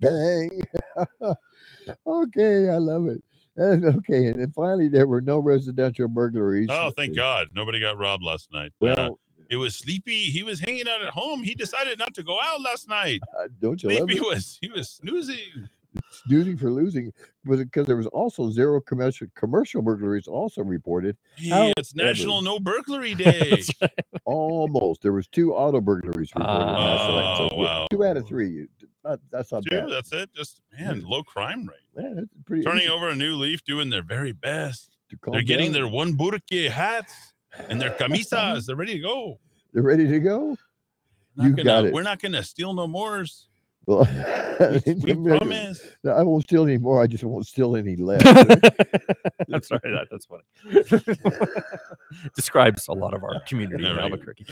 Bang. 0.00 0.62
okay, 2.06 2.68
I 2.70 2.76
love 2.78 3.06
it. 3.06 3.22
And 3.56 3.84
okay, 3.84 4.26
and 4.26 4.40
then 4.40 4.52
finally, 4.54 4.88
there 4.88 5.06
were 5.06 5.20
no 5.20 5.38
residential 5.40 6.06
burglaries. 6.08 6.68
Oh, 6.70 6.90
thank 6.96 7.16
God. 7.16 7.48
Nobody 7.54 7.80
got 7.80 7.98
robbed 7.98 8.22
last 8.22 8.52
night. 8.52 8.68
Uh, 8.80 8.94
Well, 8.96 9.18
it 9.50 9.56
was 9.56 9.74
Sleepy. 9.74 10.24
He 10.30 10.42
was 10.44 10.60
hanging 10.60 10.88
out 10.88 11.02
at 11.02 11.08
home. 11.08 11.42
He 11.42 11.54
decided 11.54 11.98
not 11.98 12.14
to 12.14 12.22
go 12.22 12.38
out 12.40 12.60
last 12.60 12.88
night. 12.88 13.20
uh, 13.38 13.48
don't 13.60 13.82
you 13.82 13.88
love 13.90 13.98
Sleepy 14.08 14.16
it? 14.18 14.22
was 14.22 14.58
he 14.60 14.68
was 14.68 14.90
snoozing. 14.90 15.68
Losing 16.28 16.56
for 16.56 16.70
losing 16.70 17.12
was 17.46 17.60
because 17.60 17.86
there 17.86 17.96
was 17.96 18.06
also 18.08 18.50
zero 18.50 18.80
commercial 18.80 19.26
commercial 19.34 19.80
burglaries 19.82 20.26
also 20.28 20.62
reported. 20.62 21.16
Hey, 21.36 21.72
it's 21.76 21.94
National. 21.94 22.42
No 22.42 22.60
Burglary 22.60 23.14
Day. 23.16 23.62
Almost, 24.24 25.02
there 25.02 25.12
was 25.12 25.26
two 25.28 25.54
auto 25.54 25.80
burglaries 25.80 26.30
reported. 26.34 26.52
last 26.52 27.38
so 27.38 27.48
Oh, 27.52 27.56
wow. 27.56 27.86
Two 27.90 28.04
out 28.04 28.16
of 28.18 28.26
three. 28.26 28.66
Not, 29.04 29.20
that's 29.30 29.50
not 29.52 29.64
Two, 29.64 29.70
bad. 29.80 29.90
that's 29.90 30.12
it. 30.12 30.28
Just 30.34 30.60
man, 30.78 31.02
low 31.06 31.22
crime 31.22 31.66
rate. 31.66 31.78
Yeah, 32.04 32.12
that's 32.14 32.28
pretty. 32.44 32.62
Turning 32.64 32.82
easy 32.82 32.90
over 32.90 33.08
a 33.08 33.14
new 33.16 33.36
leaf, 33.36 33.64
doing 33.64 33.88
their 33.88 34.02
very 34.02 34.32
best. 34.32 34.96
They're 35.32 35.40
getting 35.42 35.72
down. 35.72 35.82
their 35.82 35.88
one 35.88 36.12
burke 36.12 36.42
hats 36.50 37.14
and 37.68 37.80
their 37.80 37.90
camisas. 37.92 38.66
They're 38.66 38.76
ready 38.76 38.94
to 38.94 39.00
go. 39.00 39.38
They're 39.72 39.82
ready 39.82 40.06
to 40.06 40.18
go. 40.20 40.56
Not 41.36 41.44
You 41.44 41.50
gonna, 41.52 41.64
got 41.64 41.84
it. 41.86 41.94
We're 41.94 42.02
not 42.02 42.20
gonna 42.20 42.42
steal 42.42 42.74
no 42.74 42.86
mores. 42.86 43.46
Well, 43.88 44.06
We, 44.86 44.94
we 45.14 45.14
promise. 45.38 45.80
I 46.04 46.22
won't 46.22 46.42
steal 46.42 46.64
any 46.64 46.76
more. 46.78 47.00
I 47.02 47.06
just 47.06 47.24
won't 47.24 47.46
steal 47.46 47.74
any 47.76 47.96
less. 47.96 48.20
I'm 48.26 49.62
sorry, 49.62 49.80
that, 49.84 50.08
that's 50.10 50.26
funny. 50.26 50.42
Describes 52.36 52.88
a 52.88 52.92
lot 52.92 53.14
of 53.14 53.22
our 53.24 53.40
community 53.46 53.84
All 53.86 53.90
in 53.92 53.96
right. 53.96 54.04
Albuquerque. 54.10 54.46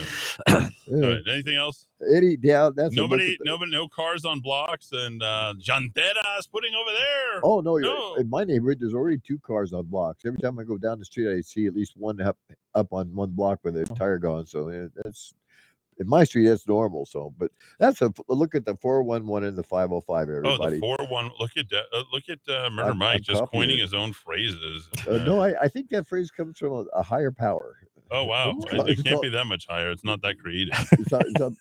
All 0.47 0.61
Yeah. 0.87 1.07
right. 1.07 1.21
Anything 1.29 1.55
else? 1.57 1.85
Eddy, 2.15 2.37
down. 2.37 2.73
That's 2.75 2.95
Nobody, 2.95 3.37
nobody, 3.43 3.69
no 3.71 3.87
cars 3.87 4.25
on 4.25 4.39
blocks 4.39 4.89
and 4.93 5.21
uh 5.21 5.53
Janteras 5.59 6.49
putting 6.51 6.73
over 6.73 6.91
there. 6.91 7.41
Oh 7.43 7.59
no, 7.59 7.77
you're, 7.77 7.93
No. 7.93 8.15
in 8.15 8.29
my 8.29 8.43
neighborhood, 8.43 8.77
there's 8.79 8.93
already 8.93 9.17
two 9.19 9.39
cars 9.39 9.73
on 9.73 9.85
blocks. 9.85 10.23
Every 10.25 10.39
time 10.39 10.57
I 10.57 10.63
go 10.63 10.77
down 10.77 10.99
the 10.99 11.05
street, 11.05 11.35
I 11.37 11.41
see 11.41 11.67
at 11.67 11.75
least 11.75 11.93
one 11.95 12.19
up 12.21 12.37
up 12.75 12.87
on 12.91 13.13
one 13.13 13.31
block 13.31 13.59
with 13.63 13.75
a 13.77 13.81
Oh. 13.91 13.95
tire 13.95 14.17
gone. 14.19 14.45
So 14.47 14.69
yeah, 14.69 14.87
that's 15.03 15.33
in 15.99 16.07
my 16.07 16.23
street. 16.23 16.47
That's 16.47 16.67
normal. 16.67 17.05
So, 17.05 17.33
but 17.37 17.51
that's 17.79 18.01
a 18.01 18.13
look 18.29 18.55
at 18.55 18.65
the 18.65 18.75
four 18.75 19.03
one 19.03 19.27
one 19.27 19.43
and 19.43 19.57
the 19.57 19.63
five 19.63 19.89
hundred 19.89 20.01
five. 20.07 20.27
Oh, 20.29 20.37
Everybody. 20.37 20.75
the 20.75 20.79
four 20.79 20.97
one. 21.09 21.31
Look 21.39 21.51
at 21.57 21.69
that. 21.69 21.85
Uh, 21.93 22.03
look 22.13 22.23
at 22.29 22.39
uh, 22.47 22.69
Murder 22.69 22.89
I'm- 22.89 22.97
Mike 22.97 23.15
I'm 23.17 23.23
just 23.23 23.39
copying 23.39 23.61
coining 23.63 23.79
it. 23.79 23.81
his 23.83 23.93
own 23.93 24.13
phrases. 24.13 24.87
Uh, 25.07 25.17
no, 25.17 25.41
I, 25.41 25.59
I 25.61 25.67
think 25.67 25.89
that 25.89 26.07
phrase 26.07 26.31
comes 26.31 26.57
from 26.57 26.71
a, 26.73 26.85
a 26.95 27.03
higher 27.03 27.31
power. 27.31 27.77
Oh 28.09 28.23
wow, 28.23 28.53
It's 28.57 28.71
it, 28.73 28.89
it 28.99 29.03
can't 29.03 29.15
not- 29.15 29.21
be 29.23 29.29
that 29.29 29.45
much 29.47 29.65
higher. 29.67 29.91
It's 29.91 30.03
not 30.05 30.21
that 30.21 30.39
creative. 30.39 30.73
It's 30.93 31.11
not, 31.11 31.25
it's 31.27 31.39
not, 31.39 31.51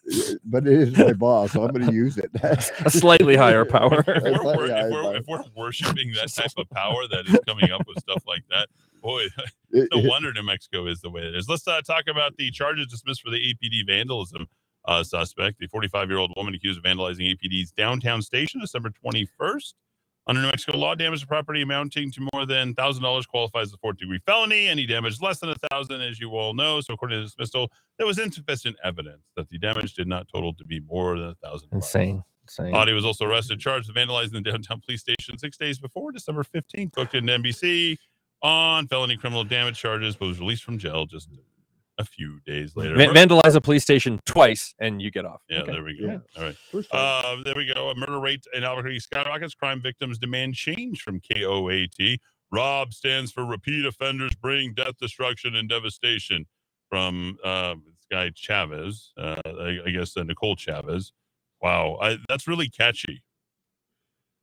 but 0.44 0.66
it 0.66 0.74
is 0.74 0.96
my 0.96 1.12
boss, 1.12 1.50
so 1.52 1.64
I'm 1.64 1.72
going 1.72 1.86
to 1.86 1.92
use 1.92 2.18
it. 2.18 2.30
A 2.42 2.88
slightly 2.90 3.34
higher 3.36 3.64
power. 3.64 4.04
if, 4.06 4.22
we're, 4.22 4.26
It's 4.28 4.34
not- 4.36 4.44
wor- 4.44 4.64
if, 4.66 4.92
we're, 4.92 5.16
if 5.16 5.26
we're 5.26 5.44
worshiping 5.56 6.12
that 6.12 6.32
type 6.32 6.52
of 6.56 6.70
power 6.70 7.08
that 7.08 7.26
is 7.26 7.38
coming 7.48 7.72
up 7.72 7.84
with 7.88 7.98
stuff 7.98 8.22
like 8.28 8.44
that, 8.50 8.68
boy, 9.06 9.24
It- 9.72 9.88
no 9.94 10.08
wonder 10.08 10.32
New 10.32 10.42
Mexico 10.42 10.86
is 10.86 11.00
the 11.00 11.10
way 11.10 11.22
it 11.22 11.34
is. 11.34 11.48
Let's 11.48 11.66
uh, 11.68 11.80
talk 11.82 12.04
about 12.08 12.36
the 12.36 12.50
charges 12.50 12.86
dismissed 12.88 13.22
for 13.22 13.30
the 13.30 13.38
APD 13.38 13.86
vandalism 13.86 14.46
uh, 14.86 15.02
suspect. 15.02 15.58
The 15.58 15.66
45 15.66 16.08
year 16.08 16.18
old 16.18 16.32
woman 16.36 16.54
accused 16.54 16.78
of 16.78 16.84
vandalizing 16.84 17.34
APD's 17.34 17.72
downtown 17.72 18.22
station 18.22 18.60
December 18.60 18.90
21st. 19.04 19.74
Under 20.28 20.42
New 20.42 20.48
Mexico 20.48 20.76
law, 20.76 20.94
damage 20.96 21.20
to 21.20 21.26
property 21.26 21.62
amounting 21.62 22.10
to 22.10 22.28
more 22.34 22.44
than 22.46 22.74
thousand 22.74 23.04
dollars 23.04 23.26
qualifies 23.26 23.68
as 23.68 23.74
a 23.74 23.78
fourth 23.78 23.96
degree 23.98 24.18
felony. 24.26 24.66
Any 24.66 24.84
damage 24.84 25.20
less 25.20 25.38
than 25.38 25.50
a 25.50 25.54
thousand, 25.70 26.00
as 26.00 26.18
you 26.18 26.30
all 26.30 26.52
know. 26.52 26.80
So, 26.80 26.94
according 26.94 27.18
to 27.18 27.20
the 27.20 27.26
dismissal, 27.26 27.70
there 27.96 28.08
was 28.08 28.18
insufficient 28.18 28.74
evidence 28.82 29.22
that 29.36 29.48
the 29.50 29.58
damage 29.58 29.94
did 29.94 30.08
not 30.08 30.26
total 30.26 30.52
to 30.54 30.64
be 30.64 30.80
more 30.80 31.16
than 31.16 31.28
a 31.28 31.34
thousand. 31.36 31.70
bucks. 31.70 31.86
Insane. 31.86 32.24
Insane. 32.42 32.74
Audie 32.74 32.92
was 32.92 33.04
also 33.04 33.24
arrested, 33.24 33.60
charged 33.60 33.86
with 33.88 33.96
vandalizing 33.96 34.32
the 34.32 34.40
downtown 34.40 34.80
police 34.84 35.00
station 35.00 35.38
six 35.38 35.56
days 35.56 35.78
before 35.78 36.10
December 36.10 36.42
15th. 36.42 36.92
Booked 36.94 37.14
in 37.14 37.26
MDC 37.26 37.96
on 38.42 38.86
felony 38.88 39.16
criminal 39.16 39.44
damage 39.44 39.78
charges, 39.78 40.16
but 40.16 40.26
was 40.26 40.40
released 40.40 40.62
from 40.64 40.78
jail 40.78 41.06
just 41.06 41.28
a 41.98 42.04
few 42.04 42.40
days 42.46 42.76
later. 42.76 42.94
Va- 42.94 43.06
vandalize 43.06 43.54
a 43.54 43.60
police 43.60 43.82
station 43.82 44.20
twice 44.26 44.74
and 44.78 45.00
you 45.00 45.10
get 45.10 45.24
off. 45.24 45.40
yeah, 45.48 45.60
Okay. 45.60 45.72
there 45.72 45.82
we 45.82 45.98
go. 45.98 46.06
Yeah. 46.06 46.18
All 46.36 46.44
right. 46.44 46.56
Uh, 46.92 47.42
there 47.42 47.54
we 47.56 47.72
go. 47.72 47.88
A 47.88 47.94
murder 47.94 48.20
rate 48.20 48.44
in 48.52 48.64
Albuquerque 48.64 49.00
skyrockets. 49.00 49.54
Crime 49.54 49.80
victims 49.80 50.18
demand 50.18 50.54
change 50.54 51.00
from 51.02 51.20
KOAT. 51.20 52.18
Rob 52.52 52.92
stands 52.92 53.32
for 53.32 53.44
repeat 53.44 53.84
offenders 53.86 54.34
bring 54.34 54.74
death, 54.74 54.98
destruction, 55.00 55.56
and 55.56 55.68
devastation. 55.68 56.46
From 56.88 57.36
uh, 57.42 57.74
this 57.84 58.06
guy 58.08 58.30
Chavez, 58.36 59.12
uh, 59.18 59.34
I, 59.44 59.78
I 59.86 59.90
guess 59.90 60.16
uh, 60.16 60.22
Nicole 60.22 60.54
Chavez. 60.54 61.12
Wow, 61.60 61.98
I, 62.00 62.18
that's 62.28 62.46
really 62.46 62.68
catchy. 62.68 63.24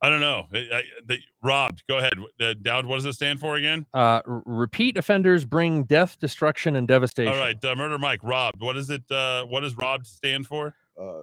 I 0.04 0.10
don't 0.10 0.20
know. 0.20 0.46
I, 0.52 0.58
I, 0.58 0.82
the, 1.06 1.18
Rob, 1.42 1.78
go 1.88 1.96
ahead. 1.96 2.12
Uh, 2.38 2.52
Dowd, 2.60 2.84
what 2.84 2.96
does 2.96 3.06
it 3.06 3.14
stand 3.14 3.40
for 3.40 3.56
again? 3.56 3.86
Uh, 3.94 4.20
repeat 4.26 4.98
offenders 4.98 5.46
bring 5.46 5.84
death, 5.84 6.18
destruction, 6.20 6.76
and 6.76 6.86
devastation. 6.86 7.32
All 7.32 7.38
right, 7.38 7.64
uh, 7.64 7.74
Murder 7.74 7.98
Mike. 7.98 8.20
Rob, 8.22 8.56
what 8.58 8.76
is 8.76 8.90
it? 8.90 9.10
Uh, 9.10 9.44
what 9.46 9.60
does 9.60 9.74
Rob 9.78 10.04
stand 10.04 10.46
for? 10.46 10.74
Uh, 11.00 11.22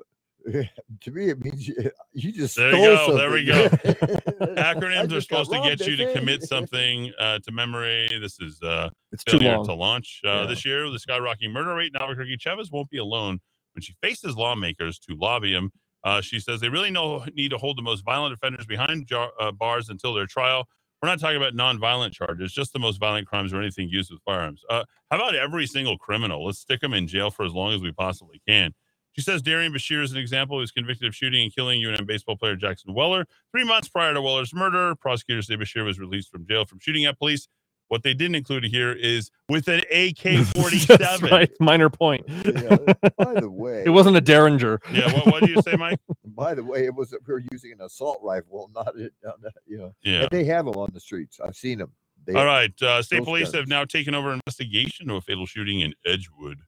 to 1.02 1.12
me, 1.12 1.30
it 1.30 1.44
means 1.44 1.68
you, 1.68 1.76
you 2.14 2.32
just 2.32 2.56
There 2.56 2.76
you 2.76 2.98
stole 2.98 3.10
go, 3.10 3.18
there 3.18 3.30
we 3.30 3.45
go. 3.45 3.68
Acronyms 4.58 5.12
are 5.14 5.22
supposed 5.22 5.52
to 5.52 5.62
get 5.62 5.86
you 5.86 5.95
they 5.95 6.06
to 6.06 6.14
commit 6.14 6.41
something 6.41 7.14
uh, 7.20 7.38
to 7.38 7.52
memory. 7.52 8.10
This 8.20 8.40
is 8.40 8.60
uh, 8.64 8.90
It's 9.12 9.24
too 9.24 9.38
long. 9.38 9.64
to 9.68 9.76
launch 9.76 10.22
uh, 10.26 10.30
Yeah. 10.30 10.45
this 10.48 10.66
year. 10.66 10.90
The 10.90 10.98
skyrocketing 10.98 11.52
murder 11.52 11.76
rate 11.76 11.91
in 11.94 12.02
Albuquerque. 12.02 12.38
Chavez 12.40 12.72
won't 12.72 12.90
be 12.90 12.98
alone 12.98 13.40
when 13.76 13.84
she 13.84 13.94
faces 14.02 14.36
lawmakers 14.36 14.98
to 15.02 15.16
lobby 15.16 15.53
him. 15.53 15.72
Uh, 16.03 16.22
she 16.22 16.40
says 16.40 16.60
they 16.60 16.69
really 16.69 16.91
know, 16.91 17.23
need 17.34 17.49
to 17.49 17.57
hold 17.57 17.78
the 17.78 17.82
most 17.82 18.03
violent 18.03 18.34
offenders 18.34 18.65
behind 18.65 19.07
jar, 19.07 19.32
uh, 19.40 19.52
bars 19.52 19.90
until 19.90 20.14
their 20.14 20.26
trial. 20.26 20.68
We're 21.02 21.10
not 21.10 21.19
talking 21.19 21.38
about 21.38 21.56
non-violent 21.56 22.14
charges, 22.14 22.53
just 22.53 22.73
the 22.73 22.80
most 22.80 22.99
violent 22.99 23.28
crimes 23.28 23.53
or 23.53 23.60
anything 23.60 23.90
used 23.90 24.11
with 24.11 24.22
firearms. 24.23 24.64
Uh, 24.69 24.84
how 25.10 25.18
about 25.18 25.36
every 25.36 25.65
single 25.65 25.98
criminal? 25.98 26.45
Let's 26.45 26.60
stick 26.60 26.80
them 26.82 26.94
in 26.94 27.07
jail 27.07 27.32
for 27.32 27.44
as 27.44 27.53
long 27.53 27.73
as 27.73 27.82
we 27.82 27.91
possibly 27.91 28.40
can. 28.48 28.73
She 29.14 29.22
says 29.22 29.41
Darian 29.41 29.73
Bashir 29.73 30.02
is 30.03 30.11
an 30.11 30.18
example. 30.18 30.57
He 30.57 30.61
was 30.61 30.72
convicted 30.72 31.07
of 31.07 31.15
shooting 31.15 31.44
and 31.44 31.53
killing 31.53 31.82
UNM 31.82 32.06
baseball 32.06 32.38
player 32.38 32.56
Jackson 32.56 32.94
Weller. 32.94 33.26
Three 33.52 33.65
months 33.65 33.90
prior 33.90 34.14
to 34.14 34.22
Weller's 34.22 34.53
murder, 34.53 34.95
prosecutors 34.95 35.48
say 35.48 35.56
Bashir 35.56 35.84
was 35.84 35.99
released 35.99 36.30
from 36.30 36.45
jail 36.48 36.65
from 36.65 36.80
shooting 36.80 37.06
at 37.06 37.18
police. 37.18 37.48
What 37.91 38.03
they 38.03 38.13
didn't 38.13 38.35
include 38.35 38.63
here 38.63 38.93
is 38.93 39.31
with 39.49 39.68
an 39.68 39.81
AK 39.91 40.45
47. 40.55 40.97
That's 40.97 41.22
right. 41.23 41.51
Minor 41.59 41.89
point. 41.89 42.23
Yeah, 42.30 42.77
by 43.18 43.34
the 43.34 43.49
way, 43.51 43.84
It 43.85 43.89
wasn't 43.89 44.15
a 44.15 44.22
Derringer. 44.22 44.80
Yeah, 44.93 45.11
what, 45.13 45.26
what 45.26 45.43
do 45.43 45.51
you 45.51 45.61
say, 45.61 45.76
Mike? 45.76 45.99
By 46.26 46.53
the 46.53 46.63
way, 46.63 46.85
it 46.85 46.95
was 46.95 47.09
that 47.09 47.19
we 47.27 47.34
were 47.34 47.43
using 47.51 47.73
an 47.73 47.81
assault 47.81 48.19
rifle, 48.23 48.72
not 48.73 48.97
it. 48.97 49.11
not 49.22 49.35
You 49.68 49.77
know, 49.77 49.95
Yeah. 50.03 50.22
and 50.22 50.30
they 50.31 50.45
have 50.45 50.63
them 50.65 50.76
on 50.76 50.89
the 50.93 51.01
streets. 51.01 51.38
I've 51.45 51.57
seen 51.57 51.80
them. 51.80 51.91
They, 52.26 52.34
All 52.34 52.45
right. 52.45 52.72
Uh, 52.81 53.01
state 53.03 53.18
Those 53.18 53.26
police 53.26 53.51
have 53.53 53.68
now 53.68 53.84
taken 53.84 54.15
over 54.15 54.31
investigation 54.31 55.09
of 55.09 55.18
a 55.18 55.22
fatal 55.22 55.45
shooting 55.45 55.81
in 55.81 55.93
Edgewood. 56.05 56.59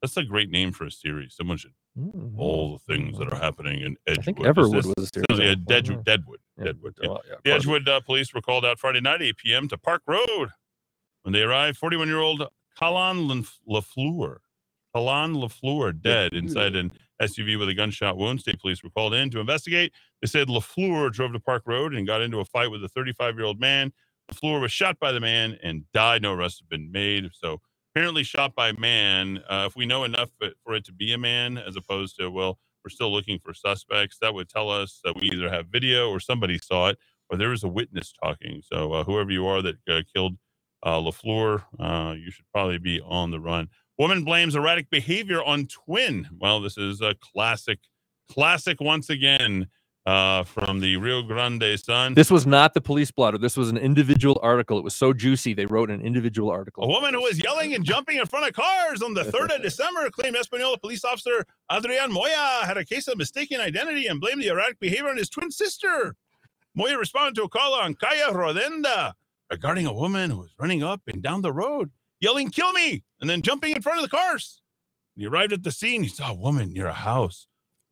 That's 0.00 0.16
a 0.16 0.22
great 0.22 0.50
name 0.50 0.70
for 0.70 0.84
a 0.86 0.90
series. 0.92 1.34
Someone 1.34 1.56
should 1.56 1.72
Mm, 1.98 2.38
all 2.38 2.78
the 2.86 2.94
things 2.94 3.18
that 3.18 3.32
are 3.32 3.36
happening 3.36 3.80
in 3.80 3.96
Edgewood. 4.06 4.20
I 4.20 4.22
think 4.22 4.38
Everwood 4.38 4.72
this- 4.76 4.86
was 4.86 4.94
a 4.96 5.06
series. 5.12 5.26
no, 5.28 5.36
yeah, 5.44 5.50
I 5.50 5.54
Deadwood. 5.56 6.04
Deadwood, 6.04 6.38
Yeah. 6.56 6.64
Deadwood. 6.66 6.94
yeah. 7.02 7.08
Well, 7.08 7.20
yeah, 7.24 7.30
The 7.30 7.34
part 7.34 7.40
of 7.40 7.46
it. 7.46 7.50
Edgewood 7.56 7.88
uh, 7.88 8.00
police 8.02 8.32
were 8.32 8.40
called 8.40 8.64
out 8.64 8.78
Friday 8.78 9.00
night, 9.00 9.20
8 9.22 9.36
p.m. 9.38 9.66
to 9.68 9.76
Park 9.76 10.02
Road. 10.06 10.50
When 11.22 11.32
they 11.32 11.42
arrived, 11.42 11.78
41 11.78 12.08
year 12.08 12.18
old 12.20 12.42
Kalan 12.80 13.28
Laf- 13.28 13.58
Lafleur, 13.68 14.38
Kalan 14.94 15.36
Lafleur, 15.36 16.00
dead 16.00 16.32
inside 16.32 16.74
an 16.76 16.92
SUV 17.20 17.58
with 17.58 17.68
a 17.68 17.74
gunshot 17.74 18.16
wound. 18.16 18.40
State 18.40 18.60
police 18.60 18.82
were 18.82 18.90
called 18.90 19.12
in 19.14 19.30
to 19.30 19.40
investigate. 19.40 19.92
They 20.22 20.26
said 20.26 20.48
Lafleur 20.48 21.12
drove 21.12 21.32
to 21.34 21.40
Park 21.40 21.64
Road 21.66 21.94
and 21.94 22.06
got 22.06 22.22
into 22.22 22.40
a 22.40 22.44
fight 22.44 22.70
with 22.70 22.82
a 22.84 22.88
35 22.88 23.36
year 23.36 23.44
old 23.44 23.60
man. 23.60 23.92
Lafleur 24.32 24.60
was 24.60 24.72
shot 24.72 24.98
by 24.98 25.12
the 25.12 25.20
man 25.20 25.58
and 25.62 25.84
died. 25.92 26.22
No 26.22 26.32
arrests 26.32 26.60
have 26.60 26.68
been 26.68 26.90
made. 26.90 27.28
So 27.34 27.60
apparently, 27.94 28.22
shot 28.22 28.54
by 28.54 28.72
man. 28.72 29.42
Uh, 29.48 29.64
if 29.68 29.76
we 29.76 29.84
know 29.86 30.04
enough 30.04 30.30
for- 30.38 30.52
for 30.64 30.74
it 30.74 30.84
to 30.86 30.92
be 30.92 31.12
a 31.12 31.18
man, 31.18 31.58
as 31.58 31.76
opposed 31.76 32.16
to 32.18 32.30
well, 32.30 32.58
we're 32.84 32.90
still 32.90 33.12
looking 33.12 33.38
for 33.38 33.52
suspects, 33.52 34.16
that 34.22 34.32
would 34.32 34.48
tell 34.48 34.70
us 34.70 35.00
that 35.04 35.14
we 35.16 35.30
either 35.30 35.50
have 35.50 35.66
video 35.66 36.08
or 36.08 36.18
somebody 36.18 36.56
saw 36.58 36.88
it 36.88 36.98
or 37.28 37.36
there 37.36 37.50
was 37.50 37.62
a 37.62 37.68
witness 37.68 38.12
talking. 38.24 38.62
So 38.64 38.92
uh, 38.94 39.04
whoever 39.04 39.30
you 39.30 39.46
are 39.46 39.60
that 39.60 39.76
uh, 39.88 40.00
killed 40.14 40.36
uh, 40.82 40.98
Lafleur, 40.98 41.64
uh, 41.78 42.14
you 42.14 42.30
should 42.30 42.44
probably 42.52 42.78
be 42.78 43.00
on 43.00 43.30
the 43.30 43.40
run. 43.40 43.68
Woman 43.98 44.24
blames 44.24 44.54
erratic 44.54 44.88
behavior 44.90 45.42
on 45.42 45.66
twin. 45.66 46.28
Well, 46.38 46.60
this 46.60 46.78
is 46.78 47.00
a 47.02 47.14
classic, 47.20 47.80
classic 48.30 48.80
once 48.80 49.10
again 49.10 49.68
uh, 50.06 50.44
from 50.44 50.80
the 50.80 50.96
Rio 50.96 51.22
Grande 51.22 51.78
Sun. 51.78 52.14
This 52.14 52.30
was 52.30 52.46
not 52.46 52.74
the 52.74 52.80
police 52.80 53.10
blotter. 53.10 53.38
This 53.38 53.56
was 53.56 53.68
an 53.68 53.76
individual 53.76 54.40
article. 54.42 54.78
It 54.78 54.84
was 54.84 54.94
so 54.94 55.12
juicy 55.12 55.52
they 55.52 55.66
wrote 55.66 55.90
an 55.90 56.00
individual 56.00 56.50
article. 56.50 56.84
A 56.84 56.88
woman 56.88 57.14
who 57.14 57.20
was 57.20 57.42
yelling 57.42 57.74
and 57.74 57.84
jumping 57.84 58.16
in 58.16 58.26
front 58.26 58.46
of 58.46 58.54
cars 58.54 59.02
on 59.02 59.14
the 59.14 59.24
3rd 59.24 59.56
of 59.56 59.62
December 59.62 60.08
claimed 60.10 60.36
Espanola 60.36 60.78
police 60.78 61.04
officer 61.04 61.44
Adrian 61.70 62.10
Moya 62.10 62.60
had 62.64 62.78
a 62.78 62.84
case 62.84 63.06
of 63.08 63.18
mistaken 63.18 63.60
identity 63.60 64.06
and 64.06 64.20
blamed 64.20 64.42
the 64.42 64.48
erratic 64.48 64.80
behavior 64.80 65.10
on 65.10 65.16
his 65.18 65.28
twin 65.28 65.50
sister. 65.50 66.16
Moya 66.74 66.96
responded 66.96 67.34
to 67.34 67.42
a 67.42 67.48
call 67.48 67.74
on 67.74 67.94
Calle 67.94 68.32
Rodenda 68.32 69.12
regarding 69.50 69.86
a 69.86 69.92
woman 69.92 70.30
who 70.30 70.38
was 70.38 70.54
running 70.58 70.82
up 70.82 71.02
and 71.06 71.22
down 71.22 71.42
the 71.42 71.52
road, 71.52 71.90
yelling, 72.20 72.50
Kill 72.50 72.72
me! 72.72 73.02
and 73.20 73.28
then 73.28 73.42
jumping 73.42 73.74
in 73.74 73.82
front 73.82 73.98
of 73.98 74.04
the 74.04 74.16
cars. 74.16 74.62
When 75.14 75.22
he 75.22 75.26
arrived 75.28 75.52
at 75.52 75.62
the 75.62 75.72
scene, 75.72 76.02
he 76.02 76.08
saw 76.08 76.30
a 76.30 76.34
woman 76.34 76.72
near 76.72 76.86
a 76.86 76.92
house 76.92 77.46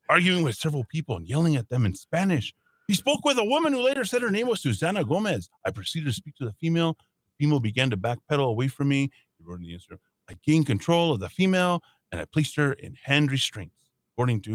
arguing 0.09 0.43
with 0.43 0.57
several 0.57 0.85
people 0.85 1.17
and 1.17 1.29
yelling 1.29 1.57
at 1.57 1.69
them 1.69 1.85
in 1.85 1.95
Spanish. 1.95 2.55
He 2.87 2.95
spoke 2.95 3.25
with 3.25 3.39
a 3.39 3.45
woman 3.45 3.73
who 3.75 3.83
later 3.83 4.05
said 4.05 4.23
her 4.23 4.31
name 4.31 4.47
was 4.47 4.63
Susana 4.63 5.05
Gomez. 5.05 5.51
I 5.67 5.71
proceeded 5.71 6.07
to 6.07 6.13
speak 6.15 6.37
to 6.37 6.47
the 6.47 6.55
female. 6.55 6.97
The 7.39 7.45
female 7.45 7.61
began 7.61 7.91
to 7.91 7.97
backpedal 7.97 8.49
away 8.49 8.69
from 8.69 8.89
me. 8.89 9.11
He 9.37 9.45
wrote 9.45 9.61
in 9.61 9.67
the 9.67 9.75
answer, 9.75 9.99
I 10.31 10.35
gained 10.45 10.67
control 10.67 11.13
of 11.13 11.21
the 11.21 11.29
female 11.29 11.83
and 12.11 12.21
I 12.21 12.25
placed 12.25 12.57
her 12.57 12.73
in 12.73 12.97
hand 13.03 13.31
restraints, 13.31 13.91
according 14.15 14.41
to 14.43 14.53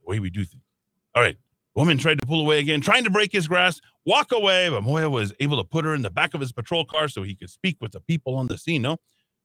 the 0.00 0.06
way 0.06 0.20
we 0.20 0.30
do 0.30 0.44
things. 0.44 0.62
All 1.14 1.22
right. 1.22 1.36
Woman 1.74 1.98
tried 1.98 2.20
to 2.20 2.26
pull 2.26 2.40
away 2.40 2.60
again, 2.60 2.80
trying 2.80 3.04
to 3.04 3.10
break 3.10 3.32
his 3.32 3.48
grasp, 3.48 3.82
walk 4.06 4.30
away, 4.30 4.68
but 4.68 4.82
Moya 4.82 5.10
was 5.10 5.32
able 5.40 5.56
to 5.56 5.64
put 5.64 5.84
her 5.84 5.94
in 5.94 6.02
the 6.02 6.10
back 6.10 6.32
of 6.34 6.40
his 6.40 6.52
patrol 6.52 6.84
car 6.84 7.08
so 7.08 7.22
he 7.22 7.34
could 7.34 7.50
speak 7.50 7.78
with 7.80 7.92
the 7.92 8.00
people 8.00 8.36
on 8.36 8.46
the 8.46 8.56
scene. 8.56 8.82
No, 8.82 8.98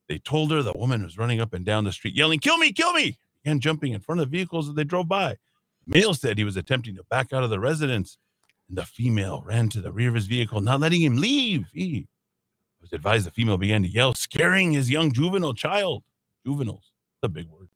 they 0.08 0.20
told 0.20 0.52
her 0.52 0.62
the 0.62 0.74
woman 0.74 1.04
was 1.04 1.18
running 1.18 1.42
up 1.42 1.54
and 1.54 1.66
down 1.66 1.86
the 1.86 1.92
street, 1.92 2.16
yelling, 2.16 2.40
Kill 2.40 2.58
me, 2.58 2.72
kill 2.72 2.94
me, 2.94 3.18
and 3.46 3.62
jumping 3.62 3.94
in 3.94 4.02
front 4.02 4.22
of 4.22 4.30
the 4.30 4.38
vehicles 4.38 4.70
as 4.70 4.76
they 4.76 4.84
drove 4.84 5.08
by. 5.08 5.38
Male 5.88 6.14
said 6.14 6.38
he 6.38 6.44
was 6.44 6.56
attempting 6.56 6.96
to 6.96 7.04
back 7.10 7.34
out 7.34 7.44
of 7.44 7.50
the 7.50 7.60
residence, 7.60 8.20
and 8.68 8.78
the 8.78 8.86
female 8.86 9.42
ran 9.44 9.70
to 9.70 9.82
the 9.82 9.92
rear 9.92 10.10
of 10.10 10.16
his 10.16 10.28
vehicle, 10.28 10.62
not 10.62 10.80
letting 10.80 11.02
him 11.02 11.18
leave. 11.18 11.66
He 11.74 12.08
was 12.80 12.94
advised 12.94 13.26
the 13.26 13.32
female 13.32 13.58
began 13.58 13.82
to 13.82 13.90
yell, 13.90 14.14
scaring 14.14 14.74
his 14.74 14.92
young 14.92 15.12
juvenile 15.12 15.56
child. 15.56 16.04
Juveniles, 16.46 16.92
the 17.24 17.30
big 17.30 17.48
word. 17.48 17.70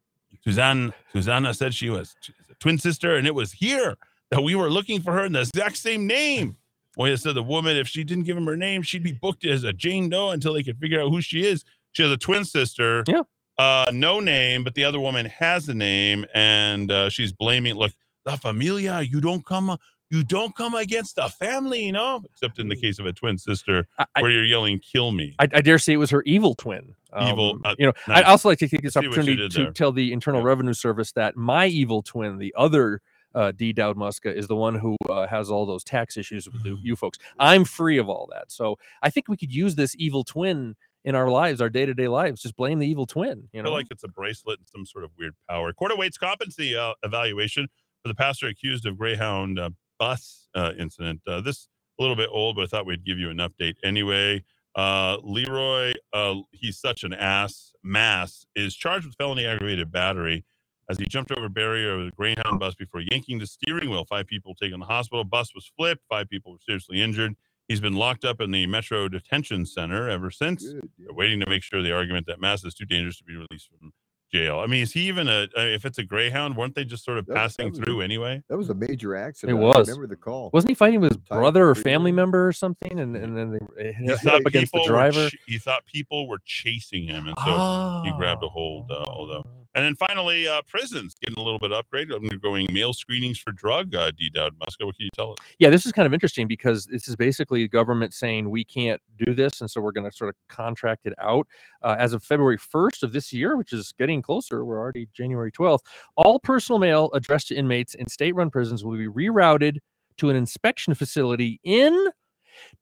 Suzanne, 0.44 0.94
Susanna 1.12 1.54
said 1.54 1.74
she 1.74 1.90
was 1.90 2.16
a 2.52 2.56
twin 2.56 2.78
sister, 2.78 3.16
and 3.16 3.26
it 3.26 3.34
was 3.34 3.54
here 3.54 3.96
that 4.34 4.42
we 4.42 4.56
were 4.56 4.70
looking 4.70 5.02
for 5.02 5.14
her 5.14 5.26
in 5.26 5.32
the 5.34 5.42
exact 5.42 5.78
same 5.78 6.08
name. 6.08 6.58
Moya 6.98 7.18
said 7.18 7.36
the 7.36 7.44
woman, 7.44 7.76
if 7.78 7.88
she 7.88 8.04
didn't 8.04 8.24
give 8.26 8.38
him 8.38 8.46
her 8.46 8.58
name, 8.58 8.82
she'd 8.82 9.04
be 9.04 9.12
booked 9.14 9.46
as 9.46 9.64
a 9.64 9.74
Jane 9.74 10.10
Doe 10.10 10.30
until 10.32 10.54
they 10.54 10.64
could 10.64 10.78
figure 10.80 11.02
out 11.02 11.10
who 11.10 11.22
she 11.22 11.46
is. 11.46 11.64
She 11.94 12.04
has 12.04 12.12
a 12.12 12.18
twin 12.18 12.46
sister. 12.46 13.04
Yeah. 13.08 13.22
Uh, 13.58 13.86
no 13.94 14.20
name, 14.20 14.64
but 14.64 14.74
the 14.74 14.84
other 14.84 15.00
woman 15.00 15.28
has 15.28 15.70
a 15.70 15.74
name, 15.74 16.26
and 16.34 16.92
uh, 16.92 17.10
she's 17.10 17.32
blaming. 17.32 17.76
Look, 17.76 17.92
La 18.26 18.36
Familia, 18.36 19.02
you 19.02 19.22
don't 19.22 19.46
come, 19.46 19.78
you 20.10 20.24
don't 20.24 20.56
come 20.56 20.74
against 20.74 21.16
the 21.18 21.30
family, 21.30 21.84
you 21.84 21.92
know. 21.92 22.24
Except 22.32 22.58
in 22.58 22.68
the 22.68 22.76
case 22.76 22.98
of 22.98 23.06
a 23.06 23.14
twin 23.14 23.38
sister, 23.38 23.88
I, 24.00 24.06
where 24.22 24.32
you're 24.32 24.46
yelling, 24.46 24.80
"Kill 24.80 25.12
me." 25.12 25.36
I, 25.38 25.48
I 25.54 25.62
dare 25.62 25.78
say 25.78 25.94
it 25.94 25.98
was 25.98 26.10
her 26.10 26.24
evil 26.24 26.56
twin. 26.56 26.96
Evil, 27.22 27.52
Um, 27.52 27.62
uh, 27.64 27.76
you 27.78 27.86
know, 27.86 27.94
nice. 28.08 28.20
I'd 28.20 28.24
also 28.26 28.50
like 28.50 28.58
to 28.60 28.68
take 28.68 28.82
this 28.82 28.98
I 28.98 29.02
see 29.02 29.08
what 29.08 29.16
you 29.18 29.22
opportunity 29.22 29.50
to 29.50 29.64
there. 29.66 29.72
tell 29.72 29.92
the 29.92 30.12
Internal 30.14 30.42
Yeah. 30.42 30.48
Revenue 30.48 30.74
Service 30.74 31.12
that 31.12 31.36
my 31.36 31.68
evil 31.68 32.02
twin, 32.02 32.40
the 32.40 32.56
other 32.58 33.02
uh, 33.36 33.52
D. 33.52 33.74
Dowd 33.74 33.98
Muska, 33.98 34.34
is 34.36 34.48
the 34.48 34.56
one 34.56 34.76
who 34.76 34.96
uh, 35.10 35.28
has 35.28 35.50
all 35.52 35.66
those 35.66 35.84
tax 35.84 36.18
issues 36.18 36.48
with 36.48 36.62
Mm. 36.62 36.64
the, 36.64 36.78
you 36.84 36.96
folks. 36.96 37.18
I'm 37.40 37.66
free 37.66 37.98
of 37.98 38.10
all 38.10 38.28
that. 38.32 38.52
So 38.52 38.78
I 39.02 39.10
think 39.10 39.28
we 39.28 39.38
could 39.38 39.54
use 39.54 39.76
this 39.76 39.96
evil 39.98 40.24
twin 40.24 40.76
in 41.06 41.16
our 41.16 41.30
lives, 41.30 41.62
our 41.62 41.70
day 41.70 41.86
to 41.86 41.94
day 41.94 42.08
lives. 42.08 42.42
Just 42.42 42.56
blame 42.56 42.80
the 42.80 42.88
evil 42.88 43.06
twin. 43.06 43.50
You 43.54 43.60
I 43.60 43.64
know, 43.64 43.70
feel 43.70 43.74
like 43.74 43.88
it's 43.92 44.04
a 44.04 44.08
bracelet 44.10 44.60
and 44.60 44.68
some 44.70 44.86
sort 44.86 45.04
of 45.04 45.12
weird 45.18 45.34
power. 45.50 45.74
Court 45.74 45.92
awaits 45.92 46.18
competency 46.18 46.76
uh, 46.76 46.94
evaluation 47.04 47.68
for 48.04 48.08
the 48.10 48.16
pastor 48.16 48.48
accused 48.48 48.86
of 48.86 48.98
Greyhound 48.98 49.60
uh, 49.60 49.70
bus 50.00 50.48
uh, 50.56 50.74
incident. 50.80 51.22
Uh, 51.28 51.42
this 51.42 51.68
a 52.00 52.02
little 52.02 52.16
bit 52.16 52.30
old, 52.32 52.56
but 52.56 52.64
I 52.64 52.68
thought 52.68 52.86
we'd 52.86 53.06
give 53.06 53.20
you 53.20 53.30
an 53.30 53.38
update 53.38 53.76
anyway. 53.84 54.44
Uh, 54.76 55.18
Leroy, 55.24 55.94
uh, 56.14 56.36
he's 56.52 56.80
such 56.80 57.04
an 57.04 57.14
ass. 57.14 57.74
Mass 57.84 58.46
is 58.56 58.76
charged 58.76 59.06
with 59.06 59.16
felony 59.16 59.46
aggravated 59.46 59.92
battery 59.92 60.46
as 60.90 60.98
he 60.98 61.06
jumped 61.06 61.32
over 61.32 61.46
a 61.46 61.50
barrier 61.50 61.94
of 62.00 62.08
a 62.08 62.12
Greyhound 62.12 62.60
bus 62.60 62.76
before 62.76 63.02
yanking 63.02 63.40
the 63.40 63.48
steering 63.48 63.90
wheel. 63.90 64.06
Five 64.06 64.28
people 64.28 64.54
taken 64.56 64.80
to 64.80 64.86
the 64.86 64.94
hospital. 64.94 65.24
Bus 65.24 65.54
was 65.56 65.72
flipped. 65.78 66.04
Five 66.10 66.30
people 66.30 66.52
were 66.52 66.58
seriously 66.66 67.02
injured. 67.02 67.36
He's 67.70 67.80
been 67.80 67.94
locked 67.94 68.26
up 68.26 68.42
in 68.42 68.52
the 68.52 68.66
Metro 68.68 69.08
Detention 69.08 69.66
Center 69.66 70.10
ever 70.10 70.30
since. 70.30 70.64
Good. 70.66 70.90
yeah. 70.98 71.06
They're 71.08 71.16
waiting 71.16 71.40
to 71.40 71.50
make 71.50 71.64
sure 71.64 71.82
the 71.82 71.94
argument 71.94 72.28
that 72.28 72.42
Mass 72.42 72.64
is 72.66 72.74
too 72.74 72.86
dangerous 72.86 73.18
to 73.20 73.24
be 73.24 73.36
released 73.36 73.70
from 73.70 73.94
jail. 74.34 74.60
I 74.60 74.66
mean, 74.66 74.82
is 74.82 74.92
he 74.92 75.02
even 75.08 75.30
a? 75.30 75.48
if 75.56 75.86
it's 75.86 75.98
a 76.00 76.04
Greyhound, 76.04 76.58
weren't 76.58 76.76
they 76.76 76.84
just 76.84 77.06
sort 77.06 77.18
of 77.20 77.26
That- 77.28 77.36
that 77.36 77.40
passing 77.40 77.70
a- 77.70 77.72
through 77.72 78.02
anyway? 78.02 78.42
That 78.50 78.58
was 78.58 78.70
a 78.70 78.74
major 78.74 79.16
accident. 79.16 79.58
It 79.58 79.62
was. 79.62 79.88
remember 79.88 80.08
the 80.08 80.16
call. 80.18 80.50
wasn't 80.52 80.72
he 80.72 80.76
fighting 80.76 81.00
with 81.00 81.12
his 81.12 81.18
brother 81.18 81.70
or 81.70 81.76
family 81.76 82.12
member 82.12 82.46
or 82.46 82.52
something? 82.52 83.00
And 83.00 83.16
and 83.16 83.38
then 83.38 83.52
they 83.52 83.84
hit 83.94 83.96
He 83.96 84.06
hit 84.08 84.26
up 84.28 84.42
against 84.46 84.74
the 84.74 84.84
driver. 84.86 85.30
ch- 85.30 85.38
he 85.48 85.58
thought 85.60 85.86
people 85.86 86.28
were 86.28 86.40
chasing 86.44 87.04
him, 87.08 87.28
and 87.28 87.38
so 87.46 88.02
he 88.04 88.12
grabbed 88.18 88.44
a 88.44 88.50
hold, 88.50 88.92
uh, 88.92 89.06
although- 89.08 89.46
And 89.76 89.84
then 89.84 89.96
finally, 89.96 90.48
uh, 90.48 90.62
prisons 90.68 91.16
getting 91.20 91.42
a 91.42 91.44
little 91.44 91.60
bit 91.60 91.72
upgraded, 91.72 92.16
undergoing 92.16 92.68
mail 92.72 92.94
screenings 92.94 93.40
for 93.40 93.52
drug. 93.52 93.96
Uh, 93.96 94.12
D. 94.12 94.30
Dowd 94.30 94.54
Muska, 94.60 94.86
what 94.86 94.96
can 94.96 95.06
you 95.06 95.10
tell 95.16 95.32
us? 95.32 95.38
Yeah, 95.58 95.70
this 95.70 95.86
is 95.86 95.92
kind 95.92 96.06
of 96.06 96.14
interesting 96.14 96.48
because 96.48 96.86
this 96.86 97.08
is 97.08 97.16
basically 97.16 97.68
government 97.68 98.14
saying 98.14 98.50
we 98.50 98.64
can't 98.64 99.02
do 99.18 99.34
this, 99.34 99.62
and 99.62 99.72
so 99.72 99.82
we're 99.82 99.92
going 99.92 100.10
to 100.10 100.16
sort 100.16 100.30
of 100.30 100.36
contract 100.48 101.06
it 101.06 101.14
out. 101.20 101.48
Uh, 101.82 101.96
as 101.98 102.14
of 102.14 102.24
February 102.24 102.58
1st 102.58 103.04
of 103.04 103.14
this 103.14 103.34
year, 103.34 103.58
which 103.58 103.74
is 103.74 103.94
getting 103.98 104.22
closer, 104.22 104.64
we're 104.64 104.80
already 104.80 105.08
January 105.14 105.52
12th. 105.52 105.82
All 106.18 106.40
personal 106.40 106.78
mail 106.78 107.10
addressed 107.14 107.48
to 107.48 107.56
inmates 107.56 107.96
in 107.96 108.08
state-run 108.08 108.52
prisons 108.52 108.84
will 108.84 108.96
be 108.96 109.08
rerouted 109.08 109.78
to 110.18 110.30
an 110.30 110.36
inspection 110.36 110.94
facility 110.94 111.60
in 111.64 112.10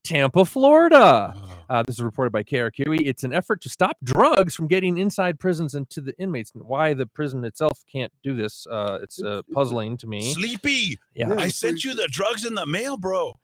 Tampa, 0.03 0.45
Florida. 0.45 1.35
Uh, 1.69 1.83
this 1.83 1.95
is 1.95 2.03
reported 2.03 2.31
by 2.31 2.43
KRQE. 2.43 3.01
It's 3.05 3.23
an 3.23 3.33
effort 3.33 3.61
to 3.61 3.69
stop 3.69 3.95
drugs 4.03 4.55
from 4.55 4.67
getting 4.67 4.97
inside 4.97 5.39
prisons 5.39 5.75
and 5.75 5.89
to 5.91 6.01
the 6.01 6.13
inmates. 6.19 6.51
And 6.53 6.63
why 6.63 6.93
the 6.93 7.05
prison 7.05 7.45
itself 7.45 7.79
can't 7.91 8.11
do 8.23 8.35
this, 8.35 8.65
uh, 8.69 8.99
it's 9.01 9.21
uh, 9.21 9.41
puzzling 9.53 9.97
to 9.97 10.07
me. 10.07 10.33
Sleepy, 10.33 10.99
Yeah. 11.15 11.33
I 11.37 11.47
sent 11.49 11.83
you 11.83 11.93
the 11.93 12.07
drugs 12.11 12.45
in 12.45 12.55
the 12.55 12.65
mail, 12.65 12.97
bro. 12.97 13.37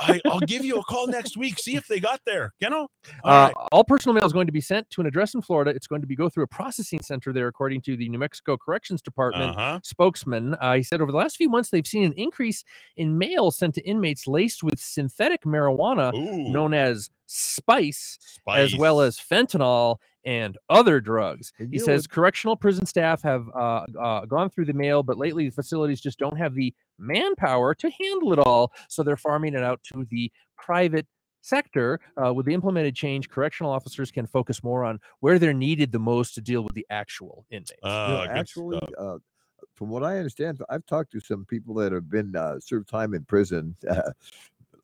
I, 0.00 0.20
I'll 0.26 0.40
give 0.40 0.64
you 0.64 0.78
a 0.78 0.84
call 0.84 1.08
next 1.08 1.36
week. 1.36 1.58
See 1.58 1.74
if 1.76 1.86
they 1.88 2.00
got 2.00 2.20
there. 2.24 2.52
You 2.60 2.70
know. 2.70 2.88
All 3.24 3.30
Uh, 3.32 3.46
right. 3.46 3.54
all 3.72 3.84
personal 3.84 4.14
mail 4.14 4.24
is 4.24 4.32
going 4.32 4.46
to 4.46 4.52
be 4.52 4.60
sent 4.60 4.88
to 4.90 5.00
an 5.00 5.06
address 5.06 5.34
in 5.34 5.42
Florida. 5.42 5.72
It's 5.72 5.86
going 5.86 6.00
to 6.00 6.06
be 6.06 6.16
go 6.16 6.28
through 6.28 6.44
a 6.44 6.48
processing 6.48 7.00
center 7.02 7.32
there, 7.32 7.48
according 7.48 7.80
to 7.82 7.96
the 7.96 8.08
New 8.08 8.18
Mexico 8.18 8.56
Corrections 8.56 9.02
Department 9.02 9.56
Uh-huh. 9.56 9.80
spokesman. 9.82 10.54
Uh, 10.60 10.74
he 10.74 10.82
said 10.82 11.00
over 11.00 11.10
the 11.12 11.18
last 11.18 11.36
few 11.36 11.48
months 11.48 11.70
they've 11.70 11.86
seen 11.86 12.04
an 12.04 12.12
increase 12.14 12.64
in 12.96 13.18
mail 13.18 13.50
sent 13.50 13.74
to 13.74 13.82
inmates 13.82 14.26
laced 14.26 14.62
with 14.62 14.78
synthetic 14.80 15.42
marijuana 15.42 15.77
Ooh, 16.14 16.50
known 16.50 16.74
as 16.74 17.10
spice, 17.26 18.18
as 18.48 18.76
well 18.76 19.00
as 19.00 19.18
fentanyl 19.18 19.96
and 20.24 20.58
other 20.68 21.00
drugs. 21.00 21.52
And 21.58 21.68
He 21.72 21.78
you 21.78 21.84
says 21.84 22.02
what- 22.04 22.10
correctional 22.10 22.56
prison 22.56 22.84
staff 22.86 23.22
have 23.22 23.48
uh, 23.54 23.84
uh, 23.98 24.24
gone 24.26 24.50
through 24.50 24.66
the 24.66 24.72
mail, 24.74 25.02
but 25.02 25.16
lately 25.16 25.46
the 25.46 25.54
facilities 25.54 26.00
just 26.00 26.18
don't 26.18 26.36
have 26.36 26.54
the 26.54 26.74
manpower 26.98 27.74
to 27.76 27.90
handle 27.90 28.32
it 28.32 28.38
all. 28.38 28.72
So 28.88 29.02
they're 29.02 29.16
farming 29.16 29.54
it 29.54 29.62
out 29.62 29.80
to 29.92 30.06
the 30.10 30.30
private 30.56 31.06
sector. 31.40 32.00
Uh, 32.22 32.34
with 32.34 32.44
the 32.46 32.52
implemented 32.52 32.94
change, 32.94 33.28
correctional 33.30 33.70
officers 33.72 34.10
can 34.10 34.26
focus 34.26 34.62
more 34.64 34.84
on 34.84 34.98
where 35.20 35.38
they're 35.38 35.54
needed 35.54 35.92
the 35.92 35.98
most 35.98 36.34
to 36.34 36.40
deal 36.40 36.62
with 36.62 36.74
the 36.74 36.86
actual 36.90 37.46
inmates. 37.50 37.72
You 37.82 37.88
know, 37.88 37.90
Uh, 37.90 38.26
actually, 38.28 38.80
uh, 38.98 39.18
from 39.74 39.88
what 39.88 40.02
I 40.02 40.18
understand, 40.18 40.60
I've 40.68 40.84
talked 40.86 41.12
to 41.12 41.20
some 41.20 41.44
people 41.46 41.72
that 41.76 41.92
have 41.92 42.10
been 42.10 42.34
uh, 42.36 42.58
served 42.60 42.88
time 42.88 43.14
in 43.14 43.24
prison. 43.24 43.76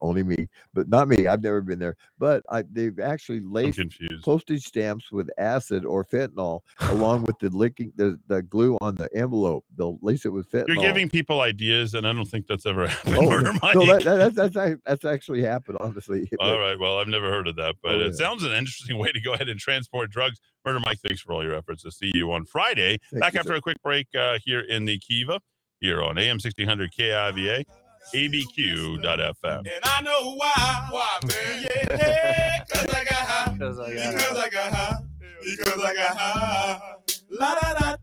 Only 0.05 0.23
me, 0.23 0.47
but 0.75 0.87
not 0.87 1.09
me. 1.09 1.27
I've 1.27 1.43
never 1.43 1.63
been 1.63 1.79
there. 1.79 1.97
But 2.19 2.43
I, 2.51 2.63
they've 2.71 3.01
actually 3.01 3.41
laced 3.41 3.81
postage 4.23 4.67
stamps 4.67 5.11
with 5.11 5.31
acid 5.39 5.87
or 5.87 6.05
fentanyl, 6.05 6.61
along 6.81 7.23
with 7.25 7.39
the 7.39 7.49
licking 7.49 7.91
the, 7.97 8.21
the 8.29 8.43
glue 8.43 8.77
on 8.83 8.97
the 8.97 9.09
envelope. 9.17 9.65
They'll 9.79 9.99
lace 10.03 10.27
it 10.27 10.29
with 10.29 10.51
fentanyl. 10.51 10.69
You're 10.75 10.83
giving 10.85 11.09
people 11.09 11.41
ideas, 11.41 11.95
and 11.95 12.07
I 12.07 12.13
don't 12.13 12.27
think 12.27 12.47
that's 12.47 12.67
ever 12.67 12.87
happened. 12.89 13.17
Oh, 13.17 13.31
Murder 13.31 13.53
no, 13.55 13.59
Mike. 13.63 13.75
no, 13.77 13.87
that, 13.87 14.03
that, 14.05 14.35
that's 14.35 14.55
that's 14.55 14.81
that's 14.85 15.05
actually 15.07 15.43
happened, 15.43 15.79
honestly. 15.81 16.29
All 16.39 16.51
But- 16.53 16.59
right. 16.59 16.79
Well, 16.79 16.99
I've 16.99 17.09
never 17.09 17.31
heard 17.31 17.49
of 17.49 17.57
that, 17.57 17.77
but 17.83 17.95
Oh, 17.95 18.01
it 18.01 18.07
yeah. 18.09 18.13
sounds 18.13 18.43
an 18.45 18.53
interesting 18.53 18.99
way 18.99 19.11
to 19.11 19.21
go 19.23 19.33
ahead 19.33 19.49
and 19.49 19.59
transport 19.59 20.11
drugs. 20.11 20.39
Murder 20.67 20.81
Mike, 20.85 20.99
thanks 21.07 21.23
for 21.23 21.33
all 21.33 21.43
your 21.43 21.55
efforts. 21.55 21.83
To 21.85 21.91
see 21.91 22.11
you 22.15 22.31
on 22.33 22.45
Friday. 22.45 22.99
Thank 23.11 23.23
Back 23.23 23.33
you, 23.35 23.39
after 23.41 23.53
sir. 23.53 23.57
a 23.57 23.61
quick 23.63 23.83
break 23.83 24.09
uh, 24.19 24.39
here 24.45 24.61
in 24.61 24.85
the 24.85 24.99
Kiva, 24.99 25.41
here 25.81 26.03
on 26.03 26.19
AM 26.19 26.35
1600 26.37 26.93
KIVA, 26.93 27.65
ABQ.FM. 28.13 29.59
And 29.59 29.69
I 29.83 30.03
know 30.03 30.35
why. 30.35 30.89
Why, 30.91 31.19
man? 31.27 31.63
Yeah, 31.63 31.97
yeah, 31.97 32.65
cause 32.65 32.87
I 32.95 33.05
got 33.05 33.15
high. 33.15 33.53
Because 33.53 33.79
I 33.79 33.95
got 33.95 34.13
Because 34.15 34.39
I 34.39 34.49
got 34.51 34.73
high. 34.73 34.99
Because 35.43 35.85
I 35.85 35.95
got 35.95 36.17
high. 36.17 36.81
La 37.31 37.55
da 37.55 37.75
da 37.75 37.97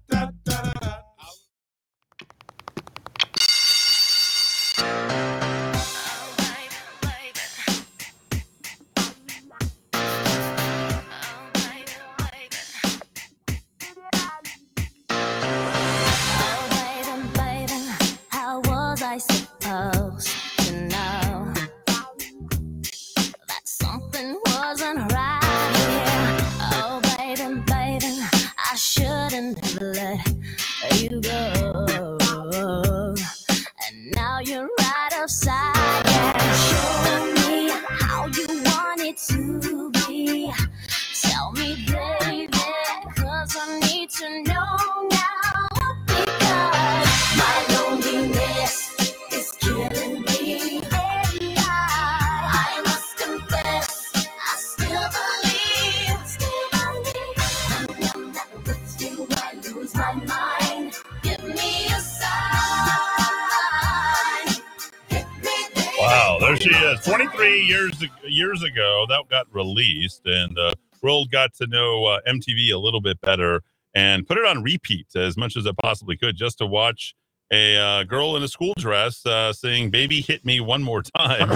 she 66.62 66.70
is. 66.70 67.00
23 67.06 67.62
years 67.62 68.04
years 68.24 68.64
ago, 68.64 69.06
that 69.10 69.24
got 69.30 69.48
released, 69.54 70.22
and 70.26 70.58
uh, 70.58 70.74
world 71.02 71.32
got 71.32 71.54
to 71.56 71.68
know 71.68 72.06
uh, 72.06 72.20
MTV 72.28 72.72
a 72.74 72.78
little 72.78 73.02
bit 73.02 73.20
better 73.22 73.62
and 73.94 74.28
put 74.28 74.38
it 74.38 74.46
on 74.46 74.64
repeat 74.64 75.08
as 75.16 75.36
much 75.38 75.58
as 75.58 75.66
it 75.66 75.76
possibly 75.82 76.16
could, 76.16 76.36
just 76.36 76.60
to 76.60 76.66
watch 76.66 77.14
a 77.52 77.76
uh, 77.78 78.04
girl 78.04 78.38
in 78.38 78.44
a 78.44 78.48
school 78.48 78.74
dress 78.78 79.26
uh, 79.26 79.52
saying 79.52 79.90
"Baby, 79.90 80.22
hit 80.22 80.46
me 80.46 80.60
one 80.60 80.84
more 80.84 81.02
time." 81.02 81.50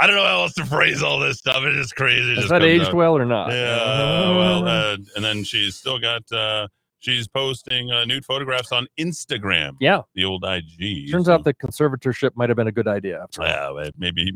I 0.00 0.06
don't 0.06 0.16
know 0.16 0.24
how 0.24 0.42
else 0.42 0.54
to 0.54 0.66
phrase 0.66 1.02
all 1.02 1.18
this 1.20 1.38
stuff. 1.38 1.62
It's 1.62 1.76
just 1.76 1.96
crazy. 1.96 2.32
It 2.32 2.38
Is 2.38 2.48
that 2.50 2.62
aged 2.62 2.92
well 2.92 3.16
or 3.16 3.24
not? 3.24 3.52
Yeah, 3.52 4.36
well, 4.36 4.68
uh, 4.68 4.96
and 5.16 5.24
then 5.24 5.44
she's 5.44 5.76
still 5.76 5.98
got. 5.98 6.22
She's 7.02 7.26
posting 7.26 7.90
uh, 7.90 8.04
nude 8.04 8.24
photographs 8.24 8.70
on 8.70 8.86
Instagram. 8.96 9.72
yeah. 9.80 10.02
The 10.14 10.24
old 10.24 10.44
IG. 10.44 11.10
Turns 11.10 11.26
so- 11.26 11.34
out 11.34 11.42
the 11.44 11.52
conservatorship 11.52 12.30
might 12.36 12.48
have 12.48 12.56
been 12.56 12.68
a 12.68 12.72
good 12.72 12.86
idea. 12.86 13.26
yeah, 13.40 13.70
but 13.74 13.92
maybe, 13.98 14.32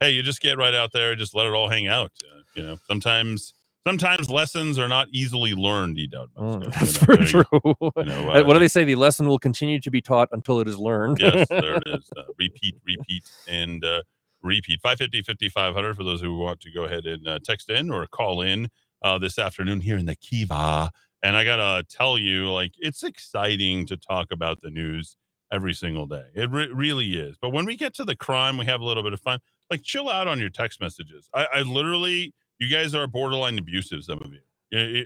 hey, 0.00 0.10
you 0.10 0.22
just 0.22 0.42
get 0.42 0.58
right 0.58 0.74
out 0.74 0.92
there, 0.92 1.12
and 1.12 1.18
just 1.18 1.34
let 1.34 1.46
it 1.46 1.54
all 1.54 1.70
hang 1.70 1.86
out. 1.88 2.12
Uh, 2.22 2.40
you 2.54 2.62
know, 2.64 2.76
sometimes 2.86 3.54
sometimes 3.86 4.28
lessons 4.28 4.78
are 4.78 4.88
not 4.88 5.08
easily 5.10 5.54
learned. 5.54 5.96
You 5.96 6.08
don't. 6.08 6.34
Mm, 6.34 6.74
that's 6.74 6.98
very 6.98 7.24
true. 7.24 7.44
you 7.54 8.04
know, 8.04 8.30
Uh, 8.30 8.44
what 8.44 8.52
do 8.52 8.56
uh, 8.56 8.58
they 8.58 8.68
say? 8.68 8.84
The 8.84 8.96
lesson 8.96 9.26
will 9.26 9.38
continue 9.38 9.80
to 9.80 9.90
be 9.90 10.02
taught 10.02 10.28
until 10.32 10.60
it 10.60 10.68
is 10.68 10.76
learned. 10.76 11.18
yes, 11.18 11.48
there 11.50 11.76
it 11.76 11.82
is. 11.86 12.10
Uh, 12.14 12.24
repeat, 12.38 12.74
repeat, 12.84 13.24
and 13.48 13.82
uh, 13.82 14.02
repeat. 14.42 14.82
550 14.82 15.22
5500 15.22 15.96
for 15.96 16.04
those 16.04 16.20
who 16.20 16.36
want 16.36 16.60
to 16.60 16.70
go 16.70 16.84
ahead 16.84 17.06
and 17.06 17.26
uh, 17.26 17.38
text 17.42 17.70
in 17.70 17.90
or 17.90 18.06
call 18.06 18.42
in 18.42 18.68
uh, 19.02 19.16
this 19.18 19.38
afternoon 19.38 19.80
here 19.80 19.96
in 19.96 20.04
the 20.04 20.16
Kiva. 20.16 20.90
And 21.22 21.36
I 21.36 21.44
got 21.44 21.56
to 21.56 21.84
tell 21.96 22.18
you, 22.18 22.52
like, 22.52 22.72
it's 22.78 23.02
exciting 23.04 23.86
to 23.86 23.96
talk 23.96 24.28
about 24.32 24.60
the 24.62 24.70
news 24.70 25.16
every 25.52 25.74
single 25.74 26.06
day. 26.06 26.24
It 26.34 26.50
re- 26.50 26.70
really 26.72 27.14
is. 27.18 27.36
But 27.40 27.50
when 27.50 27.66
we 27.66 27.76
get 27.76 27.94
to 27.96 28.04
the 28.04 28.16
crime, 28.16 28.58
we 28.58 28.66
have 28.66 28.80
a 28.80 28.84
little 28.84 29.02
bit 29.02 29.12
of 29.14 29.20
fun. 29.20 29.40
Like, 29.70 29.82
chill 29.82 30.08
out 30.10 30.28
on 30.28 30.40
your 30.40 30.50
text 30.50 30.80
messages. 30.80 31.28
I, 31.34 31.46
I 31.54 31.62
literally 31.62 32.34
You 32.60 32.70
guys 32.70 32.94
are 32.96 33.06
borderline 33.08 33.58
abusive, 33.58 34.04
some 34.04 34.20
of 34.20 34.32
you. 34.32 34.40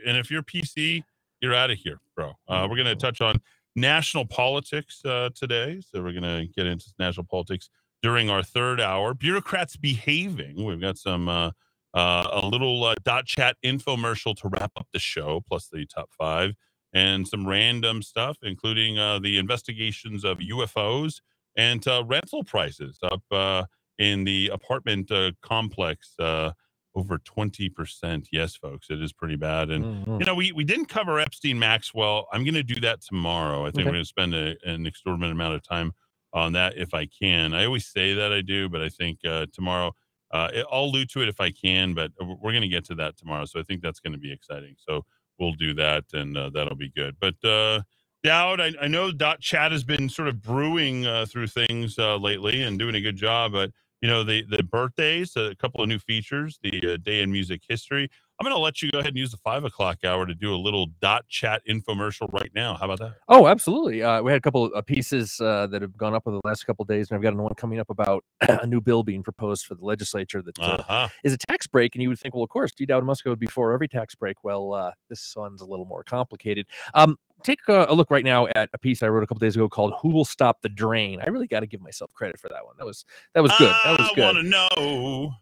And 0.06 0.16
if 0.18 0.30
you're 0.30 0.44
PC, 0.44 1.04
you're 1.42 1.54
out 1.54 1.72
of 1.72 1.78
here, 1.78 2.00
bro. 2.16 2.34
Uh, 2.48 2.68
we're 2.70 2.76
going 2.76 2.86
to 2.88 2.96
touch 2.96 3.22
on 3.22 3.40
national 3.76 4.26
politics 4.26 5.04
uh, 5.06 5.30
today. 5.36 5.82
So 5.92 6.02
we're 6.02 6.12
going 6.12 6.24
to 6.24 6.48
get 6.56 6.66
into 6.66 6.86
national 6.98 7.26
politics 7.26 7.70
during 8.02 8.30
our 8.30 8.44
third 8.44 8.80
hour. 8.80 9.14
Bureaucrats 9.14 9.76
behaving. 9.76 10.64
We've 10.64 10.80
got 10.80 10.98
some 10.98 11.28
uh, 11.28 11.52
uh, 11.94 12.28
a 12.42 12.46
little 12.46 12.84
uh, 12.84 12.94
dot 13.02 13.26
chat 13.26 13.56
infomercial 13.64 14.36
to 14.36 14.48
wrap 14.48 14.72
up 14.76 14.86
the 14.92 14.98
show, 14.98 15.40
plus 15.46 15.68
the 15.68 15.86
top 15.86 16.10
five, 16.18 16.54
and 16.92 17.26
some 17.26 17.46
random 17.46 18.02
stuff, 18.02 18.38
including 18.42 18.98
uh, 18.98 19.18
the 19.18 19.38
investigations 19.38 20.24
of 20.24 20.38
UFOs 20.38 21.20
and 21.56 21.86
uh, 21.88 22.04
rental 22.06 22.44
prices 22.44 22.98
up 23.02 23.22
uh, 23.30 23.64
in 23.98 24.24
the 24.24 24.48
apartment 24.48 25.10
uh, 25.10 25.32
complex. 25.42 26.14
Uh, 26.18 26.52
over 26.96 27.18
20%. 27.18 28.26
Yes, 28.32 28.56
folks, 28.56 28.88
it 28.90 29.00
is 29.00 29.12
pretty 29.12 29.36
bad. 29.36 29.70
And 29.70 29.84
Mhm. 29.84 30.18
you 30.18 30.26
know, 30.26 30.34
we 30.34 30.50
we 30.50 30.64
didn't 30.64 30.86
cover 30.86 31.20
Epstein 31.20 31.56
Maxwell. 31.56 32.26
I'm 32.32 32.42
going 32.42 32.54
to 32.54 32.64
do 32.64 32.80
that 32.80 33.00
tomorrow. 33.00 33.60
I 33.62 33.66
think 33.66 33.82
Okay. 33.82 33.84
we're 33.84 33.92
going 33.92 34.02
to 34.02 34.08
spend 34.08 34.34
a, 34.34 34.56
an 34.68 34.86
extraordinary 34.86 35.30
amount 35.30 35.54
of 35.54 35.62
time 35.62 35.92
on 36.32 36.52
that 36.54 36.76
if 36.76 36.92
I 36.92 37.06
can. 37.06 37.54
I 37.54 37.64
always 37.64 37.86
say 37.86 38.12
that 38.14 38.32
I 38.32 38.40
do, 38.40 38.68
but 38.68 38.80
I 38.82 38.88
think 38.88 39.20
uh, 39.24 39.46
tomorrow 39.52 39.92
uh, 40.32 40.50
I'll 40.70 40.84
allude 40.84 41.10
to 41.10 41.22
it 41.22 41.28
if 41.28 41.40
I 41.40 41.50
can. 41.50 41.94
But 41.94 42.12
we're 42.20 42.52
going 42.52 42.62
to 42.62 42.68
get 42.68 42.84
to 42.86 42.94
that 42.96 43.16
tomorrow, 43.16 43.44
so 43.46 43.60
I 43.60 43.62
think 43.64 43.82
that's 43.82 44.00
going 44.00 44.12
to 44.12 44.18
be 44.18 44.32
exciting. 44.32 44.76
So 44.78 45.04
we'll 45.38 45.52
do 45.54 45.74
that, 45.74 46.04
and 46.12 46.36
uh, 46.36 46.50
that'll 46.50 46.76
be 46.76 46.90
good. 46.90 47.16
But 47.20 47.42
uh, 47.44 47.82
Dowd, 48.22 48.60
I, 48.60 48.72
I 48.80 48.88
know 48.88 49.12
Dot 49.12 49.40
Chat 49.40 49.72
has 49.72 49.84
been 49.84 50.08
sort 50.08 50.28
of 50.28 50.42
brewing 50.42 51.06
uh, 51.06 51.26
through 51.26 51.48
things 51.48 51.98
uh, 51.98 52.16
lately 52.16 52.62
and 52.62 52.78
doing 52.78 52.94
a 52.96 53.00
good 53.00 53.16
job, 53.16 53.52
but 53.52 53.70
you 54.02 54.08
know 54.08 54.24
the 54.24 54.44
the 54.48 54.62
birthdays, 54.62 55.36
a 55.36 55.54
couple 55.56 55.82
of 55.82 55.88
new 55.88 55.98
features, 55.98 56.58
the 56.62 56.94
uh, 56.94 56.96
day 56.98 57.22
in 57.22 57.32
music 57.32 57.62
history. 57.68 58.10
I'm 58.40 58.44
going 58.44 58.56
to 58.56 58.60
let 58.62 58.80
you 58.80 58.90
go 58.90 59.00
ahead 59.00 59.10
and 59.10 59.18
use 59.18 59.30
the 59.30 59.36
five 59.36 59.64
o'clock 59.64 59.98
hour 60.02 60.24
to 60.24 60.34
do 60.34 60.54
a 60.54 60.56
little 60.56 60.86
dot 61.02 61.28
chat 61.28 61.60
infomercial 61.68 62.32
right 62.32 62.50
now. 62.54 62.74
How 62.74 62.86
about 62.86 62.98
that? 63.00 63.16
Oh, 63.28 63.46
absolutely. 63.46 64.02
Uh, 64.02 64.22
we 64.22 64.32
had 64.32 64.38
a 64.38 64.40
couple 64.40 64.64
of 64.64 64.72
uh, 64.74 64.80
pieces 64.80 65.38
uh, 65.42 65.66
that 65.66 65.82
have 65.82 65.94
gone 65.98 66.14
up 66.14 66.22
over 66.26 66.38
the 66.42 66.48
last 66.48 66.64
couple 66.64 66.82
of 66.82 66.88
days, 66.88 67.10
and 67.10 67.16
I've 67.16 67.22
got 67.22 67.34
another 67.34 67.42
one 67.42 67.54
coming 67.54 67.80
up 67.80 67.90
about 67.90 68.24
a 68.48 68.66
new 68.66 68.80
bill 68.80 69.02
being 69.02 69.22
proposed 69.22 69.66
for 69.66 69.74
the 69.74 69.84
legislature 69.84 70.40
that 70.40 70.58
uh, 70.58 70.62
Uh 70.62 70.82
huh. 70.82 71.08
is 71.22 71.34
a 71.34 71.36
tax 71.36 71.66
break. 71.66 71.94
And 71.94 72.02
you 72.02 72.08
would 72.08 72.18
think, 72.18 72.34
well, 72.34 72.42
of 72.42 72.48
course, 72.48 72.72
D. 72.72 72.86
Dowd 72.86 73.04
Muska 73.04 73.26
would 73.26 73.38
be 73.38 73.46
for 73.46 73.74
every 73.74 73.88
tax 73.88 74.14
break. 74.14 74.42
Well, 74.42 74.72
uh, 74.72 74.92
this 75.10 75.34
one's 75.36 75.60
a 75.60 75.66
little 75.66 75.84
more 75.84 76.02
complicated. 76.02 76.64
Um, 76.94 77.18
take 77.42 77.58
a, 77.68 77.86
a 77.90 77.94
look 77.94 78.10
right 78.10 78.24
now 78.24 78.46
at 78.54 78.70
a 78.72 78.78
piece 78.78 79.02
I 79.02 79.08
wrote 79.08 79.22
a 79.22 79.26
couple 79.26 79.40
days 79.40 79.54
ago 79.54 79.68
called 79.68 79.92
"Who 80.00 80.08
Will 80.08 80.24
Stop 80.24 80.62
the 80.62 80.70
Drain." 80.70 81.20
I 81.22 81.28
really 81.28 81.46
got 81.46 81.60
to 81.60 81.66
give 81.66 81.82
myself 81.82 82.10
credit 82.14 82.40
for 82.40 82.48
that 82.48 82.64
one. 82.64 82.74
That 82.78 82.86
was 82.86 83.04
that 83.34 83.42
was 83.42 83.52
good. 83.58 83.74
That 83.84 83.98
was 83.98 84.08
I 84.10 84.14
good. 84.14 84.24
want 84.24 84.38
to 84.38 84.42
know. 84.44 85.32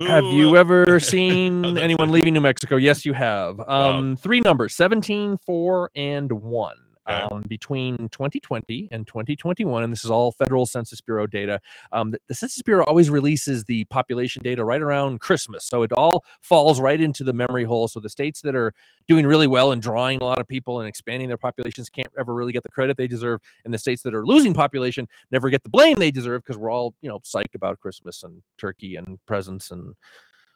Have 0.00 0.24
you 0.24 0.56
ever 0.56 0.98
seen 1.00 1.78
anyone 1.78 2.10
leaving 2.10 2.34
New 2.34 2.40
Mexico? 2.40 2.76
Yes, 2.76 3.04
you 3.04 3.12
have. 3.12 3.58
Wow. 3.58 3.92
Um, 3.92 4.16
three 4.16 4.40
numbers 4.40 4.74
17, 4.74 5.38
4, 5.38 5.90
and 5.94 6.32
1. 6.32 6.76
Okay. 7.06 7.20
Um, 7.20 7.44
between 7.46 8.08
2020 8.08 8.88
and 8.90 9.06
2021, 9.06 9.82
and 9.82 9.92
this 9.92 10.06
is 10.06 10.10
all 10.10 10.32
Federal 10.32 10.64
Census 10.64 11.02
Bureau 11.02 11.26
data. 11.26 11.60
Um, 11.92 12.12
the, 12.12 12.18
the 12.28 12.34
Census 12.34 12.62
Bureau 12.62 12.82
always 12.84 13.10
releases 13.10 13.64
the 13.64 13.84
population 13.86 14.42
data 14.42 14.64
right 14.64 14.80
around 14.80 15.20
Christmas, 15.20 15.66
so 15.66 15.82
it 15.82 15.92
all 15.92 16.24
falls 16.40 16.80
right 16.80 16.98
into 16.98 17.22
the 17.22 17.34
memory 17.34 17.64
hole. 17.64 17.88
So 17.88 18.00
the 18.00 18.08
states 18.08 18.40
that 18.40 18.54
are 18.54 18.72
doing 19.06 19.26
really 19.26 19.46
well 19.46 19.72
and 19.72 19.82
drawing 19.82 20.22
a 20.22 20.24
lot 20.24 20.38
of 20.38 20.48
people 20.48 20.80
and 20.80 20.88
expanding 20.88 21.28
their 21.28 21.36
populations 21.36 21.90
can't 21.90 22.08
ever 22.18 22.32
really 22.32 22.52
get 22.52 22.62
the 22.62 22.70
credit 22.70 22.96
they 22.96 23.06
deserve, 23.06 23.40
and 23.66 23.74
the 23.74 23.78
states 23.78 24.00
that 24.02 24.14
are 24.14 24.24
losing 24.24 24.54
population 24.54 25.06
never 25.30 25.50
get 25.50 25.62
the 25.62 25.68
blame 25.68 25.96
they 25.98 26.10
deserve 26.10 26.42
because 26.42 26.56
we're 26.56 26.72
all 26.72 26.94
you 27.02 27.10
know 27.10 27.18
psyched 27.18 27.54
about 27.54 27.80
Christmas 27.80 28.22
and 28.22 28.42
turkey 28.56 28.96
and 28.96 29.18
presents 29.26 29.70
and 29.70 29.94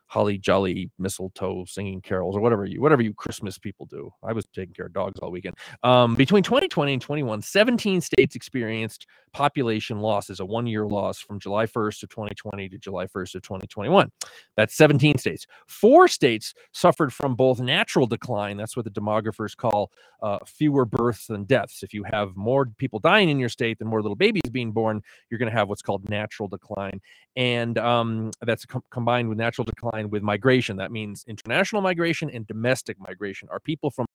holly 0.09 0.39
jolly 0.39 0.91
mistletoe 0.99 1.65
singing 1.67 2.01
carols 2.01 2.35
or 2.35 2.41
whatever 2.41 2.65
you 2.65 2.81
whatever 2.81 3.03
you 3.03 3.15
christmas 3.15 3.59
people 3.59 3.87
do. 3.87 4.11
I 4.23 4.33
was 4.33 4.47
taking 4.47 4.75
care 4.75 4.87
of 4.87 4.93
dogs 4.93 5.19
all 5.21 5.31
weekend. 5.31 5.57
Um, 5.83 6.15
between 6.15 6.43
2020 6.43 6.95
and 6.95 7.03
21 7.03 7.43
17 7.43 8.01
states 8.01 8.35
experienced 8.35 9.07
population 9.33 10.01
loss 10.01 10.31
is 10.31 10.41
a 10.41 10.45
one 10.45 10.67
year 10.67 10.87
loss 10.87 11.19
from 11.19 11.39
july 11.39 11.67
1st 11.67 12.03
of 12.05 12.09
2020 12.09 12.69
to 12.69 12.79
july 12.79 13.07
1st 13.07 13.37
of 13.37 13.43
2021 13.43 14.11
that's 14.57 14.77
17 14.77 15.19
states 15.19 15.47
four 15.67 16.09
states 16.09 16.55
suffered 16.73 17.13
from 17.13 17.35
both 17.35 17.61
natural 17.61 18.07
decline 18.07 18.57
that's 18.57 18.77
what 18.77 18.85
the 18.85 18.91
demographers 18.91 19.57
call 19.57 19.91
uh, 20.23 20.39
fewer 20.45 20.85
births 20.85 21.27
than 21.27 21.45
deaths 21.45 21.83
if 21.83 21.95
you 21.95 22.03
have 22.05 22.37
more 22.37 22.67
people 22.77 22.99
dying 22.99 23.29
in 23.29 23.39
your 23.39 23.49
state 23.49 23.79
than 23.79 23.87
more 23.87 24.03
little 24.03 24.17
babies 24.17 24.43
being 24.51 24.73
born 24.73 25.01
you're 25.31 25.39
going 25.39 25.51
to 25.51 25.57
have 25.57 25.69
what's 25.69 25.83
called 25.83 26.09
natural 26.09 26.49
decline 26.49 27.01
and 27.39 27.79
um, 27.79 28.33
that's 28.43 28.67
com- 28.67 28.83
combined 28.91 29.29
with 29.29 29.39
natural 29.39 29.65
decline 29.65 30.11
with 30.11 30.25
migration. 30.25 30.77
That 30.77 30.91
means 30.91 31.25
international 31.29 31.83
migration 31.83 32.29
and 32.31 32.45
domestic 32.49 32.99
migration. 32.99 33.49
Are 33.49 33.61
people 33.61 33.93
from 33.93 34.07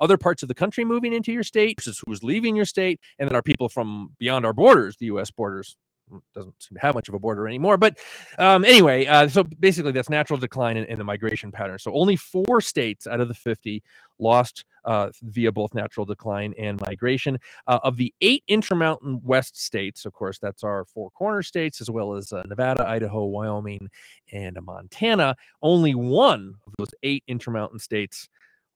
other 0.00 0.16
parts 0.16 0.42
of 0.42 0.48
the 0.48 0.54
country 0.54 0.84
moving 0.84 1.12
into 1.12 1.32
your 1.32 1.42
state 1.42 1.78
who's 2.06 2.22
leaving 2.22 2.56
your 2.56 2.64
state, 2.64 3.00
and 3.18 3.28
then 3.28 3.36
are 3.36 3.42
people 3.42 3.68
from 3.68 4.10
beyond 4.18 4.44
our 4.46 4.52
borders, 4.52 4.96
the 4.96 5.06
U.S. 5.06 5.30
borders. 5.30 5.76
mm, 6.12 6.20
Doesn't 6.34 6.54
seem 6.62 6.76
to 6.76 6.80
have 6.80 6.94
much 6.94 7.08
of 7.08 7.14
a 7.14 7.18
border 7.18 7.46
anymore, 7.46 7.76
but 7.76 7.98
um, 8.38 8.64
anyway, 8.64 9.06
uh, 9.06 9.28
so 9.28 9.44
basically 9.44 9.92
that's 9.92 10.10
natural 10.10 10.38
decline 10.38 10.76
in, 10.76 10.84
in 10.84 10.98
the 10.98 11.04
migration 11.04 11.52
pattern. 11.52 11.78
So 11.78 11.92
only 11.92 12.16
four 12.16 12.60
states 12.60 13.06
out 13.06 13.20
of 13.20 13.28
the 13.28 13.34
50 13.34 13.82
lost 14.18 14.64
uh, 14.84 15.10
via 15.22 15.52
both 15.52 15.74
natural 15.74 16.06
decline 16.06 16.54
and 16.58 16.80
migration. 16.80 17.38
Uh, 17.66 17.78
of 17.82 17.96
the 17.96 18.12
eight 18.20 18.42
Intermountain 18.48 19.20
West 19.22 19.60
states, 19.60 20.06
of 20.06 20.12
course, 20.12 20.38
that's 20.38 20.64
our 20.64 20.84
four 20.86 21.10
corner 21.10 21.42
states, 21.42 21.80
as 21.80 21.90
well 21.90 22.14
as 22.14 22.32
uh, 22.32 22.42
Nevada, 22.48 22.88
Idaho, 22.88 23.26
Wyoming, 23.26 23.88
and 24.32 24.58
Montana. 24.62 25.36
Only 25.62 25.94
one 25.94 26.54
of 26.66 26.72
those 26.78 26.94
eight 27.02 27.22
Intermountain 27.28 27.78
states 27.78 28.28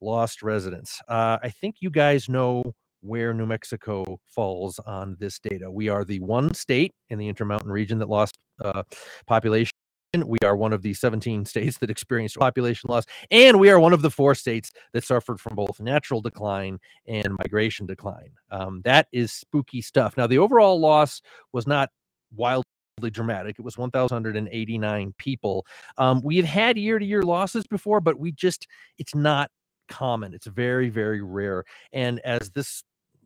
lost 0.03 0.43
residents. 0.43 1.01
Uh, 1.09 1.39
I 1.43 1.49
think 1.49 1.77
you 1.81 1.91
guys 1.91 2.29
know 2.29 2.75
where 3.03 3.35
New 3.35 3.47
Mexico 3.47 4.21
falls 4.27 4.79
on 4.81 5.17
this 5.19 5.39
data. 5.39 5.71
We 5.71 5.89
are 5.89 6.05
the 6.05 6.21
one 6.21 6.55
state 6.55 6.93
in 7.11 7.19
the 7.19 7.29
Intermountain 7.29 7.71
region 7.71 7.99
that 7.99 8.09
lost 8.09 8.39
uh, 8.65 8.85
population. 9.27 9.73
We 10.15 10.39
are 10.45 10.57
one 10.57 10.73
of 10.73 10.83
the 10.83 10.93
17 10.93 11.47
states 11.47 11.79
that 11.79 11.91
experienced 11.91 12.37
population 12.37 12.89
loss, 12.91 13.05
and 13.31 13.59
we 13.59 13.71
are 13.71 13.81
one 13.81 13.95
of 13.95 14.03
the 14.03 14.11
four 14.11 14.35
states 14.35 14.71
that 14.93 15.05
suffered 15.05 15.41
from 15.41 15.57
both 15.57 15.81
natural 15.81 16.21
decline 16.21 16.79
and 17.09 17.37
migration 17.39 17.87
decline. 17.87 18.33
Um, 18.51 18.83
that 18.85 19.09
is 19.13 19.33
spooky 19.33 19.81
stuff. 19.81 20.17
Now, 20.17 20.27
the 20.27 20.39
overall 20.39 20.79
loss 20.79 21.23
was 21.53 21.67
not 21.67 21.89
wildly 22.35 22.65
dramatic. 23.11 23.57
It 23.59 23.65
was 23.65 23.79
1,089 23.79 25.15
people. 25.17 25.67
Um, 25.97 26.21
we 26.23 26.37
have 26.37 26.47
had 26.47 26.77
year 26.77 26.99
to 26.99 27.05
year 27.05 27.23
losses 27.23 27.67
before, 27.67 28.01
but 28.01 28.19
we 28.19 28.33
just, 28.33 28.67
it's 28.99 29.15
not 29.15 29.51
common. 29.89 30.35
It's 30.35 30.47
very, 30.47 30.89
very 30.89 31.23
rare. 31.23 31.65
And 31.93 32.21
as 32.21 32.51
this 32.51 32.83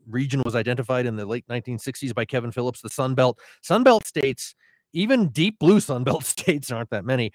region 0.08 0.42
was 0.44 0.54
identified 0.54 1.06
in 1.06 1.16
the 1.16 1.26
late 1.26 1.46
1960s 1.48 2.14
by 2.14 2.24
Kevin 2.24 2.52
Phillips, 2.52 2.80
the 2.80 2.88
Sun 2.88 3.14
Belt, 3.14 3.38
Sun 3.62 3.82
Belt 3.82 4.06
states, 4.06 4.54
even 4.92 5.28
deep 5.28 5.58
blue 5.58 5.80
Sun 5.80 6.04
Belt 6.04 6.24
states, 6.24 6.70
aren't 6.70 6.90
that 6.90 7.04
many, 7.04 7.32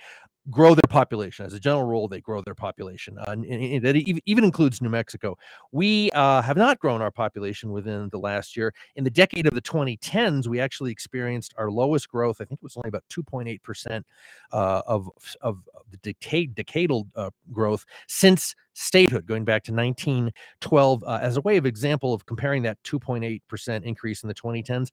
grow 0.49 0.73
their 0.73 0.81
population. 0.89 1.45
As 1.45 1.53
a 1.53 1.59
general 1.59 1.83
rule, 1.83 2.07
they 2.07 2.19
grow 2.19 2.41
their 2.41 2.55
population. 2.55 3.17
Uh, 3.19 3.31
and, 3.31 3.83
that 3.83 3.95
even 3.95 4.43
includes 4.43 4.81
New 4.81 4.89
Mexico. 4.89 5.37
We 5.71 6.09
uh, 6.11 6.41
have 6.41 6.57
not 6.57 6.79
grown 6.79 7.01
our 7.01 7.11
population 7.11 7.71
within 7.71 8.09
the 8.09 8.17
last 8.17 8.57
year. 8.57 8.73
In 8.95 9.03
the 9.03 9.11
decade 9.11 9.45
of 9.45 9.53
the 9.53 9.61
2010s, 9.61 10.47
we 10.47 10.59
actually 10.59 10.91
experienced 10.91 11.53
our 11.57 11.69
lowest 11.69 12.09
growth. 12.09 12.37
I 12.41 12.45
think 12.45 12.59
it 12.59 12.63
was 12.63 12.75
only 12.75 12.89
about 12.89 13.03
2.8% 13.09 14.03
uh, 14.51 14.81
of, 14.87 15.09
of 15.41 15.59
the 15.91 15.97
decade, 15.97 16.55
decadal 16.55 17.07
uh, 17.15 17.29
growth 17.51 17.85
since 18.07 18.55
statehood, 18.73 19.25
going 19.27 19.45
back 19.45 19.63
to 19.65 19.71
1912. 19.71 21.03
Uh, 21.03 21.19
as 21.21 21.37
a 21.37 21.41
way 21.41 21.57
of 21.57 21.65
example 21.65 22.13
of 22.13 22.25
comparing 22.25 22.63
that 22.63 22.81
2.8% 22.83 23.83
increase 23.83 24.23
in 24.23 24.27
the 24.27 24.33
2010s, 24.33 24.89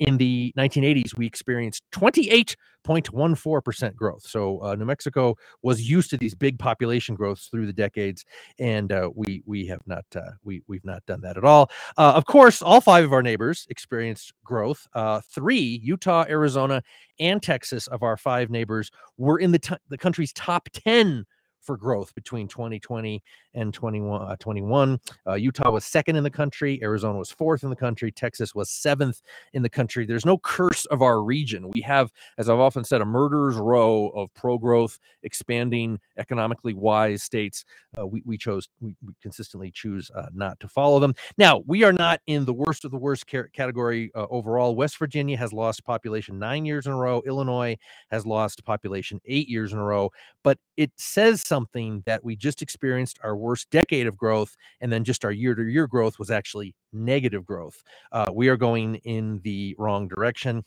in 0.00 0.16
the 0.16 0.52
1980s, 0.56 1.16
we 1.16 1.26
experienced 1.26 1.84
28.14% 1.92 3.94
growth. 3.94 4.22
So 4.26 4.60
uh, 4.62 4.74
New 4.74 4.86
Mexico 4.86 5.36
was 5.62 5.88
used 5.88 6.10
to 6.10 6.16
these 6.16 6.34
big 6.34 6.58
population 6.58 7.14
growths 7.14 7.48
through 7.48 7.66
the 7.66 7.72
decades, 7.72 8.24
and 8.58 8.90
uh, 8.90 9.10
we 9.14 9.42
we 9.46 9.66
have 9.66 9.82
not 9.86 10.04
uh, 10.16 10.32
we 10.42 10.62
we've 10.66 10.84
not 10.84 11.04
done 11.06 11.20
that 11.20 11.36
at 11.36 11.44
all. 11.44 11.70
Uh, 11.98 12.14
of 12.16 12.24
course, 12.24 12.62
all 12.62 12.80
five 12.80 13.04
of 13.04 13.12
our 13.12 13.22
neighbors 13.22 13.66
experienced 13.68 14.32
growth. 14.42 14.88
Uh, 14.94 15.20
three, 15.20 15.80
Utah, 15.82 16.24
Arizona, 16.28 16.82
and 17.20 17.42
Texas, 17.42 17.86
of 17.86 18.02
our 18.02 18.16
five 18.16 18.50
neighbors, 18.50 18.90
were 19.18 19.38
in 19.38 19.52
the 19.52 19.58
t- 19.58 19.76
the 19.90 19.98
country's 19.98 20.32
top 20.32 20.70
10 20.72 21.26
for 21.60 21.76
growth 21.76 22.14
between 22.14 22.48
2020 22.48 23.22
and 23.54 23.74
21. 23.74 24.22
Uh, 24.22 24.36
21. 24.38 25.00
Uh, 25.26 25.34
Utah 25.34 25.70
was 25.70 25.84
second 25.84 26.16
in 26.16 26.24
the 26.24 26.30
country. 26.30 26.80
Arizona 26.82 27.18
was 27.18 27.30
fourth 27.30 27.62
in 27.62 27.70
the 27.70 27.76
country. 27.76 28.12
Texas 28.12 28.54
was 28.54 28.70
seventh 28.70 29.22
in 29.52 29.62
the 29.62 29.68
country. 29.68 30.06
There's 30.06 30.26
no 30.26 30.38
curse 30.38 30.86
of 30.86 31.02
our 31.02 31.22
region. 31.22 31.70
We 31.70 31.80
have, 31.82 32.10
as 32.38 32.48
I've 32.48 32.58
often 32.58 32.84
said, 32.84 33.00
a 33.00 33.04
murderer's 33.04 33.56
row 33.56 34.08
of 34.08 34.32
pro 34.34 34.58
growth, 34.58 34.98
expanding, 35.22 35.98
economically 36.18 36.74
wise 36.74 37.22
states. 37.22 37.64
Uh, 37.98 38.06
we, 38.06 38.22
we 38.24 38.38
chose, 38.38 38.68
we, 38.80 38.94
we 39.04 39.14
consistently 39.20 39.70
choose 39.70 40.10
uh, 40.14 40.26
not 40.32 40.58
to 40.60 40.68
follow 40.68 41.00
them. 41.00 41.14
Now, 41.38 41.62
we 41.66 41.84
are 41.84 41.92
not 41.92 42.20
in 42.26 42.44
the 42.44 42.54
worst 42.54 42.84
of 42.84 42.90
the 42.90 42.98
worst 42.98 43.26
ca- 43.26 43.48
category 43.52 44.10
uh, 44.14 44.26
overall. 44.30 44.76
West 44.76 44.98
Virginia 44.98 45.36
has 45.36 45.52
lost 45.52 45.84
population 45.84 46.38
nine 46.38 46.64
years 46.64 46.86
in 46.86 46.92
a 46.92 46.96
row. 46.96 47.22
Illinois 47.26 47.76
has 48.10 48.24
lost 48.24 48.64
population 48.64 49.20
eight 49.26 49.48
years 49.48 49.72
in 49.72 49.78
a 49.78 49.84
row. 49.84 50.10
But 50.42 50.58
it 50.76 50.92
says 50.96 51.42
something 51.50 52.02
that 52.06 52.22
we 52.22 52.36
just 52.36 52.62
experienced 52.62 53.18
our 53.24 53.36
worst 53.36 53.68
decade 53.70 54.06
of 54.06 54.16
growth, 54.16 54.56
and 54.80 54.92
then 54.92 55.02
just 55.02 55.24
our 55.24 55.32
year 55.32 55.56
to 55.56 55.64
year 55.64 55.88
growth 55.88 56.16
was 56.16 56.30
actually 56.30 56.76
negative 56.92 57.44
growth. 57.44 57.82
Uh, 58.12 58.30
we 58.32 58.48
are 58.48 58.56
going 58.56 58.94
in 59.16 59.40
the 59.42 59.74
wrong 59.76 60.06
direction 60.06 60.62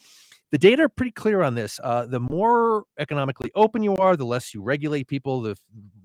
the 0.54 0.60
data 0.60 0.84
are 0.84 0.90
pretty 0.90 1.12
clear 1.12 1.42
on 1.42 1.56
this. 1.56 1.80
Uh, 1.84 2.06
the 2.06 2.20
more 2.20 2.84
economically 3.00 3.50
open 3.56 3.82
you 3.82 3.96
are, 3.96 4.16
the 4.16 4.24
less 4.24 4.54
you 4.54 4.62
regulate 4.62 5.08
people, 5.08 5.42
the, 5.42 5.58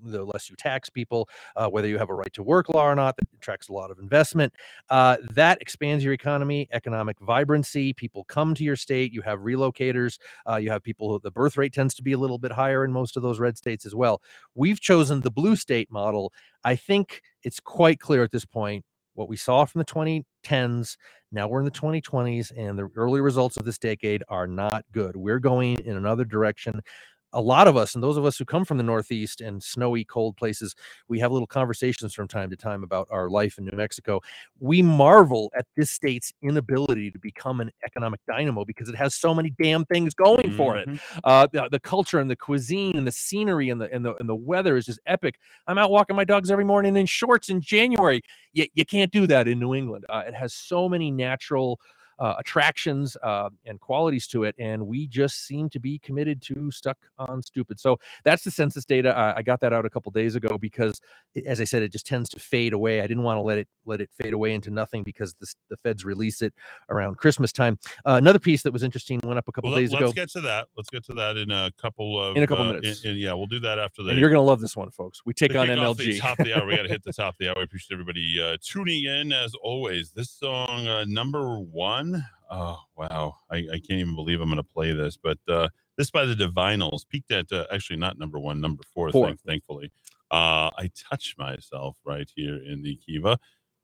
the 0.03 0.25
less 0.25 0.49
you 0.49 0.55
tax 0.55 0.89
people, 0.89 1.29
uh, 1.55 1.67
whether 1.67 1.87
you 1.87 1.99
have 1.99 2.09
a 2.09 2.15
right 2.15 2.33
to 2.33 2.41
work 2.41 2.67
law 2.67 2.89
or 2.89 2.95
not, 2.95 3.15
that 3.17 3.27
attracts 3.37 3.69
a 3.69 3.73
lot 3.73 3.91
of 3.91 3.99
investment. 3.99 4.51
Uh, 4.89 5.17
that 5.33 5.61
expands 5.61 6.03
your 6.03 6.13
economy, 6.13 6.67
economic 6.71 7.19
vibrancy. 7.19 7.93
People 7.93 8.23
come 8.23 8.55
to 8.55 8.63
your 8.63 8.75
state. 8.75 9.13
You 9.13 9.21
have 9.21 9.37
relocators. 9.41 10.17
Uh, 10.49 10.55
you 10.55 10.71
have 10.71 10.81
people, 10.81 11.11
who, 11.11 11.19
the 11.19 11.29
birth 11.29 11.55
rate 11.55 11.71
tends 11.71 11.93
to 11.93 12.01
be 12.01 12.13
a 12.13 12.17
little 12.17 12.39
bit 12.39 12.51
higher 12.51 12.83
in 12.83 12.91
most 12.91 13.17
of 13.17 13.21
those 13.21 13.39
red 13.39 13.55
states 13.55 13.85
as 13.85 13.93
well. 13.93 14.19
We've 14.55 14.81
chosen 14.81 15.21
the 15.21 15.29
blue 15.29 15.57
state 15.57 15.91
model. 15.91 16.33
I 16.63 16.75
think 16.75 17.21
it's 17.43 17.59
quite 17.59 17.99
clear 17.99 18.23
at 18.23 18.31
this 18.31 18.45
point 18.45 18.83
what 19.13 19.29
we 19.29 19.37
saw 19.37 19.65
from 19.65 19.79
the 19.79 19.85
2010s 19.85 20.95
now 21.31 21.47
we're 21.47 21.59
in 21.59 21.65
the 21.65 21.71
2020s, 21.71 22.51
and 22.57 22.77
the 22.77 22.89
early 22.95 23.21
results 23.21 23.57
of 23.57 23.65
this 23.65 23.77
decade 23.77 24.23
are 24.29 24.47
not 24.47 24.83
good. 24.91 25.15
We're 25.15 25.39
going 25.39 25.79
in 25.85 25.97
another 25.97 26.25
direction. 26.25 26.81
A 27.33 27.41
lot 27.41 27.67
of 27.67 27.77
us, 27.77 27.93
and 27.93 28.03
those 28.03 28.17
of 28.17 28.25
us 28.25 28.37
who 28.37 28.45
come 28.45 28.65
from 28.65 28.77
the 28.77 28.83
Northeast 28.83 29.39
and 29.39 29.61
snowy, 29.61 30.03
cold 30.03 30.35
places, 30.35 30.75
we 31.07 31.19
have 31.19 31.31
little 31.31 31.45
conversations 31.47 32.13
from 32.13 32.27
time 32.27 32.49
to 32.49 32.55
time 32.55 32.83
about 32.83 33.07
our 33.11 33.29
life 33.29 33.59
in 33.59 33.65
New 33.65 33.77
Mexico. 33.77 34.19
We 34.59 34.81
marvel 34.81 35.51
at 35.55 35.67
this 35.77 35.91
state's 35.91 36.33
inability 36.41 37.11
to 37.11 37.19
become 37.19 37.61
an 37.61 37.69
economic 37.85 38.19
dynamo 38.27 38.65
because 38.65 38.89
it 38.89 38.95
has 38.95 39.13
so 39.13 39.35
many 39.35 39.51
damn 39.61 39.85
things 39.85 40.15
going 40.15 40.51
for 40.53 40.75
it. 40.77 40.89
Mhm. 40.89 40.99
Uh, 41.23 41.47
the, 41.51 41.69
the 41.71 41.79
culture 41.79 42.19
and 42.19 42.31
the 42.31 42.35
cuisine 42.35 42.97
and 42.97 43.05
the 43.05 43.11
scenery 43.11 43.69
and 43.69 43.79
the 43.79 43.93
and 43.93 44.03
the 44.03 44.15
and 44.15 44.27
the 44.27 44.35
weather 44.35 44.75
is 44.75 44.87
just 44.87 44.99
epic. 45.05 45.39
I'm 45.67 45.77
out 45.77 45.91
walking 45.91 46.15
my 46.15 46.23
dogs 46.25 46.49
every 46.49 46.65
morning 46.65 46.97
in 46.97 47.05
shorts 47.05 47.49
in 47.49 47.61
January. 47.61 48.21
You, 48.53 48.65
you 48.73 48.85
can't 48.85 49.11
do 49.11 49.27
that 49.27 49.47
in 49.47 49.59
New 49.59 49.75
England. 49.75 50.05
Uh, 50.09 50.23
it 50.27 50.33
has 50.33 50.53
so 50.55 50.89
many 50.89 51.11
natural 51.11 51.79
uh, 52.19 52.35
attractions 52.37 53.15
uh, 53.23 53.49
and 53.65 53.79
qualities 53.79 54.27
to 54.27 54.43
it, 54.43 54.55
and 54.59 54.85
we 54.85 55.07
just 55.07 55.45
seem 55.47 55.69
to 55.69 55.79
be 55.79 55.99
committed 55.99 56.41
to 56.43 56.69
stuck 56.71 56.97
on 57.17 57.41
stupid. 57.41 57.79
So 57.79 57.97
that's 58.23 58.43
the 58.43 58.51
census 58.51 58.85
data. 58.85 59.15
I, 59.17 59.37
I 59.37 59.41
got 59.41 59.59
that 59.61 59.73
out 59.73 59.85
a 59.85 59.89
couple 59.89 60.11
days 60.11 60.35
ago 60.35 60.57
because, 60.59 60.99
as 61.45 61.61
I 61.61 61.63
said, 61.63 61.81
it 61.83 61.91
just 61.91 62.05
tends 62.05 62.29
to 62.31 62.39
fade 62.39 62.73
away. 62.73 62.99
I 63.01 63.07
didn't 63.07 63.23
want 63.23 63.37
to 63.37 63.41
let 63.41 63.57
it 63.57 63.67
let 63.85 64.01
it 64.01 64.09
fade 64.21 64.33
away 64.33 64.53
into 64.53 64.69
nothing 64.69 65.03
because 65.03 65.33
the, 65.39 65.51
the 65.69 65.77
feds 65.77 66.05
release 66.05 66.41
it 66.41 66.53
around 66.89 67.17
Christmas 67.17 67.51
time. 67.51 67.79
Uh, 68.05 68.13
another 68.15 68.39
piece 68.39 68.61
that 68.63 68.71
was 68.73 68.83
interesting 68.83 69.19
went 69.23 69.37
up 69.39 69.47
a 69.47 69.51
couple 69.51 69.69
Well, 69.71 69.79
days 69.79 69.91
let's 69.91 70.03
ago. 70.03 70.11
get 70.11 70.29
to 70.31 70.41
that. 70.41 70.67
Let's 70.77 70.89
get 70.89 71.05
to 71.05 71.13
that 71.15 71.37
in 71.37 71.49
a 71.51 71.71
couple 71.81 72.21
of 72.21 72.37
In 72.37 72.43
a 72.43 72.47
couple 72.47 72.65
uh, 72.65 72.73
minutes. 72.73 73.03
in- 73.05 73.15
yeah, 73.17 73.33
we'll 73.33 73.47
do 73.47 73.59
that 73.61 73.79
after 73.79 74.03
that. 74.03 74.15
you're 74.15 74.29
gonna 74.29 74.41
love 74.43 74.61
this 74.61 74.75
one, 74.75 74.91
folks. 74.91 75.21
We 75.25 75.33
take 75.33 75.51
to 75.53 75.59
on 75.59 75.67
MLG. 75.67 76.19
top 76.19 76.39
of 76.39 76.45
the 76.45 76.53
hour. 76.55 76.65
We 76.67 76.75
got 76.75 76.83
to 76.83 76.89
hit 76.89 77.03
the 77.03 77.13
top 77.23 77.33
of 77.35 77.37
the 77.39 77.49
hour. 77.49 77.59
I 77.59 77.63
appreciate 77.63 77.95
everybody 77.95 78.37
uh, 78.41 78.57
tuning 78.61 79.05
in 79.05 79.31
as 79.33 79.53
always. 79.63 80.11
This 80.11 80.29
song, 80.29 80.87
uh, 80.87 81.05
number 81.07 81.59
one. 81.59 82.08
Oh 82.51 82.79
wow, 82.95 83.35
I, 83.51 83.57
I 83.57 83.79
can't 83.79 83.99
even 83.99 84.15
believe 84.15 84.41
I'm 84.41 84.49
going 84.49 84.57
to 84.57 84.63
play 84.63 84.91
this. 84.91 85.17
But 85.21 85.37
uh, 85.47 85.69
this 85.97 86.09
by 86.09 86.25
the 86.25 86.33
Divinyls 86.33 87.07
peaked 87.07 87.31
at 87.31 87.51
uh, 87.51 87.65
actually 87.71 87.97
not 87.97 88.17
number 88.17 88.39
one, 88.39 88.59
number 88.59 88.83
four. 88.93 89.11
Four. 89.11 89.27
Thank, 89.27 89.41
thankfully, 89.41 89.91
uh, 90.31 90.69
I 90.77 90.89
touch 91.09 91.35
myself 91.37 91.97
right 92.05 92.29
here 92.35 92.55
in 92.55 92.81
the 92.81 92.95
Kiva. 92.95 93.37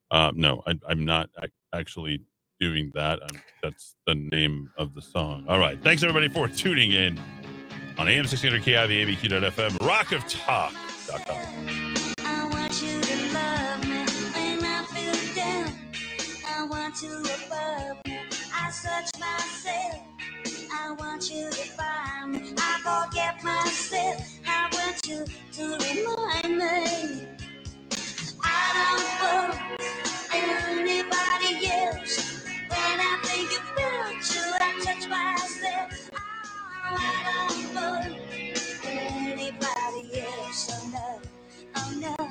Uh, 0.10 0.32
no, 0.34 0.64
I, 0.66 0.80
I'm 0.88 1.06
not 1.06 1.30
actually 1.74 2.22
doing 2.60 2.92
that. 2.94 3.20
i 3.22 3.28
that's 3.62 3.96
the 4.08 4.16
name 4.16 4.72
of 4.78 4.94
the 4.94 5.02
song. 5.02 5.46
All 5.48 5.60
right, 5.60 5.82
thanks 5.84 6.04
everybody 6.04 6.30
for 6.30 6.48
tuning 6.48 6.92
in 6.92 7.20
on 7.98 8.08
AM 8.08 8.26
1600 8.26 8.62
KIVA, 8.64 9.06
ABQ.FM, 9.06 9.72
rockoftalk.com. 9.80 11.38
I 12.20 12.48
want 12.48 12.82
you 12.82 13.02
to 13.02 13.16
love 13.34 13.84
me 13.88 14.06
when 14.34 14.64
I 14.66 14.84
feel 14.94 15.36
down. 15.36 15.74
I 16.48 16.66
want 16.66 17.02
you 17.02 17.20
above 17.20 17.98
me. 18.06 18.15
Search 18.76 19.12
myself. 19.20 20.02
I 20.74 20.92
want 21.00 21.32
you 21.32 21.50
to 21.50 21.64
find 21.78 22.34
me. 22.34 22.54
I 22.58 23.06
forget 23.08 23.44
myself. 23.44 24.24
I 24.48 24.70
want 24.74 25.08
you 25.08 25.26
to 25.54 25.64
remind 25.78 26.60
me. 26.60 27.28
I 28.44 28.72
don't 28.78 29.22
want 29.24 29.82
anybody 30.34 31.68
else. 31.68 32.44
When 32.70 33.00
I 33.02 33.20
think 33.24 33.52
about 33.74 34.14
you, 34.36 34.44
I 34.62 34.82
touch 34.86 35.10
myself. 35.10 36.12
I 36.84 37.48
don't 37.50 37.76
want 37.76 38.18
anybody 38.86 40.22
else. 40.22 40.72
Oh 40.72 40.90
no, 40.94 41.22
oh 41.78 41.94
no, 42.20 42.30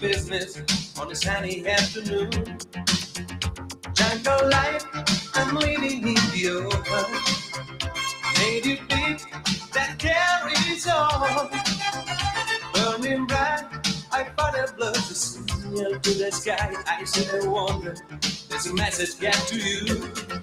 business 0.00 0.98
on 0.98 1.10
a 1.10 1.14
sunny 1.14 1.66
afternoon. 1.66 2.30
Jungle 3.92 4.48
life, 4.48 4.86
I'm 5.34 5.54
living 5.56 6.08
in 6.08 6.14
the 6.32 6.48
open. 6.64 7.12
Native 8.38 8.80
beat 8.88 9.26
that 9.74 9.96
carries 9.98 10.86
on. 10.88 11.50
Burning 12.72 13.26
bright, 13.26 13.64
I 14.10 14.24
find 14.36 14.56
a 14.56 14.72
blood 14.72 14.94
to 14.94 15.14
signal 15.14 16.00
to 16.00 16.10
the 16.14 16.30
sky. 16.32 16.74
I 16.86 17.04
sit 17.04 17.32
and 17.34 17.52
wonder, 17.52 17.94
there's 18.48 18.66
a 18.66 18.74
message 18.74 19.20
get 19.20 19.34
to 19.34 19.56
you. 19.58 20.39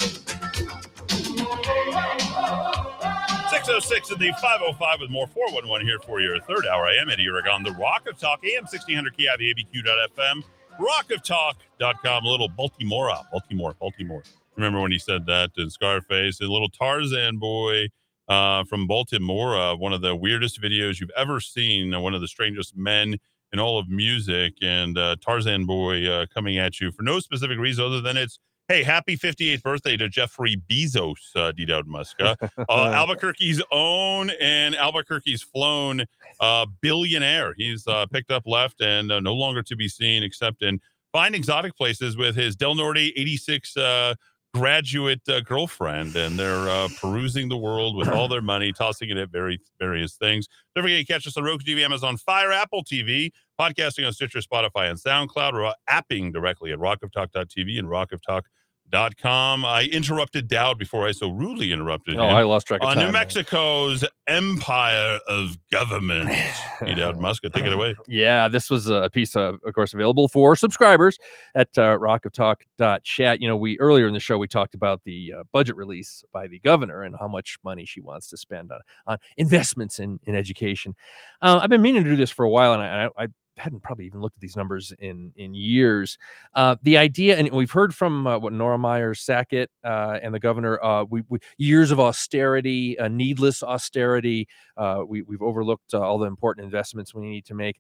606 3.68 4.11
and 4.11 4.19
the 4.22 4.31
505 4.31 5.02
with 5.02 5.10
more 5.10 5.27
411 5.27 5.85
here 5.85 5.99
for 5.99 6.22
your 6.22 6.39
third 6.39 6.65
hour. 6.65 6.85
I 6.85 6.95
am 6.95 7.10
Eddy 7.10 7.26
Aragon, 7.26 7.64
the 7.64 7.73
Rock 7.73 8.07
of 8.07 8.18
Talk, 8.18 8.39
AM 8.45 8.64
1600 8.64 9.18
KIVA, 9.18 9.44
ABQ.FM, 9.44 10.41
rockoftalk.com, 10.80 12.23
a 12.23 12.30
little 12.30 12.48
Baltimora, 12.48 13.30
Baltimore, 13.30 13.76
Baltimore. 13.77 14.23
Remember 14.56 14.80
when 14.80 14.94
he 14.94 14.98
said 14.98 15.26
that 15.26 15.49
in 15.57 15.69
Scarface, 15.69 16.39
a 16.39 16.45
little 16.45 16.69
Tarzan 16.69 17.39
boy 17.39 17.89
uh, 18.30 18.64
from 18.64 18.88
Baltimora, 18.88 19.73
uh, 19.73 19.76
one 19.76 19.91
of 19.91 19.99
the 19.99 20.15
weirdest 20.15 20.61
videos 20.61 21.02
you've 21.02 21.11
ever 21.18 21.41
seen, 21.41 21.94
uh, 21.94 21.99
one 21.99 22.14
of 22.14 22.22
the 22.22 22.27
strangest 22.30 22.77
men 22.77 23.18
in 23.52 23.60
all 23.60 23.77
of 23.77 23.89
music, 23.89 24.53
and 24.61 24.98
uh, 24.98 25.18
Tarzan 25.19 25.65
boy 25.65 26.26
coming 26.34 26.57
at 26.57 26.80
you 26.80 26.94
for 26.94 27.03
no 27.03 27.19
specific 27.19 27.57
reason 27.57 27.84
other 27.84 27.99
than 27.99 28.15
it's, 28.15 28.39
hey, 28.68 28.84
happy 28.84 29.18
58th 29.18 29.64
birthday 29.64 29.95
to 29.98 30.10
Jeffrey 30.10 30.61
Bezos, 30.69 31.35
uh, 31.35 31.52
D. 31.53 31.65
Dowd 31.65 31.88
Muska 31.88 32.35
uh, 32.57 32.64
Albuquerque's 32.69 33.61
own 33.72 34.30
and 34.41 34.76
Albuquerque's 34.76 35.41
flown 35.41 36.03
uh, 36.39 36.65
billionaire. 36.81 37.53
He's 37.56 37.88
uh, 37.88 38.06
picked 38.07 38.30
up 38.30 38.44
left 38.45 38.81
and 38.81 39.11
uh, 39.11 39.19
no 39.19 39.34
longer 39.34 39.64
to 39.64 39.76
be 39.76 39.88
seen 39.88 40.23
except 40.23 40.61
in 40.61 40.81
fine 41.14 41.34
exotic 41.34 41.76
places 41.77 42.18
with 42.18 42.35
his 42.35 42.56
Del 42.56 42.76
Norte 42.76 42.98
86 42.98 43.77
uh, 43.77 44.15
graduate 44.53 45.22
uh, 45.30 45.39
girlfriend, 45.41 46.15
and 46.15 46.38
they're 46.38 46.69
uh, 46.69 46.89
perusing 46.99 47.48
the 47.48 47.57
world 47.57 47.95
with 47.95 48.07
all 48.10 48.27
their 48.27 48.41
money, 48.41 48.73
tossing 48.73 49.10
it 49.10 49.18
at 49.18 49.30
very 49.30 49.60
various 49.80 50.15
things. 50.15 50.48
Don't 50.76 50.84
forget 50.84 51.06
to 51.06 51.14
catch 51.14 51.27
us 51.27 51.38
on 51.38 51.44
Roku 51.44 51.64
TV, 51.64 51.84
Amazon 51.84 52.18
Fire, 52.18 52.52
Apple 52.52 52.84
TV, 52.84 53.31
podcasting 53.60 54.06
on 54.06 54.14
Stitcher, 54.14 54.39
Spotify, 54.39 54.89
and 54.89 54.99
SoundCloud, 54.99 55.53
or 55.53 55.73
apping 55.89 56.34
directly 56.34 56.72
at 56.72 56.80
rockoftalk.tv 56.80 57.80
and 57.80 57.88
rockoftalk.com. 57.88 58.44
I 58.93 59.89
interrupted 59.91 60.47
Dowd 60.47 60.77
before 60.77 61.07
I 61.07 61.11
so 61.11 61.30
rudely 61.30 61.72
interrupted 61.72 62.18
Oh, 62.18 62.23
him 62.27 62.35
I 62.35 62.43
lost 62.43 62.68
track 62.68 62.81
of 62.81 62.88
on 62.88 62.95
time. 62.95 63.07
New 63.07 63.11
Mexico's 63.11 64.05
empire 64.27 65.19
of 65.27 65.57
government. 65.72 66.30
Hey, 66.80 66.93
Dowd 66.93 67.18
Muska, 67.18 67.51
take 67.51 67.65
it 67.65 67.73
away. 67.73 67.95
Yeah, 68.07 68.47
this 68.47 68.69
was 68.69 68.88
a 68.88 69.09
piece 69.11 69.35
of, 69.35 69.55
of 69.65 69.73
course, 69.73 69.95
available 69.95 70.27
for 70.27 70.55
subscribers 70.55 71.18
at 71.55 71.69
uh, 71.76 71.97
rockoftalk.chat. 71.97 73.41
You 73.41 73.47
know, 73.47 73.57
we 73.57 73.80
earlier 73.80 74.07
in 74.07 74.14
the 74.14 74.19
show 74.19 74.38
we 74.38 74.47
talked 74.47 74.76
about 74.76 75.01
the 75.03 75.34
uh, 75.39 75.43
budget 75.51 75.76
release 75.76 76.23
by 76.31 76.45
the 76.45 76.59
governor 76.59 77.01
and 77.01 77.15
how 77.19 77.27
much 77.27 77.57
money 77.64 77.84
she 77.84 77.99
wants 77.99 78.30
to 78.30 78.38
spend 78.38 78.72
on, 78.72 78.80
on 79.07 79.18
investments 79.38 79.97
in 79.99 80.19
in 80.26 80.35
education. 80.35 80.95
Uh, 81.41 81.59
I've 81.64 81.69
been 81.72 81.81
meaning 81.81 82.03
to 82.03 82.09
do 82.11 82.15
this 82.15 82.30
for 82.30 82.45
a 82.45 82.49
while, 82.49 82.73
and 82.73 82.84
I, 82.84 83.05
I, 83.18 83.23
I 83.23 83.27
hadn't 83.57 83.81
probably 83.81 84.05
even 84.05 84.21
looked 84.21 84.38
at 84.38 84.41
these 84.41 84.55
numbers 84.55 84.93
in 84.99 85.31
in 85.35 85.53
years. 85.53 86.17
Uh, 86.53 86.75
the 86.84 86.97
idea, 86.97 87.38
and 87.38 87.49
we've 87.51 87.71
heard 87.71 87.93
from 87.93 88.27
uh, 88.27 88.38
what 88.38 88.53
Nora 88.53 88.77
Meyers 88.77 89.21
Sackett 89.21 89.69
uh, 89.84 90.19
and 90.21 90.34
the 90.34 90.39
governor, 90.39 90.81
uh, 90.84 91.03
we, 91.03 91.23
we 91.29 91.39
years 91.57 91.91
of 91.91 91.99
austerity, 91.99 92.97
uh, 92.99 93.07
needless 93.07 93.63
austerity. 93.63 94.47
Uh, 94.77 95.03
we, 95.07 95.23
we've 95.23 95.41
overlooked 95.41 95.93
all 95.93 96.17
the 96.17 96.27
important 96.27 96.65
investments 96.65 97.13
we 97.13 97.27
need 97.27 97.45
to 97.45 97.53
make. 97.53 97.79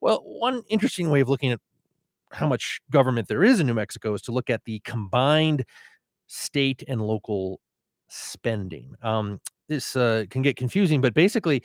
Well, 0.00 0.22
one 0.24 0.62
interesting 0.68 1.10
way 1.10 1.20
of 1.20 1.28
looking 1.28 1.52
at 1.52 1.60
how 2.32 2.46
much 2.46 2.80
government 2.90 3.28
there 3.28 3.44
is 3.44 3.60
in 3.60 3.66
New 3.66 3.74
Mexico 3.74 4.14
is 4.14 4.22
to 4.22 4.32
look 4.32 4.50
at 4.50 4.64
the 4.64 4.80
combined 4.80 5.64
state 6.26 6.82
and 6.88 7.00
local 7.00 7.60
spending. 8.08 8.94
Um, 9.02 9.40
this 9.68 9.92
can 9.92 10.42
get 10.42 10.56
confusing, 10.56 11.00
but 11.00 11.12
basically, 11.14 11.62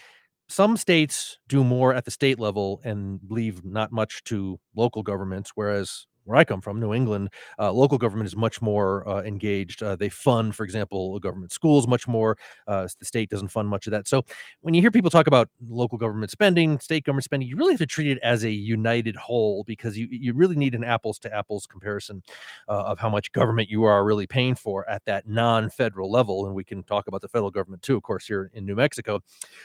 some 0.54 0.78
states 0.78 1.38
do 1.48 1.64
more 1.64 1.94
at 1.94 2.06
the 2.06 2.12
state 2.12 2.40
level 2.40 2.82
and 2.84 3.20
leave 3.30 3.66
not 3.66 3.92
much 3.92 4.24
to 4.26 4.60
local 4.76 5.04
governments, 5.04 5.52
whereas 5.56 6.06
where 6.26 6.38
I 6.38 6.44
come 6.44 6.62
from, 6.62 6.80
New 6.80 6.94
England, 6.94 7.30
uh, 7.60 7.72
local 7.72 7.98
government 7.98 8.28
is 8.28 8.36
much 8.36 8.62
more 8.62 9.08
uh, 9.08 9.24
engaged. 9.24 9.84
Uh, 9.84 9.96
they 9.96 10.10
fund, 10.10 10.56
for 10.56 10.64
example, 10.64 11.20
government 11.20 11.52
schools 11.52 11.88
much 11.88 12.08
more. 12.08 12.38
Uh, 12.68 12.88
the 13.00 13.06
state 13.06 13.30
doesn't 13.30 13.50
fund 13.50 13.68
much 13.68 13.88
of 13.88 13.92
that. 13.92 14.08
So 14.08 14.24
when 14.62 14.74
you 14.74 14.82
hear 14.82 14.92
people 14.92 15.12
talk 15.12 15.28
about 15.28 15.50
local 15.68 15.98
government 15.98 16.32
spending, 16.32 16.80
state 16.80 17.04
government 17.06 17.26
spending, 17.26 17.48
you 17.50 17.56
really 17.56 17.74
have 17.74 17.80
to 17.80 17.86
treat 17.86 18.08
it 18.08 18.20
as 18.24 18.44
a 18.44 18.52
united 18.52 19.16
whole 19.16 19.64
because 19.66 19.98
you, 19.98 20.08
you 20.10 20.34
really 20.34 20.56
need 20.56 20.76
an 20.76 20.84
apples 20.84 21.20
to 21.20 21.34
apples 21.34 21.66
comparison 21.66 22.24
uh, 22.68 22.84
of 22.84 23.00
how 23.00 23.10
much 23.10 23.32
government 23.32 23.70
you 23.70 23.84
are 23.84 24.06
really 24.06 24.28
paying 24.28 24.56
for 24.56 24.90
at 24.90 25.04
that 25.06 25.28
non 25.28 25.70
federal 25.70 26.12
level. 26.12 26.46
And 26.46 26.56
we 26.56 26.64
can 26.64 26.84
talk 26.84 27.08
about 27.08 27.22
the 27.22 27.28
federal 27.28 27.52
government 27.52 27.82
too, 27.82 27.96
of 27.96 28.04
course, 28.04 28.26
here 28.26 28.52
in 28.54 28.66
New 28.66 28.76
Mexico. 28.76 29.22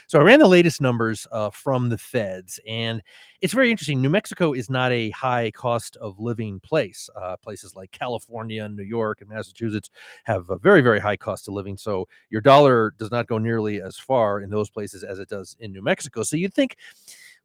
So 0.07 0.19
I 0.19 0.23
ran 0.23 0.39
the 0.39 0.47
latest 0.47 0.81
numbers 0.81 1.27
uh, 1.31 1.49
from 1.49 1.89
the 1.89 1.97
feds, 1.97 2.59
and 2.67 3.01
it's 3.41 3.53
very 3.53 3.71
interesting. 3.71 4.01
New 4.01 4.09
Mexico 4.09 4.53
is 4.53 4.69
not 4.69 4.91
a 4.91 5.11
high 5.11 5.51
cost 5.51 5.95
of 5.97 6.19
living 6.19 6.48
place. 6.57 7.09
Uh, 7.13 7.35
places 7.35 7.75
like 7.75 7.91
California, 7.91 8.63
and 8.63 8.77
New 8.77 8.83
York, 8.83 9.19
and 9.19 9.29
Massachusetts 9.29 9.89
have 10.23 10.49
a 10.49 10.57
very, 10.57 10.79
very 10.79 11.01
high 11.01 11.17
cost 11.17 11.49
of 11.49 11.53
living. 11.53 11.75
So 11.75 12.07
your 12.29 12.39
dollar 12.39 12.93
does 12.97 13.11
not 13.11 13.27
go 13.27 13.37
nearly 13.37 13.81
as 13.81 13.97
far 13.97 14.39
in 14.39 14.49
those 14.49 14.69
places 14.69 15.03
as 15.03 15.19
it 15.19 15.27
does 15.27 15.57
in 15.59 15.73
New 15.73 15.81
Mexico. 15.81 16.23
So 16.23 16.37
you'd 16.37 16.53
think, 16.53 16.77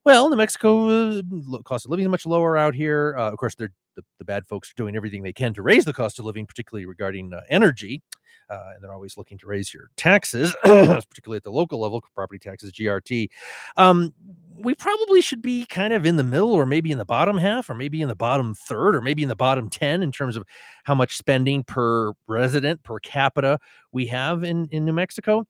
well, 0.04 0.28
New 0.28 0.36
Mexico 0.36 0.88
uh, 0.88 1.22
cost 1.64 1.84
of 1.84 1.90
living 1.90 2.04
is 2.04 2.10
much 2.10 2.26
lower 2.26 2.56
out 2.56 2.74
here. 2.74 3.14
Uh, 3.18 3.30
of 3.30 3.38
course, 3.38 3.54
the, 3.54 3.70
the 4.18 4.24
bad 4.24 4.46
folks 4.46 4.70
are 4.70 4.74
doing 4.76 4.96
everything 4.96 5.22
they 5.22 5.32
can 5.32 5.54
to 5.54 5.62
raise 5.62 5.84
the 5.84 5.92
cost 5.92 6.18
of 6.18 6.24
living, 6.24 6.46
particularly 6.46 6.86
regarding 6.86 7.32
uh, 7.32 7.40
energy. 7.48 8.02
Uh, 8.50 8.72
and 8.74 8.84
they're 8.84 8.92
always 8.92 9.16
looking 9.16 9.38
to 9.38 9.46
raise 9.46 9.72
your 9.72 9.90
taxes, 9.96 10.54
particularly 10.62 11.36
at 11.36 11.44
the 11.44 11.50
local 11.50 11.80
level, 11.80 12.02
property 12.14 12.38
taxes, 12.38 12.72
GRT. 12.72 13.28
Um, 13.76 14.12
we 14.56 14.74
probably 14.74 15.20
should 15.22 15.40
be 15.40 15.64
kind 15.66 15.94
of 15.94 16.04
in 16.04 16.16
the 16.16 16.24
middle, 16.24 16.52
or 16.52 16.66
maybe 16.66 16.92
in 16.92 16.98
the 16.98 17.04
bottom 17.04 17.38
half, 17.38 17.70
or 17.70 17.74
maybe 17.74 18.02
in 18.02 18.08
the 18.08 18.14
bottom 18.14 18.54
third, 18.54 18.94
or 18.94 19.00
maybe 19.00 19.22
in 19.22 19.28
the 19.28 19.36
bottom 19.36 19.70
10 19.70 20.02
in 20.02 20.12
terms 20.12 20.36
of 20.36 20.44
how 20.84 20.94
much 20.94 21.16
spending 21.16 21.64
per 21.64 22.12
resident 22.28 22.82
per 22.82 22.98
capita 23.00 23.58
we 23.92 24.06
have 24.06 24.44
in, 24.44 24.68
in 24.70 24.84
New 24.84 24.92
Mexico. 24.92 25.46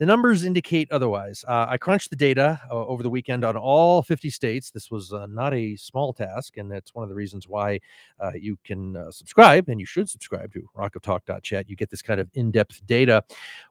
The 0.00 0.06
numbers 0.06 0.46
indicate 0.46 0.90
otherwise. 0.90 1.44
Uh, 1.46 1.66
I 1.68 1.76
crunched 1.76 2.08
the 2.08 2.16
data 2.16 2.58
uh, 2.70 2.86
over 2.86 3.02
the 3.02 3.10
weekend 3.10 3.44
on 3.44 3.54
all 3.54 4.00
50 4.00 4.30
states. 4.30 4.70
This 4.70 4.90
was 4.90 5.12
uh, 5.12 5.26
not 5.26 5.52
a 5.52 5.76
small 5.76 6.14
task, 6.14 6.56
and 6.56 6.72
that's 6.72 6.94
one 6.94 7.02
of 7.02 7.10
the 7.10 7.14
reasons 7.14 7.46
why 7.46 7.80
uh, 8.18 8.30
you 8.34 8.56
can 8.64 8.96
uh, 8.96 9.10
subscribe, 9.10 9.68
and 9.68 9.78
you 9.78 9.84
should 9.84 10.08
subscribe 10.08 10.54
to 10.54 10.66
rockoftalk.chat. 10.74 11.68
You 11.68 11.76
get 11.76 11.90
this 11.90 12.00
kind 12.00 12.18
of 12.18 12.30
in-depth 12.32 12.86
data. 12.86 13.22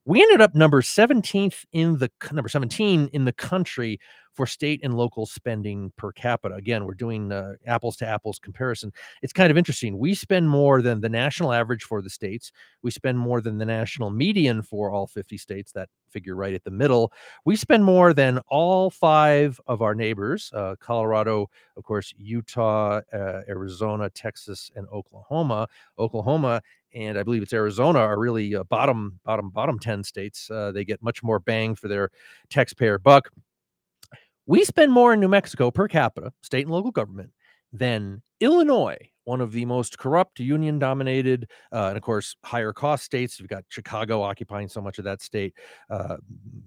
We 0.06 0.22
ended 0.22 0.39
up 0.39 0.53
number 0.53 0.84
17th 0.84 1.65
in 1.73 1.97
the 1.97 2.11
number 2.31 2.47
17 2.47 3.10
in 3.11 3.26
the 3.26 3.34
country 3.34 3.99
for 4.40 4.48
state 4.48 4.80
and 4.84 4.95
local 4.95 5.26
spending 5.26 5.91
per 5.98 6.14
capita. 6.14 6.56
Again, 6.56 6.86
we're 6.86 6.94
doing 6.94 7.30
uh, 7.30 7.56
apples 7.68 7.98
to 7.98 8.07
apples 8.07 8.40
comparison. 8.40 8.90
It's 9.22 9.34
kind 9.34 9.52
of 9.52 9.57
interesting. 9.57 9.98
We 9.98 10.16
spend 10.16 10.49
more 10.49 10.82
than 10.82 11.02
the 11.02 11.10
national 11.10 11.52
average 11.52 11.84
for 11.84 12.02
the 12.02 12.10
states. 12.10 12.53
We 12.82 12.90
spend 12.90 13.20
more 13.20 13.41
than 13.41 13.57
the 13.57 13.66
national 13.66 14.11
median 14.11 14.61
for 14.61 14.91
all 14.91 15.07
50 15.07 15.38
states. 15.38 15.74
That 15.74 15.90
figure 16.10 16.38
right 16.38 16.53
at 16.53 16.64
the 16.64 16.72
middle. 16.72 17.11
We 17.44 17.57
spend 17.57 17.84
more 17.84 18.14
than 18.14 18.40
all 18.48 18.90
five 18.90 19.60
of 19.68 19.82
our 19.82 19.94
neighbors 19.94 20.49
uh, 20.56 20.78
Colorado, 20.80 21.49
of 21.76 21.84
course, 21.84 22.14
Utah, 22.18 23.02
uh, 23.11 23.41
Arizona, 23.49 24.10
Texas, 24.10 24.72
and 24.74 24.88
Oklahoma. 24.88 25.68
Oklahoma 25.99 26.61
and 26.95 27.20
I 27.20 27.24
believe 27.24 27.44
it's 27.44 27.53
Arizona 27.53 27.99
are 27.99 28.18
really 28.18 28.56
uh, 28.56 28.64
bottom, 28.64 29.20
bottom, 29.26 29.49
bottom 29.49 29.78
10 29.78 30.03
states. 30.03 30.49
Uh, 30.49 30.72
they 30.72 30.86
get 30.86 31.03
much 31.03 31.22
more 31.24 31.40
bang 31.40 31.76
for 31.76 31.90
their 31.90 32.10
taxpayer 32.49 32.98
buck. 32.98 33.30
We 34.49 34.63
spend 34.63 34.91
more 34.91 35.13
in 35.13 35.19
New 35.19 35.27
Mexico 35.27 35.69
per 35.69 35.88
capita, 35.88 36.34
state 36.41 36.63
and 36.63 36.71
local 36.71 36.89
government, 36.89 37.30
than 37.71 38.23
Illinois, 38.39 38.97
one 39.26 39.41
of 39.41 39.51
the 39.51 39.63
most 39.63 39.99
corrupt, 39.99 40.39
union 40.39 40.80
dominated, 40.80 41.47
uh, 41.71 41.89
and 41.89 41.97
of 41.97 42.01
course, 42.01 42.35
higher 42.43 42.73
cost 42.73 43.03
states. 43.03 43.39
You've 43.39 43.47
got 43.47 43.63
Chicago 43.69 44.23
occupying 44.23 44.67
so 44.67 44.81
much 44.81 44.97
of 44.97 45.03
that 45.03 45.21
state, 45.21 45.53
uh, 45.91 46.15
a 46.15 46.19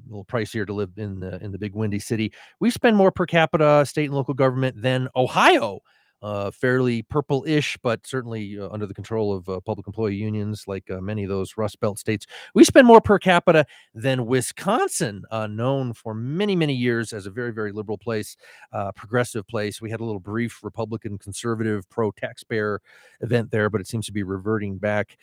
little 0.07 0.25
pricier 0.25 0.65
to 0.65 0.73
live 0.73 0.91
in 0.97 1.19
the, 1.19 1.43
in 1.43 1.51
the 1.51 1.59
big 1.59 1.75
windy 1.75 1.99
city. 1.99 2.33
We 2.61 2.71
spend 2.71 2.97
more 2.97 3.11
per 3.11 3.27
capita, 3.27 3.85
state 3.85 4.05
and 4.05 4.15
local 4.15 4.35
government, 4.35 4.81
than 4.81 5.09
Ohio. 5.17 5.81
Uh, 6.23 6.53
fairly 6.53 7.03
purple-ish, 7.03 7.77
but 7.83 8.07
certainly 8.07 8.57
uh, 8.57 8.69
under 8.71 8.87
the 8.87 8.95
control 8.95 9.35
of 9.35 9.49
uh, 9.49 9.59
public 9.59 9.89
employee 9.89 10.15
unions, 10.15 10.65
like 10.69 10.89
uh, 10.89 11.01
many 11.01 11.25
of 11.25 11.29
those 11.29 11.57
Rust 11.57 11.81
Belt 11.81 11.99
states. 11.99 12.27
We 12.55 12.63
spend 12.63 12.87
more 12.87 13.01
per 13.01 13.19
capita 13.19 13.67
than 13.93 14.27
Wisconsin, 14.27 15.25
uh, 15.33 15.49
known 15.49 15.93
for 15.93 16.15
many, 16.15 16.55
many 16.55 16.75
years 16.75 17.13
as 17.13 17.27
a 17.27 17.31
very, 17.31 17.53
very 17.53 17.73
liberal 17.73 17.99
place, 17.99 18.37
uh, 18.73 18.93
progressive 18.93 19.49
place. 19.49 19.81
We 19.81 19.91
had 19.91 19.99
a 19.99 20.05
little 20.05 20.21
brief 20.21 20.63
Republican, 20.63 21.19
conservative, 21.19 21.91
pro-taxpayer 21.91 22.81
event 23.21 23.51
there, 23.51 23.69
but 23.69 23.81
it 23.81 23.89
seems 23.89 24.07
to 24.07 24.13
be 24.13 24.23
reverting 24.23 24.79
back 24.79 25.19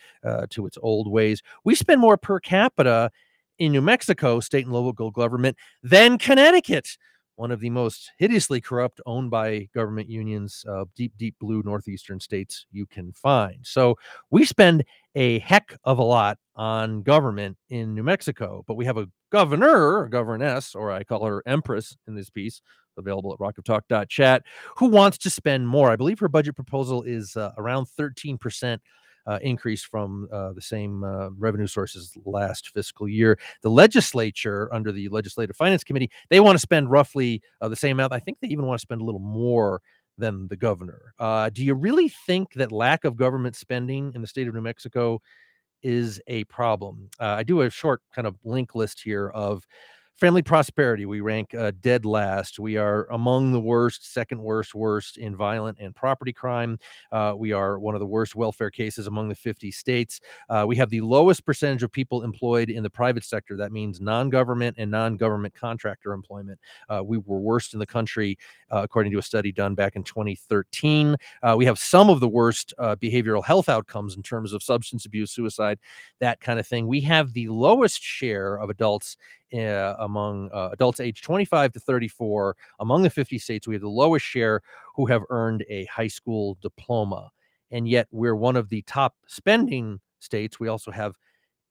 to 0.50 0.66
its 0.66 0.78
old 0.82 1.10
ways. 1.10 1.42
We 1.64 1.76
spend 1.76 2.02
more 2.02 2.18
per 2.18 2.42
capita 2.42 3.10
in 3.58 3.72
New 3.72 3.82
Mexico, 3.82 4.42
state 4.42 4.66
and 4.66 4.74
local 4.74 5.12
government, 5.12 5.56
than 5.82 6.18
Connecticut 6.18 6.98
one 7.40 7.52
of 7.52 7.62
the 7.62 7.70
most 7.70 8.12
hideously 8.18 8.60
corrupt, 8.60 9.00
owned 9.06 9.32
by 9.32 9.70
government 9.74 10.10
unions, 10.10 10.66
uh, 10.68 10.84
deep, 10.94 11.14
deep 11.18 11.36
blue 11.40 11.64
northeastern 11.64 12.20
states 12.20 12.66
you 12.70 12.86
can 12.86 13.14
find. 13.14 13.66
So 13.66 13.96
we 14.30 14.44
spend 14.44 14.84
a 15.16 15.40
heck 15.40 15.74
of 15.86 16.00
a 16.00 16.04
lot 16.04 16.38
on 16.58 17.02
government 17.02 17.56
in 17.70 17.96
New 17.96 18.04
Mexico, 18.04 18.66
but 18.68 18.76
we 18.76 18.84
have 18.84 18.98
a 18.98 19.08
governor, 19.32 20.04
a 20.04 20.10
governess, 20.10 20.76
or 20.76 20.92
I 20.92 21.06
call 21.06 21.24
her 21.24 21.42
Empress 21.46 21.96
in 22.10 22.16
this 22.16 22.30
piece, 22.30 22.62
available 22.98 23.32
at 23.32 23.40
rockoftalk.chat, 23.40 24.44
who 24.76 24.88
wants 24.88 25.18
to 25.20 25.30
spend 25.30 25.66
more. 25.66 25.92
I 25.92 25.96
believe 25.96 26.20
her 26.20 26.28
budget 26.28 26.56
proposal 26.56 27.04
is 27.04 27.38
uh, 27.38 27.52
around 27.58 27.88
13% 27.98 28.80
uh, 29.30 29.38
increase 29.44 29.84
from 29.84 30.28
uh, 30.34 30.54
the 30.54 30.62
same 30.62 31.04
uh, 31.04 31.30
revenue 31.38 31.68
sources 31.68 32.18
last 32.26 32.70
fiscal 32.70 33.08
year. 33.08 33.38
The 33.62 33.70
legislature, 33.70 34.74
under 34.74 34.92
the 34.92 35.08
Legislative 35.10 35.56
Finance 35.56 35.84
Committee, 35.84 36.10
they 36.30 36.40
want 36.40 36.56
to 36.56 36.60
spend 36.60 36.90
roughly 36.90 37.42
uh, 37.62 37.70
the 37.70 37.76
same 37.76 37.98
amount. 37.98 38.12
I 38.12 38.20
think 38.20 38.40
they 38.40 38.48
even 38.48 38.66
want 38.66 38.80
to 38.80 38.82
spend 38.82 39.02
a 39.02 39.04
little 39.04 39.20
more 39.20 39.82
than 40.18 40.48
the 40.48 40.58
governor. 40.58 41.14
Uh, 41.20 41.50
do 41.52 41.64
you 41.64 41.76
really 41.76 42.10
think 42.10 42.54
that 42.54 42.72
lack 42.72 43.06
of 43.06 43.16
government 43.16 43.56
spending 43.56 44.12
in 44.16 44.22
the 44.22 44.28
state 44.28 44.48
of 44.48 44.56
New 44.56 44.62
Mexico 44.62 45.22
is 45.84 46.20
a 46.26 46.44
problem? 46.46 47.10
Uh, 47.20 47.36
I 47.38 47.44
do 47.44 47.62
a 47.62 47.70
short 47.70 48.02
kind 48.14 48.28
of 48.28 48.36
link 48.44 48.74
list 48.74 49.00
here 49.00 49.30
of 49.30 49.64
family 50.20 50.42
prosperity, 50.42 51.06
we 51.06 51.22
rank 51.22 51.56
uh, 51.56 51.72
dead 51.80 52.04
last. 52.04 52.60
We 52.60 52.76
are 52.76 53.06
among 53.12 53.54
the 53.54 53.60
worst, 53.60 54.12
second 54.12 54.42
worst, 54.42 54.76
worst 54.76 55.18
in 55.18 55.34
violent 55.34 55.78
and 55.80 55.96
property 55.96 56.34
crime. 56.34 56.78
Uh, 57.10 57.34
we 57.38 57.54
are 57.54 57.80
one 57.80 57.96
of 57.96 58.02
the 58.02 58.06
worst 58.06 58.36
welfare 58.36 58.70
cases 58.70 59.08
among 59.08 59.30
the 59.30 59.36
50 59.36 59.72
states. 59.72 60.20
Uh, 60.50 60.66
we 60.68 60.76
have 60.76 60.90
the 60.90 61.00
lowest 61.00 61.46
percentage 61.46 61.84
of 61.84 61.92
people 61.92 62.24
employed 62.24 62.70
in 62.70 62.84
the 62.84 62.90
private 62.90 63.24
sector. 63.24 63.56
That 63.56 63.72
means 63.72 64.02
non 64.02 64.30
government 64.30 64.76
and 64.78 64.92
non 64.92 65.16
government 65.16 65.56
contractor 65.56 66.12
employment. 66.12 66.60
Uh, 66.90 67.02
we 67.02 67.18
were 67.20 67.40
worst 67.40 67.74
in 67.74 67.80
the 67.80 67.88
country, 67.88 68.38
uh, 68.72 68.82
according 68.84 69.14
to 69.14 69.20
a 69.20 69.24
study 69.24 69.54
done 69.54 69.74
back 69.74 69.96
in 69.96 70.04
2013. 70.04 71.16
Uh, 71.42 71.56
we 71.58 71.64
have 71.64 71.80
some 71.80 72.10
of 72.10 72.20
the 72.20 72.28
worst 72.28 72.74
behavioral 72.80 73.44
health 73.44 73.70
outcomes 73.70 74.18
in 74.18 74.24
terms 74.24 74.52
of 74.52 74.62
substance 74.62 75.06
abuse, 75.06 75.32
suicide, 75.32 75.80
that 76.20 76.42
kind 76.42 76.60
of 76.60 76.68
thing. 76.68 76.88
We 76.88 77.00
have 77.02 77.32
the 77.32 77.48
lowest 77.48 78.04
share 78.04 78.58
of 78.58 78.70
adults 78.70 79.16
uh, 79.54 79.96
among 80.00 80.50
uh, 80.54 80.70
adults 80.72 81.00
aged 81.00 81.24
25 81.24 81.74
to 81.74 81.80
34 81.80 82.56
among 82.80 83.04
the 83.04 83.10
50 83.10 83.38
states. 83.38 83.68
We 83.68 83.76
have 83.76 83.82
the 83.82 83.90
lowest 83.90 84.26
share 84.26 84.62
who 84.96 85.06
have 85.08 85.24
earned 85.30 85.66
a 85.70 85.86
high 85.86 86.08
school 86.08 86.58
diploma. 86.62 87.30
And 87.72 87.88
yet 87.88 88.08
we're 88.12 88.36
one 88.36 88.56
of 88.56 88.70
the 88.70 88.82
top 88.84 89.16
spending 89.28 90.00
states. 90.20 90.60
We 90.60 90.68
also 90.68 90.92
have 90.92 91.14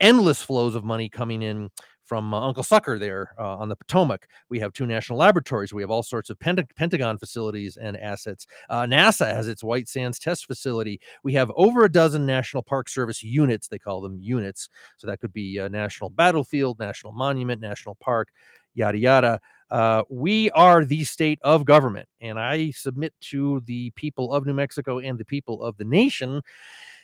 endless 0.00 0.42
flows 0.42 0.74
of 0.74 0.84
money 0.84 1.08
coming 1.08 1.42
in 1.42 1.70
from 2.08 2.32
uh, 2.32 2.40
Uncle 2.40 2.62
Sucker 2.62 2.98
there 2.98 3.34
uh, 3.38 3.56
on 3.58 3.68
the 3.68 3.76
Potomac. 3.76 4.26
We 4.48 4.58
have 4.60 4.72
two 4.72 4.86
national 4.86 5.18
laboratories. 5.18 5.72
We 5.72 5.82
have 5.82 5.90
all 5.90 6.02
sorts 6.02 6.30
of 6.30 6.38
Penta- 6.38 6.74
Pentagon 6.74 7.18
facilities 7.18 7.76
and 7.76 7.96
assets. 7.98 8.46
Uh, 8.70 8.82
NASA 8.82 9.32
has 9.32 9.46
its 9.46 9.62
White 9.62 9.88
Sands 9.88 10.18
test 10.18 10.46
facility. 10.46 11.00
We 11.22 11.34
have 11.34 11.52
over 11.54 11.84
a 11.84 11.92
dozen 11.92 12.24
National 12.24 12.62
Park 12.62 12.88
Service 12.88 13.22
units. 13.22 13.68
They 13.68 13.78
call 13.78 14.00
them 14.00 14.18
units. 14.20 14.70
So 14.96 15.06
that 15.06 15.20
could 15.20 15.32
be 15.32 15.60
National 15.68 16.08
Battlefield, 16.10 16.78
National 16.78 17.12
Monument, 17.12 17.60
National 17.60 17.94
Park, 17.96 18.30
yada, 18.74 18.98
yada. 18.98 19.40
Uh, 19.70 20.02
we 20.08 20.50
are 20.52 20.84
the 20.84 21.04
state 21.04 21.38
of 21.42 21.64
government. 21.64 22.08
And 22.20 22.38
I 22.38 22.70
submit 22.70 23.12
to 23.22 23.62
the 23.66 23.90
people 23.90 24.32
of 24.32 24.46
New 24.46 24.54
Mexico 24.54 24.98
and 24.98 25.18
the 25.18 25.24
people 25.24 25.62
of 25.62 25.76
the 25.76 25.84
nation 25.84 26.40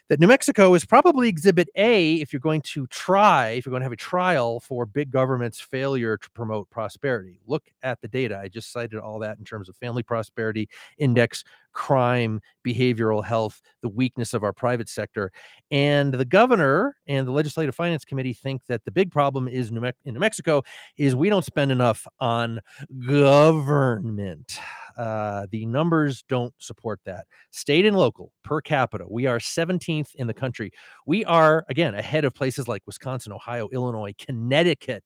that 0.09 0.21
New 0.21 0.27
Mexico 0.27 0.75
is 0.75 0.85
probably 0.85 1.29
exhibit 1.29 1.69
A 1.77 2.17
if 2.17 2.33
you're 2.33 2.41
going 2.41 2.61
to 2.63 2.87
try, 2.89 3.51
if 3.51 3.65
you're 3.65 3.71
going 3.71 3.81
to 3.81 3.85
have 3.85 3.93
a 3.93 3.97
trial 3.97 4.61
for 4.61 4.85
big 4.85 5.11
government's 5.11 5.61
failure 5.61 6.17
to 6.17 6.31
promote 6.31 6.69
prosperity. 6.71 7.41
Look 7.47 7.65
at 7.83 8.01
the 8.01 8.09
data. 8.09 8.39
I 8.39 8.49
just 8.49 8.71
cited 8.71 8.99
all 8.99 9.19
that 9.21 9.39
in 9.39 9.45
terms 9.45 9.69
of 9.69 9.77
family 9.77 10.03
prosperity 10.03 10.69
index, 10.99 11.45
crime, 11.73 12.41
behavioral 12.65 13.24
health, 13.24 13.61
the 13.82 13.89
weakness 13.89 14.35
of 14.35 14.43
our 14.43 14.53
private 14.53 14.89
sector. 14.89 15.31
And 15.70 16.15
the 16.15 16.24
governor 16.24 16.97
and 17.07 17.27
the 17.27 17.32
Legislative 17.32 17.74
Finance 17.74 18.05
Committee 18.05 18.32
think 18.32 18.62
that 18.69 18.85
the 18.85 18.91
big 18.91 19.11
problem 19.11 19.49
is 19.49 19.70
New 19.70 19.81
Mex- 19.81 19.99
in 20.05 20.15
New 20.15 20.20
Mexico 20.20 20.62
is 20.97 21.15
we 21.15 21.28
don't 21.28 21.45
spend 21.45 21.70
enough 21.70 22.07
on 22.20 22.61
government. 23.07 24.59
Uh, 24.97 25.47
the 25.51 25.66
numbers 25.66 26.24
don't 26.28 26.55
support 26.59 27.01
that. 27.05 27.27
State 27.51 27.85
and 27.85 27.97
local 27.97 28.32
per 28.45 28.61
capita, 28.61 29.05
we 29.09 29.27
are 29.27 29.39
17th 29.39 30.15
in 30.15 30.27
the 30.27 30.35
country. 30.35 30.70
We 31.07 31.24
are, 31.24 31.65
again, 31.69 31.95
ahead 31.95 32.24
of 32.24 32.35
places 32.35 32.69
like 32.69 32.82
Wisconsin, 32.86 33.32
Ohio, 33.32 33.69
Illinois, 33.73 34.15
Connecticut. 34.19 35.03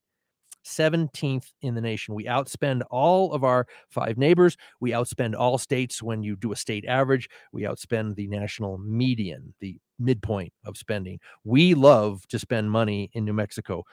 17th 0.65 1.53
in 1.63 1.75
the 1.75 1.81
nation. 1.81 2.15
We 2.15 2.25
outspend 2.25 2.83
all 2.91 3.33
of 3.33 3.45
our 3.45 3.67
five 3.89 4.19
neighbors. 4.19 4.57
We 4.81 4.91
outspend 4.91 5.35
all 5.39 5.59
states 5.59 6.03
when 6.03 6.23
you 6.23 6.37
do 6.37 6.53
a 6.53 6.57
state 6.57 6.85
average. 6.87 7.29
We 7.53 7.63
outspend 7.63 8.17
the 8.17 8.29
national 8.29 8.79
median, 8.79 9.55
the 9.61 9.79
midpoint 9.99 10.53
of 10.65 10.77
spending. 10.77 11.21
We 11.45 11.75
love 11.75 12.27
to 12.29 12.39
spend 12.39 12.71
money 12.71 13.11
in 13.13 13.25
New 13.25 13.33
Mexico. 13.33 13.85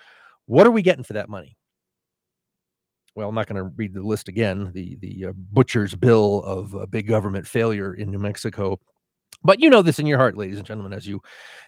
What 0.45 0.67
are 0.67 0.71
we 0.71 0.81
getting 0.81 1.03
for 1.03 1.13
that 1.13 1.29
money? 1.29 1.57
well, 3.15 3.29
I'm 3.29 3.35
not 3.35 3.47
going 3.47 3.63
to 3.63 3.71
read 3.75 3.93
the 3.93 4.03
list 4.03 4.27
again. 4.27 4.71
The 4.73 4.97
the 4.97 5.27
uh, 5.27 5.33
butcher's 5.51 5.95
bill 5.95 6.43
of 6.43 6.75
uh, 6.75 6.85
big 6.85 7.07
government 7.07 7.47
failure 7.47 7.93
in 7.93 8.11
New 8.11 8.19
Mexico, 8.19 8.79
but 9.45 9.59
you 9.61 9.69
know 9.69 9.81
this 9.81 9.99
in 9.99 10.07
your 10.07 10.17
heart, 10.17 10.35
ladies 10.35 10.57
and 10.57 10.65
gentlemen, 10.65 10.91
as 10.91 11.07
you 11.07 11.21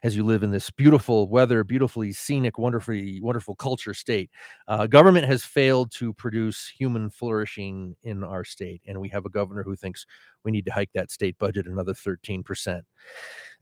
as 0.03 0.15
you 0.15 0.23
live 0.23 0.43
in 0.43 0.51
this 0.51 0.69
beautiful 0.71 1.29
weather, 1.29 1.63
beautifully 1.63 2.11
scenic, 2.11 2.57
wonderfully 2.57 3.21
wonderful 3.21 3.55
culture 3.55 3.93
state. 3.93 4.29
Uh, 4.67 4.87
government 4.87 5.27
has 5.27 5.43
failed 5.43 5.91
to 5.91 6.13
produce 6.13 6.67
human 6.67 7.09
flourishing 7.09 7.95
in 8.03 8.23
our 8.23 8.43
state, 8.43 8.81
and 8.87 8.99
we 8.99 9.09
have 9.09 9.25
a 9.25 9.29
governor 9.29 9.63
who 9.63 9.75
thinks 9.75 10.05
we 10.43 10.51
need 10.51 10.65
to 10.65 10.73
hike 10.73 10.91
that 10.93 11.11
state 11.11 11.37
budget 11.37 11.67
another 11.67 11.93
13 11.93 12.43
percent. 12.43 12.83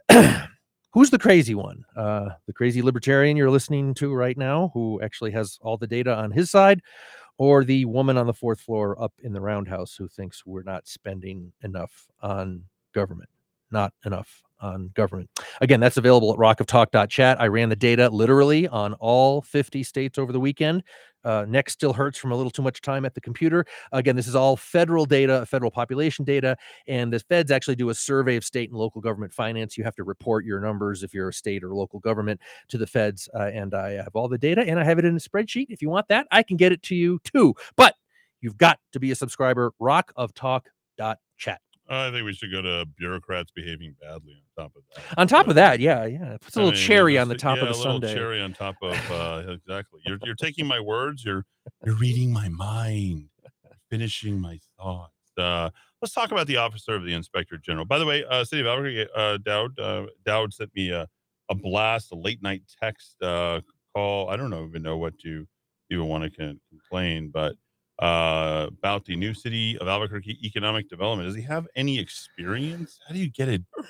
Who's 0.93 1.09
the 1.09 1.19
crazy 1.19 1.55
one? 1.55 1.83
Uh, 1.93 2.29
the 2.47 2.53
crazy 2.53 2.81
libertarian 2.81 3.35
you're 3.35 3.51
listening 3.51 3.93
to 3.95 4.13
right 4.13 4.37
now, 4.37 4.71
who 4.73 5.01
actually 5.01 5.31
has 5.31 5.59
all 5.61 5.75
the 5.75 5.87
data 5.87 6.15
on 6.15 6.31
his 6.31 6.49
side, 6.49 6.81
or 7.37 7.65
the 7.65 7.83
woman 7.83 8.17
on 8.17 8.27
the 8.27 8.33
fourth 8.33 8.61
floor 8.61 9.01
up 9.01 9.11
in 9.21 9.33
the 9.33 9.41
roundhouse 9.41 9.95
who 9.97 10.07
thinks 10.07 10.45
we're 10.45 10.63
not 10.63 10.87
spending 10.87 11.51
enough 11.63 12.07
on 12.21 12.63
government, 12.93 13.29
not 13.75 13.93
enough 14.05 14.41
on 14.61 14.89
government. 14.95 15.29
Again, 15.61 15.81
that's 15.81 15.97
available 15.97 16.31
at 16.31 16.39
rockoftalk.chat. 16.39 17.41
I 17.41 17.47
ran 17.47 17.69
the 17.69 17.75
data 17.75 18.09
literally 18.09 18.67
on 18.69 18.93
all 18.95 19.41
50 19.41 19.83
states 19.83 20.17
over 20.17 20.31
the 20.31 20.39
weekend. 20.39 20.81
Uh, 21.25 21.43
neck 21.47 21.69
still 21.69 21.91
hurts 21.91 22.17
from 22.17 22.31
a 22.31 22.35
little 22.35 22.51
too 22.51 22.61
much 22.61 22.81
time 22.81 23.03
at 23.03 23.13
the 23.15 23.19
computer. 23.19 23.65
Again, 23.91 24.15
this 24.15 24.27
is 24.27 24.35
all 24.35 24.55
federal 24.55 25.05
data, 25.05 25.45
federal 25.47 25.71
population 25.71 26.23
data, 26.23 26.55
and 26.87 27.11
the 27.11 27.19
feds 27.19 27.51
actually 27.51 27.75
do 27.75 27.89
a 27.89 27.95
survey 27.95 28.37
of 28.37 28.45
state 28.45 28.69
and 28.69 28.77
local 28.77 29.01
government 29.01 29.33
finance. 29.33 29.77
You 29.77 29.83
have 29.83 29.95
to 29.95 30.03
report 30.03 30.45
your 30.45 30.59
numbers 30.61 31.03
if 31.03 31.13
you're 31.13 31.29
a 31.29 31.33
state 31.33 31.63
or 31.63 31.73
local 31.73 31.99
government 31.99 32.39
to 32.69 32.77
the 32.77 32.87
feds. 32.87 33.27
Uh, 33.33 33.49
and 33.53 33.73
I 33.73 33.93
have 33.93 34.11
all 34.13 34.29
the 34.29 34.37
data 34.37 34.61
and 34.61 34.79
I 34.79 34.83
have 34.83 34.99
it 34.99 35.05
in 35.05 35.15
a 35.15 35.19
spreadsheet. 35.19 35.65
If 35.69 35.81
you 35.81 35.89
want 35.89 36.07
that, 36.09 36.27
I 36.31 36.43
can 36.43 36.57
get 36.57 36.71
it 36.71 36.83
to 36.83 36.95
you 36.95 37.19
too. 37.23 37.55
But 37.75 37.95
you've 38.39 38.57
got 38.57 38.79
to 38.93 38.99
be 38.99 39.11
a 39.11 39.15
subscriber. 39.15 39.73
Rockoftalk.chat. 39.81 41.64
I 41.87 42.11
think 42.11 42.25
we 42.25 42.33
should 42.33 42.51
go 42.51 42.61
to 42.61 42.85
bureaucrats 42.97 43.51
behaving 43.55 43.95
badly 44.01 44.33
on 44.57 44.63
top 44.65 44.73
of 44.75 44.83
that. 44.95 45.19
On 45.19 45.27
top 45.27 45.47
of 45.47 45.55
that, 45.55 45.79
yeah, 45.79 46.05
yeah, 46.05 46.33
it 46.33 46.41
puts 46.41 46.57
a 46.57 46.59
I 46.59 46.63
little 46.63 46.77
mean, 46.79 46.87
cherry 46.87 47.13
just- 47.13 47.21
on 47.21 47.29
the 47.29 47.35
top 47.35 47.57
yeah, 47.57 47.63
of 47.63 47.69
the 47.69 47.75
a 47.75 47.77
little 47.77 47.93
sundae. 48.01 48.13
Cherry 48.13 48.41
on 48.41 48.53
top 48.53 48.75
of 48.81 48.93
uh, 49.11 49.43
exactly. 49.51 50.01
You're 50.05 50.17
you're 50.23 50.35
taking 50.35 50.65
my 50.65 50.79
words. 50.79 51.23
You're 51.23 51.45
you're 51.85 51.95
reading 51.95 52.31
my 52.33 52.49
mind, 52.49 53.29
finishing 53.89 54.39
my 54.39 54.59
thoughts. 54.79 55.11
Uh, 55.37 55.69
let's 56.01 56.13
talk 56.13 56.31
about 56.31 56.47
the 56.47 56.57
officer 56.57 56.95
of 56.95 57.03
the 57.03 57.13
inspector 57.13 57.57
general. 57.57 57.85
By 57.85 57.99
the 57.99 58.05
way, 58.05 58.23
uh, 58.29 58.43
City 58.45 58.61
of 58.61 58.67
Albuquerque, 58.67 59.09
uh, 59.15 59.37
Dowd 59.45 59.77
uh, 59.79 60.05
Dowd 60.25 60.53
sent 60.53 60.71
me 60.75 60.89
a, 60.91 61.07
a 61.49 61.55
blast, 61.55 62.11
a 62.11 62.15
late 62.15 62.41
night 62.41 62.63
text 62.81 63.21
uh, 63.21 63.61
call. 63.93 64.29
I 64.29 64.37
don't 64.37 64.49
know 64.49 64.65
even 64.65 64.81
know 64.81 64.97
what 64.97 65.17
to 65.19 65.45
even 65.91 66.07
want 66.07 66.23
to 66.33 66.55
complain, 66.71 67.29
but 67.31 67.55
uh, 67.99 68.67
about 68.69 69.05
the 69.05 69.15
new 69.15 69.33
city 69.33 69.77
of 69.79 69.87
Albuquerque 69.87 70.37
economic 70.45 70.89
development. 70.89 71.27
Does 71.27 71.35
he 71.35 71.41
have 71.43 71.67
any 71.75 71.99
experience? 71.99 72.99
How 73.07 73.13
do 73.13 73.19
you 73.19 73.29
get 73.29 73.49
it? 73.49 73.63
How 73.77 73.83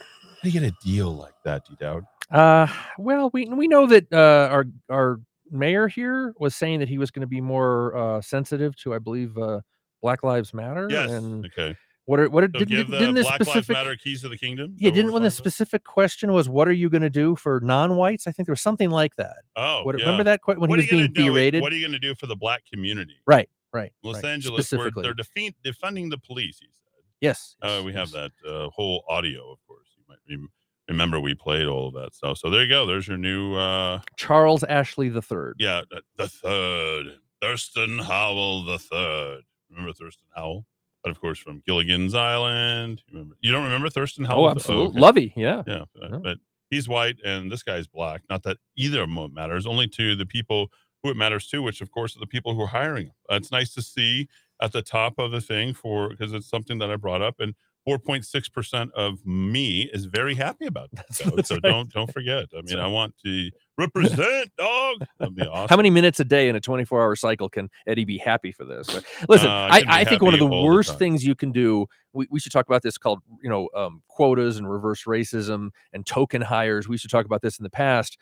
do 0.43 0.49
you 0.49 0.59
get 0.59 0.71
a 0.71 0.75
deal 0.83 1.15
like 1.15 1.33
that, 1.43 1.65
D 1.67 1.75
Dowd? 1.79 2.03
Uh, 2.31 2.67
well, 2.97 3.29
we 3.33 3.45
we 3.45 3.67
know 3.67 3.85
that 3.87 4.11
uh, 4.11 4.49
our 4.51 4.65
our 4.89 5.19
mayor 5.51 5.87
here 5.87 6.33
was 6.39 6.55
saying 6.55 6.79
that 6.79 6.89
he 6.89 6.97
was 6.97 7.11
going 7.11 7.21
to 7.21 7.27
be 7.27 7.41
more 7.41 7.95
uh, 7.95 8.21
sensitive 8.21 8.75
to, 8.77 8.93
I 8.93 8.99
believe, 8.99 9.37
uh, 9.37 9.61
Black 10.01 10.23
Lives 10.23 10.53
Matter. 10.53 10.87
Yes. 10.89 11.11
And 11.11 11.45
Okay. 11.45 11.75
what 12.05 12.19
are 12.19 12.29
what 12.29 12.43
are, 12.43 12.49
So 12.53 12.59
didn't, 12.59 12.91
the 12.91 12.99
didn't 12.99 13.15
this 13.15 13.25
Black 13.25 13.39
Lives 13.39 13.49
specific 13.51 13.73
Matter 13.73 13.95
keys 13.95 14.21
to 14.21 14.29
the 14.29 14.37
kingdom. 14.37 14.75
Yeah 14.77 14.91
didn't 14.91 15.11
when 15.11 15.23
the 15.23 15.31
specific 15.31 15.83
question 15.83 16.33
was 16.33 16.49
what 16.49 16.67
are 16.67 16.73
you 16.73 16.89
going 16.89 17.03
to 17.03 17.09
do 17.09 17.35
for 17.35 17.59
non-whites? 17.61 18.27
I 18.27 18.31
think 18.31 18.47
there 18.47 18.53
was 18.53 18.61
something 18.61 18.89
like 18.89 19.15
that. 19.15 19.37
Oh, 19.55 19.83
what, 19.83 19.97
yeah. 19.97 20.05
Remember 20.05 20.23
that 20.23 20.41
when 20.45 20.59
What 20.59 20.79
he 20.79 20.83
was 20.83 20.89
being 20.89 21.11
do? 21.11 21.31
berated? 21.31 21.61
What 21.61 21.71
are 21.71 21.75
you 21.75 21.81
going 21.81 21.93
to 21.93 21.99
do 21.99 22.15
for 22.15 22.27
the 22.27 22.35
black 22.35 22.63
community? 22.71 23.15
right, 23.25 23.49
right. 23.75 23.91
Los 24.03 24.15
right, 24.15 24.25
Angeles, 24.25 24.71
where 24.71 24.91
they're 24.95 25.13
defunding 25.13 26.09
the 26.09 26.17
police. 26.17 26.59
He 26.59 26.67
said. 26.71 27.03
yes. 27.21 27.55
Uh, 27.61 27.67
yes, 27.67 27.83
we 27.85 27.93
have 27.93 28.11
that 28.11 28.31
uh, 28.47 28.69
whole 28.69 29.03
audio, 29.09 29.51
of 29.51 29.59
course. 29.67 29.89
You 29.97 30.03
might 30.09 30.17
rem- 30.29 30.49
remember 30.89 31.19
we 31.19 31.35
played 31.35 31.65
all 31.67 31.87
of 31.89 31.93
that 31.95 32.13
stuff. 32.15 32.37
So 32.37 32.49
there 32.49 32.63
you 32.63 32.69
go. 32.69 32.85
There's 32.85 33.07
your 33.07 33.17
new, 33.17 33.55
uh, 33.55 33.99
Charles 34.17 34.63
Ashley 34.63 35.09
the 35.09 35.21
third. 35.21 35.55
yeah, 35.59 35.81
the, 36.17 36.27
third, 36.27 37.05
Thurston 37.41 37.99
Howell 37.99 38.63
the 38.65 38.79
third. 38.79 39.41
Remember 39.69 39.93
Thurston 39.93 40.27
Howell? 40.35 40.65
But 41.03 41.11
of 41.11 41.21
course, 41.21 41.37
from 41.37 41.61
Gilligan's 41.67 42.15
Island. 42.15 43.03
You, 43.07 43.13
remember, 43.19 43.35
you 43.41 43.51
don't 43.51 43.63
remember 43.63 43.89
Thurston 43.91 44.25
Howell? 44.25 44.45
Oh, 44.45 44.49
absolutely. 44.49 44.87
okay. 44.91 44.99
Lovey, 44.99 45.33
yeah. 45.35 45.61
Yeah, 45.67 45.83
uh, 46.01 46.07
Yeah. 46.13 46.17
but 46.23 46.37
he's 46.71 46.87
white 46.89 47.17
and 47.23 47.51
this 47.51 47.61
guy's 47.61 47.85
black. 47.87 48.21
Not 48.29 48.41
that 48.43 48.57
either 48.75 49.03
of 49.03 49.09
them 49.13 49.33
matters, 49.33 49.67
only 49.67 49.87
to 49.89 50.15
the 50.15 50.25
people 50.25 50.69
who 51.05 51.11
it 51.11 51.17
matters 51.17 51.47
to, 51.47 51.61
which 51.61 51.81
of 51.81 51.91
course 51.91 52.15
are 52.15 52.19
the 52.19 52.27
people 52.27 52.55
who 52.55 52.61
are 52.61 52.67
hiring. 52.67 53.11
Uh, 53.31 53.35
it's 53.35 53.51
nice 53.51 53.73
to 53.75 53.81
see 53.81 54.27
at 54.61 54.71
the 54.71 54.81
top 54.81 55.19
of 55.19 55.31
the 55.31 55.41
thing 55.41 55.73
for 55.73 56.09
because 56.09 56.33
it's 56.33 56.49
something 56.49 56.79
that 56.79 56.89
I 56.89 56.95
brought 56.95 57.21
up, 57.21 57.35
and 57.39 57.53
4.6 57.87 58.51
percent 58.51 58.91
of 58.95 59.23
me 59.25 59.87
is 59.93 60.05
very 60.05 60.33
happy 60.33 60.65
about 60.65 60.89
that. 60.93 61.13
So, 61.13 61.29
so 61.43 61.55
right. 61.55 61.63
don't 61.63 61.91
don't 61.91 62.11
forget. 62.11 62.45
I 62.57 62.61
mean, 62.63 62.79
I 62.79 62.87
want 62.87 63.13
to 63.23 63.51
represent 63.77 64.51
dog. 64.57 64.95
Awesome. 65.21 65.67
How 65.69 65.77
many 65.77 65.91
minutes 65.91 66.19
a 66.19 66.25
day 66.25 66.49
in 66.49 66.55
a 66.55 66.59
24 66.59 67.01
hour 67.01 67.15
cycle 67.15 67.49
can 67.49 67.69
Eddy 67.85 68.03
be 68.03 68.17
happy 68.17 68.51
for 68.51 68.65
this? 68.65 68.87
Listen, 69.29 69.49
Uh, 69.49 69.51
I 69.51 69.67
I, 69.69 69.79
can 69.81 69.87
be 69.87 69.93
I 69.93 70.05
think 70.05 70.21
one 70.23 70.33
of 70.33 70.39
the 70.39 70.47
all 70.47 70.61
the 70.61 70.67
worst 70.67 70.97
things 70.97 71.23
you 71.23 71.35
can 71.35 71.51
do, 71.51 71.85
we, 72.13 72.27
we 72.31 72.39
should 72.39 72.51
talk 72.51 72.65
about 72.65 72.81
this 72.81 72.97
called, 72.97 73.19
you 73.43 73.49
know, 73.49 73.69
um, 73.75 74.01
quotas 74.07 74.57
and 74.57 74.67
reverse 74.69 75.03
racism 75.03 75.69
and 75.93 76.05
token 76.07 76.41
hires. 76.41 76.87
We 76.87 76.97
should 76.97 77.11
talk 77.11 77.25
about 77.25 77.43
this 77.43 77.59
in 77.59 77.63
the 77.63 77.69
past. 77.69 78.17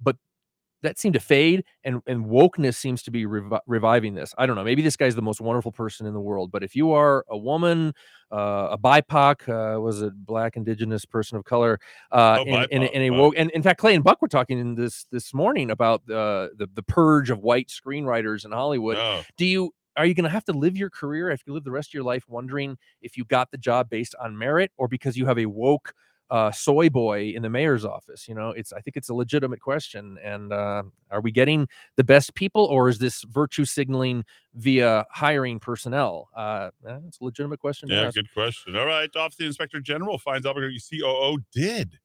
But 0.00 0.16
that 0.82 0.98
seemed 0.98 1.14
to 1.14 1.20
fade 1.20 1.64
and 1.84 2.00
and 2.06 2.26
wokeness 2.26 2.76
seems 2.76 3.02
to 3.02 3.10
be 3.10 3.24
revi- 3.24 3.60
reviving 3.66 4.14
this. 4.14 4.34
I 4.38 4.46
don't 4.46 4.56
know 4.56 4.64
maybe 4.64 4.82
this 4.82 4.96
guy's 4.96 5.14
the 5.14 5.22
most 5.22 5.40
wonderful 5.40 5.72
person 5.72 6.06
in 6.06 6.14
the 6.14 6.20
world 6.20 6.50
but 6.50 6.62
if 6.62 6.76
you 6.76 6.92
are 6.92 7.24
a 7.28 7.36
woman 7.36 7.94
uh, 8.30 8.68
a 8.72 8.78
bipoc 8.78 9.48
uh, 9.48 9.80
was 9.80 10.02
a 10.02 10.10
black 10.10 10.56
indigenous 10.56 11.04
person 11.04 11.38
of 11.38 11.44
color 11.44 11.80
uh 12.12 12.36
Oh, 12.40 12.44
and, 12.44 12.68
and, 12.72 12.84
and 12.84 13.02
a 13.04 13.10
woke 13.10 13.34
and 13.36 13.50
in 13.52 13.62
fact 13.62 13.80
clay 13.80 13.94
and 13.94 14.04
buck 14.04 14.20
were 14.20 14.28
talking 14.28 14.58
in 14.58 14.74
this 14.74 15.06
this 15.10 15.32
morning 15.32 15.70
about 15.70 16.00
uh, 16.10 16.48
the 16.56 16.68
the 16.74 16.82
purge 16.82 17.30
of 17.30 17.40
white 17.40 17.68
screenwriters 17.68 18.44
in 18.44 18.52
hollywood. 18.52 18.96
No. 18.96 19.22
do 19.36 19.46
you 19.46 19.72
are 19.96 20.06
you 20.06 20.14
going 20.14 20.24
to 20.24 20.30
have 20.30 20.44
to 20.44 20.52
live 20.52 20.76
your 20.76 20.90
career 20.90 21.28
if 21.28 21.42
you 21.44 21.52
live 21.52 21.64
the 21.64 21.72
rest 21.72 21.90
of 21.90 21.94
your 21.94 22.04
life 22.04 22.22
wondering 22.28 22.78
if 23.02 23.16
you 23.16 23.24
got 23.24 23.50
the 23.50 23.58
job 23.58 23.90
based 23.90 24.14
on 24.22 24.38
merit 24.38 24.70
or 24.76 24.86
because 24.86 25.16
you 25.16 25.26
have 25.26 25.38
a 25.38 25.46
woke 25.46 25.92
uh, 26.30 26.50
soy 26.50 26.88
boy 26.88 27.32
in 27.34 27.42
the 27.42 27.48
mayor's 27.48 27.84
office 27.84 28.28
you 28.28 28.34
know 28.34 28.50
it's 28.50 28.72
i 28.72 28.80
think 28.80 28.96
it's 28.96 29.08
a 29.08 29.14
legitimate 29.14 29.60
question 29.60 30.18
and 30.22 30.52
uh, 30.52 30.82
are 31.10 31.20
we 31.20 31.30
getting 31.30 31.66
the 31.96 32.04
best 32.04 32.34
people 32.34 32.64
or 32.66 32.88
is 32.88 32.98
this 32.98 33.24
virtue 33.24 33.64
signaling 33.64 34.24
via 34.54 35.04
hiring 35.10 35.58
personnel 35.58 36.28
uh, 36.36 36.70
it's 37.06 37.20
a 37.20 37.24
legitimate 37.24 37.60
question 37.60 37.88
Yeah, 37.88 38.10
good 38.12 38.32
question. 38.32 38.76
All 38.76 38.86
right. 38.86 39.08
Office 39.16 39.34
of 39.34 39.38
the 39.38 39.46
Inspector 39.46 39.80
General 39.80 40.18
finds 40.18 40.46
Albuquerque 40.46 40.80
COO 40.90 41.38
did. 41.52 41.98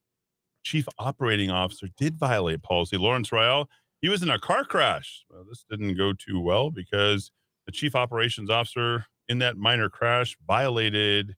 Chief 0.63 0.87
Operating 0.97 1.51
Officer 1.51 1.87
did 1.97 2.17
violate 2.17 2.61
policy. 2.63 2.97
Lawrence 2.97 3.31
Rael, 3.31 3.69
he 4.01 4.09
was 4.09 4.23
in 4.23 4.29
a 4.29 4.39
car 4.39 4.63
crash. 4.63 5.25
Well, 5.29 5.43
this 5.47 5.65
didn't 5.69 5.95
go 5.95 6.13
too 6.13 6.39
well 6.39 6.71
because 6.71 7.31
the 7.65 7.71
Chief 7.71 7.95
Operations 7.95 8.49
Officer 8.49 9.05
in 9.27 9.39
that 9.39 9.57
minor 9.57 9.89
crash 9.89 10.37
violated 10.47 11.35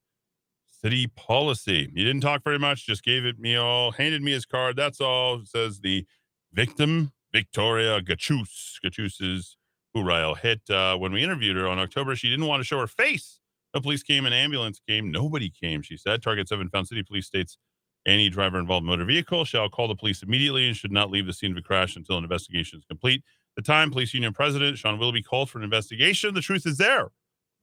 city 0.86 1.08
policy. 1.08 1.92
He 1.96 2.04
didn't 2.04 2.22
talk 2.22 2.44
very 2.44 2.60
much, 2.60 2.86
just 2.86 3.04
gave 3.04 3.26
it 3.26 3.40
me 3.40 3.56
all, 3.56 3.92
handed 3.92 4.22
me 4.22 4.34
his 4.34 4.46
card. 4.46 4.76
That's 4.76 5.02
all. 5.02 5.42
Says 5.44 5.80
the 5.80 6.06
victim, 6.54 7.12
Victoria 7.34 8.00
Gachus. 8.02 8.76
Gachus 8.86 9.16
is 9.20 9.58
who 9.96 10.04
Rael 10.04 10.36
hit. 10.36 10.62
Uh, 10.70 10.96
when 10.98 11.12
we 11.12 11.24
interviewed 11.24 11.56
her 11.56 11.68
on 11.68 11.80
October, 11.80 12.16
she 12.16 12.30
didn't 12.30 12.46
want 12.46 12.60
to 12.60 12.64
show 12.64 12.80
her 12.80 12.86
face. 12.86 13.40
No 13.74 13.82
police 13.82 14.04
came, 14.04 14.28
an 14.28 14.34
ambulance 14.34 14.80
came, 14.88 15.12
nobody 15.12 15.50
came, 15.50 15.82
she 15.82 15.98
said. 15.98 16.22
Target 16.22 16.48
7 16.48 16.70
Found 16.70 16.88
City 16.88 17.02
Police 17.02 17.26
states 17.26 17.58
any 18.06 18.30
driver 18.30 18.60
involved 18.60 18.84
in 18.84 18.88
motor 18.88 19.06
vehicle 19.06 19.44
shall 19.44 19.68
call 19.68 19.88
the 19.88 19.96
police 19.96 20.22
immediately 20.22 20.68
and 20.68 20.78
should 20.78 20.92
not 20.92 21.10
leave 21.10 21.26
the 21.26 21.34
scene 21.34 21.52
of 21.52 21.58
a 21.58 21.64
crash 21.64 21.96
until 21.96 22.20
an 22.20 22.24
investigation 22.24 22.78
is 22.78 22.86
complete. 22.86 23.24
The 23.56 23.64
time, 23.64 23.90
Police 23.90 24.14
Union 24.14 24.34
President 24.34 24.78
Shaun 24.78 25.00
Willoughby 25.00 25.24
called 25.24 25.50
for 25.50 25.58
an 25.58 25.64
investigation. 25.64 26.36
The 26.36 26.42
truth 26.42 26.68
is 26.68 26.78
there. 26.78 27.10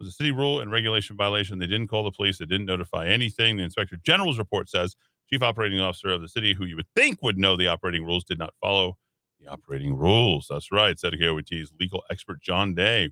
Was 0.02 0.08
a 0.08 0.12
city 0.12 0.32
rule 0.32 0.60
and 0.60 0.72
regulation 0.72 1.16
violation. 1.16 1.60
They 1.60 1.68
didn't 1.68 1.86
call 1.86 2.02
the 2.02 2.10
police. 2.10 2.38
They 2.38 2.44
didn't 2.44 2.66
notify 2.66 3.06
anything. 3.06 3.56
The 3.56 3.62
Inspector 3.62 3.96
General's 4.04 4.36
report 4.36 4.68
says 4.68 4.96
Chief 5.30 5.42
Operating 5.42 5.78
Officer 5.78 6.08
of 6.08 6.20
the 6.20 6.28
city, 6.28 6.54
who 6.54 6.64
you 6.64 6.74
would 6.74 6.88
think 6.96 7.22
would 7.22 7.38
know 7.38 7.56
the 7.56 7.68
operating 7.68 8.04
rules, 8.04 8.24
did 8.24 8.36
not 8.38 8.52
follow 8.60 8.98
the 9.40 9.46
operating 9.46 9.94
rules. 9.94 10.48
That's 10.50 10.72
right, 10.72 10.98
said 10.98 11.12
KOAT's 11.20 11.72
legal 11.78 12.02
expert 12.10 12.42
John 12.42 12.74
Day. 12.74 13.10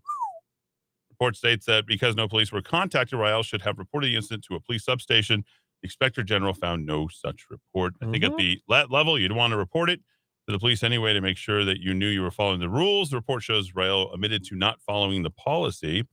Report 1.11 1.37
states 1.37 1.65
that 1.67 1.87
because 1.87 2.17
no 2.17 2.27
police 2.27 2.51
were 2.51 2.61
contacted, 2.63 3.19
Rael 3.21 3.45
should 3.45 3.63
have 3.63 3.79
reported 3.79 4.09
the 4.09 4.17
incident 4.17 4.43
to 4.49 4.57
a 4.57 4.61
police 4.61 4.85
substation. 4.85 5.45
The 5.83 5.87
Inspector 5.87 6.23
General 6.25 6.55
found 6.55 6.85
no 6.87 7.07
such 7.07 7.45
report. 7.51 7.95
I 8.03 8.11
think 8.11 8.25
at 8.25 8.33
Mhm. 8.33 8.39
the 8.39 8.63
le- 8.67 8.87
level, 8.91 9.17
you'd 9.17 9.31
want 9.33 9.53
to 9.53 9.57
report 9.57 9.91
it 9.91 10.01
to 10.49 10.53
the 10.53 10.59
police 10.59 10.83
anyway 10.83 11.13
to 11.13 11.21
make 11.21 11.37
sure 11.37 11.65
that 11.65 11.79
you 11.79 11.95
knew 11.95 12.09
you 12.09 12.23
were 12.23 12.33
following 12.33 12.59
the 12.59 12.69
rules. 12.69 13.11
The 13.11 13.17
report 13.17 13.45
shows 13.45 13.77
Rael 13.77 14.13
admitted 14.13 14.43
to 14.47 14.57
not 14.57 14.81
following 14.83 15.23
the 15.23 15.31
policy. 15.31 16.05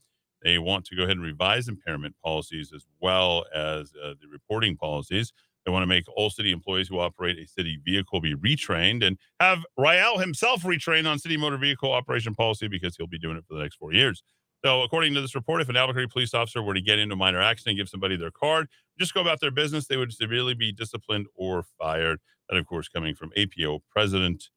They 0.44 0.58
want 0.58 0.86
to 0.86 0.96
go 0.96 1.04
ahead 1.04 1.18
and 1.18 1.26
revise 1.26 1.68
impairment 1.68 2.16
policies 2.24 2.72
as 2.74 2.86
well 3.02 3.46
as 3.54 3.94
uh, 4.04 4.14
the 4.22 4.28
reporting 4.32 4.78
policies. 4.78 5.34
They 5.66 5.72
want 5.72 5.84
to 5.84 5.88
make 5.88 6.06
all 6.16 6.30
city 6.30 6.52
employees 6.52 6.88
who 6.88 7.00
operate 7.00 7.38
a 7.38 7.46
city 7.46 7.78
vehicle 7.84 8.22
be 8.22 8.36
retrained 8.36 9.06
and 9.06 9.18
have 9.42 9.66
Rael 9.78 10.18
himself 10.18 10.64
retrained 10.64 11.10
on 11.10 11.20
city 11.20 11.36
motor 11.36 11.58
vehicle 11.58 11.92
operation 11.92 12.34
policy 12.34 12.70
because 12.70 12.96
he'll 12.96 13.08
be 13.08 13.20
doing 13.20 13.36
it 13.36 13.44
for 13.46 13.56
the 13.56 13.62
next 13.62 13.76
four 13.76 13.94
years. 13.94 14.24
So, 14.64 14.82
according 14.82 15.14
to 15.14 15.22
this 15.22 15.36
report, 15.36 15.62
if 15.62 15.70
an 15.70 15.76
Albuquerque 15.76 16.08
police 16.12 16.34
officer 16.34 16.64
were 16.64 16.74
to 16.74 16.82
get 16.82 17.00
into 17.00 17.14
a 17.14 17.18
minor 17.18 17.42
accident, 17.42 17.78
give 17.78 17.90
somebody 17.90 18.16
their 18.16 18.32
card, 18.32 18.68
just 18.98 19.14
go 19.14 19.22
about 19.22 19.40
their 19.40 19.52
business, 19.52 19.88
they 19.88 19.98
would 19.98 20.12
severely 20.12 20.54
be 20.54 20.72
disciplined 20.72 21.28
or 21.36 21.64
fired. 21.78 22.20
That, 22.50 22.58
of 22.58 22.66
course, 22.66 22.88
coming 22.88 23.14
from 23.14 23.32
APO 23.36 23.84
President 23.92 24.50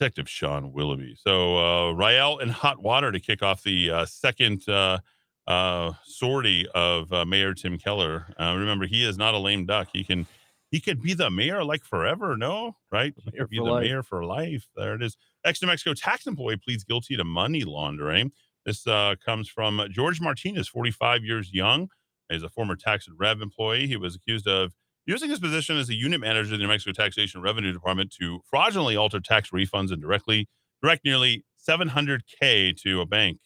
Detective 0.00 0.30
Shaun 0.30 0.72
Willoughby. 0.72 1.14
So, 1.14 1.58
uh, 1.58 1.92
Rael 1.92 2.38
in 2.38 2.48
hot 2.48 2.82
water 2.82 3.12
to 3.12 3.20
kick 3.20 3.42
off 3.42 3.62
the 3.62 3.90
uh, 3.90 4.06
second 4.06 4.66
uh, 4.66 4.98
uh, 5.46 5.92
sortie 6.04 6.66
of 6.74 7.12
uh, 7.12 7.26
Mayor 7.26 7.52
Tim 7.52 7.76
Keller. 7.76 8.26
Uh, 8.40 8.54
remember, 8.56 8.86
he 8.86 9.04
is 9.06 9.18
not 9.18 9.34
a 9.34 9.38
lame 9.38 9.66
duck. 9.66 9.88
He 9.92 10.02
can 10.02 10.26
he 10.70 10.80
could 10.80 11.02
be 11.02 11.12
the 11.12 11.28
mayor 11.28 11.62
like 11.62 11.84
forever, 11.84 12.34
no? 12.34 12.76
Right? 12.90 13.12
He 13.24 13.32
could 13.32 13.50
be 13.50 13.58
the 13.58 13.64
life. 13.64 13.82
mayor 13.82 14.02
for 14.02 14.24
life. 14.24 14.64
There 14.74 14.94
it 14.94 15.02
is. 15.02 15.18
Ex 15.44 15.60
New 15.60 15.68
Mexico 15.68 15.92
tax 15.92 16.26
employee 16.26 16.56
pleads 16.56 16.82
guilty 16.82 17.18
to 17.18 17.24
money 17.24 17.64
laundering. 17.64 18.32
This 18.64 18.86
uh, 18.86 19.16
comes 19.22 19.50
from 19.50 19.86
George 19.90 20.18
Martinez, 20.20 20.66
45 20.68 21.24
years 21.24 21.52
young. 21.52 21.90
He's 22.30 22.42
a 22.42 22.48
former 22.48 22.76
tax 22.76 23.06
and 23.06 23.18
rev 23.18 23.42
employee. 23.42 23.86
He 23.86 23.96
was 23.98 24.14
accused 24.14 24.48
of 24.48 24.72
using 25.10 25.28
his 25.28 25.40
position 25.40 25.76
as 25.76 25.88
a 25.88 25.94
unit 25.94 26.20
manager 26.20 26.54
in 26.54 26.60
the 26.60 26.64
New 26.64 26.68
Mexico 26.68 26.92
Taxation 26.92 27.40
Revenue 27.42 27.72
Department 27.72 28.14
to 28.20 28.40
fraudulently 28.48 28.96
alter 28.96 29.18
tax 29.18 29.50
refunds 29.50 29.90
and 29.90 30.00
directly 30.00 30.48
direct 30.80 31.04
nearly 31.04 31.44
700K 31.68 32.80
to 32.82 33.00
a 33.00 33.06
bank. 33.06 33.38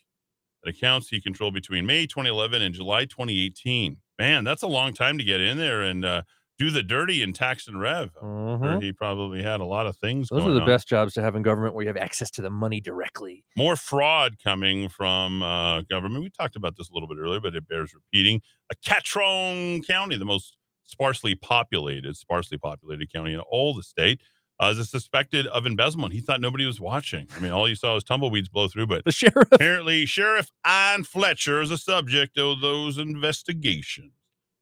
That 0.63 0.71
accounts 0.77 1.09
he 1.09 1.21
controlled 1.23 1.55
between 1.55 1.87
May 1.87 2.07
2011 2.07 2.61
and 2.63 2.75
July 2.75 3.07
2018. 3.07 3.97
Man, 4.19 4.45
that's 4.45 4.63
a 4.63 4.67
long 4.67 4.93
time 4.93 5.17
to 5.19 5.25
get 5.25 5.41
in 5.41 5.57
there 5.57 5.81
and 5.83 6.05
uh, 6.05 6.23
do 6.59 6.71
the 6.71 6.83
dirty 6.83 7.23
in 7.23 7.33
tax 7.33 7.67
and 7.67 7.81
rev. 7.81 8.11
Mhm. 8.23 8.63
Sure, 8.63 8.81
He 8.81 8.93
probably 8.93 9.43
had 9.43 9.61
a 9.61 9.65
lot 9.65 9.87
of 9.87 9.97
things. 9.97 10.29
those 10.29 10.45
are 10.45 10.53
the 10.53 10.61
on. 10.61 10.67
best 10.67 10.87
jobs 10.87 11.15
to 11.15 11.23
have 11.23 11.35
in 11.35 11.43
government 11.43 11.75
where 11.75 11.83
you 11.83 11.89
have 11.89 11.97
access 11.97 12.31
to 12.33 12.43
the 12.43 12.51
money 12.51 12.81
directly 12.81 13.43
more 13.57 13.75
fraud 13.77 14.37
coming 14.43 14.89
from 14.91 15.43
uh, 15.43 15.81
government. 15.83 16.23
We 16.25 16.31
talked 16.31 16.57
about 16.57 16.77
this 16.77 16.91
a 16.91 16.95
little 16.95 17.09
bit 17.09 17.17
earlier, 17.19 17.41
but 17.41 17.55
it 17.57 17.67
bears 17.67 17.93
repeating. 17.95 18.43
A 18.71 18.75
Catron 18.85 19.83
County, 19.83 20.17
the 20.19 20.25
most 20.25 20.57
sparsely 20.85 21.35
populated, 21.35 22.17
sparsely 22.17 22.59
populated 22.59 23.13
county 23.13 23.35
in 23.35 23.41
all 23.41 23.75
the 23.75 23.83
state, 23.83 24.21
uh, 24.61 24.75
is 24.77 24.89
suspected 24.89 25.47
of 25.49 25.67
embezzlement. 25.67 26.13
He 26.13 26.21
thought 26.21 26.41
nobody 26.41 26.67
was 26.67 26.81
watching. 26.81 27.27
I 27.37 27.41
mean, 27.41 27.53
all 27.53 27.69
you 27.69 27.75
saw 27.75 27.95
was 27.95 28.05
tumbleweeds 28.05 28.49
blow 28.49 28.69
through, 28.69 28.87
but 28.87 29.05
the 29.05 29.13
sheriff 29.13 29.49
apparently 29.51 30.07
Sheriff 30.07 30.51
Ian 30.67 31.05
Fletcher 31.05 31.61
is 31.61 31.71
a 31.71 31.79
subject 31.79 32.39
of 32.39 32.61
those 32.61 32.99
investigations. 32.99 34.13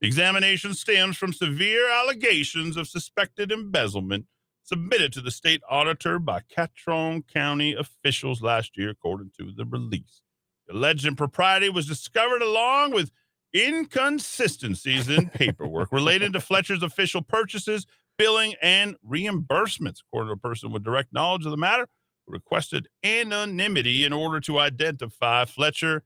The 0.00 0.06
examination 0.06 0.74
stems 0.74 1.16
from 1.16 1.32
severe 1.32 1.88
allegations 1.88 2.76
of 2.76 2.88
suspected 2.88 3.52
embezzlement 3.52 4.26
submitted 4.64 5.12
to 5.12 5.20
the 5.20 5.30
state 5.30 5.60
auditor 5.68 6.18
by 6.18 6.40
Catron 6.48 7.22
County 7.22 7.74
officials 7.74 8.42
last 8.42 8.76
year, 8.76 8.90
according 8.90 9.30
to 9.38 9.52
the 9.56 9.64
release. 9.64 10.22
The 10.66 10.74
alleged 10.74 11.04
impropriety 11.04 11.68
was 11.68 11.86
discovered 11.86 12.42
along 12.42 12.92
with 12.92 13.10
inconsistencies 13.54 15.08
in 15.08 15.28
paperwork 15.30 15.92
related 15.92 16.32
to 16.32 16.40
Fletcher's 16.40 16.82
official 16.82 17.22
purchases, 17.22 17.86
billing, 18.18 18.54
and 18.62 18.96
reimbursements. 19.08 20.00
According 20.00 20.28
to 20.28 20.32
a 20.32 20.36
person 20.36 20.72
with 20.72 20.84
direct 20.84 21.12
knowledge 21.12 21.44
of 21.44 21.50
the 21.50 21.56
matter, 21.56 21.86
requested 22.26 22.88
anonymity 23.04 24.04
in 24.04 24.12
order 24.12 24.40
to 24.40 24.58
identify 24.58 25.44
Fletcher 25.44 26.02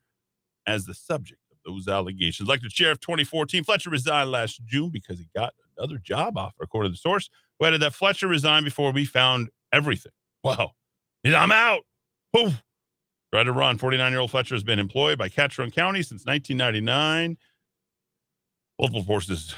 as 0.66 0.86
the 0.86 0.94
subject 0.94 1.40
of 1.52 1.58
those 1.64 1.88
allegations. 1.88 2.48
Like 2.48 2.62
the 2.62 2.70
sheriff 2.70 3.00
2014, 3.00 3.64
Fletcher 3.64 3.90
resigned 3.90 4.30
last 4.30 4.64
June 4.64 4.90
because 4.90 5.18
he 5.18 5.28
got 5.34 5.54
another 5.76 5.98
job 5.98 6.36
offer, 6.36 6.62
according 6.62 6.90
to 6.90 6.94
the 6.94 6.98
source, 6.98 7.28
who 7.58 7.66
added 7.66 7.82
that 7.82 7.94
Fletcher 7.94 8.28
resigned 8.28 8.64
before 8.64 8.92
we 8.92 9.04
found 9.04 9.50
everything. 9.72 10.12
Wow. 10.42 10.72
I'm 11.24 11.52
out. 11.52 11.82
Try 13.32 13.42
to 13.42 13.52
run. 13.52 13.78
49 13.78 14.12
year 14.12 14.20
old 14.20 14.30
Fletcher 14.30 14.54
has 14.54 14.64
been 14.64 14.78
employed 14.78 15.18
by 15.18 15.28
Catron 15.28 15.70
County 15.70 16.02
since 16.02 16.24
1999. 16.24 17.36
Multiple 18.78 19.04
forces, 19.04 19.54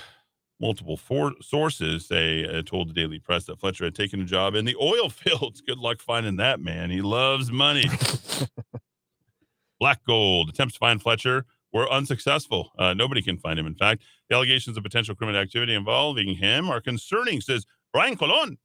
multiple 0.61 0.97
for- 0.97 1.35
sources 1.41 2.07
say 2.07 2.45
uh, 2.45 2.63
told 2.63 2.89
the 2.89 2.93
Daily 2.95 3.19
Press 3.19 3.45
that 3.45 3.61
Fletcher 3.61 3.85
had 3.85 3.95
taken 3.95 4.21
a 4.21 4.25
job 4.25 4.55
in 4.55 4.65
the 4.65 4.77
oil 4.81 5.11
fields. 5.11 5.61
Good 5.61 5.79
luck 5.79 6.01
finding 6.01 6.37
that 6.37 6.61
man. 6.61 6.91
He 6.91 7.03
loves 7.03 7.51
money. 7.51 7.85
Black 9.81 10.05
Gold 10.05 10.49
attempts 10.49 10.75
to 10.75 10.79
find 10.79 11.01
Fletcher 11.01 11.45
were 11.73 11.91
unsuccessful. 11.91 12.73
Uh, 12.79 12.95
nobody 12.95 13.23
can 13.23 13.39
find 13.39 13.59
him. 13.59 13.67
In 13.67 13.75
fact, 13.75 14.03
the 14.29 14.35
allegations 14.35 14.77
of 14.77 14.83
potential 14.83 15.15
criminal 15.15 15.41
activity 15.41 15.75
involving 15.75 16.35
him 16.35 16.71
are 16.71 16.81
concerning, 16.81 17.41
says 17.41 17.67
Brian 17.93 18.17
Colon. 18.17 18.59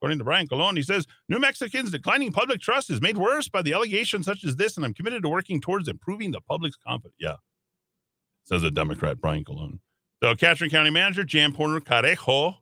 According 0.00 0.18
to 0.18 0.24
Brian 0.24 0.46
Colon, 0.46 0.76
he 0.76 0.82
says 0.82 1.06
New 1.28 1.40
Mexicans' 1.40 1.90
declining 1.90 2.32
public 2.32 2.60
trust 2.60 2.88
is 2.88 3.00
made 3.00 3.18
worse 3.18 3.48
by 3.48 3.62
the 3.62 3.72
allegations 3.72 4.26
such 4.26 4.44
as 4.44 4.54
this, 4.54 4.76
and 4.76 4.86
I'm 4.86 4.94
committed 4.94 5.22
to 5.24 5.28
working 5.28 5.60
towards 5.60 5.88
improving 5.88 6.30
the 6.30 6.40
public's 6.40 6.76
confidence. 6.76 7.16
Yeah, 7.18 7.36
says 8.44 8.62
a 8.62 8.70
Democrat, 8.70 9.20
Brian 9.20 9.44
Colon. 9.44 9.80
So, 10.22 10.34
Catron 10.34 10.70
County 10.70 10.90
Manager 10.90 11.24
Jan 11.24 11.52
Porter 11.52 11.80
Carejo 11.80 12.56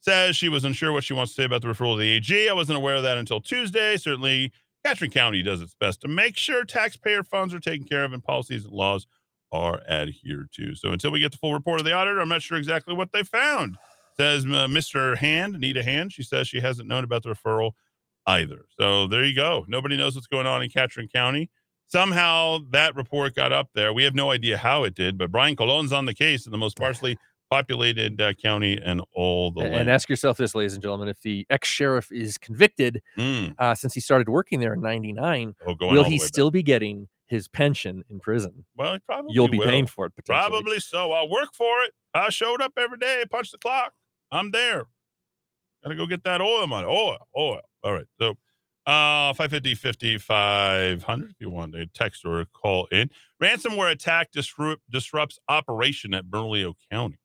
says 0.00 0.36
she 0.36 0.48
was 0.48 0.64
unsure 0.64 0.92
what 0.92 1.04
she 1.04 1.14
wants 1.14 1.34
to 1.34 1.42
say 1.42 1.44
about 1.44 1.62
the 1.62 1.68
referral 1.68 1.94
to 1.94 2.00
the 2.00 2.10
AG. 2.10 2.48
I 2.48 2.52
wasn't 2.52 2.78
aware 2.78 2.96
of 2.96 3.02
that 3.02 3.18
until 3.18 3.40
Tuesday. 3.40 3.96
Certainly, 3.96 4.52
Catron 4.84 5.10
County 5.10 5.42
does 5.42 5.60
its 5.60 5.74
best 5.78 6.00
to 6.02 6.08
make 6.08 6.36
sure 6.36 6.64
taxpayer 6.64 7.22
funds 7.22 7.52
are 7.52 7.60
taken 7.60 7.86
care 7.86 8.04
of 8.04 8.12
and 8.12 8.22
policies 8.22 8.64
and 8.64 8.72
laws 8.72 9.06
are 9.52 9.80
adhered 9.88 10.50
to. 10.52 10.74
So, 10.74 10.90
until 10.90 11.10
we 11.10 11.20
get 11.20 11.32
the 11.32 11.38
full 11.38 11.52
report 11.52 11.80
of 11.80 11.86
the 11.86 11.92
auditor, 11.92 12.20
I'm 12.20 12.28
not 12.28 12.42
sure 12.42 12.58
exactly 12.58 12.94
what 12.94 13.12
they 13.12 13.22
found. 13.22 13.76
Says 14.18 14.44
uh, 14.44 14.66
Mr. 14.66 15.16
Hand, 15.16 15.54
Anita 15.54 15.82
Hand. 15.82 16.12
She 16.12 16.22
says 16.22 16.48
she 16.48 16.60
hasn't 16.60 16.88
known 16.88 17.04
about 17.04 17.22
the 17.22 17.30
referral 17.30 17.72
either. 18.26 18.64
So 18.78 19.06
there 19.06 19.24
you 19.24 19.34
go. 19.34 19.64
Nobody 19.68 19.96
knows 19.96 20.14
what's 20.14 20.26
going 20.26 20.46
on 20.46 20.62
in 20.62 20.70
Catron 20.70 21.08
County. 21.08 21.50
Somehow 21.86 22.58
that 22.70 22.96
report 22.96 23.34
got 23.34 23.52
up 23.52 23.70
there. 23.74 23.92
We 23.92 24.02
have 24.04 24.14
no 24.14 24.30
idea 24.30 24.58
how 24.58 24.84
it 24.84 24.94
did, 24.94 25.16
but 25.16 25.30
Brian 25.30 25.56
Colon's 25.56 25.92
on 25.92 26.04
the 26.04 26.14
case 26.14 26.46
in 26.46 26.52
the 26.52 26.58
most 26.58 26.76
sparsely 26.76 27.16
populated 27.48 28.20
uh, 28.20 28.34
county 28.34 28.78
in 28.84 29.00
all 29.14 29.50
the 29.50 29.60
And, 29.60 29.70
land. 29.70 29.80
and 29.82 29.90
ask 29.90 30.08
yourself 30.10 30.36
this, 30.36 30.54
ladies 30.54 30.74
and 30.74 30.82
gentlemen, 30.82 31.08
if 31.08 31.20
the 31.22 31.46
ex 31.48 31.66
sheriff 31.68 32.12
is 32.12 32.36
convicted 32.36 33.00
Mm. 33.16 33.54
uh, 33.58 33.74
since 33.74 33.94
he 33.94 34.00
started 34.00 34.28
working 34.28 34.60
there 34.60 34.74
in 34.74 34.80
'99, 34.82 35.54
Oh, 35.66 35.74
will 35.80 36.04
he 36.04 36.14
way 36.14 36.18
back. 36.18 36.26
still 36.26 36.50
be 36.50 36.62
getting 36.62 37.08
his 37.26 37.48
pension 37.48 38.04
in 38.10 38.20
prison? 38.20 38.66
Well, 38.76 38.98
probably 39.06 39.32
You'll 39.32 39.48
be 39.48 39.58
will. 39.58 39.66
paying 39.66 39.86
for 39.86 40.04
it. 40.06 40.12
Probably 40.26 40.80
so. 40.80 41.12
I'll 41.12 41.28
work 41.30 41.54
for 41.54 41.82
it. 41.84 41.92
I 42.12 42.28
showed 42.28 42.60
up 42.60 42.72
every 42.76 42.98
day, 42.98 43.24
punched 43.30 43.52
the 43.52 43.58
clock. 43.58 43.94
I'm 44.30 44.50
there. 44.50 44.86
Gotta 45.82 45.96
go 45.96 46.06
get 46.06 46.24
that 46.24 46.40
oil 46.40 46.66
money. 46.66 46.86
Oil, 46.86 47.18
oil. 47.36 47.60
All 47.82 47.92
right. 47.92 48.06
So 48.20 48.30
uh 48.86 49.34
550 49.34 49.74
5500 50.16 51.30
if 51.30 51.36
you 51.40 51.50
want 51.50 51.74
to 51.74 51.86
text 51.86 52.24
or 52.24 52.44
call 52.46 52.86
in. 52.86 53.10
Ransomware 53.42 53.90
attack 53.90 54.32
disrupt, 54.32 54.82
disrupts 54.90 55.38
operation 55.48 56.14
at 56.14 56.30
Bernalillo 56.30 56.74
County. 56.90 57.18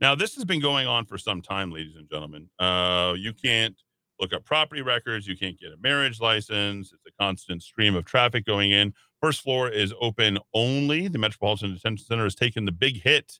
Now, 0.00 0.14
this 0.14 0.34
has 0.34 0.44
been 0.44 0.60
going 0.60 0.86
on 0.86 1.06
for 1.06 1.16
some 1.16 1.42
time, 1.42 1.70
ladies 1.70 1.94
and 1.96 2.08
gentlemen. 2.10 2.48
Uh, 2.58 3.14
you 3.16 3.32
can't 3.32 3.76
look 4.18 4.32
up 4.32 4.44
property 4.44 4.82
records. 4.82 5.26
You 5.26 5.36
can't 5.36 5.58
get 5.58 5.72
a 5.72 5.76
marriage 5.80 6.20
license. 6.20 6.92
It's 6.92 7.02
a 7.06 7.22
constant 7.22 7.62
stream 7.62 7.94
of 7.94 8.04
traffic 8.04 8.44
going 8.44 8.72
in. 8.72 8.94
First 9.20 9.42
floor 9.42 9.68
is 9.68 9.94
open 10.00 10.38
only. 10.54 11.08
The 11.08 11.18
Metropolitan 11.18 11.74
Detention 11.74 12.04
Center 12.04 12.24
has 12.24 12.34
taken 12.34 12.64
the 12.64 12.72
big 12.72 13.02
hit 13.02 13.38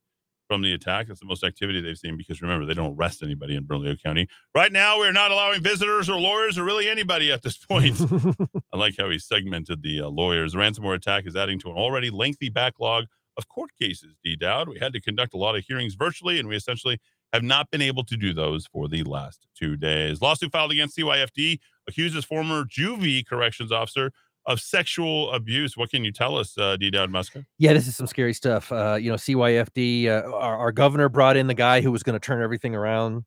from 0.53 0.61
the 0.61 0.75
attack. 0.75 1.07
That's 1.07 1.21
the 1.21 1.25
most 1.25 1.45
activity 1.45 1.81
they've 1.81 1.97
seen 1.97 2.19
because 2.19 2.43
remember, 2.43 2.67
they 2.67 2.75
don't 2.75 2.95
arrest 2.95 3.23
anybody 3.23 3.57
in 3.57 3.65
Bernalillo 3.65 3.97
County. 4.03 4.29
Right 4.55 4.71
now, 4.71 4.99
we're 4.99 5.11
not 5.11 5.31
allowing 5.31 5.63
visitors 5.63 6.11
or 6.11 6.21
lawyers 6.21 6.59
or 6.59 6.65
really 6.65 6.91
anybody 6.91 7.33
at 7.33 7.41
this 7.41 7.57
point. 7.57 7.99
I 8.73 8.77
like 8.77 8.97
how 8.99 9.09
he 9.09 9.19
segmented 9.19 9.83
the 9.83 10.03
uh, 10.03 10.09
lawyers. 10.09 10.53
The 10.53 10.59
ransomware 10.59 10.95
attack 10.95 11.27
is 11.27 11.37
adding 11.37 11.59
to 11.61 11.71
an 11.71 11.79
already 11.79 12.11
lengthy 12.11 12.51
backlog 12.51 13.07
of 13.39 13.49
court 13.49 13.71
cases, 13.81 14.15
D 14.23 14.37
Dowd. 14.37 14.69
We 14.69 14.79
had 14.79 14.93
to 14.93 15.01
conduct 15.01 15.33
a 15.33 15.39
lot 15.39 15.57
of 15.57 15.65
hearings 15.65 15.95
virtually, 15.95 16.39
and 16.39 16.47
we 16.47 16.55
essentially 16.55 17.01
have 17.33 17.43
not 17.43 17.71
been 17.71 17.81
able 17.81 18.05
to 18.05 18.17
do 18.19 18.35
those 18.35 18.67
for 18.67 18.89
the 18.89 19.05
last 19.05 19.47
two 19.59 19.79
days. 19.79 20.21
Lawsuit 20.21 20.53
filed 20.53 20.73
against 20.73 20.99
CYFD 20.99 21.61
accuses 21.89 22.27
former 22.27 22.65
juvie 22.65 23.27
corrections 23.27 23.73
officer 23.73 24.13
of 24.47 24.61
sexual 24.61 25.31
abuse. 25.33 25.77
What 25.77 25.91
can 25.91 26.05
you 26.05 26.13
tell 26.13 26.37
us, 26.37 26.57
uh, 26.59 26.77
D 26.77 26.91
Dowd 26.91 27.11
Muska? 27.11 27.45
Yeah, 27.59 27.73
this 27.73 27.87
is 27.87 27.97
some 27.97 28.07
scary 28.07 28.35
stuff. 28.35 28.71
Uh, 28.73 28.99
you 29.01 29.11
know, 29.11 29.17
CYFD, 29.17 30.07
uh, 30.09 30.31
our, 30.35 30.57
our 30.57 30.73
governor 30.73 31.09
brought 31.09 31.37
in 31.37 31.47
the 31.47 31.55
guy 31.55 31.81
who 31.81 31.93
was 31.93 32.03
going 32.03 32.15
to 32.15 32.25
turn 32.25 32.43
everything 32.43 32.75
around. 32.75 33.25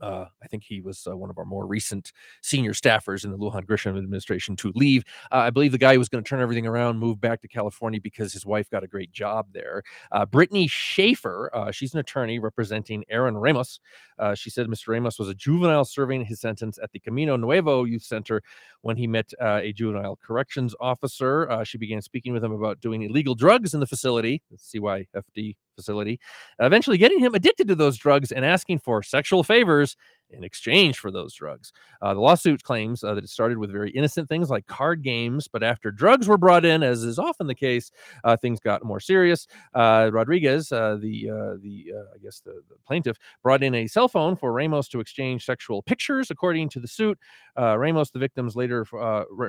Uh, 0.00 0.26
I 0.42 0.46
think 0.46 0.64
he 0.64 0.80
was 0.80 1.06
uh, 1.08 1.16
one 1.16 1.30
of 1.30 1.38
our 1.38 1.44
more 1.44 1.66
recent 1.66 2.12
senior 2.42 2.72
staffers 2.72 3.24
in 3.24 3.30
the 3.30 3.38
Lujan 3.38 3.64
Grisham 3.64 3.98
administration 3.98 4.56
to 4.56 4.72
leave. 4.74 5.04
Uh, 5.32 5.36
I 5.36 5.50
believe 5.50 5.72
the 5.72 5.78
guy 5.78 5.94
who 5.94 5.98
was 5.98 6.08
going 6.08 6.22
to 6.22 6.28
turn 6.28 6.40
everything 6.40 6.66
around 6.66 6.98
moved 6.98 7.20
back 7.20 7.40
to 7.42 7.48
California 7.48 8.00
because 8.00 8.32
his 8.32 8.46
wife 8.46 8.70
got 8.70 8.84
a 8.84 8.86
great 8.86 9.12
job 9.12 9.46
there. 9.52 9.82
Uh, 10.12 10.24
Brittany 10.24 10.66
Schaefer, 10.66 11.50
uh, 11.54 11.70
she's 11.70 11.94
an 11.94 12.00
attorney 12.00 12.38
representing 12.38 13.04
Aaron 13.08 13.36
Ramos. 13.36 13.80
Uh, 14.18 14.34
she 14.34 14.50
said 14.50 14.66
Mr. 14.66 14.88
Ramos 14.88 15.18
was 15.18 15.28
a 15.28 15.34
juvenile 15.34 15.84
serving 15.84 16.24
his 16.24 16.40
sentence 16.40 16.78
at 16.82 16.92
the 16.92 16.98
Camino 16.98 17.36
Nuevo 17.36 17.84
Youth 17.84 18.02
Center 18.02 18.42
when 18.82 18.96
he 18.96 19.06
met 19.06 19.32
a 19.40 19.72
juvenile 19.72 20.16
corrections 20.16 20.74
officer. 20.80 21.48
She 21.64 21.78
began 21.78 22.02
speaking 22.02 22.32
with 22.32 22.44
him 22.44 22.52
about 22.52 22.80
doing 22.80 23.02
illegal 23.02 23.34
drugs 23.34 23.74
in 23.74 23.80
the 23.80 23.86
facility, 23.86 24.42
CYFD 24.56 25.56
facility, 25.78 26.18
eventually 26.58 26.98
getting 26.98 27.20
him 27.20 27.34
addicted 27.34 27.68
to 27.68 27.76
those 27.76 27.96
drugs 27.96 28.32
and 28.32 28.44
asking 28.44 28.80
for 28.80 29.02
sexual 29.02 29.44
favors 29.44 29.96
in 30.30 30.44
exchange 30.44 30.98
for 30.98 31.10
those 31.10 31.34
drugs. 31.34 31.72
Uh, 32.02 32.14
the 32.14 32.20
lawsuit 32.20 32.62
claims 32.62 33.02
uh, 33.02 33.14
that 33.14 33.24
it 33.24 33.30
started 33.30 33.58
with 33.58 33.70
very 33.70 33.90
innocent 33.90 34.28
things 34.28 34.50
like 34.50 34.66
card 34.66 35.02
games, 35.02 35.48
but 35.48 35.62
after 35.62 35.90
drugs 35.90 36.28
were 36.28 36.38
brought 36.38 36.64
in, 36.64 36.82
as 36.82 37.02
is 37.02 37.18
often 37.18 37.46
the 37.46 37.54
case, 37.54 37.90
uh, 38.24 38.36
things 38.36 38.60
got 38.60 38.84
more 38.84 39.00
serious. 39.00 39.46
Uh, 39.74 40.10
Rodriguez, 40.12 40.70
uh, 40.72 40.96
the 41.00 41.30
uh, 41.30 41.56
the 41.62 41.92
I 42.14 42.18
guess 42.22 42.40
the, 42.40 42.62
the 42.68 42.76
plaintiff, 42.86 43.16
brought 43.42 43.62
in 43.62 43.74
a 43.74 43.86
cell 43.86 44.08
phone 44.08 44.36
for 44.36 44.52
Ramos 44.52 44.88
to 44.88 45.00
exchange 45.00 45.44
sexual 45.44 45.82
pictures, 45.82 46.30
according 46.30 46.68
to 46.70 46.80
the 46.80 46.88
suit. 46.88 47.18
Ramos, 47.56 48.10
the 48.10 48.20
victims 48.20 48.54
later, 48.54 48.86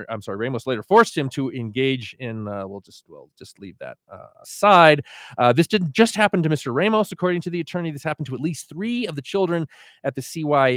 I'm 0.08 0.22
sorry, 0.22 0.36
Ramos 0.36 0.66
later 0.66 0.82
forced 0.82 1.16
him 1.16 1.28
to 1.30 1.50
engage 1.52 2.16
in. 2.18 2.44
We'll 2.44 2.82
just 2.84 3.04
we'll 3.08 3.30
just 3.38 3.58
leave 3.60 3.78
that 3.78 3.98
aside. 4.42 5.04
This 5.54 5.66
didn't 5.66 5.92
just 5.92 6.16
happen 6.16 6.42
to 6.42 6.48
Mr. 6.48 6.74
Ramos, 6.74 7.12
according 7.12 7.42
to 7.42 7.50
the 7.50 7.60
attorney. 7.60 7.90
This 7.90 8.02
happened 8.02 8.26
to 8.26 8.34
at 8.34 8.40
least 8.40 8.68
three 8.68 9.06
of 9.06 9.14
the 9.14 9.22
children 9.22 9.66
at 10.04 10.14
the 10.14 10.22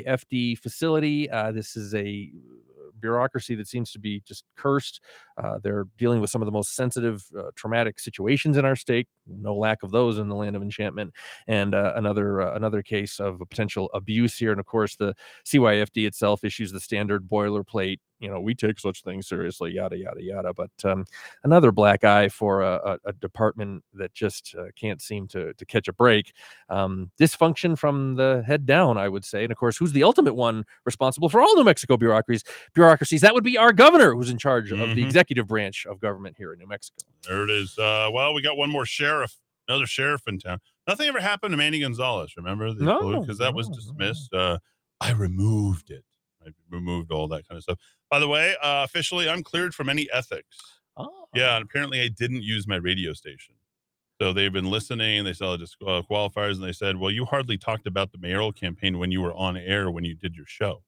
CYFD 0.01 0.57
facility. 0.57 1.29
Uh, 1.29 1.51
this 1.51 1.75
is 1.75 1.93
a 1.93 2.31
bureaucracy 3.03 3.53
that 3.53 3.67
seems 3.67 3.91
to 3.91 3.99
be 3.99 4.21
just 4.25 4.45
cursed. 4.55 5.01
Uh, 5.37 5.59
they're 5.61 5.85
dealing 5.97 6.21
with 6.21 6.29
some 6.29 6.41
of 6.41 6.45
the 6.45 6.51
most 6.51 6.75
sensitive, 6.75 7.25
uh, 7.37 7.49
traumatic 7.55 7.99
situations 7.99 8.57
in 8.57 8.65
our 8.65 8.75
state. 8.75 9.07
No 9.27 9.55
lack 9.55 9.83
of 9.83 9.91
those 9.91 10.17
in 10.17 10.29
the 10.29 10.35
land 10.35 10.55
of 10.55 10.61
enchantment. 10.61 11.13
And 11.47 11.75
uh, 11.75 11.93
another 11.95 12.41
uh, 12.41 12.55
another 12.55 12.81
case 12.81 13.19
of 13.19 13.41
a 13.41 13.45
potential 13.45 13.89
abuse 13.93 14.37
here. 14.37 14.51
And 14.51 14.59
of 14.59 14.65
course, 14.65 14.95
the 14.95 15.13
CYFD 15.45 16.07
itself 16.07 16.43
issues 16.43 16.71
the 16.71 16.79
standard 16.79 17.27
boilerplate. 17.27 17.99
You 18.23 18.29
know, 18.29 18.39
we 18.39 18.55
take 18.55 18.79
such 18.79 19.03
things 19.03 19.27
seriously. 19.27 19.73
Yada 19.73 19.97
yada 19.97 20.23
yada. 20.23 20.53
But 20.53 20.71
um, 20.85 21.03
another 21.43 21.73
black 21.73 22.05
eye 22.05 22.29
for 22.29 22.61
a, 22.61 22.75
a, 23.05 23.09
a 23.09 23.13
department 23.13 23.83
that 23.93 24.13
just 24.13 24.55
uh, 24.57 24.67
can't 24.77 25.01
seem 25.01 25.27
to 25.27 25.53
to 25.53 25.65
catch 25.65 25.89
a 25.89 25.93
break. 25.93 26.31
Um, 26.69 27.11
dysfunction 27.19 27.77
from 27.77 28.15
the 28.15 28.41
head 28.47 28.65
down, 28.65 28.97
I 28.97 29.09
would 29.09 29.25
say. 29.25 29.43
And 29.43 29.51
of 29.51 29.57
course, 29.57 29.75
who's 29.75 29.91
the 29.91 30.03
ultimate 30.03 30.35
one 30.35 30.63
responsible 30.85 31.27
for 31.27 31.41
all 31.41 31.53
New 31.57 31.65
Mexico 31.65 31.97
bureaucracies? 31.97 32.45
Bureaucracies 32.73 33.19
that 33.21 33.33
would 33.33 33.43
be 33.43 33.57
our 33.57 33.73
governor, 33.73 34.15
who's 34.15 34.29
in 34.29 34.37
charge 34.37 34.71
of 34.71 34.79
the 34.79 34.85
Mhm. 34.85 35.03
executive 35.05 35.47
branch 35.47 35.85
of 35.85 35.99
government 35.99 36.37
here 36.37 36.53
in 36.53 36.59
New 36.59 36.67
Mexico. 36.67 37.03
There 37.27 37.43
it 37.43 37.49
is. 37.49 37.77
Uh, 37.77 38.09
well, 38.13 38.33
we 38.33 38.41
got 38.41 38.55
one 38.55 38.69
more 38.69 38.85
sheriff, 38.85 39.35
another 39.67 39.85
sheriff 39.85 40.21
in 40.27 40.39
town. 40.39 40.59
Nothing 40.87 41.09
ever 41.09 41.19
happened 41.19 41.51
to 41.51 41.57
Manny 41.57 41.81
Gonzalez. 41.81 42.37
Remember? 42.37 42.73
No, 42.73 43.19
because 43.19 43.37
that 43.39 43.53
was 43.53 43.67
no, 43.67 43.73
no. 43.73 43.79
dismissed. 43.79 44.33
Uh, 44.33 44.59
I 45.01 45.11
removed 45.11 45.91
it. 45.91 46.05
I 46.45 46.51
removed 46.69 47.11
all 47.11 47.27
that 47.29 47.47
kind 47.47 47.57
of 47.57 47.63
stuff. 47.63 47.79
By 48.09 48.19
the 48.19 48.27
way, 48.27 48.55
uh, 48.61 48.83
officially, 48.83 49.29
I'm 49.29 49.43
cleared 49.43 49.73
from 49.73 49.89
any 49.89 50.09
ethics. 50.11 50.57
Oh, 50.95 51.27
Yeah, 51.33 51.55
and 51.55 51.65
apparently, 51.65 52.01
I 52.01 52.07
didn't 52.07 52.43
use 52.43 52.67
my 52.67 52.75
radio 52.75 53.13
station. 53.13 53.55
So 54.21 54.31
they've 54.31 54.53
been 54.53 54.69
listening. 54.69 55.23
They 55.23 55.33
saw 55.33 55.57
the 55.57 55.65
disqualifiers, 55.65 56.53
and 56.55 56.63
they 56.63 56.71
said, 56.71 56.97
"Well, 56.97 57.11
you 57.11 57.25
hardly 57.25 57.57
talked 57.57 57.87
about 57.87 58.11
the 58.11 58.19
mayoral 58.19 58.51
campaign 58.53 58.99
when 58.99 59.11
you 59.11 59.21
were 59.21 59.33
on 59.33 59.57
air 59.57 59.89
when 59.89 60.05
you 60.05 60.13
did 60.15 60.35
your 60.35 60.45
show." 60.45 60.83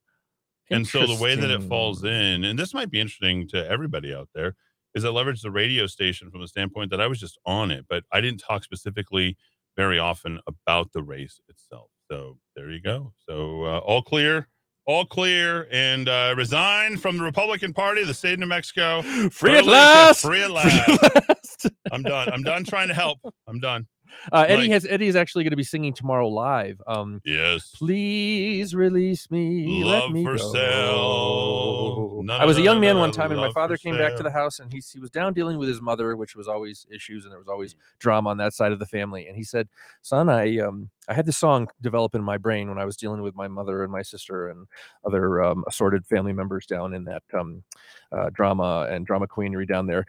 And 0.69 0.87
so 0.87 1.05
the 1.07 1.15
way 1.15 1.35
that 1.35 1.51
it 1.51 1.63
falls 1.63 2.03
in, 2.03 2.43
and 2.43 2.57
this 2.57 2.73
might 2.73 2.89
be 2.89 2.99
interesting 2.99 3.47
to 3.49 3.67
everybody 3.69 4.13
out 4.13 4.29
there, 4.33 4.55
is 4.95 5.05
I 5.05 5.09
leveraged 5.09 5.41
the 5.41 5.51
radio 5.51 5.87
station 5.87 6.31
from 6.31 6.41
the 6.41 6.47
standpoint 6.47 6.89
that 6.91 7.01
I 7.01 7.07
was 7.07 7.19
just 7.19 7.37
on 7.45 7.71
it, 7.71 7.85
but 7.89 8.03
I 8.11 8.21
didn't 8.21 8.39
talk 8.39 8.63
specifically 8.63 9.37
very 9.75 9.99
often 9.99 10.39
about 10.47 10.93
the 10.93 11.03
race 11.03 11.39
itself. 11.49 11.91
So 12.09 12.39
there 12.55 12.71
you 12.71 12.81
go. 12.81 13.13
So 13.27 13.63
uh, 13.65 13.79
all 13.79 14.01
clear, 14.01 14.47
all 14.85 15.05
clear, 15.05 15.67
and 15.71 16.07
uh, 16.07 16.33
resign 16.37 16.97
from 16.97 17.17
the 17.17 17.23
Republican 17.23 17.73
Party 17.73 18.01
of 18.01 18.07
the 18.07 18.13
state 18.13 18.33
of 18.33 18.39
New 18.39 18.45
Mexico. 18.45 19.01
Free 19.29 19.57
at 19.57 19.65
last. 19.65 20.21
Free 20.21 20.43
at 20.43 20.51
Free 20.51 20.93
at 21.03 21.27
last. 21.27 21.69
I'm 21.91 22.03
done. 22.03 22.29
I'm 22.31 22.43
done 22.43 22.63
trying 22.63 22.87
to 22.89 22.93
help. 22.93 23.19
I'm 23.47 23.59
done. 23.59 23.87
Uh, 24.31 24.45
Eddy 24.47 24.63
Like- 24.63 24.71
has 24.71 24.85
Eddy 24.89 25.07
is 25.07 25.15
actually 25.15 25.43
going 25.43 25.51
to 25.51 25.57
be 25.57 25.63
singing 25.63 25.93
tomorrow 25.93 26.27
live. 26.27 26.81
Um, 26.87 27.21
Yes. 27.25 27.71
please 27.75 28.73
release 28.75 29.29
me. 29.31 29.83
Love 29.83 30.03
let 30.05 30.11
me 30.11 30.23
for 30.23 30.37
go. 30.37 30.53
sale. 30.53 32.21
No, 32.23 32.33
I 32.33 32.39
no, 32.39 32.47
was 32.47 32.57
a 32.57 32.61
young 32.61 32.77
no, 32.77 32.81
man 32.81 32.95
no, 32.95 33.01
one 33.01 33.11
time, 33.11 33.31
and 33.31 33.39
my 33.39 33.51
father 33.51 33.77
came 33.77 33.97
back 33.97 34.15
to 34.15 34.23
the 34.23 34.31
house, 34.31 34.59
and 34.59 34.71
he 34.73 34.81
he 34.91 34.99
was 34.99 35.11
down 35.11 35.33
dealing 35.33 35.57
with 35.59 35.67
his 35.69 35.79
mother, 35.81 36.15
which 36.15 36.35
was 36.35 36.47
always 36.47 36.87
issues, 36.91 37.23
and 37.23 37.31
there 37.31 37.37
was 37.39 37.47
always 37.47 37.75
drama 37.99 38.29
on 38.31 38.37
that 38.37 38.53
side 38.53 38.71
of 38.71 38.79
the 38.79 38.85
family. 38.87 39.27
And 39.27 39.35
he 39.37 39.43
said, 39.43 39.67
"Son, 40.01 40.27
I 40.29 40.57
um 40.59 40.89
I 41.07 41.13
had 41.13 41.27
this 41.27 41.37
song 41.37 41.67
develop 41.81 42.15
in 42.15 42.23
my 42.23 42.37
brain 42.37 42.67
when 42.67 42.79
I 42.79 42.85
was 42.85 42.97
dealing 42.97 43.21
with 43.21 43.35
my 43.35 43.47
mother 43.47 43.83
and 43.83 43.91
my 43.91 44.01
sister 44.01 44.49
and 44.49 44.65
other 45.05 45.43
um, 45.43 45.63
assorted 45.67 46.03
family 46.07 46.33
members 46.33 46.65
down 46.65 46.95
in 46.95 47.03
that 47.05 47.21
um 47.33 47.63
uh, 48.11 48.29
drama 48.31 48.87
and 48.89 49.05
drama 49.05 49.27
queenery 49.27 49.65
down 49.67 49.85
there." 49.85 50.05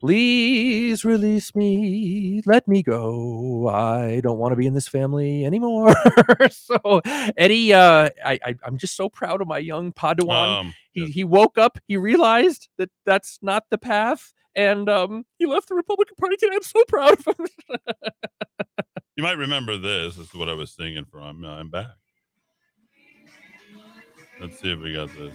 Please 0.00 1.04
release 1.04 1.54
me. 1.56 2.40
Let 2.46 2.68
me 2.68 2.82
go. 2.82 3.68
I 3.68 4.20
don't 4.20 4.38
want 4.38 4.52
to 4.52 4.56
be 4.56 4.66
in 4.66 4.74
this 4.74 4.86
family 4.86 5.44
anymore. 5.44 5.94
so, 6.50 7.00
Eddy, 7.36 7.72
uh, 7.74 8.10
I, 8.24 8.38
I, 8.44 8.54
I'm 8.64 8.78
just 8.78 8.96
so 8.96 9.08
proud 9.08 9.40
of 9.40 9.48
my 9.48 9.58
young 9.58 9.92
Padawan 9.92 10.60
Um, 10.60 10.74
he, 10.92 11.00
yes. 11.02 11.10
he 11.10 11.24
woke 11.24 11.58
up 11.58 11.78
he 11.88 11.96
realized 11.96 12.68
that 12.78 12.90
that's 13.04 13.38
not 13.42 13.64
the 13.70 13.78
path 13.78 14.32
and 14.56 14.88
um 14.88 15.24
he 15.38 15.46
left 15.46 15.68
the 15.68 15.74
republican 15.74 16.16
party 16.16 16.36
today 16.36 16.54
i'm 16.56 16.62
so 16.62 16.82
proud 16.88 17.12
of 17.12 17.26
him 17.26 17.46
You 19.16 19.24
might 19.24 19.36
remember 19.36 19.76
this. 19.76 20.14
This 20.14 20.28
is 20.28 20.34
what 20.34 20.48
I 20.48 20.52
was 20.52 20.70
singing 20.70 21.04
from. 21.04 21.44
Uh, 21.44 21.48
I'm 21.48 21.70
back. 21.70 21.88
Let's 24.40 24.60
see 24.60 24.70
if 24.70 24.78
we 24.78 24.94
got 24.94 25.08
this. 25.08 25.32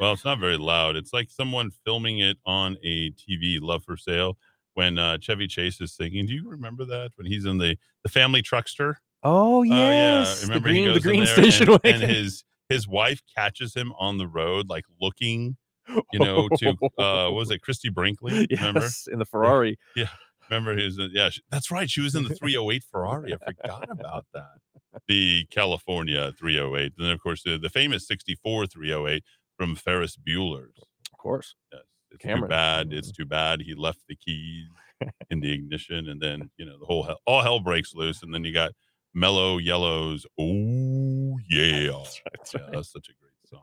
Well, 0.00 0.12
it's 0.12 0.24
not 0.24 0.38
very 0.38 0.56
loud. 0.56 0.96
It's 0.96 1.12
like 1.12 1.30
someone 1.30 1.70
filming 1.84 2.20
it 2.20 2.38
on 2.46 2.76
a 2.84 3.10
TV, 3.12 3.58
Love 3.60 3.82
for 3.84 3.96
Sale, 3.96 4.38
when 4.74 4.98
uh, 4.98 5.18
Chevy 5.18 5.48
Chase 5.48 5.80
is 5.80 5.92
singing. 5.92 6.26
Do 6.26 6.34
you 6.34 6.48
remember 6.48 6.84
that 6.84 7.10
when 7.16 7.26
he's 7.26 7.44
in 7.44 7.58
the 7.58 7.76
the 8.02 8.08
family 8.08 8.42
truckster? 8.42 8.94
oh 9.24 9.58
Oh, 9.58 9.62
yes 9.62 10.42
Remember 10.44 10.68
the 10.68 10.74
green, 10.74 10.88
he 10.88 10.94
the 10.94 11.00
green 11.00 11.24
there 11.24 11.34
station 11.34 11.68
and, 11.68 11.80
wagon 11.82 12.02
and 12.02 12.10
his 12.12 12.44
his 12.68 12.86
wife 12.86 13.20
catches 13.34 13.74
him 13.74 13.92
on 13.98 14.18
the 14.18 14.26
road, 14.26 14.68
like 14.68 14.84
looking, 15.00 15.56
you 16.12 16.18
know, 16.18 16.48
to 16.58 16.68
uh, 16.98 17.24
what 17.24 17.34
was 17.34 17.50
it, 17.50 17.62
Christie 17.62 17.88
Brinkley? 17.88 18.46
Remember? 18.50 18.80
yes, 18.80 19.08
in 19.10 19.18
the 19.18 19.24
Ferrari. 19.24 19.78
Yeah. 19.96 20.08
Remember, 20.50 20.76
he 20.76 20.84
was 20.84 20.98
in, 20.98 21.10
yeah, 21.12 21.30
she, 21.30 21.42
that's 21.50 21.70
right. 21.70 21.90
She 21.90 22.00
was 22.00 22.14
in 22.14 22.24
the 22.24 22.34
308 22.34 22.84
Ferrari. 22.90 23.34
I 23.34 23.52
forgot 23.52 23.90
about 23.90 24.26
that. 24.32 24.58
The 25.06 25.46
California 25.50 26.32
308. 26.38 26.94
And 26.96 27.06
then, 27.06 27.12
of 27.12 27.20
course, 27.20 27.42
the, 27.42 27.58
the 27.58 27.68
famous 27.68 28.06
64 28.06 28.66
308 28.66 29.22
from 29.58 29.74
Ferris 29.74 30.16
Bueller's. 30.16 30.78
Of 31.12 31.18
course. 31.18 31.54
Yes. 31.72 31.82
It's 32.12 32.22
Cameron. 32.22 32.42
too 32.44 32.48
bad. 32.48 32.92
It's 32.92 33.12
too 33.12 33.26
bad. 33.26 33.60
He 33.60 33.74
left 33.74 34.00
the 34.08 34.16
keys 34.16 34.66
in 35.30 35.40
the 35.40 35.52
ignition, 35.52 36.08
and 36.08 36.20
then 36.20 36.48
you 36.56 36.64
know 36.64 36.78
the 36.78 36.86
whole 36.86 37.02
hell, 37.02 37.18
all 37.26 37.42
hell 37.42 37.60
breaks 37.60 37.94
loose, 37.94 38.22
and 38.22 38.32
then 38.32 38.44
you 38.44 38.52
got 38.54 38.70
Mellow 39.14 39.58
Yellows. 39.58 40.24
Oh 40.40 41.38
yeah, 41.50 41.88
That's 41.92 42.20
right. 42.24 42.54
yeah, 42.54 42.60
right. 42.62 42.72
that's 42.72 42.92
such 42.92 43.08
a 43.10 43.12
great 43.20 43.32
song. 43.46 43.60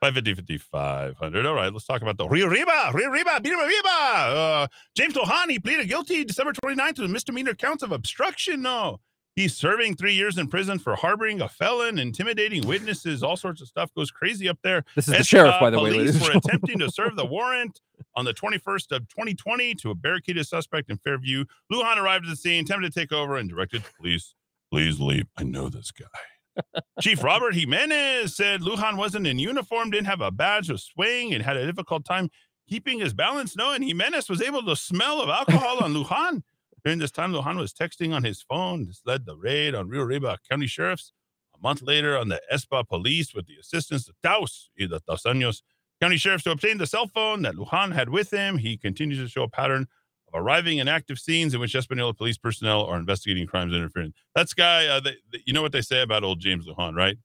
550 0.00 0.58
5500. 0.58 1.46
All 1.46 1.54
right, 1.54 1.72
let's 1.72 1.86
talk 1.86 2.02
about 2.02 2.18
the 2.18 2.28
Rio 2.28 2.48
Arriba. 2.48 2.90
Rio 2.92 3.08
Arriba. 3.08 3.40
Rio 3.44 3.58
Arriba. 3.60 3.88
Uh, 3.88 4.66
James 4.96 5.14
Lujan, 5.14 5.48
he 5.50 5.58
pleaded 5.60 5.88
guilty 5.88 6.24
December 6.24 6.52
29th 6.52 6.94
to 6.96 7.02
the 7.02 7.08
misdemeanor 7.08 7.54
counts 7.54 7.82
of 7.84 7.92
obstruction. 7.92 8.62
No. 8.62 8.98
He's 9.36 9.54
serving 9.54 9.96
three 9.96 10.14
years 10.14 10.38
in 10.38 10.48
prison 10.48 10.78
for 10.78 10.96
harboring 10.96 11.42
a 11.42 11.48
felon, 11.48 11.98
intimidating 11.98 12.66
witnesses, 12.66 13.22
all 13.22 13.36
sorts 13.36 13.60
of 13.60 13.68
stuff 13.68 13.92
goes 13.94 14.10
crazy 14.10 14.48
up 14.48 14.58
there. 14.62 14.82
This 14.94 15.08
is 15.08 15.12
the 15.12 15.20
Espa 15.20 15.28
sheriff, 15.28 15.54
uh, 15.56 15.60
by 15.60 15.68
the 15.68 15.78
way. 15.78 15.90
police 15.90 16.14
ladies 16.14 16.22
were 16.22 16.38
attempting 16.38 16.78
to 16.78 16.90
serve 16.90 17.16
the 17.16 17.26
warrant 17.26 17.82
on 18.14 18.24
the 18.24 18.32
21st 18.32 18.92
of 18.92 19.08
2020 19.08 19.74
to 19.74 19.90
a 19.90 19.94
barricaded 19.94 20.46
suspect 20.46 20.88
in 20.88 20.96
Fairview. 20.96 21.44
Lujan 21.70 21.98
arrived 21.98 22.24
at 22.24 22.30
the 22.30 22.36
scene, 22.36 22.64
attempted 22.64 22.94
to 22.94 22.98
take 22.98 23.12
over, 23.12 23.36
and 23.36 23.50
directed 23.50 23.82
police, 24.00 24.34
please 24.72 24.98
leave. 25.00 25.26
I 25.36 25.42
know 25.42 25.68
this 25.68 25.90
guy. 25.90 26.80
Chief 27.02 27.22
Robert 27.22 27.54
Jimenez 27.54 28.34
said 28.34 28.62
Lujan 28.62 28.96
wasn't 28.96 29.26
in 29.26 29.38
uniform, 29.38 29.90
didn't 29.90 30.06
have 30.06 30.22
a 30.22 30.30
badge, 30.30 30.70
was 30.70 30.82
swaying, 30.82 31.34
and 31.34 31.42
had 31.42 31.58
a 31.58 31.66
difficult 31.66 32.06
time 32.06 32.30
keeping 32.70 33.00
his 33.00 33.12
balance. 33.12 33.54
No, 33.54 33.72
and 33.72 33.84
Jimenez 33.84 34.30
was 34.30 34.40
able 34.40 34.62
to 34.64 34.76
smell 34.76 35.20
of 35.20 35.28
alcohol 35.28 35.84
on 35.84 35.92
Lujan. 35.92 36.42
During 36.86 37.00
this 37.00 37.10
time, 37.10 37.32
Lujan 37.32 37.56
was 37.58 37.72
texting 37.72 38.14
on 38.14 38.22
his 38.22 38.42
phone. 38.42 38.86
This 38.86 39.02
led 39.04 39.26
the 39.26 39.36
raid 39.36 39.74
on 39.74 39.88
Rio 39.88 40.02
Arriba 40.02 40.38
County 40.48 40.68
Sheriffs. 40.68 41.12
A 41.52 41.58
month 41.60 41.82
later, 41.82 42.16
on 42.16 42.28
the 42.28 42.40
Espa 42.52 42.86
police 42.88 43.34
with 43.34 43.48
the 43.48 43.56
assistance 43.56 44.06
of 44.08 44.14
Taos, 44.22 44.70
y 44.78 44.86
the 44.86 45.00
Dos 45.04 45.24
Años 45.24 45.62
County 46.00 46.16
Sheriffs 46.16 46.44
to 46.44 46.52
obtain 46.52 46.78
the 46.78 46.86
cell 46.86 47.08
phone 47.08 47.42
that 47.42 47.56
Lujan 47.56 47.92
had 47.92 48.08
with 48.10 48.30
him. 48.32 48.56
He 48.58 48.76
continues 48.76 49.18
to 49.18 49.26
show 49.28 49.42
a 49.42 49.48
pattern 49.48 49.88
of 50.32 50.40
arriving 50.40 50.78
in 50.78 50.86
active 50.86 51.18
scenes 51.18 51.54
in 51.54 51.60
which 51.60 51.74
Espanola 51.74 52.14
police 52.14 52.38
personnel 52.38 52.84
are 52.84 52.96
investigating 52.96 53.48
crimes 53.48 53.72
and 53.72 53.82
interfering. 53.82 54.12
That's 54.36 54.54
guy, 54.54 54.86
uh, 54.86 55.00
they, 55.00 55.16
they- 55.32 55.42
you 55.44 55.52
know 55.52 55.62
what 55.62 55.72
they 55.72 55.80
say 55.82 56.02
about 56.02 56.22
old 56.22 56.38
James 56.38 56.68
Lujan, 56.68 56.94
right? 56.94 57.18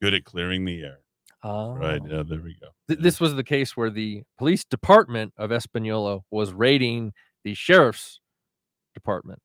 Good 0.00 0.14
at 0.14 0.24
clearing 0.24 0.64
the 0.64 0.80
air. 0.82 1.00
Right. 1.44 2.00
Oh. 2.02 2.06
Yeah, 2.08 2.22
there 2.26 2.40
we 2.40 2.56
go. 2.58 2.68
Th- 2.88 2.98
this 2.98 3.20
was 3.20 3.34
the 3.34 3.44
case 3.44 3.76
where 3.76 3.90
the 3.90 4.22
police 4.38 4.64
department 4.64 5.34
of 5.36 5.52
Espanola 5.52 6.20
was 6.30 6.54
raiding 6.54 7.12
the 7.44 7.52
sheriff's 7.52 8.20
department, 9.06 9.40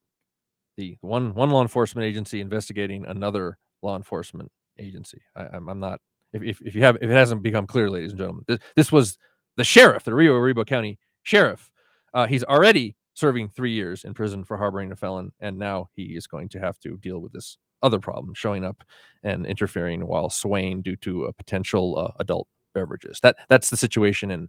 the 0.76 0.96
one 1.00 1.34
one 1.34 1.50
law 1.50 1.62
enforcement 1.62 2.04
agency 2.04 2.40
investigating 2.40 3.04
another 3.06 3.58
law 3.82 3.96
enforcement 3.96 4.50
agency. 4.78 5.22
I, 5.36 5.46
I'm, 5.54 5.68
I'm 5.68 5.80
not. 5.80 6.00
If, 6.32 6.42
if, 6.42 6.60
if 6.62 6.74
you 6.74 6.82
have 6.82 6.96
if 6.96 7.10
it 7.10 7.14
hasn't 7.14 7.42
become 7.42 7.66
clear, 7.66 7.88
ladies 7.88 8.10
and 8.12 8.18
gentlemen, 8.18 8.44
this, 8.48 8.58
this 8.74 8.92
was 8.92 9.18
the 9.56 9.64
sheriff, 9.64 10.04
the 10.04 10.14
Rio 10.14 10.34
Arriba 10.34 10.64
County 10.64 10.98
sheriff. 11.22 11.70
Uh, 12.14 12.26
he's 12.26 12.44
already 12.44 12.96
serving 13.14 13.48
three 13.48 13.72
years 13.72 14.04
in 14.04 14.14
prison 14.14 14.44
for 14.44 14.56
harboring 14.56 14.90
a 14.90 14.96
felon, 14.96 15.30
and 15.40 15.58
now 15.58 15.88
he 15.94 16.16
is 16.16 16.26
going 16.26 16.48
to 16.48 16.58
have 16.58 16.78
to 16.80 16.96
deal 16.98 17.20
with 17.20 17.32
this 17.32 17.58
other 17.82 17.98
problem, 17.98 18.34
showing 18.34 18.64
up 18.64 18.82
and 19.22 19.46
interfering 19.46 20.06
while 20.06 20.30
swaying 20.30 20.82
due 20.82 20.96
to 20.96 21.24
a 21.24 21.32
potential 21.32 21.98
uh, 21.98 22.12
adult 22.18 22.48
beverages. 22.74 23.20
That 23.20 23.36
that's 23.48 23.70
the 23.70 23.76
situation 23.76 24.30
in 24.30 24.48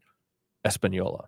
Espanola, 0.65 1.27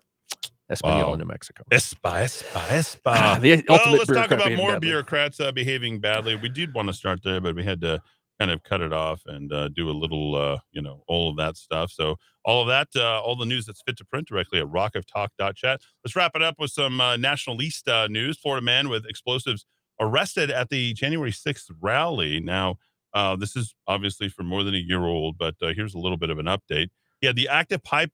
Espanola, 0.70 1.10
Wow. 1.10 1.14
New 1.16 1.24
Mexico. 1.26 1.62
Espa, 1.70 2.24
Espa, 2.24 2.98
Ah, 3.06 3.38
the 3.40 3.62
well, 3.68 3.78
ultimate 3.78 3.98
let's 3.98 4.12
talk 4.12 4.30
about 4.32 4.52
more 4.52 4.72
badly. 4.72 4.88
bureaucrats 4.88 5.38
uh, 5.40 5.52
behaving 5.52 6.00
badly. 6.00 6.36
We 6.36 6.48
did 6.48 6.74
want 6.74 6.88
to 6.88 6.94
start 6.94 7.20
there, 7.22 7.40
but 7.40 7.54
we 7.54 7.64
had 7.64 7.80
to 7.82 8.00
kind 8.38 8.50
of 8.50 8.62
cut 8.64 8.80
it 8.82 8.92
off 8.92 9.22
and 9.26 9.50
uh, 9.52 9.68
do 9.68 9.88
a 9.88 9.92
little, 9.92 10.34
uh, 10.34 10.58
you 10.72 10.82
know, 10.82 11.02
all 11.08 11.30
of 11.30 11.36
that 11.38 11.56
stuff. 11.56 11.90
So 11.90 12.16
all 12.44 12.60
of 12.62 12.68
that, 12.68 12.88
uh, 12.94 13.20
all 13.22 13.34
the 13.36 13.46
news 13.46 13.64
that's 13.64 13.80
fit 13.86 13.96
to 13.98 14.04
print 14.04 14.28
directly 14.28 14.58
at 14.58 14.66
rockoftalk.chat. 14.66 15.80
Let's 16.04 16.14
wrap 16.16 16.32
it 16.34 16.42
up 16.42 16.56
with 16.58 16.70
some 16.70 17.00
uh, 17.00 17.16
national 17.16 17.56
least 17.56 17.88
uh, 17.88 18.08
news. 18.08 18.38
Florida 18.38 18.64
man 18.64 18.88
with 18.88 19.06
explosives 19.06 19.64
arrested 20.00 20.50
at 20.50 20.68
the 20.68 20.92
January 20.92 21.30
6th 21.32 21.70
rally. 21.80 22.40
Now, 22.40 22.76
uh, 23.14 23.36
this 23.36 23.56
is 23.56 23.74
obviously 23.86 24.28
for 24.28 24.42
more 24.42 24.62
than 24.64 24.74
a 24.74 24.78
year 24.78 25.04
old, 25.06 25.38
but 25.38 25.54
uh, 25.62 25.72
here's 25.74 25.94
a 25.94 25.98
little 25.98 26.18
bit 26.18 26.28
of 26.28 26.38
an 26.38 26.44
update. 26.46 26.88
Yeah, 27.22 27.32
the 27.32 27.48
active 27.48 27.82
pipe 27.82 28.10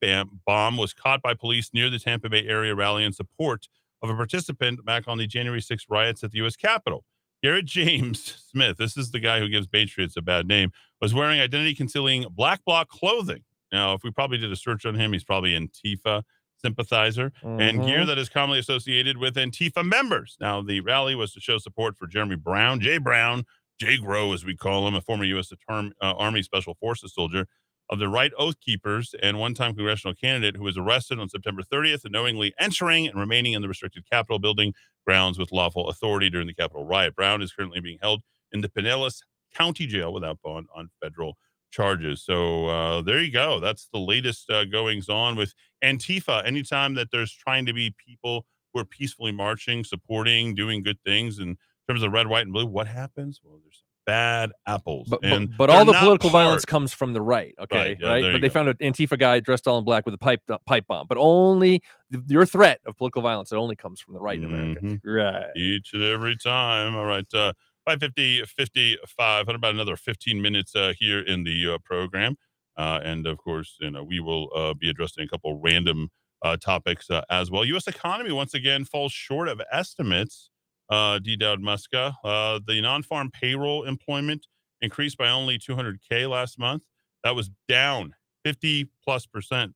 bomb 0.46 0.76
was 0.76 0.92
caught 0.94 1.22
by 1.22 1.34
police 1.34 1.70
near 1.74 1.90
the 1.90 1.98
Tampa 1.98 2.28
Bay 2.28 2.46
area 2.46 2.74
rally 2.74 3.04
in 3.04 3.12
support 3.12 3.68
of 4.00 4.10
a 4.10 4.14
participant 4.14 4.84
back 4.84 5.04
on 5.06 5.18
the 5.18 5.26
January 5.26 5.60
6th 5.60 5.86
riots 5.88 6.22
at 6.24 6.30
the 6.30 6.38
U.S. 6.38 6.56
Capitol. 6.56 7.04
Garrett 7.42 7.64
James 7.66 8.44
Smith, 8.50 8.76
this 8.76 8.96
is 8.96 9.10
the 9.10 9.18
guy 9.20 9.40
who 9.40 9.48
gives 9.48 9.66
Patriots 9.66 10.16
a 10.16 10.22
bad 10.22 10.46
name, 10.46 10.70
was 11.00 11.12
wearing 11.12 11.40
identity 11.40 11.74
concealing 11.74 12.24
black 12.30 12.64
bloc 12.64 12.88
clothing. 12.88 13.42
Now, 13.72 13.94
if 13.94 14.02
we 14.04 14.10
probably 14.10 14.38
did 14.38 14.52
a 14.52 14.56
search 14.56 14.84
on 14.86 14.94
him, 14.94 15.12
he's 15.12 15.24
probably 15.24 15.52
Antifa 15.58 16.22
sympathizer 16.56 17.32
and 17.42 17.82
gear 17.84 18.00
Mhm. 18.00 18.06
that 18.06 18.18
is 18.18 18.28
commonly 18.28 18.60
associated 18.60 19.16
with 19.16 19.34
Antifa 19.34 19.84
members. 19.84 20.36
Now, 20.40 20.62
the 20.62 20.80
rally 20.80 21.14
was 21.16 21.32
to 21.32 21.40
show 21.40 21.58
support 21.58 21.96
for 21.98 22.06
Jeremy 22.06 22.36
Brown, 22.36 22.80
Jay 22.80 22.98
Brown, 22.98 23.44
Jay 23.80 23.96
Grow, 23.96 24.32
as 24.32 24.44
we 24.44 24.56
call 24.56 24.86
him, 24.86 24.94
a 24.94 25.00
former 25.00 25.24
U.S. 25.24 25.52
Uh, 25.68 25.90
Army 26.00 26.42
Special 26.42 26.74
Forces 26.74 27.12
soldier 27.14 27.48
of 27.90 27.98
the 27.98 28.08
Right 28.08 28.32
Oath 28.38 28.60
Keepers 28.60 29.14
and 29.22 29.38
one 29.38 29.54
time 29.54 29.74
congressional 29.74 30.14
candidate 30.14 30.56
who 30.56 30.64
was 30.64 30.78
arrested 30.78 31.18
on 31.18 31.28
September 31.28 31.62
30th, 31.62 32.10
knowingly 32.10 32.54
entering 32.58 33.06
and 33.06 33.18
remaining 33.18 33.52
in 33.52 33.62
the 33.62 33.68
restricted 33.68 34.08
Capitol 34.10 34.38
building 34.38 34.72
grounds 35.06 35.38
with 35.38 35.52
lawful 35.52 35.88
authority 35.88 36.30
during 36.30 36.46
the 36.46 36.54
Capitol 36.54 36.84
riot. 36.84 37.14
Brown 37.14 37.42
is 37.42 37.52
currently 37.52 37.80
being 37.80 37.98
held 38.00 38.22
in 38.52 38.60
the 38.60 38.68
Pinellas 38.68 39.20
County 39.54 39.86
Jail 39.86 40.12
without 40.12 40.40
bond 40.42 40.68
on 40.74 40.90
federal 41.02 41.36
charges. 41.70 42.22
So 42.22 42.66
uh, 42.66 43.02
there 43.02 43.20
you 43.20 43.32
go. 43.32 43.58
That's 43.58 43.88
the 43.92 43.98
latest 43.98 44.48
uh, 44.50 44.64
goings 44.64 45.08
on 45.08 45.36
with 45.36 45.54
Antifa. 45.82 46.46
Anytime 46.46 46.94
that 46.94 47.08
there's 47.10 47.32
trying 47.32 47.66
to 47.66 47.72
be 47.72 47.94
people 48.06 48.46
who 48.72 48.80
are 48.80 48.84
peacefully 48.84 49.32
marching, 49.32 49.84
supporting, 49.84 50.54
doing 50.54 50.82
good 50.82 50.98
things 51.04 51.38
in 51.38 51.56
terms 51.88 52.02
of 52.02 52.12
red, 52.12 52.26
white, 52.26 52.42
and 52.42 52.52
blue, 52.52 52.66
what 52.66 52.86
happens? 52.86 53.40
Well, 53.42 53.58
there's 53.62 53.82
bad 54.06 54.50
apples. 54.66 55.08
But, 55.08 55.20
but, 55.22 55.56
but 55.56 55.70
all 55.70 55.84
the 55.84 55.92
political 55.92 56.30
violence 56.30 56.64
comes 56.64 56.92
from 56.92 57.12
the 57.12 57.20
right, 57.20 57.54
okay? 57.60 57.76
Right, 57.76 57.86
Right. 58.02 58.20
yeah, 58.22 58.26
you 58.28 58.32
but 58.32 58.40
they 58.40 58.48
go. 58.48 58.52
found 58.54 58.68
an 58.68 58.76
Antifa 58.76 59.18
guy 59.18 59.40
dressed 59.40 59.66
all 59.68 59.78
in 59.78 59.84
black 59.84 60.04
with 60.04 60.14
a 60.14 60.18
pipe 60.18 60.40
uh, 60.48 60.58
pipe 60.66 60.86
bomb. 60.88 61.06
But 61.08 61.18
only 61.18 61.82
th- 62.12 62.24
your 62.28 62.44
threat 62.46 62.80
of 62.86 62.96
political 62.96 63.22
violence 63.22 63.52
it 63.52 63.56
only 63.56 63.76
comes 63.76 64.00
from 64.00 64.14
the 64.14 64.20
right 64.20 64.38
in 64.38 64.44
America. 64.44 64.80
Mhm. 64.82 65.00
Right. 65.04 65.46
each 65.56 65.92
and 65.94 66.02
every 66.02 66.36
time. 66.36 66.94
All 66.96 67.04
right. 67.06 67.26
Uh, 67.32 67.52
550, 67.84 68.44
55, 68.46 69.48
about 69.48 69.74
another 69.74 69.96
15 69.96 70.40
minutes 70.40 70.74
uh, 70.76 70.92
here 70.98 71.20
in 71.20 71.42
the 71.44 71.74
uh, 71.74 71.78
program. 71.84 72.36
Uh, 72.76 73.00
and 73.02 73.26
of 73.26 73.38
course, 73.38 73.76
you 73.80 73.90
know, 73.90 74.02
we 74.04 74.20
will 74.20 74.48
uh, 74.54 74.72
be 74.74 74.88
addressing 74.88 75.24
a 75.24 75.28
couple 75.28 75.58
random 75.60 76.08
uh, 76.42 76.56
topics 76.56 77.10
uh, 77.10 77.22
as 77.28 77.50
well. 77.50 77.64
U.S. 77.64 77.86
economy 77.88 78.32
once 78.32 78.54
again 78.54 78.84
falls 78.84 79.12
short 79.12 79.48
of 79.48 79.60
estimates. 79.72 80.48
Uh, 80.92 81.18
D. 81.18 81.36
Dowd 81.36 81.62
Muska, 81.62 82.14
uh, 82.22 82.60
the 82.66 82.82
non-farm 82.82 83.30
payroll 83.30 83.84
employment 83.84 84.46
increased 84.82 85.16
by 85.16 85.30
only 85.30 85.58
200k 85.58 86.28
last 86.28 86.58
month. 86.58 86.82
That 87.24 87.34
was 87.34 87.50
down 87.66 88.14
50 88.44 88.90
plus 89.02 89.24
percent 89.24 89.72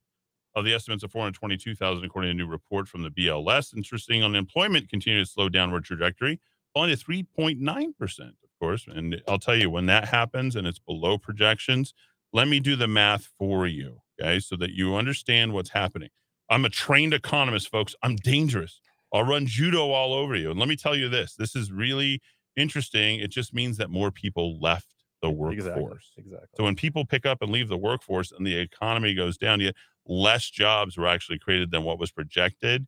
of 0.54 0.66
the 0.66 0.74
estimates 0.74 1.02
of 1.02 1.12
422,000, 1.12 2.04
according 2.04 2.28
to 2.28 2.32
a 2.32 2.34
new 2.34 2.46
report 2.46 2.86
from 2.86 3.02
the 3.02 3.08
BLS. 3.08 3.74
Interesting, 3.74 4.22
unemployment 4.22 4.90
continued 4.90 5.22
its 5.22 5.32
slow 5.32 5.48
downward 5.48 5.84
trajectory, 5.84 6.38
falling 6.74 6.94
to 6.94 7.02
3.9%, 7.02 8.18
of 8.20 8.34
course. 8.60 8.86
And 8.86 9.22
I'll 9.26 9.38
tell 9.38 9.56
you, 9.56 9.70
when 9.70 9.86
that 9.86 10.08
happens 10.08 10.54
and 10.54 10.66
it's 10.66 10.78
below 10.78 11.16
projections, 11.16 11.94
let 12.34 12.46
me 12.46 12.60
do 12.60 12.76
the 12.76 12.88
math 12.88 13.30
for 13.38 13.66
you, 13.66 14.02
okay, 14.20 14.38
so 14.38 14.54
that 14.56 14.72
you 14.72 14.96
understand 14.96 15.54
what's 15.54 15.70
happening. 15.70 16.10
I'm 16.50 16.66
a 16.66 16.70
trained 16.70 17.14
economist, 17.14 17.70
folks. 17.70 17.94
I'm 18.02 18.16
dangerous. 18.16 18.82
I'll 19.12 19.24
run 19.24 19.46
judo 19.46 19.90
all 19.90 20.12
over 20.14 20.34
you. 20.34 20.50
And 20.50 20.58
let 20.58 20.68
me 20.68 20.76
tell 20.76 20.96
you 20.96 21.08
this 21.08 21.34
this 21.34 21.54
is 21.54 21.72
really 21.72 22.20
interesting. 22.56 23.20
It 23.20 23.30
just 23.30 23.54
means 23.54 23.76
that 23.76 23.90
more 23.90 24.10
people 24.10 24.58
left 24.60 24.86
the 25.22 25.30
workforce. 25.30 26.12
Exactly. 26.16 26.22
Exactly. 26.24 26.48
So 26.56 26.64
when 26.64 26.76
people 26.76 27.04
pick 27.04 27.26
up 27.26 27.42
and 27.42 27.50
leave 27.50 27.68
the 27.68 27.76
workforce 27.76 28.32
and 28.32 28.46
the 28.46 28.56
economy 28.56 29.14
goes 29.14 29.36
down, 29.36 29.60
yet 29.60 29.74
less 30.06 30.50
jobs 30.50 30.96
were 30.96 31.06
actually 31.06 31.38
created 31.38 31.70
than 31.70 31.84
what 31.84 31.98
was 31.98 32.10
projected. 32.10 32.86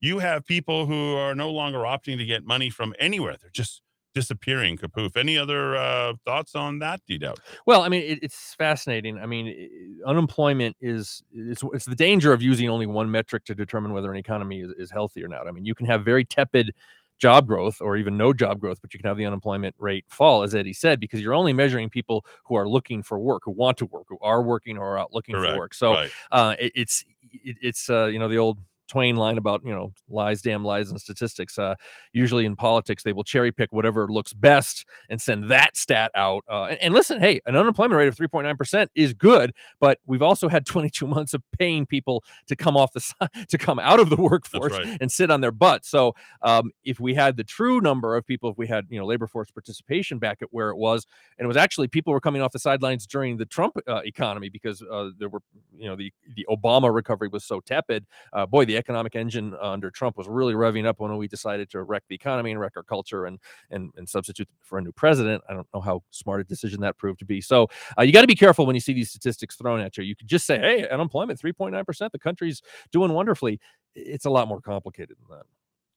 You 0.00 0.18
have 0.18 0.44
people 0.44 0.86
who 0.86 1.16
are 1.16 1.34
no 1.34 1.50
longer 1.50 1.78
opting 1.78 2.18
to 2.18 2.24
get 2.24 2.44
money 2.44 2.70
from 2.70 2.94
anywhere. 2.98 3.36
They're 3.40 3.50
just 3.50 3.82
disappearing. 4.16 4.78
Kapoof. 4.78 5.14
Any 5.14 5.36
other 5.36 5.76
uh, 5.76 6.14
thoughts 6.24 6.54
on 6.54 6.78
that, 6.78 7.02
D 7.06 7.18
Dowd? 7.18 7.38
Well, 7.66 7.82
I 7.82 7.90
mean, 7.90 8.02
it, 8.02 8.18
it's 8.22 8.54
fascinating. 8.54 9.18
I 9.18 9.26
mean, 9.26 10.00
unemployment 10.06 10.74
is 10.80 11.22
it's 11.34 11.62
it's 11.74 11.84
the 11.84 11.94
danger 11.94 12.32
of 12.32 12.40
using 12.40 12.70
only 12.70 12.86
one 12.86 13.10
metric 13.10 13.44
to 13.44 13.54
determine 13.54 13.92
whether 13.92 14.10
an 14.10 14.16
economy 14.16 14.62
is, 14.62 14.70
is 14.78 14.90
healthy 14.90 15.22
or 15.22 15.28
not. 15.28 15.46
I 15.46 15.50
mean, 15.50 15.66
you 15.66 15.74
can 15.74 15.84
have 15.84 16.02
very 16.02 16.24
tepid 16.24 16.74
job 17.18 17.46
growth 17.46 17.82
or 17.82 17.98
even 17.98 18.16
no 18.16 18.32
job 18.32 18.58
growth, 18.58 18.78
but 18.80 18.94
you 18.94 19.00
can 19.00 19.06
have 19.06 19.18
the 19.18 19.26
unemployment 19.26 19.74
rate 19.78 20.04
fall, 20.08 20.42
as 20.42 20.54
Eddy 20.54 20.72
said, 20.72 20.98
because 20.98 21.20
you're 21.20 21.34
only 21.34 21.52
measuring 21.52 21.90
people 21.90 22.24
who 22.44 22.54
are 22.54 22.68
looking 22.68 23.02
for 23.02 23.18
work, 23.18 23.42
who 23.44 23.50
want 23.50 23.76
to 23.78 23.86
work, 23.86 24.04
who 24.08 24.18
are 24.22 24.42
working 24.42 24.78
or 24.78 24.94
are 24.94 24.98
out 24.98 25.12
looking 25.12 25.34
Correct. 25.34 25.52
for 25.52 25.58
work. 25.58 25.74
So 25.74 25.92
right. 25.92 26.10
uh, 26.32 26.56
it, 26.58 26.72
it's 26.74 27.04
it, 27.44 27.56
it's 27.60 27.90
uh, 27.90 28.06
you 28.06 28.18
know 28.18 28.28
the 28.28 28.38
old 28.38 28.58
Twain 28.88 29.16
line 29.16 29.38
about 29.38 29.62
you 29.64 29.72
know 29.72 29.92
lies, 30.08 30.42
damn 30.42 30.64
lies, 30.64 30.90
and 30.90 31.00
statistics. 31.00 31.58
Uh, 31.58 31.74
usually 32.12 32.44
in 32.44 32.56
politics, 32.56 33.02
they 33.02 33.12
will 33.12 33.24
cherry 33.24 33.52
pick 33.52 33.72
whatever 33.72 34.08
looks 34.08 34.32
best 34.32 34.84
and 35.10 35.20
send 35.20 35.50
that 35.50 35.76
stat 35.76 36.10
out. 36.14 36.44
Uh, 36.50 36.64
and, 36.64 36.78
and 36.82 36.94
listen, 36.94 37.20
hey, 37.20 37.40
an 37.46 37.56
unemployment 37.56 37.98
rate 37.98 38.08
of 38.08 38.16
3.9 38.16 38.56
percent 38.56 38.90
is 38.94 39.14
good, 39.14 39.52
but 39.80 39.98
we've 40.06 40.22
also 40.22 40.48
had 40.48 40.66
22 40.76 41.06
months 41.06 41.34
of 41.34 41.42
paying 41.58 41.86
people 41.86 42.24
to 42.46 42.56
come 42.56 42.76
off 42.76 42.92
the 42.92 43.02
to 43.48 43.58
come 43.58 43.78
out 43.78 44.00
of 44.00 44.10
the 44.10 44.16
workforce 44.16 44.72
right. 44.72 44.98
and 45.00 45.10
sit 45.10 45.30
on 45.30 45.40
their 45.40 45.52
butt. 45.52 45.84
So 45.84 46.14
um, 46.42 46.70
if 46.84 47.00
we 47.00 47.14
had 47.14 47.36
the 47.36 47.44
true 47.44 47.80
number 47.80 48.16
of 48.16 48.26
people, 48.26 48.50
if 48.50 48.58
we 48.58 48.66
had 48.66 48.86
you 48.88 48.98
know 48.98 49.06
labor 49.06 49.26
force 49.26 49.50
participation 49.50 50.18
back 50.18 50.42
at 50.42 50.48
where 50.50 50.70
it 50.70 50.76
was, 50.76 51.06
and 51.38 51.44
it 51.44 51.48
was 51.48 51.56
actually 51.56 51.88
people 51.88 52.12
were 52.12 52.20
coming 52.20 52.42
off 52.42 52.52
the 52.52 52.58
sidelines 52.58 53.06
during 53.06 53.36
the 53.36 53.46
Trump 53.46 53.76
uh, 53.88 54.00
economy 54.04 54.48
because 54.48 54.82
uh, 54.82 55.10
there 55.18 55.28
were 55.28 55.40
you 55.76 55.88
know 55.88 55.96
the 55.96 56.12
the 56.34 56.46
Obama 56.50 56.92
recovery 56.92 57.28
was 57.28 57.44
so 57.44 57.60
tepid. 57.60 58.06
Uh, 58.32 58.46
boy, 58.46 58.64
the 58.64 58.75
economic 58.76 59.16
engine 59.16 59.54
uh, 59.54 59.70
under 59.70 59.90
Trump 59.90 60.16
was 60.16 60.28
really 60.28 60.54
revving 60.54 60.86
up 60.86 61.00
when 61.00 61.16
we 61.16 61.28
decided 61.28 61.70
to 61.70 61.82
wreck 61.82 62.02
the 62.08 62.14
economy 62.14 62.50
and 62.50 62.60
wreck 62.60 62.72
our 62.76 62.82
culture 62.82 63.26
and 63.26 63.38
and 63.70 63.92
and 63.96 64.08
substitute 64.08 64.48
for 64.62 64.78
a 64.78 64.82
new 64.82 64.92
president. 64.92 65.42
I 65.48 65.54
don't 65.54 65.66
know 65.74 65.80
how 65.80 66.02
smart 66.10 66.40
a 66.40 66.44
decision 66.44 66.80
that 66.80 66.96
proved 66.98 67.18
to 67.20 67.24
be. 67.24 67.40
So 67.40 67.68
uh, 67.98 68.02
you 68.02 68.12
got 68.12 68.22
to 68.22 68.26
be 68.26 68.34
careful 68.34 68.66
when 68.66 68.74
you 68.74 68.80
see 68.80 68.92
these 68.92 69.10
statistics 69.10 69.56
thrown 69.56 69.80
at 69.80 69.96
you. 69.96 70.04
You 70.04 70.16
could 70.16 70.28
just 70.28 70.46
say, 70.46 70.58
"Hey, 70.58 70.88
unemployment 70.88 71.40
3.9 71.40 71.84
percent. 71.84 72.12
The 72.12 72.18
country's 72.18 72.62
doing 72.92 73.12
wonderfully." 73.12 73.60
It's 73.94 74.26
a 74.26 74.30
lot 74.30 74.48
more 74.48 74.60
complicated 74.60 75.16
than 75.18 75.38
that. 75.38 75.46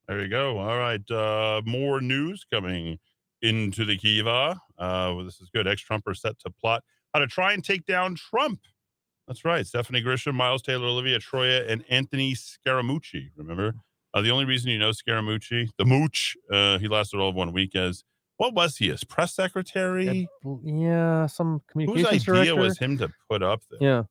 There 0.08 0.22
you 0.22 0.30
go. 0.30 0.58
All 0.58 0.78
right. 0.78 1.12
Uh, 1.12 1.62
more 1.66 2.02
news 2.02 2.46
coming 2.52 2.98
into 3.42 3.86
the 3.86 3.98
KIVA. 3.98 4.56
Uh, 4.78 5.14
well, 5.16 5.24
this 5.24 5.40
is 5.40 5.50
good. 5.50 5.68
Ex 5.68 5.82
Trumper 5.82 6.14
set 6.14 6.40
to 6.40 6.50
plot 6.50 6.84
how 7.14 7.20
to 7.20 7.28
try 7.28 7.54
and 7.54 7.64
take 7.64 7.86
down 7.86 8.16
Trump. 8.16 8.60
That's 9.30 9.46
right. 9.46 9.66
Stephanie 9.66 10.02
Grisham, 10.02 10.34
Miles 10.34 10.64
Taylor, 10.64 10.88
Olivia 10.88 11.20
Troya, 11.20 11.70
and 11.70 11.86
Anthony 11.88 12.34
Scaramucci. 12.34 13.30
Remember? 13.38 13.76
Uh, 14.12 14.22
the 14.22 14.32
only 14.32 14.44
reason 14.46 14.72
you 14.72 14.80
know 14.80 14.90
Scaramucci, 14.90 15.70
the 15.78 15.86
mooch, 15.86 16.36
uh, 16.52 16.80
he 16.80 16.88
lasted 16.88 17.20
all 17.20 17.30
of 17.30 17.36
one 17.36 17.54
week 17.54 17.76
as 17.76 18.04
what 18.38 18.56
was 18.56 18.78
he? 18.78 18.90
As 18.90 19.04
press 19.04 19.36
secretary? 19.36 20.28
Yeah, 20.66 21.28
some 21.28 21.62
Whose 21.76 22.06
idea 22.08 22.20
director. 22.20 22.56
was 22.56 22.80
him 22.80 22.98
to 22.98 23.12
put 23.30 23.44
up 23.44 23.62
there? 23.70 23.80
Yeah. 23.88 24.04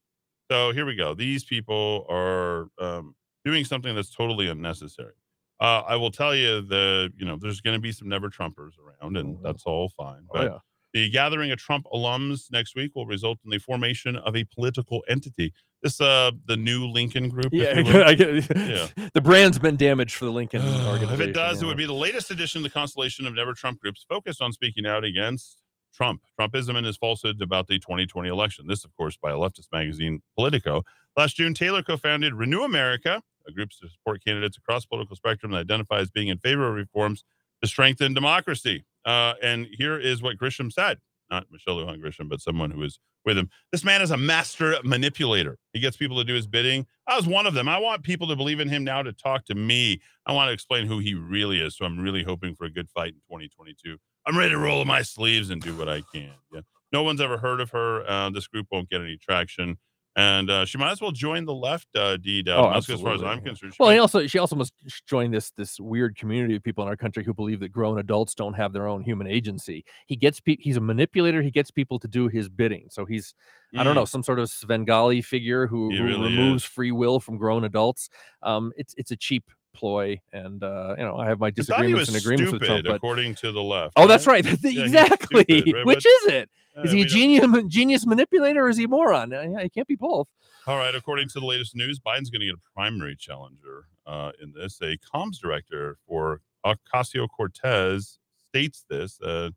So 0.50 0.72
here 0.72 0.86
we 0.86 0.94
go. 0.94 1.14
These 1.14 1.42
people 1.44 2.06
are 2.08 2.68
um, 2.78 3.16
doing 3.44 3.64
something 3.64 3.94
that's 3.96 4.14
totally 4.14 4.46
unnecessary. 4.48 5.14
Uh, 5.60 5.82
I 5.88 5.96
will 5.96 6.12
tell 6.12 6.32
you 6.36 6.60
the 6.60 7.12
you 7.16 7.26
know 7.26 7.36
there's 7.36 7.60
going 7.60 7.74
to 7.74 7.80
be 7.80 7.90
some 7.90 8.08
never 8.08 8.30
Trumpers 8.30 8.74
around, 8.78 9.16
and 9.16 9.38
Mhm. 9.38 9.42
that's 9.42 9.64
all 9.64 9.88
fine. 9.88 10.22
Oh, 10.30 10.32
But 10.34 10.42
yeah. 10.52 10.58
The 10.92 11.10
gathering 11.10 11.50
of 11.50 11.58
Trump 11.58 11.86
alums 11.92 12.50
next 12.50 12.74
week 12.74 12.92
will 12.94 13.06
result 13.06 13.38
in 13.44 13.50
the 13.50 13.58
formation 13.58 14.16
of 14.16 14.36
a 14.36 14.44
political 14.44 15.02
entity. 15.08 15.52
This 15.82 16.00
uh 16.00 16.32
the 16.46 16.56
new 16.56 16.86
Lincoln 16.86 17.28
Group. 17.28 17.48
Yeah, 17.52 17.78
you 17.78 17.84
will. 17.92 18.04
I 18.04 18.14
get, 18.14 18.34
Yeah. 18.56 18.88
the 19.14 19.20
brand's 19.20 19.58
been 19.58 19.76
damaged 19.76 20.14
for 20.14 20.24
the 20.24 20.32
Lincoln 20.32 20.62
organization. 20.62 21.12
if 21.20 21.20
it 21.20 21.32
does, 21.32 21.62
it 21.62 21.66
would 21.66 21.76
be 21.76 21.86
the 21.86 21.92
latest 21.92 22.30
edition 22.30 22.58
of 22.58 22.62
the 22.64 22.70
constellation 22.70 23.26
of 23.26 23.34
never 23.34 23.54
Trump 23.54 23.80
groups 23.80 24.04
focused 24.08 24.42
on 24.42 24.52
speaking 24.52 24.86
out 24.86 25.04
against 25.04 25.62
Trump, 25.94 26.22
Trumpism, 26.38 26.76
and 26.76 26.86
his 26.86 26.96
falsehoods 26.96 27.40
about 27.40 27.66
the 27.66 27.78
2020 27.78 28.28
election. 28.28 28.66
This, 28.66 28.84
of 28.84 28.94
course, 28.96 29.16
by 29.16 29.30
a 29.30 29.36
leftist 29.36 29.68
magazine, 29.72 30.20
Politico. 30.36 30.82
Last 31.16 31.36
June, 31.36 31.54
Taylor 31.54 31.82
co 31.82 31.96
founded 31.96 32.34
Renew 32.34 32.62
America, 32.62 33.22
a 33.46 33.52
group 33.52 33.70
to 33.80 33.88
support 33.88 34.24
candidates 34.24 34.56
across 34.56 34.84
political 34.86 35.16
spectrum 35.16 35.52
that 35.52 35.58
identify 35.58 35.98
as 35.98 36.10
being 36.10 36.28
in 36.28 36.38
favor 36.38 36.68
of 36.68 36.74
reforms 36.74 37.24
to 37.62 37.68
strengthen 37.68 38.14
democracy. 38.14 38.84
Uh, 39.04 39.34
and 39.42 39.66
here 39.72 39.98
is 39.98 40.22
what 40.22 40.36
Grisham 40.36 40.72
said 40.72 40.98
not 41.30 41.46
Michelle 41.50 41.76
Lujan 41.76 42.02
Grisham, 42.02 42.28
but 42.28 42.40
someone 42.40 42.70
who 42.70 42.82
is 42.82 42.98
with 43.24 43.36
him. 43.36 43.50
This 43.72 43.84
man 43.84 44.00
is 44.00 44.10
a 44.10 44.16
master 44.16 44.76
manipulator. 44.84 45.58
He 45.72 45.80
gets 45.80 45.96
people 45.96 46.16
to 46.18 46.24
do 46.24 46.34
his 46.34 46.46
bidding. 46.46 46.86
I 47.06 47.16
was 47.16 47.26
one 47.26 47.46
of 47.46 47.54
them. 47.54 47.68
I 47.68 47.78
want 47.78 48.02
people 48.02 48.28
to 48.28 48.36
believe 48.36 48.60
in 48.60 48.68
him 48.68 48.84
now 48.84 49.02
to 49.02 49.12
talk 49.12 49.44
to 49.46 49.54
me. 49.54 50.00
I 50.26 50.32
want 50.32 50.48
to 50.48 50.52
explain 50.52 50.86
who 50.86 50.98
he 50.98 51.14
really 51.14 51.60
is. 51.60 51.76
So 51.76 51.84
I'm 51.84 51.98
really 51.98 52.22
hoping 52.22 52.54
for 52.54 52.64
a 52.64 52.70
good 52.70 52.88
fight 52.90 53.08
in 53.08 53.20
2022. 53.28 53.98
I'm 54.26 54.36
ready 54.36 54.50
to 54.50 54.58
roll 54.58 54.80
up 54.80 54.86
my 54.86 55.02
sleeves 55.02 55.50
and 55.50 55.60
do 55.60 55.74
what 55.74 55.88
I 55.88 56.02
can. 56.12 56.32
Yeah. 56.52 56.60
No 56.92 57.02
one's 57.02 57.20
ever 57.20 57.38
heard 57.38 57.60
of 57.60 57.70
her. 57.70 58.08
Uh, 58.08 58.30
this 58.30 58.46
group 58.46 58.66
won't 58.70 58.88
get 58.88 59.00
any 59.00 59.18
traction. 59.18 59.78
And 60.18 60.50
uh, 60.50 60.64
she 60.64 60.78
might 60.78 60.90
as 60.90 61.00
well 61.00 61.12
join 61.12 61.44
the 61.44 61.54
left, 61.54 61.86
uh, 61.94 62.16
D 62.16 62.42
Dub. 62.42 62.58
Oh, 62.64 62.70
as 62.76 62.86
far 62.86 63.14
as 63.14 63.22
I'm 63.22 63.40
concerned. 63.40 63.72
She 63.72 63.76
Well, 63.78 63.90
might- 63.90 63.94
he 63.94 63.98
also 64.00 64.26
she 64.26 64.38
also 64.40 64.56
must 64.56 64.72
join 65.06 65.30
this 65.30 65.52
this 65.52 65.78
weird 65.78 66.16
community 66.16 66.56
of 66.56 66.62
people 66.64 66.82
in 66.82 66.88
our 66.88 66.96
country 66.96 67.22
who 67.22 67.32
believe 67.32 67.60
that 67.60 67.68
grown 67.70 68.00
adults 68.00 68.34
don't 68.34 68.54
have 68.54 68.72
their 68.72 68.88
own 68.88 69.02
human 69.02 69.28
agency. 69.28 69.84
He 70.08 70.16
gets 70.16 70.40
pe- 70.40 70.56
he's 70.58 70.76
a 70.76 70.80
manipulator. 70.80 71.40
He 71.40 71.52
gets 71.52 71.70
people 71.70 72.00
to 72.00 72.08
do 72.08 72.26
his 72.26 72.48
bidding. 72.48 72.88
So 72.90 73.04
he's 73.04 73.32
I 73.76 73.84
don't 73.84 73.92
Mm. 73.92 73.96
know 73.96 74.04
some 74.06 74.22
sort 74.24 74.38
of 74.40 74.48
Svengali 74.50 75.20
figure 75.22 75.66
who, 75.68 75.94
who 75.94 76.02
really 76.02 76.30
removes 76.34 76.64
is. 76.64 76.68
free 76.68 76.90
will 76.90 77.20
from 77.20 77.36
grown 77.36 77.62
adults. 77.64 78.08
Um, 78.42 78.72
it's 78.76 78.94
it's 78.98 79.12
a 79.12 79.16
cheap 79.16 79.44
ploy, 79.74 80.20
and 80.32 80.62
uh, 80.62 80.94
you 80.98 81.04
know 81.04 81.16
I 81.16 81.26
have 81.26 81.38
my 81.40 81.48
I 81.48 81.50
he 81.50 81.54
disagreements 81.54 82.08
and 82.08 82.16
agreements 82.16 82.52
with 82.52 82.62
Trump. 82.62 82.84
But 82.84 82.96
according 82.96 83.34
to 83.36 83.52
the 83.52 83.62
left. 83.62 83.94
oh, 83.96 84.06
that's 84.06 84.26
right? 84.26 84.44
right, 84.44 84.58
Yeah, 84.62 84.84
exactly. 84.84 85.44
stupid, 85.44 85.74
right? 85.74 85.86
Which 85.86 86.04
But- 86.04 86.30
is 86.30 86.34
it? 86.34 86.50
Is 86.78 86.84
Is 86.86 86.92
he 86.92 87.02
a 87.02 87.04
genius 87.06 87.64
genius 87.66 88.06
manipulator 88.06 88.64
or 88.66 88.68
is 88.68 88.76
he 88.76 88.84
a 88.84 88.88
moron? 88.88 89.32
Uh, 89.32 89.40
It 89.58 89.74
can't 89.74 89.88
be 89.88 89.96
both. 89.96 90.28
All 90.68 90.76
right. 90.76 90.94
According 90.94 91.28
to 91.30 91.40
the 91.40 91.46
latest 91.46 91.74
news, 91.74 91.98
Biden's 91.98 92.30
going 92.30 92.40
to 92.40 92.46
get 92.46 92.54
a 92.54 92.72
primary 92.72 93.16
challenger 93.16 93.86
uh, 94.06 94.30
in 94.40 94.52
this. 94.52 94.80
A 94.80 94.96
comms 94.98 95.40
director 95.40 95.96
for 96.06 96.40
Ocasio 96.64 97.26
Cortez 97.34 98.18
states 98.50 98.84
this, 98.88 99.20
uh, 99.22 99.50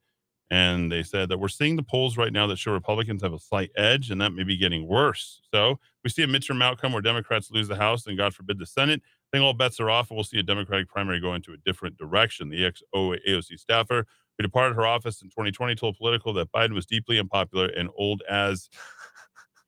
and 0.50 0.92
they 0.92 1.04
said 1.04 1.30
that 1.30 1.38
we're 1.38 1.48
seeing 1.48 1.76
the 1.76 1.84
polls 1.84 2.18
right 2.18 2.34
now 2.34 2.48
that 2.48 2.58
show 2.58 2.72
Republicans 2.72 3.22
have 3.22 3.34
a 3.34 3.40
slight 3.40 3.70
edge, 3.78 4.10
and 4.10 4.20
that 4.20 4.32
may 4.34 4.44
be 4.44 4.58
getting 4.58 4.88
worse. 4.88 5.42
So 5.54 5.80
we 6.04 6.10
see 6.10 6.24
a 6.24 6.28
midterm 6.28 6.64
outcome 6.64 6.92
where 6.92 7.02
Democrats 7.04 7.52
lose 7.52 7.68
the 7.68 7.76
House 7.76 8.08
and, 8.08 8.18
God 8.18 8.34
forbid, 8.34 8.58
the 8.58 8.66
Senate. 8.66 9.02
I 9.32 9.38
think 9.38 9.46
all 9.46 9.54
bets 9.54 9.80
are 9.80 9.90
off, 9.90 10.10
and 10.10 10.18
we'll 10.18 10.26
see 10.26 10.40
a 10.40 10.44
Democratic 10.44 10.90
primary 10.90 11.22
go 11.22 11.34
into 11.34 11.54
a 11.54 11.58
different 11.58 11.98
direction. 11.98 12.50
The 12.50 12.66
ex 12.66 12.84
AOC 12.94 13.58
staffer 13.60 14.06
who 14.38 14.42
departed 14.44 14.76
her 14.76 14.86
office 14.86 15.22
in 15.22 15.30
2020 15.30 15.76
told 15.76 15.98
Politico 15.98 16.34
that 16.34 16.52
Biden 16.52 16.74
was 16.74 16.86
deeply 16.86 17.18
unpopular 17.18 17.68
and 17.68 17.90
old 17.96 18.24
as, 18.30 18.70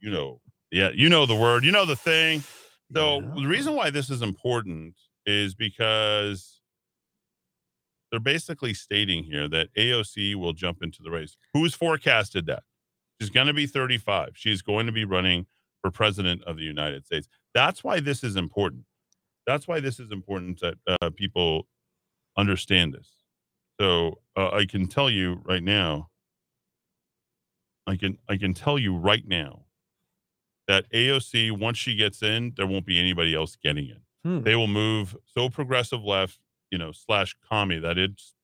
you 0.02 0.12
know, 0.12 0.42
yeah, 0.72 0.90
you 0.94 1.08
know 1.08 1.26
the 1.26 1.36
word, 1.36 1.64
you 1.64 1.72
know 1.72 1.86
the 1.86 1.96
thing. 1.96 2.44
So 2.94 3.22
Yeah. 3.22 3.32
the 3.36 3.48
reason 3.48 3.74
why 3.76 3.90
this 3.90 4.10
is 4.10 4.22
important 4.22 4.96
is 5.26 5.56
because 5.56 6.60
they're 8.12 8.20
basically 8.20 8.74
stating 8.74 9.24
here 9.24 9.48
that 9.48 9.74
AOC 9.76 10.36
will 10.36 10.54
jump 10.54 10.84
into 10.84 11.02
the 11.02 11.10
race. 11.10 11.38
Who's 11.54 11.74
forecasted 11.74 12.46
that? 12.48 12.64
She's 13.22 13.30
going 13.30 13.48
to 13.48 13.54
be 13.54 13.66
35. 13.66 14.32
She's 14.36 14.62
going 14.62 14.86
to 14.88 14.92
be 14.92 15.06
running 15.06 15.46
for 15.82 15.90
president 15.90 16.44
of 16.44 16.58
the 16.58 16.64
United 16.64 17.06
States. 17.06 17.28
That's 17.54 17.84
why 17.84 18.00
this 18.02 18.24
is 18.24 18.36
important. 18.36 18.84
That's 19.46 19.68
why 19.68 19.80
this 19.80 20.00
is 20.00 20.12
important 20.12 20.60
that 20.62 20.76
uh, 21.02 21.10
people 21.10 21.68
understand 22.38 22.94
this. 22.94 23.10
So 23.80 24.20
uh, 24.38 24.52
I 24.52 24.66
can 24.66 24.88
tell 24.88 25.10
you 25.10 25.42
right 25.46 25.64
now. 25.64 26.10
I 27.86 27.98
can 27.98 28.18
I 28.30 28.38
can 28.38 28.54
tell 28.54 28.80
you 28.80 28.96
right 28.96 29.28
now 29.28 29.66
that 30.68 30.90
AOC 30.94 31.58
once 31.60 31.78
she 31.78 31.96
gets 31.96 32.22
in, 32.24 32.54
there 32.56 32.66
won't 32.68 32.86
be 32.86 32.98
anybody 32.98 33.36
else 33.36 33.58
getting 33.62 33.90
in. 33.90 34.00
Hmm. 34.24 34.42
They 34.44 34.56
will 34.56 34.68
move 34.68 35.18
so 35.26 35.50
progressive 35.50 36.02
left, 36.04 36.40
you 36.72 36.78
know, 36.78 36.94
slash 36.94 37.36
commie 37.50 37.80
that 37.80 37.98
it's 37.98 38.36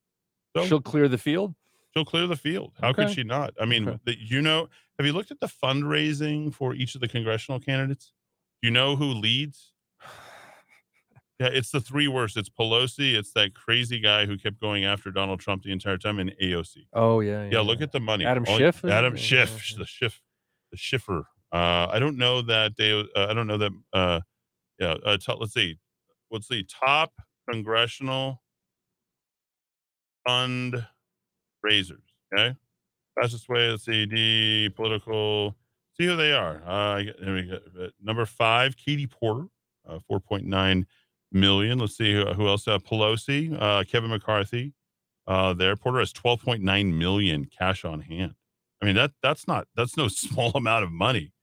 so 0.56 0.66
She'll 0.66 0.82
clear 0.82 1.08
the 1.08 1.18
field. 1.18 1.56
she'll 1.94 2.04
clear 2.04 2.28
the 2.28 2.36
field. 2.36 2.74
How 2.82 2.92
could 2.92 3.12
she 3.12 3.24
not? 3.24 3.54
I 3.62 3.66
mean, 3.66 3.88
Okay. 3.88 4.00
the, 4.04 4.18
you 4.20 4.42
know, 4.42 4.68
have 4.98 5.06
you 5.06 5.14
looked 5.14 5.32
at 5.32 5.40
the 5.40 5.48
fundraising 5.48 6.54
for 6.54 6.74
each 6.74 6.96
of 6.96 7.02
the 7.02 7.08
congressional 7.08 7.60
candidates? 7.62 8.12
Do 8.62 8.68
you 8.68 8.72
know 8.74 8.98
who 8.98 9.06
leads? 9.06 9.72
Yeah, 11.40 11.48
it's 11.54 11.72
the 11.72 11.80
three 11.80 12.08
worst. 12.10 12.36
It's 12.36 12.50
Pelosi, 12.50 13.14
it's 13.16 13.32
that 13.32 13.54
crazy 13.54 14.00
guy 14.00 14.26
who 14.26 14.38
kept 14.38 14.60
going 14.60 14.84
after 14.84 15.10
Donald 15.10 15.40
Trump 15.40 15.64
the 15.64 15.72
entire 15.72 15.98
time, 15.98 16.20
and 16.20 16.34
AOC. 16.42 16.88
Oh 16.94 17.22
yeah, 17.22 17.48
Yeah, 17.50 17.62
look 17.62 17.82
at 17.82 17.94
the 17.94 18.00
money. 18.02 18.26
Adam 18.26 18.44
All- 18.48 18.58
Schiff, 18.58 18.84
Adam? 18.84 19.16
Schiff, 19.16 19.72
Yeah. 19.72 19.78
the 19.80 19.86
Schiff, 19.86 20.22
the 20.72 20.78
Schiffer. 20.78 21.24
Uh, 21.52 21.88
I 21.90 21.98
don't 22.00 22.18
know 22.18 22.42
that 22.42 22.76
they. 22.78 22.92
Uh, 22.92 23.06
I 23.16 23.34
don't 23.34 23.48
know 23.48 23.58
that. 23.58 23.72
Uh, 23.94 24.20
yeah. 24.80 24.96
Uh, 25.06 25.18
t- 25.18 25.34
let's 25.40 25.54
see. 25.54 25.78
What's 26.28 26.48
the 26.50 26.64
top 26.64 27.14
congressional 27.50 28.42
fund 30.28 30.86
raisers? 31.64 32.04
Okay. 32.34 32.56
Fastest 33.20 33.48
way. 33.50 33.70
Let's 33.70 33.86
see. 33.86 34.06
The 34.06 34.70
political. 34.76 35.56
See 35.98 36.06
who 36.06 36.16
they 36.16 36.34
are. 36.34 36.62
Uh, 36.66 36.96
I 36.98 37.04
get- 37.04 37.20
there 37.20 37.34
we 37.34 37.44
go. 37.44 37.60
Uh, 37.82 37.88
number 38.02 38.26
five, 38.26 38.78
Katie 38.78 39.08
Porter, 39.08 39.48
uh, 39.88 40.00
four 40.08 40.20
point 40.20 40.46
nine 40.46 40.86
million. 41.32 41.80
Let's 41.80 41.98
see 41.98 42.14
who, 42.14 42.26
who 42.34 42.48
else. 42.48 42.68
Uh, 42.68 42.80
Pelosi, 42.80 43.56
uh, 43.60 43.84
Kevin 43.84 44.10
McCarthy. 44.10 44.74
Uh, 45.28 45.54
there, 45.54 45.76
Porter 45.76 46.00
has 46.00 46.12
12.9 46.14 46.94
million 46.98 47.46
cash 47.46 47.86
on 47.86 48.02
hand. 48.02 48.34
I 48.82 48.86
mean 48.86 48.96
that 48.96 49.12
that's 49.22 49.48
not 49.48 49.68
that's 49.76 49.98
no 49.98 50.08
small 50.08 50.52
amount 50.56 50.84
of 50.86 50.92
money. 50.92 51.34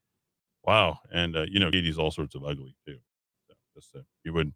Wow, 0.64 0.98
and 1.12 1.36
uh, 1.36 1.44
you 1.48 1.60
know 1.60 1.70
Katie's 1.70 1.98
all 1.98 2.10
sorts 2.10 2.34
of 2.34 2.42
ugly 2.44 2.74
too. 2.86 2.96
So 3.48 3.54
just 3.74 3.94
uh, 3.94 4.00
you 4.24 4.32
wouldn't 4.32 4.54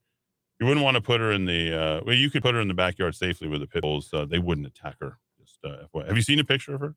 You 0.59 0.66
wouldn't 0.66 0.82
want 0.85 0.97
to 0.97 1.01
put 1.01 1.20
her 1.20 1.31
in 1.32 1.44
the. 1.44 1.73
Uh, 1.73 2.01
well, 2.05 2.15
you 2.16 2.31
could 2.31 2.43
put 2.43 2.55
her 2.55 2.61
in 2.61 2.69
the 2.69 2.74
backyard 2.74 3.15
safely 3.15 3.48
with 3.48 3.61
the 3.61 3.66
pit 3.66 3.82
bulls. 3.82 4.09
Uh, 4.12 4.24
they 4.24 4.39
wouldn't 4.39 4.66
attack 4.66 4.97
her. 5.01 5.19
Just 5.39 5.59
uh, 5.65 5.86
FYI. 5.94 6.07
have 6.09 6.16
you 6.16 6.23
seen 6.23 6.39
a 6.40 6.44
picture 6.44 6.74
of 6.74 6.81
her? 6.81 6.94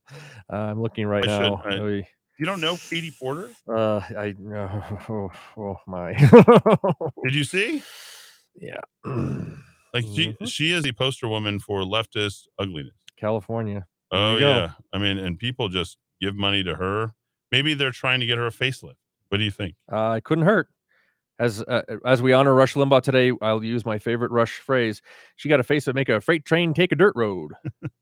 Uh, 0.51 0.55
I'm 0.55 0.81
looking 0.81 1.05
right 1.05 1.27
I 1.27 1.37
should- 1.37 1.41
now. 1.51 1.61
I- 1.65 1.79
Oy. 1.79 2.07
You 2.39 2.47
don't 2.47 2.61
know 2.61 2.77
Katie 2.89 3.13
Porter? 3.17 3.51
Uh, 3.67 3.97
I 4.17 4.33
oh, 5.07 5.29
oh 5.57 5.77
my. 5.85 6.13
Did 7.23 7.35
you 7.35 7.43
see? 7.43 7.83
Yeah. 8.55 8.81
Like 9.93 10.05
she 10.05 10.29
Mhm. 10.33 10.47
she 10.51 10.71
is 10.71 10.87
a 10.87 10.91
poster 10.91 11.27
woman 11.27 11.59
for 11.59 11.81
leftist 11.81 12.47
ugliness. 12.57 12.95
California. 13.15 13.85
There 14.09 14.19
Oh 14.19 14.37
yeah. 14.37 14.71
I 14.91 14.97
mean, 14.97 15.19
and 15.19 15.37
people 15.37 15.69
just 15.69 15.99
give 16.19 16.33
money 16.35 16.63
to 16.63 16.73
her. 16.75 17.13
Maybe 17.51 17.75
they're 17.75 17.91
trying 17.91 18.19
to 18.21 18.25
get 18.25 18.39
her 18.39 18.47
a 18.47 18.51
facelift. 18.51 18.95
What 19.29 19.37
do 19.37 19.43
you 19.43 19.51
think? 19.51 19.75
Uh, 19.91 20.15
it 20.17 20.23
couldn't 20.23 20.45
hurt. 20.45 20.67
As 21.37 21.61
uh, 21.61 21.83
as 22.07 22.23
we 22.23 22.33
honor 22.33 22.55
Rush 22.55 22.73
Limbaugh 22.73 23.03
today, 23.03 23.33
I'll 23.39 23.63
use 23.63 23.85
my 23.85 23.99
favorite 23.99 24.31
Rush 24.31 24.53
phrase. 24.57 25.03
She 25.35 25.47
got 25.47 25.59
a 25.59 25.63
face 25.63 25.85
that 25.85 25.93
make 25.93 26.09
a 26.09 26.19
freight 26.19 26.43
train 26.43 26.73
take 26.73 26.91
a 26.91 26.95
dirt 26.95 27.13
road. 27.15 27.51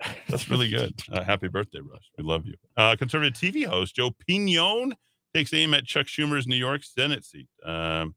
That's 0.28 0.48
really 0.48 0.68
good. 0.70 0.94
Uh, 1.12 1.22
happy 1.22 1.48
birthday, 1.48 1.80
Rush. 1.80 2.10
We 2.18 2.24
love 2.24 2.46
you. 2.46 2.54
Uh, 2.78 2.96
conservative 2.96 3.34
TV 3.34 3.66
host 3.66 3.94
Joe 3.96 4.10
Pinion 4.26 4.94
takes 5.34 5.52
aim 5.52 5.74
at 5.74 5.84
Chuck 5.84 6.06
Schumer's 6.06 6.46
New 6.46 6.56
York 6.56 6.82
Senate 6.82 7.24
seat. 7.24 7.48
Um, 7.64 8.14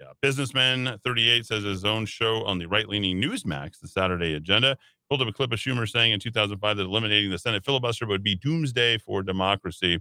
yeah, 0.00 0.12
businessman 0.22 0.98
38 1.04 1.46
says 1.46 1.64
his 1.64 1.84
own 1.84 2.06
show 2.06 2.44
on 2.44 2.58
the 2.58 2.66
right-leaning 2.66 3.20
Newsmax, 3.20 3.80
the 3.80 3.88
Saturday 3.88 4.34
Agenda, 4.34 4.76
pulled 5.08 5.22
up 5.22 5.28
a 5.28 5.32
clip 5.32 5.52
of 5.52 5.58
Schumer 5.58 5.88
saying 5.88 6.12
in 6.12 6.20
2005 6.20 6.76
that 6.76 6.82
eliminating 6.84 7.30
the 7.30 7.38
Senate 7.38 7.64
filibuster 7.64 8.06
would 8.06 8.22
be 8.22 8.34
doomsday 8.36 8.98
for 8.98 9.22
democracy. 9.22 9.98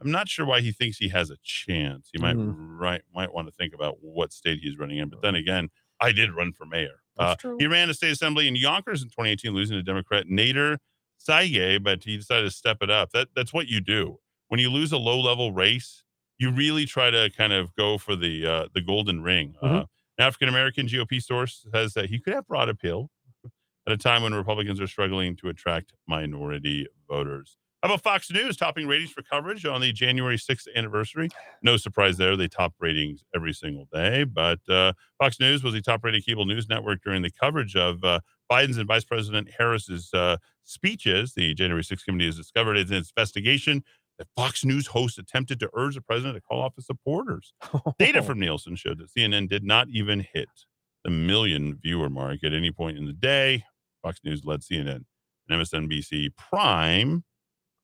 I'm 0.00 0.10
not 0.10 0.28
sure 0.28 0.44
why 0.44 0.60
he 0.60 0.72
thinks 0.72 0.98
he 0.98 1.08
has 1.08 1.30
a 1.30 1.36
chance. 1.42 2.10
He 2.12 2.18
might 2.20 2.36
Mhm. 2.36 2.78
right 2.78 3.02
might 3.14 3.32
want 3.32 3.46
to 3.48 3.52
think 3.52 3.72
about 3.72 3.98
what 4.02 4.32
state 4.32 4.58
he's 4.60 4.76
running 4.76 4.98
in. 4.98 5.08
But 5.08 5.22
then 5.22 5.34
again, 5.34 5.70
I 6.00 6.12
did 6.12 6.32
run 6.32 6.52
for 6.52 6.66
mayor. 6.66 7.02
Uh, 7.18 7.34
true. 7.36 7.56
he 7.60 7.66
ran 7.66 7.90
a 7.90 7.94
state 7.94 8.10
assembly 8.12 8.48
in 8.48 8.56
Yonkers 8.56 9.02
in 9.02 9.08
2018, 9.10 9.52
losing 9.54 9.76
to 9.76 9.82
Democrat 9.82 10.26
Nader 10.26 10.78
Sayegh, 11.20 11.82
but 11.82 12.04
he 12.04 12.16
decided 12.16 12.44
to 12.44 12.50
step 12.50 12.78
it 12.82 12.90
up. 12.90 13.10
That 13.12 13.28
that's 13.34 13.52
what 13.52 13.68
you 13.68 13.80
do 13.80 14.18
when 14.48 14.58
you 14.60 14.70
lose 14.70 14.92
a 14.92 14.98
low 14.98 15.20
level 15.20 15.52
race. 15.52 16.02
You 16.42 16.50
really 16.50 16.86
try 16.86 17.08
to 17.12 17.30
kind 17.36 17.52
of 17.52 17.72
go 17.76 17.98
for 17.98 18.16
the 18.16 18.44
uh, 18.44 18.66
the 18.74 18.80
golden 18.80 19.22
ring. 19.22 19.54
Uh, 19.62 19.66
Mhm. 19.68 19.80
an 19.82 19.86
African 20.26 20.48
American 20.48 20.88
GOP 20.88 21.20
source 21.22 21.64
says 21.72 21.94
that 21.94 22.10
he 22.10 22.18
could 22.18 22.34
have 22.34 22.48
brought 22.48 22.68
appeal 22.68 23.10
at 23.86 23.92
a 23.92 23.96
time 23.96 24.24
when 24.24 24.34
Republicans 24.34 24.80
are 24.80 24.88
struggling 24.88 25.36
to 25.36 25.48
attract 25.48 25.92
minority 26.08 26.88
voters. 27.08 27.58
How 27.82 27.88
about 27.88 28.00
Fox 28.02 28.30
News 28.30 28.56
topping 28.56 28.86
ratings 28.88 29.10
for 29.12 29.22
coverage 29.22 29.64
on 29.66 29.80
the 29.80 29.92
January 29.92 30.36
6th 30.36 30.66
anniversary? 30.76 31.28
No 31.62 31.76
surprise 31.76 32.16
there. 32.16 32.36
They 32.36 32.46
top 32.48 32.74
ratings 32.80 33.24
every 33.34 33.52
single 33.52 33.86
day. 33.92 34.22
But 34.24 34.60
uh, 34.68 34.92
Fox 35.18 35.38
News 35.40 35.62
was 35.64 35.74
the 35.74 35.80
top 35.80 36.04
rated 36.04 36.24
cable 36.24 36.44
news 36.46 36.68
network 36.68 37.02
during 37.02 37.22
the 37.22 37.30
coverage 37.30 37.74
of 37.76 38.02
uh, 38.04 38.20
Biden's 38.50 38.78
and 38.78 38.86
Vice 38.86 39.04
President 39.04 39.48
Harris's 39.58 40.12
uh, 40.14 40.36
speeches. 40.64 41.34
The 41.34 41.54
January 41.54 41.82
6th 41.82 42.04
committee 42.04 42.26
has 42.26 42.36
discovered 42.36 42.76
in 42.76 42.92
its 42.92 43.10
investigation 43.10 43.82
that 44.22 44.28
Fox 44.40 44.64
News 44.64 44.86
hosts 44.86 45.18
attempted 45.18 45.58
to 45.60 45.70
urge 45.74 45.96
the 45.96 46.00
president 46.00 46.36
to 46.36 46.40
call 46.40 46.62
off 46.62 46.76
his 46.76 46.86
supporters. 46.86 47.52
Data 47.98 48.22
from 48.22 48.38
Nielsen 48.38 48.76
showed 48.76 48.98
that 48.98 49.10
CNN 49.12 49.48
did 49.48 49.64
not 49.64 49.88
even 49.88 50.24
hit 50.32 50.48
the 51.04 51.10
million 51.10 51.78
viewer 51.82 52.08
mark 52.08 52.44
at 52.44 52.52
any 52.52 52.70
point 52.70 52.96
in 52.96 53.06
the 53.06 53.12
day. 53.12 53.64
Fox 54.02 54.20
News 54.24 54.44
led 54.44 54.60
CNN 54.60 55.04
and 55.48 55.60
MSNBC 55.60 56.30
Prime 56.36 57.24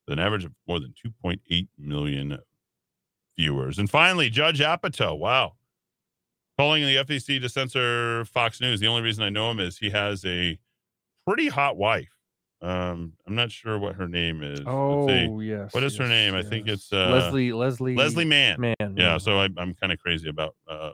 with 0.07 0.19
an 0.19 0.25
average 0.25 0.45
of 0.45 0.53
more 0.69 0.79
than 0.79 0.95
2.8 1.25 1.69
million 1.77 2.39
viewers. 3.37 3.79
And 3.79 3.91
finally, 3.91 4.31
Judd 4.31 4.55
Apatow. 4.57 5.19
Wow. 5.19 5.55
Calling 6.57 6.85
the 6.85 6.97
FCC 6.97 7.41
to 7.41 7.49
censor 7.49 8.25
Fox 8.27 8.61
News. 8.61 8.81
The 8.81 8.87
only 8.87 9.03
reason 9.03 9.25
I 9.25 9.29
know 9.29 9.51
him 9.51 9.61
is 9.61 9.79
he 9.79 9.91
has 9.91 10.25
a 10.25 10.59
pretty 11.27 11.49
hot 11.49 11.77
wife. 11.77 12.18
Um, 12.61 13.13
I'm 13.27 13.37
not 13.37 13.53
sure 13.53 13.79
what 13.79 13.95
her 13.95 14.09
name 14.09 14.43
is. 14.43 14.61
Oh 14.67 15.41
yes. 15.41 15.73
What 15.73 15.85
is 15.85 15.97
her 15.97 16.05
yes, 16.05 16.11
name? 16.11 16.35
I 16.35 16.43
think 16.43 16.67
it's, 16.67 16.93
uh, 16.93 17.09
Leslie. 17.11 17.53
Leslie. 17.53 17.95
Leslie 17.95 18.25
Mann. 18.25 18.61
Man. 18.61 18.95
Yeah, 18.97 19.19
so 19.19 19.39
I, 19.39 19.49
I'm 19.57 19.75
kind 19.75 19.93
of 19.93 19.99
crazy 20.01 20.29
about 20.29 20.57
uh, 20.69 20.93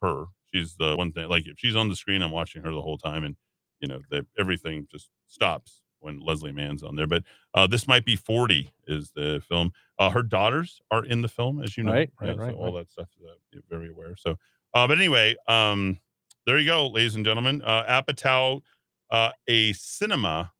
her. 0.00 0.24
She's 0.52 0.76
the 0.76 0.96
one 0.96 1.12
thing. 1.12 1.28
Like 1.28 1.46
if 1.46 1.58
she's 1.58 1.76
on 1.76 1.88
the 1.88 1.96
screen, 1.96 2.22
I'm 2.22 2.30
watching 2.30 2.62
her 2.62 2.72
the 2.72 2.80
whole 2.80 2.98
time, 2.98 3.24
and 3.24 3.36
you 3.80 3.88
know, 3.88 4.00
the, 4.10 4.26
everything 4.38 4.86
just 4.90 5.08
stops 5.28 5.82
when 6.00 6.20
Leslie 6.20 6.52
Mann's 6.52 6.82
on 6.82 6.96
there. 6.96 7.06
But 7.06 7.24
uh, 7.54 7.66
this 7.66 7.86
might 7.86 8.04
be 8.04 8.16
40 8.16 8.72
is 8.86 9.10
the 9.14 9.42
film. 9.46 9.72
Uh, 9.98 10.10
her 10.10 10.22
daughters 10.22 10.80
are 10.90 11.04
in 11.04 11.20
the 11.22 11.28
film, 11.28 11.62
as 11.62 11.76
you 11.76 11.84
know. 11.84 11.92
Right, 11.92 12.10
Yeah, 12.22 12.28
right, 12.28 12.36
so 12.36 12.42
right, 12.42 12.54
all 12.54 12.72
that 12.72 12.90
stuff. 12.90 13.08
Uh, 13.22 13.34
you're 13.52 13.62
very 13.68 13.90
aware. 13.90 14.16
So, 14.16 14.38
uh, 14.74 14.86
but 14.86 14.96
anyway, 14.98 15.36
um, 15.46 15.98
there 16.46 16.58
you 16.58 16.66
go, 16.66 16.88
ladies 16.88 17.16
and 17.16 17.24
gentlemen. 17.24 17.60
Uh, 17.62 17.84
Apatow, 17.84 18.62
uh, 19.10 19.30
a 19.46 19.72
cinema 19.74 20.52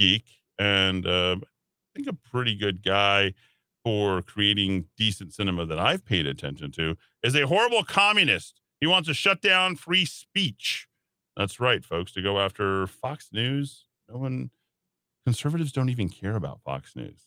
geek, 0.00 0.24
and 0.58 1.06
uh, 1.06 1.36
I 1.36 1.88
think 1.94 2.08
a 2.08 2.30
pretty 2.30 2.56
good 2.56 2.82
guy 2.82 3.34
for 3.84 4.22
creating 4.22 4.86
decent 4.96 5.32
cinema 5.32 5.66
that 5.66 5.78
I've 5.78 6.04
paid 6.04 6.26
attention 6.26 6.70
to, 6.72 6.96
is 7.22 7.34
a 7.34 7.46
horrible 7.46 7.82
communist. 7.84 8.60
He 8.80 8.86
wants 8.86 9.08
to 9.08 9.14
shut 9.14 9.40
down 9.40 9.76
free 9.76 10.04
speech. 10.04 10.86
That's 11.36 11.60
right, 11.60 11.84
folks. 11.84 12.12
To 12.12 12.22
go 12.22 12.38
after 12.38 12.86
Fox 12.86 13.28
News, 13.32 13.86
no 14.08 14.18
one, 14.18 14.50
conservatives 15.24 15.72
don't 15.72 15.88
even 15.88 16.08
care 16.08 16.36
about 16.36 16.60
Fox 16.62 16.94
News. 16.96 17.26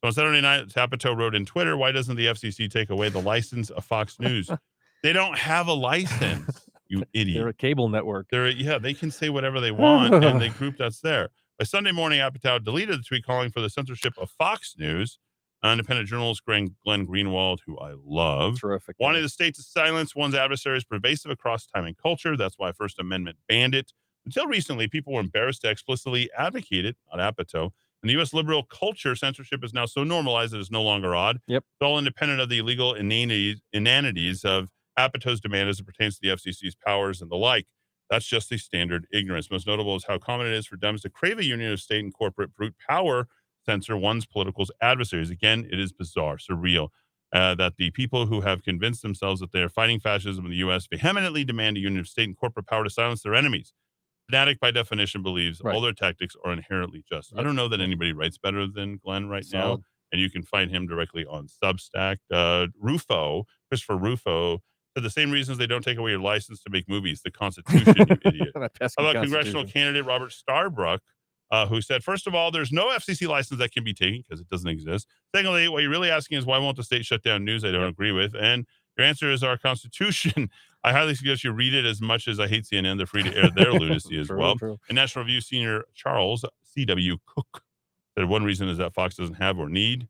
So 0.00 0.08
on 0.08 0.12
Saturday 0.12 0.40
night, 0.40 0.68
Apatow 0.68 1.16
wrote 1.16 1.34
in 1.34 1.46
Twitter, 1.46 1.76
why 1.76 1.92
doesn't 1.92 2.16
the 2.16 2.26
FCC 2.26 2.70
take 2.70 2.90
away 2.90 3.08
the 3.08 3.20
license 3.20 3.70
of 3.70 3.84
Fox 3.84 4.18
News? 4.20 4.50
they 5.02 5.12
don't 5.12 5.38
have 5.38 5.68
a 5.68 5.72
license, 5.72 6.66
you 6.88 7.04
idiot. 7.12 7.38
They're 7.38 7.48
a 7.48 7.54
cable 7.54 7.88
network. 7.88 8.26
They're 8.30 8.48
yeah, 8.48 8.78
they 8.78 8.94
can 8.94 9.10
say 9.10 9.28
whatever 9.28 9.60
they 9.60 9.70
want 9.70 10.14
and 10.14 10.40
the 10.40 10.48
group 10.48 10.76
that's 10.78 11.00
there. 11.00 11.28
By 11.58 11.64
Sunday 11.64 11.92
morning, 11.92 12.20
Apatow 12.20 12.62
deleted 12.62 12.98
the 12.98 13.02
tweet 13.02 13.24
calling 13.24 13.50
for 13.50 13.60
the 13.60 13.70
censorship 13.70 14.12
of 14.18 14.30
Fox 14.30 14.74
News. 14.78 15.18
Independent 15.64 16.06
journalist 16.08 16.44
Glenn, 16.44 16.76
Glenn 16.84 17.06
Greenwald, 17.08 17.58
who 17.66 17.76
I 17.78 17.94
love, 18.04 18.60
Terrific. 18.60 18.94
wanting 19.00 19.22
the 19.22 19.28
state 19.28 19.56
to 19.56 19.62
silence 19.62 20.14
one's 20.14 20.34
adversaries 20.36 20.84
pervasive 20.84 21.30
across 21.32 21.66
time 21.66 21.86
and 21.86 21.96
culture. 21.96 22.36
That's 22.36 22.56
why 22.56 22.70
First 22.70 23.00
Amendment 23.00 23.38
banned 23.48 23.74
it. 23.74 23.92
Until 24.24 24.46
recently, 24.46 24.86
people 24.86 25.12
were 25.14 25.20
embarrassed 25.20 25.62
to 25.62 25.70
explicitly 25.70 26.30
advocate 26.38 26.84
it, 26.84 26.96
not 27.12 27.36
Apatow. 27.36 27.70
In 28.02 28.06
the 28.08 28.12
U.S. 28.12 28.32
liberal 28.32 28.62
culture, 28.62 29.16
censorship 29.16 29.64
is 29.64 29.72
now 29.74 29.86
so 29.86 30.04
normalized 30.04 30.52
that 30.52 30.60
it's 30.60 30.70
no 30.70 30.82
longer 30.82 31.16
odd. 31.16 31.40
Yep. 31.48 31.64
It's 31.64 31.84
all 31.84 31.98
independent 31.98 32.40
of 32.40 32.48
the 32.48 32.58
illegal 32.58 32.94
inanities, 32.94 33.60
inanities 33.72 34.44
of 34.44 34.68
Apatow's 34.96 35.40
demand 35.40 35.68
as 35.68 35.80
it 35.80 35.86
pertains 35.86 36.16
to 36.16 36.20
the 36.22 36.28
FCC's 36.36 36.76
powers 36.76 37.20
and 37.20 37.30
the 37.30 37.36
like. 37.36 37.66
That's 38.10 38.26
just 38.26 38.48
the 38.50 38.58
standard 38.58 39.06
ignorance. 39.12 39.50
Most 39.50 39.66
notable 39.66 39.96
is 39.96 40.04
how 40.06 40.18
common 40.18 40.46
it 40.46 40.52
is 40.52 40.66
for 40.66 40.76
Dems 40.76 41.02
to 41.02 41.10
crave 41.10 41.38
a 41.38 41.44
union 41.44 41.72
of 41.72 41.80
state 41.80 42.04
and 42.04 42.14
corporate 42.14 42.54
brute 42.54 42.74
power 42.88 43.28
censor 43.64 43.96
one's 43.96 44.26
political 44.26 44.64
adversaries. 44.80 45.30
Again, 45.30 45.66
it 45.70 45.80
is 45.80 45.92
bizarre, 45.92 46.36
surreal. 46.36 46.88
Uh, 47.32 47.54
that 47.56 47.74
the 47.76 47.90
people 47.90 48.26
who 48.26 48.42
have 48.42 48.62
convinced 48.62 49.02
themselves 49.02 49.40
that 49.40 49.50
they 49.50 49.60
are 49.60 49.68
fighting 49.68 49.98
fascism 49.98 50.44
in 50.44 50.50
the 50.52 50.58
U.S. 50.58 50.86
vehemently 50.86 51.42
demand 51.44 51.76
a 51.76 51.80
union 51.80 51.98
of 52.00 52.06
state 52.08 52.28
and 52.28 52.36
corporate 52.36 52.68
power 52.68 52.84
to 52.84 52.90
silence 52.90 53.22
their 53.22 53.34
enemies. 53.34 53.72
Fanatic, 54.30 54.60
by 54.60 54.70
definition, 54.70 55.22
believes 55.22 55.60
Right. 55.60 55.74
all 55.74 55.80
their 55.80 55.92
tactics 55.92 56.36
are 56.44 56.52
inherently 56.52 57.02
just. 57.10 57.32
I 57.36 57.42
don't 57.42 57.56
know 57.56 57.68
that 57.68 57.80
anybody 57.80 58.12
writes 58.12 58.38
better 58.38 58.66
than 58.68 58.98
Glenn 58.98 59.28
right 59.28 59.44
now 59.52 59.72
and 60.12 60.20
you 60.20 60.30
can 60.30 60.42
find 60.44 60.70
him 60.70 60.86
directly 60.86 61.26
on 61.26 61.48
Substack. 61.48 62.18
Uh, 62.30 62.68
Rufo, 62.80 63.44
Christopher 63.68 63.96
Rufo, 63.96 64.62
for 64.96 65.02
the 65.02 65.10
same 65.10 65.30
reasons 65.30 65.58
they 65.58 65.66
don't 65.66 65.84
take 65.84 65.98
away 65.98 66.12
your 66.12 66.20
license 66.20 66.62
to 66.62 66.70
make 66.70 66.88
movies, 66.88 67.20
the 67.22 67.30
Constitution, 67.30 67.94
you 67.98 68.16
idiot. 68.24 68.48
How 68.54 68.62
about 68.96 69.16
congressional 69.16 69.66
candidate 69.66 70.06
Robert 70.06 70.32
Starbrook, 70.32 71.00
uh, 71.50 71.66
who 71.66 71.82
said, 71.82 72.02
first 72.02 72.26
of 72.26 72.34
all, 72.34 72.50
there's 72.50 72.72
no 72.72 72.86
FCC 72.86 73.28
license 73.28 73.60
that 73.60 73.72
can 73.72 73.84
be 73.84 73.92
taken 73.92 74.22
because 74.26 74.40
it 74.40 74.48
doesn't 74.48 74.70
exist. 74.70 75.06
Secondly, 75.34 75.68
what 75.68 75.82
you're 75.82 75.90
really 75.90 76.10
asking 76.10 76.38
is 76.38 76.46
why 76.46 76.56
won't 76.56 76.78
the 76.78 76.82
state 76.82 77.04
shut 77.04 77.22
down 77.22 77.44
news 77.44 77.62
I 77.62 77.72
don't 77.72 77.82
agree 77.84 78.10
with? 78.10 78.34
And 78.34 78.64
your 78.96 79.06
answer 79.06 79.30
is 79.30 79.42
our 79.42 79.58
Constitution. 79.58 80.48
I 80.82 80.92
highly 80.92 81.14
suggest 81.14 81.44
you 81.44 81.52
read 81.52 81.74
it 81.74 81.84
as 81.84 82.00
much 82.00 82.26
as 82.26 82.40
I 82.40 82.48
hate 82.48 82.64
CNN. 82.64 82.96
They're 82.96 83.06
free 83.06 83.24
to 83.24 83.36
air 83.36 83.50
their 83.54 83.74
lunacy 83.74 84.18
as 84.18 84.26
True, 84.28 84.38
well. 84.38 84.56
true. 84.56 84.78
And 84.88 84.96
National 84.96 85.26
Review 85.26 85.42
senior 85.42 85.84
Charles 85.94 86.42
C.W. 86.64 87.18
Cooke 87.26 87.62
said 88.16 88.30
one 88.30 88.44
reason 88.44 88.70
is 88.70 88.78
that 88.78 88.94
Fox 88.94 89.16
doesn't 89.16 89.34
have 89.34 89.58
or 89.58 89.68
need 89.68 90.08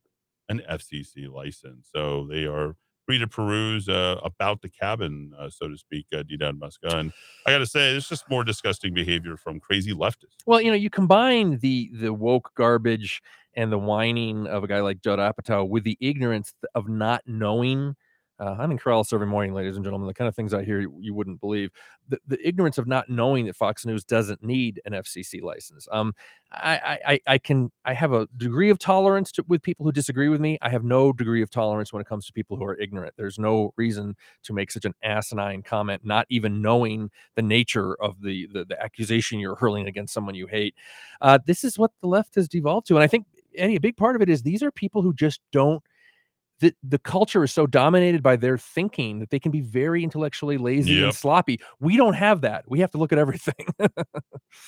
an 0.49 0.63
FCC 0.71 1.29
license. 1.29 1.89
So 1.93 2.29
they 2.31 2.45
are 2.45 2.77
free 3.07 3.19
to 3.19 3.27
peruse 3.27 3.89
uh, 3.89 4.21
about 4.23 4.61
the 4.61 4.69
cabin, 4.69 5.33
uh, 5.39 5.49
so 5.49 5.69
to 5.69 5.79
speak, 5.79 6.07
uh, 6.13 6.23
D. 6.25 6.37
Dowd 6.37 6.61
Muska. 6.61 6.93
And 6.93 7.13
I 7.47 7.53
got 7.53 7.59
to 7.59 7.67
say, 7.67 7.95
it's 7.95 8.09
just 8.09 8.29
more 8.29 8.45
disgusting 8.45 8.93
behavior 8.93 9.37
from 9.37 9.61
crazy 9.61 9.93
leftists. 9.93 10.43
Well, 10.45 10.61
you 10.61 10.71
know, 10.71 10.77
you 10.77 10.91
combine 10.91 11.59
the 11.59 11.91
the 11.95 12.13
woke 12.13 12.51
garbage 12.57 13.23
and 13.55 13.73
the 13.73 13.79
whining 13.79 14.47
of 14.47 14.65
a 14.65 14.67
guy 14.67 14.81
like 14.81 15.01
Judd 15.01 15.19
Apatow 15.19 15.67
with 15.67 15.85
the 15.85 15.97
ignorance 16.01 16.53
of 16.75 16.89
not 16.89 17.23
knowing 17.27 17.97
Uh, 18.39 18.55
I'm 18.59 18.71
in 18.71 18.79
Corrales 18.79 19.13
every 19.15 19.27
morning, 19.27 19.55
ladies 19.55 19.77
and 19.77 19.85
gentlemen. 19.85 20.07
The 20.09 20.15
kind 20.15 20.29
of 20.29 20.37
things 20.37 20.53
I 20.53 20.63
hear 20.63 20.81
you, 20.81 20.95
you 21.01 21.15
wouldn't 21.15 21.41
believe. 21.41 21.71
The, 22.09 22.19
the 22.27 22.47
ignorance 22.47 22.77
of 22.77 22.87
not 22.87 23.09
knowing 23.09 23.47
that 23.47 23.57
Fox 23.57 23.87
News 23.87 24.05
doesn't 24.05 24.43
need 24.43 24.81
an 24.85 24.93
FCC 24.93 25.41
license. 25.43 25.89
Um, 25.91 26.15
I, 26.53 26.99
I, 27.07 27.21
I- 27.27 27.39
can 27.39 27.71
I 27.85 27.95
have 27.95 28.13
a 28.13 28.29
degree 28.37 28.69
of 28.71 28.79
tolerance 28.79 29.33
to, 29.33 29.45
with 29.49 29.63
people 29.63 29.87
who 29.87 29.93
disagree 29.93 30.29
with 30.29 30.41
me. 30.41 30.59
I 30.61 30.69
have 30.69 30.85
no 30.85 31.13
degree 31.13 31.43
of 31.43 31.51
tolerance 31.51 31.93
when 31.93 32.03
it 32.03 32.09
comes 32.09 32.27
to 32.27 32.33
people 32.33 32.57
who 32.59 32.65
are 32.65 32.79
ignorant. 32.79 33.15
There's 33.17 33.39
no 33.39 33.73
reason 33.77 34.17
to 34.45 34.53
make 34.53 34.71
such 34.71 34.85
an 34.85 34.95
asinine 35.03 35.63
comment, 35.63 36.05
not 36.05 36.27
even 36.29 36.61
knowing 36.61 37.11
the 37.37 37.43
nature 37.43 37.95
of 38.03 38.21
the 38.23 38.49
the, 38.53 38.65
the 38.67 38.83
accusation 38.83 39.41
you're 39.41 39.57
hurling 39.57 39.87
against 39.89 40.13
someone 40.13 40.35
you 40.35 40.47
hate. 40.47 40.75
Uh, 41.23 41.39
this 41.47 41.65
is 41.65 41.79
what 41.79 41.93
the 42.03 42.09
left 42.09 42.35
has 42.35 42.49
devolved 42.49 42.87
to, 42.89 42.97
and 42.97 43.05
I 43.05 43.07
think 43.07 43.27
Eddy, 43.57 43.77
a 43.77 43.81
big 43.81 43.97
part 43.97 44.17
of 44.17 44.23
it 44.23 44.29
is 44.29 44.43
these 44.43 44.63
are 44.63 44.71
people 44.71 45.01
who 45.03 45.15
just 45.15 45.41
don't 45.53 45.83
the, 46.61 46.75
the 46.83 46.99
culture 46.99 47.45
is 47.45 47.53
so 47.53 47.67
dominated 47.67 48.23
by 48.23 48.37
their 48.37 48.57
thinking 48.57 49.19
that 49.19 49.31
they 49.31 49.39
can 49.39 49.53
be 49.53 49.61
very 49.61 50.03
intellectually 50.03 50.57
lazy 50.59 50.93
Yep. 50.95 51.05
and 51.05 51.15
sloppy. 51.15 51.61
We 51.81 51.97
don't 51.97 52.15
have 52.15 52.41
that. 52.43 52.65
We 52.67 52.81
have 52.81 52.91
to 52.93 52.99
look 52.99 53.13
at 53.13 53.19
everything. 53.19 53.55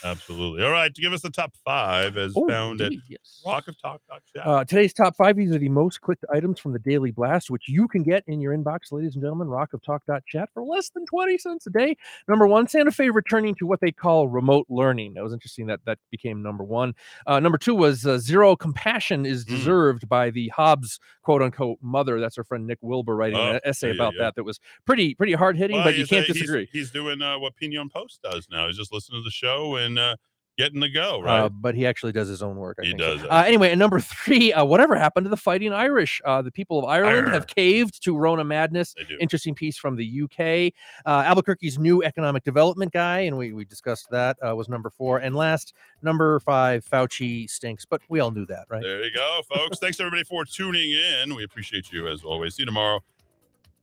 Absolutely. 0.05 0.65
All 0.65 0.71
right. 0.71 0.95
To 0.95 1.01
give 1.03 1.13
us 1.13 1.23
the 1.23 1.31
top 1.31 1.55
five 1.65 2.17
as 2.17 2.33
Oh, 2.37 2.47
found 2.49 2.81
at 2.81 2.87
indeed, 2.93 3.01
yes. 3.09 3.41
rockoftalk.chat. 3.45 4.47
Uh, 4.47 4.65
today's 4.65 4.93
top 4.93 5.17
five. 5.17 5.37
These 5.37 5.51
are 5.53 5.59
the 5.59 5.69
most 5.69 6.01
clicked 6.01 6.25
items 6.33 6.61
from 6.61 6.73
the 6.73 6.79
Daily 6.79 7.11
Blast, 7.11 7.51
which 7.51 7.69
you 7.69 7.89
can 7.89 8.03
get 8.03 8.23
in 8.27 8.41
your 8.41 8.57
inbox, 8.57 8.93
ladies 8.93 9.15
and 9.15 9.23
gentlemen. 9.23 9.49
Rockoftalk.chat 9.49 10.51
for 10.53 10.63
less 10.63 10.91
than 10.91 11.07
20 11.07 11.39
cents 11.39 11.67
a 11.67 11.71
day. 11.71 11.97
Number 12.29 12.47
one, 12.47 12.69
Santa 12.69 12.91
Fe 12.93 13.11
returning 13.11 13.55
to 13.57 13.67
what 13.67 13.81
they 13.81 13.93
call 13.93 14.29
remote 14.29 14.67
learning. 14.69 15.15
That 15.15 15.25
was 15.25 15.33
interesting 15.33 15.67
that 15.67 15.81
that 15.87 15.99
became 16.11 16.43
number 16.43 16.65
one. 16.65 16.95
Uh, 17.27 17.41
number 17.41 17.59
two 17.59 17.75
was 17.75 18.07
uh, 18.07 18.19
zero 18.19 18.57
compassion 18.57 19.25
is 19.27 19.39
Mm. 19.45 19.49
deserved 19.49 20.09
by 20.09 20.31
the 20.31 20.49
Hobbs 20.49 20.99
quote 21.23 21.43
unquote 21.43 21.78
mother. 21.83 22.21
That's 22.21 22.39
our 22.39 22.45
friend 22.45 22.67
Nick 22.67 22.79
Wilbur 22.83 23.15
writing 23.17 23.39
Oh, 23.39 23.53
an 23.55 23.61
essay 23.65 23.89
yeah, 23.89 23.95
about 23.95 24.15
yeah. 24.15 24.23
that. 24.25 24.35
That 24.37 24.45
was 24.45 24.59
pretty 24.85 25.15
pretty 25.15 25.33
hard 25.35 25.57
hitting, 25.57 25.77
Well, 25.77 25.85
but 25.85 25.95
you 25.95 26.01
he's, 26.01 26.09
can't 26.09 26.23
uh, 26.25 26.27
he's- 26.27 26.39
disagree. 26.39 26.69
He's, 26.73 26.91
doing 26.91 27.21
uh, 27.23 27.39
what 27.39 27.55
Piñon 27.61 27.91
Post 27.91 28.21
does 28.23 28.47
now. 28.51 28.67
He's 28.67 28.77
just 28.77 28.93
listening 28.93 29.21
to 29.21 29.25
the 29.25 29.31
show 29.31 29.77
and 29.77 29.99
uh, 29.99 30.17
getting 30.59 30.81
the 30.81 30.89
go, 30.89 31.21
right? 31.23 31.41
Uh, 31.45 31.49
but 31.49 31.75
he 31.75 31.87
actually 31.87 32.11
does 32.13 32.29
his 32.29 32.43
own 32.43 32.57
work. 32.57 32.77
I 32.83 32.85
He 32.87 32.91
so. 32.91 32.97
does, 32.99 33.25
Uh, 33.25 33.45
anyway, 33.47 33.71
and 33.71 33.79
number 33.79 34.01
three, 34.01 34.53
uh, 34.53 34.65
whatever 34.65 34.97
happened 34.97 35.25
to 35.25 35.31
the 35.31 35.37
Fighting 35.37 35.73
Irish? 35.73 36.21
Uh, 36.25 36.43
the 36.43 36.51
people 36.51 36.79
of 36.81 36.85
Ireland 36.85 37.29
Arr. 37.29 37.33
have 37.33 37.47
caved 37.47 38.03
to 38.05 38.17
Rona 38.19 38.43
madness. 38.45 38.93
they 38.95 39.05
do. 39.05 39.17
Interesting 39.21 39.55
piece 39.55 39.79
from 39.79 39.97
the 39.97 40.23
UK. 40.25 40.73
Uh, 41.07 41.23
Albuquerque's 41.25 41.79
new 41.79 42.03
economic 42.03 42.43
development 42.45 42.93
guy, 42.93 43.21
and 43.21 43.39
we, 43.39 43.53
we 43.53 43.65
discussed 43.65 44.09
that, 44.11 44.37
uh, 44.47 44.55
was 44.55 44.69
number 44.69 44.91
four. 44.91 45.19
And 45.19 45.35
last, 45.37 45.75
number 46.03 46.41
five, 46.41 46.85
Fauci 46.85 47.49
stinks, 47.49 47.85
but 47.87 48.03
we 48.09 48.21
all 48.21 48.33
knew 48.33 48.45
that, 48.47 48.67
right? 48.69 48.83
There 48.83 49.05
you 49.05 49.13
go, 49.15 49.41
folks. 49.55 49.79
Thanks 49.79 50.01
everybody 50.01 50.25
for 50.25 50.45
tuning 50.45 50.91
in. 50.91 51.35
We 51.37 51.45
appreciate 51.45 51.93
you 51.93 52.09
as 52.09 52.25
always. 52.25 52.57
See 52.57 52.63
you 52.63 52.67
tomorrow, 52.67 53.01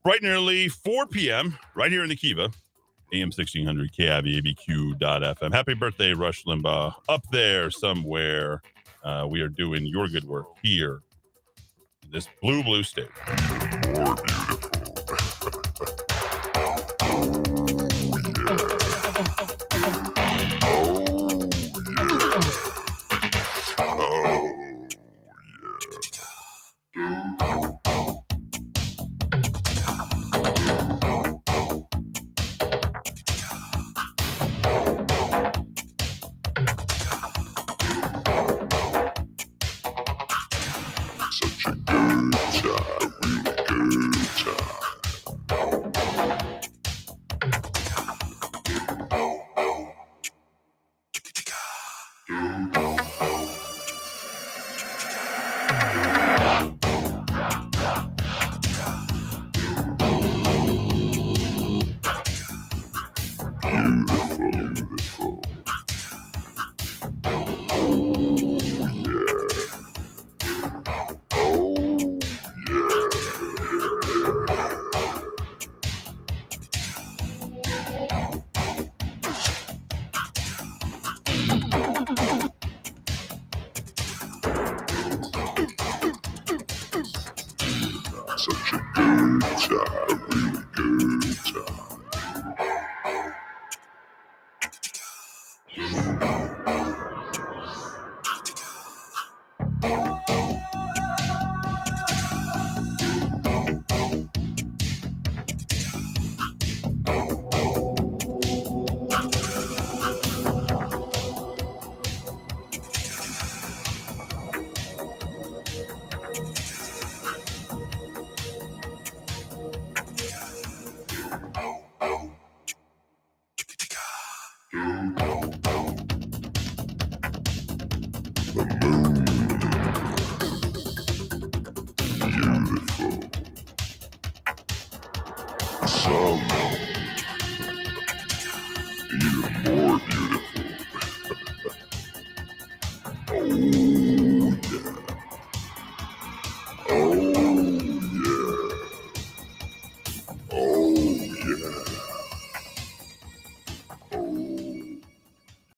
bright 0.04 0.22
and 0.22 0.30
early, 0.30 0.68
4 0.68 1.08
p.m. 1.08 1.58
right 1.74 1.92
here 1.92 2.04
in 2.04 2.10
the 2.10 2.16
KIVA, 2.18 2.52
AM 3.16 3.28
1600 3.28 3.94
KIVABQ.FM. 3.94 5.54
Happy 5.54 5.74
birthday, 5.74 6.14
Rush 6.14 6.44
Limbaugh. 6.44 6.96
Up 7.08 7.24
there 7.32 7.72
somewhere, 7.72 8.62
uh, 9.04 9.26
we 9.30 9.40
are 9.40 9.48
doing 9.48 9.86
your 9.86 10.08
good 10.10 10.26
work 10.26 10.48
here 10.62 11.02
in 12.04 12.12
this 12.12 12.28
blue, 12.42 12.62
blue 12.62 12.84
state. 12.84 13.08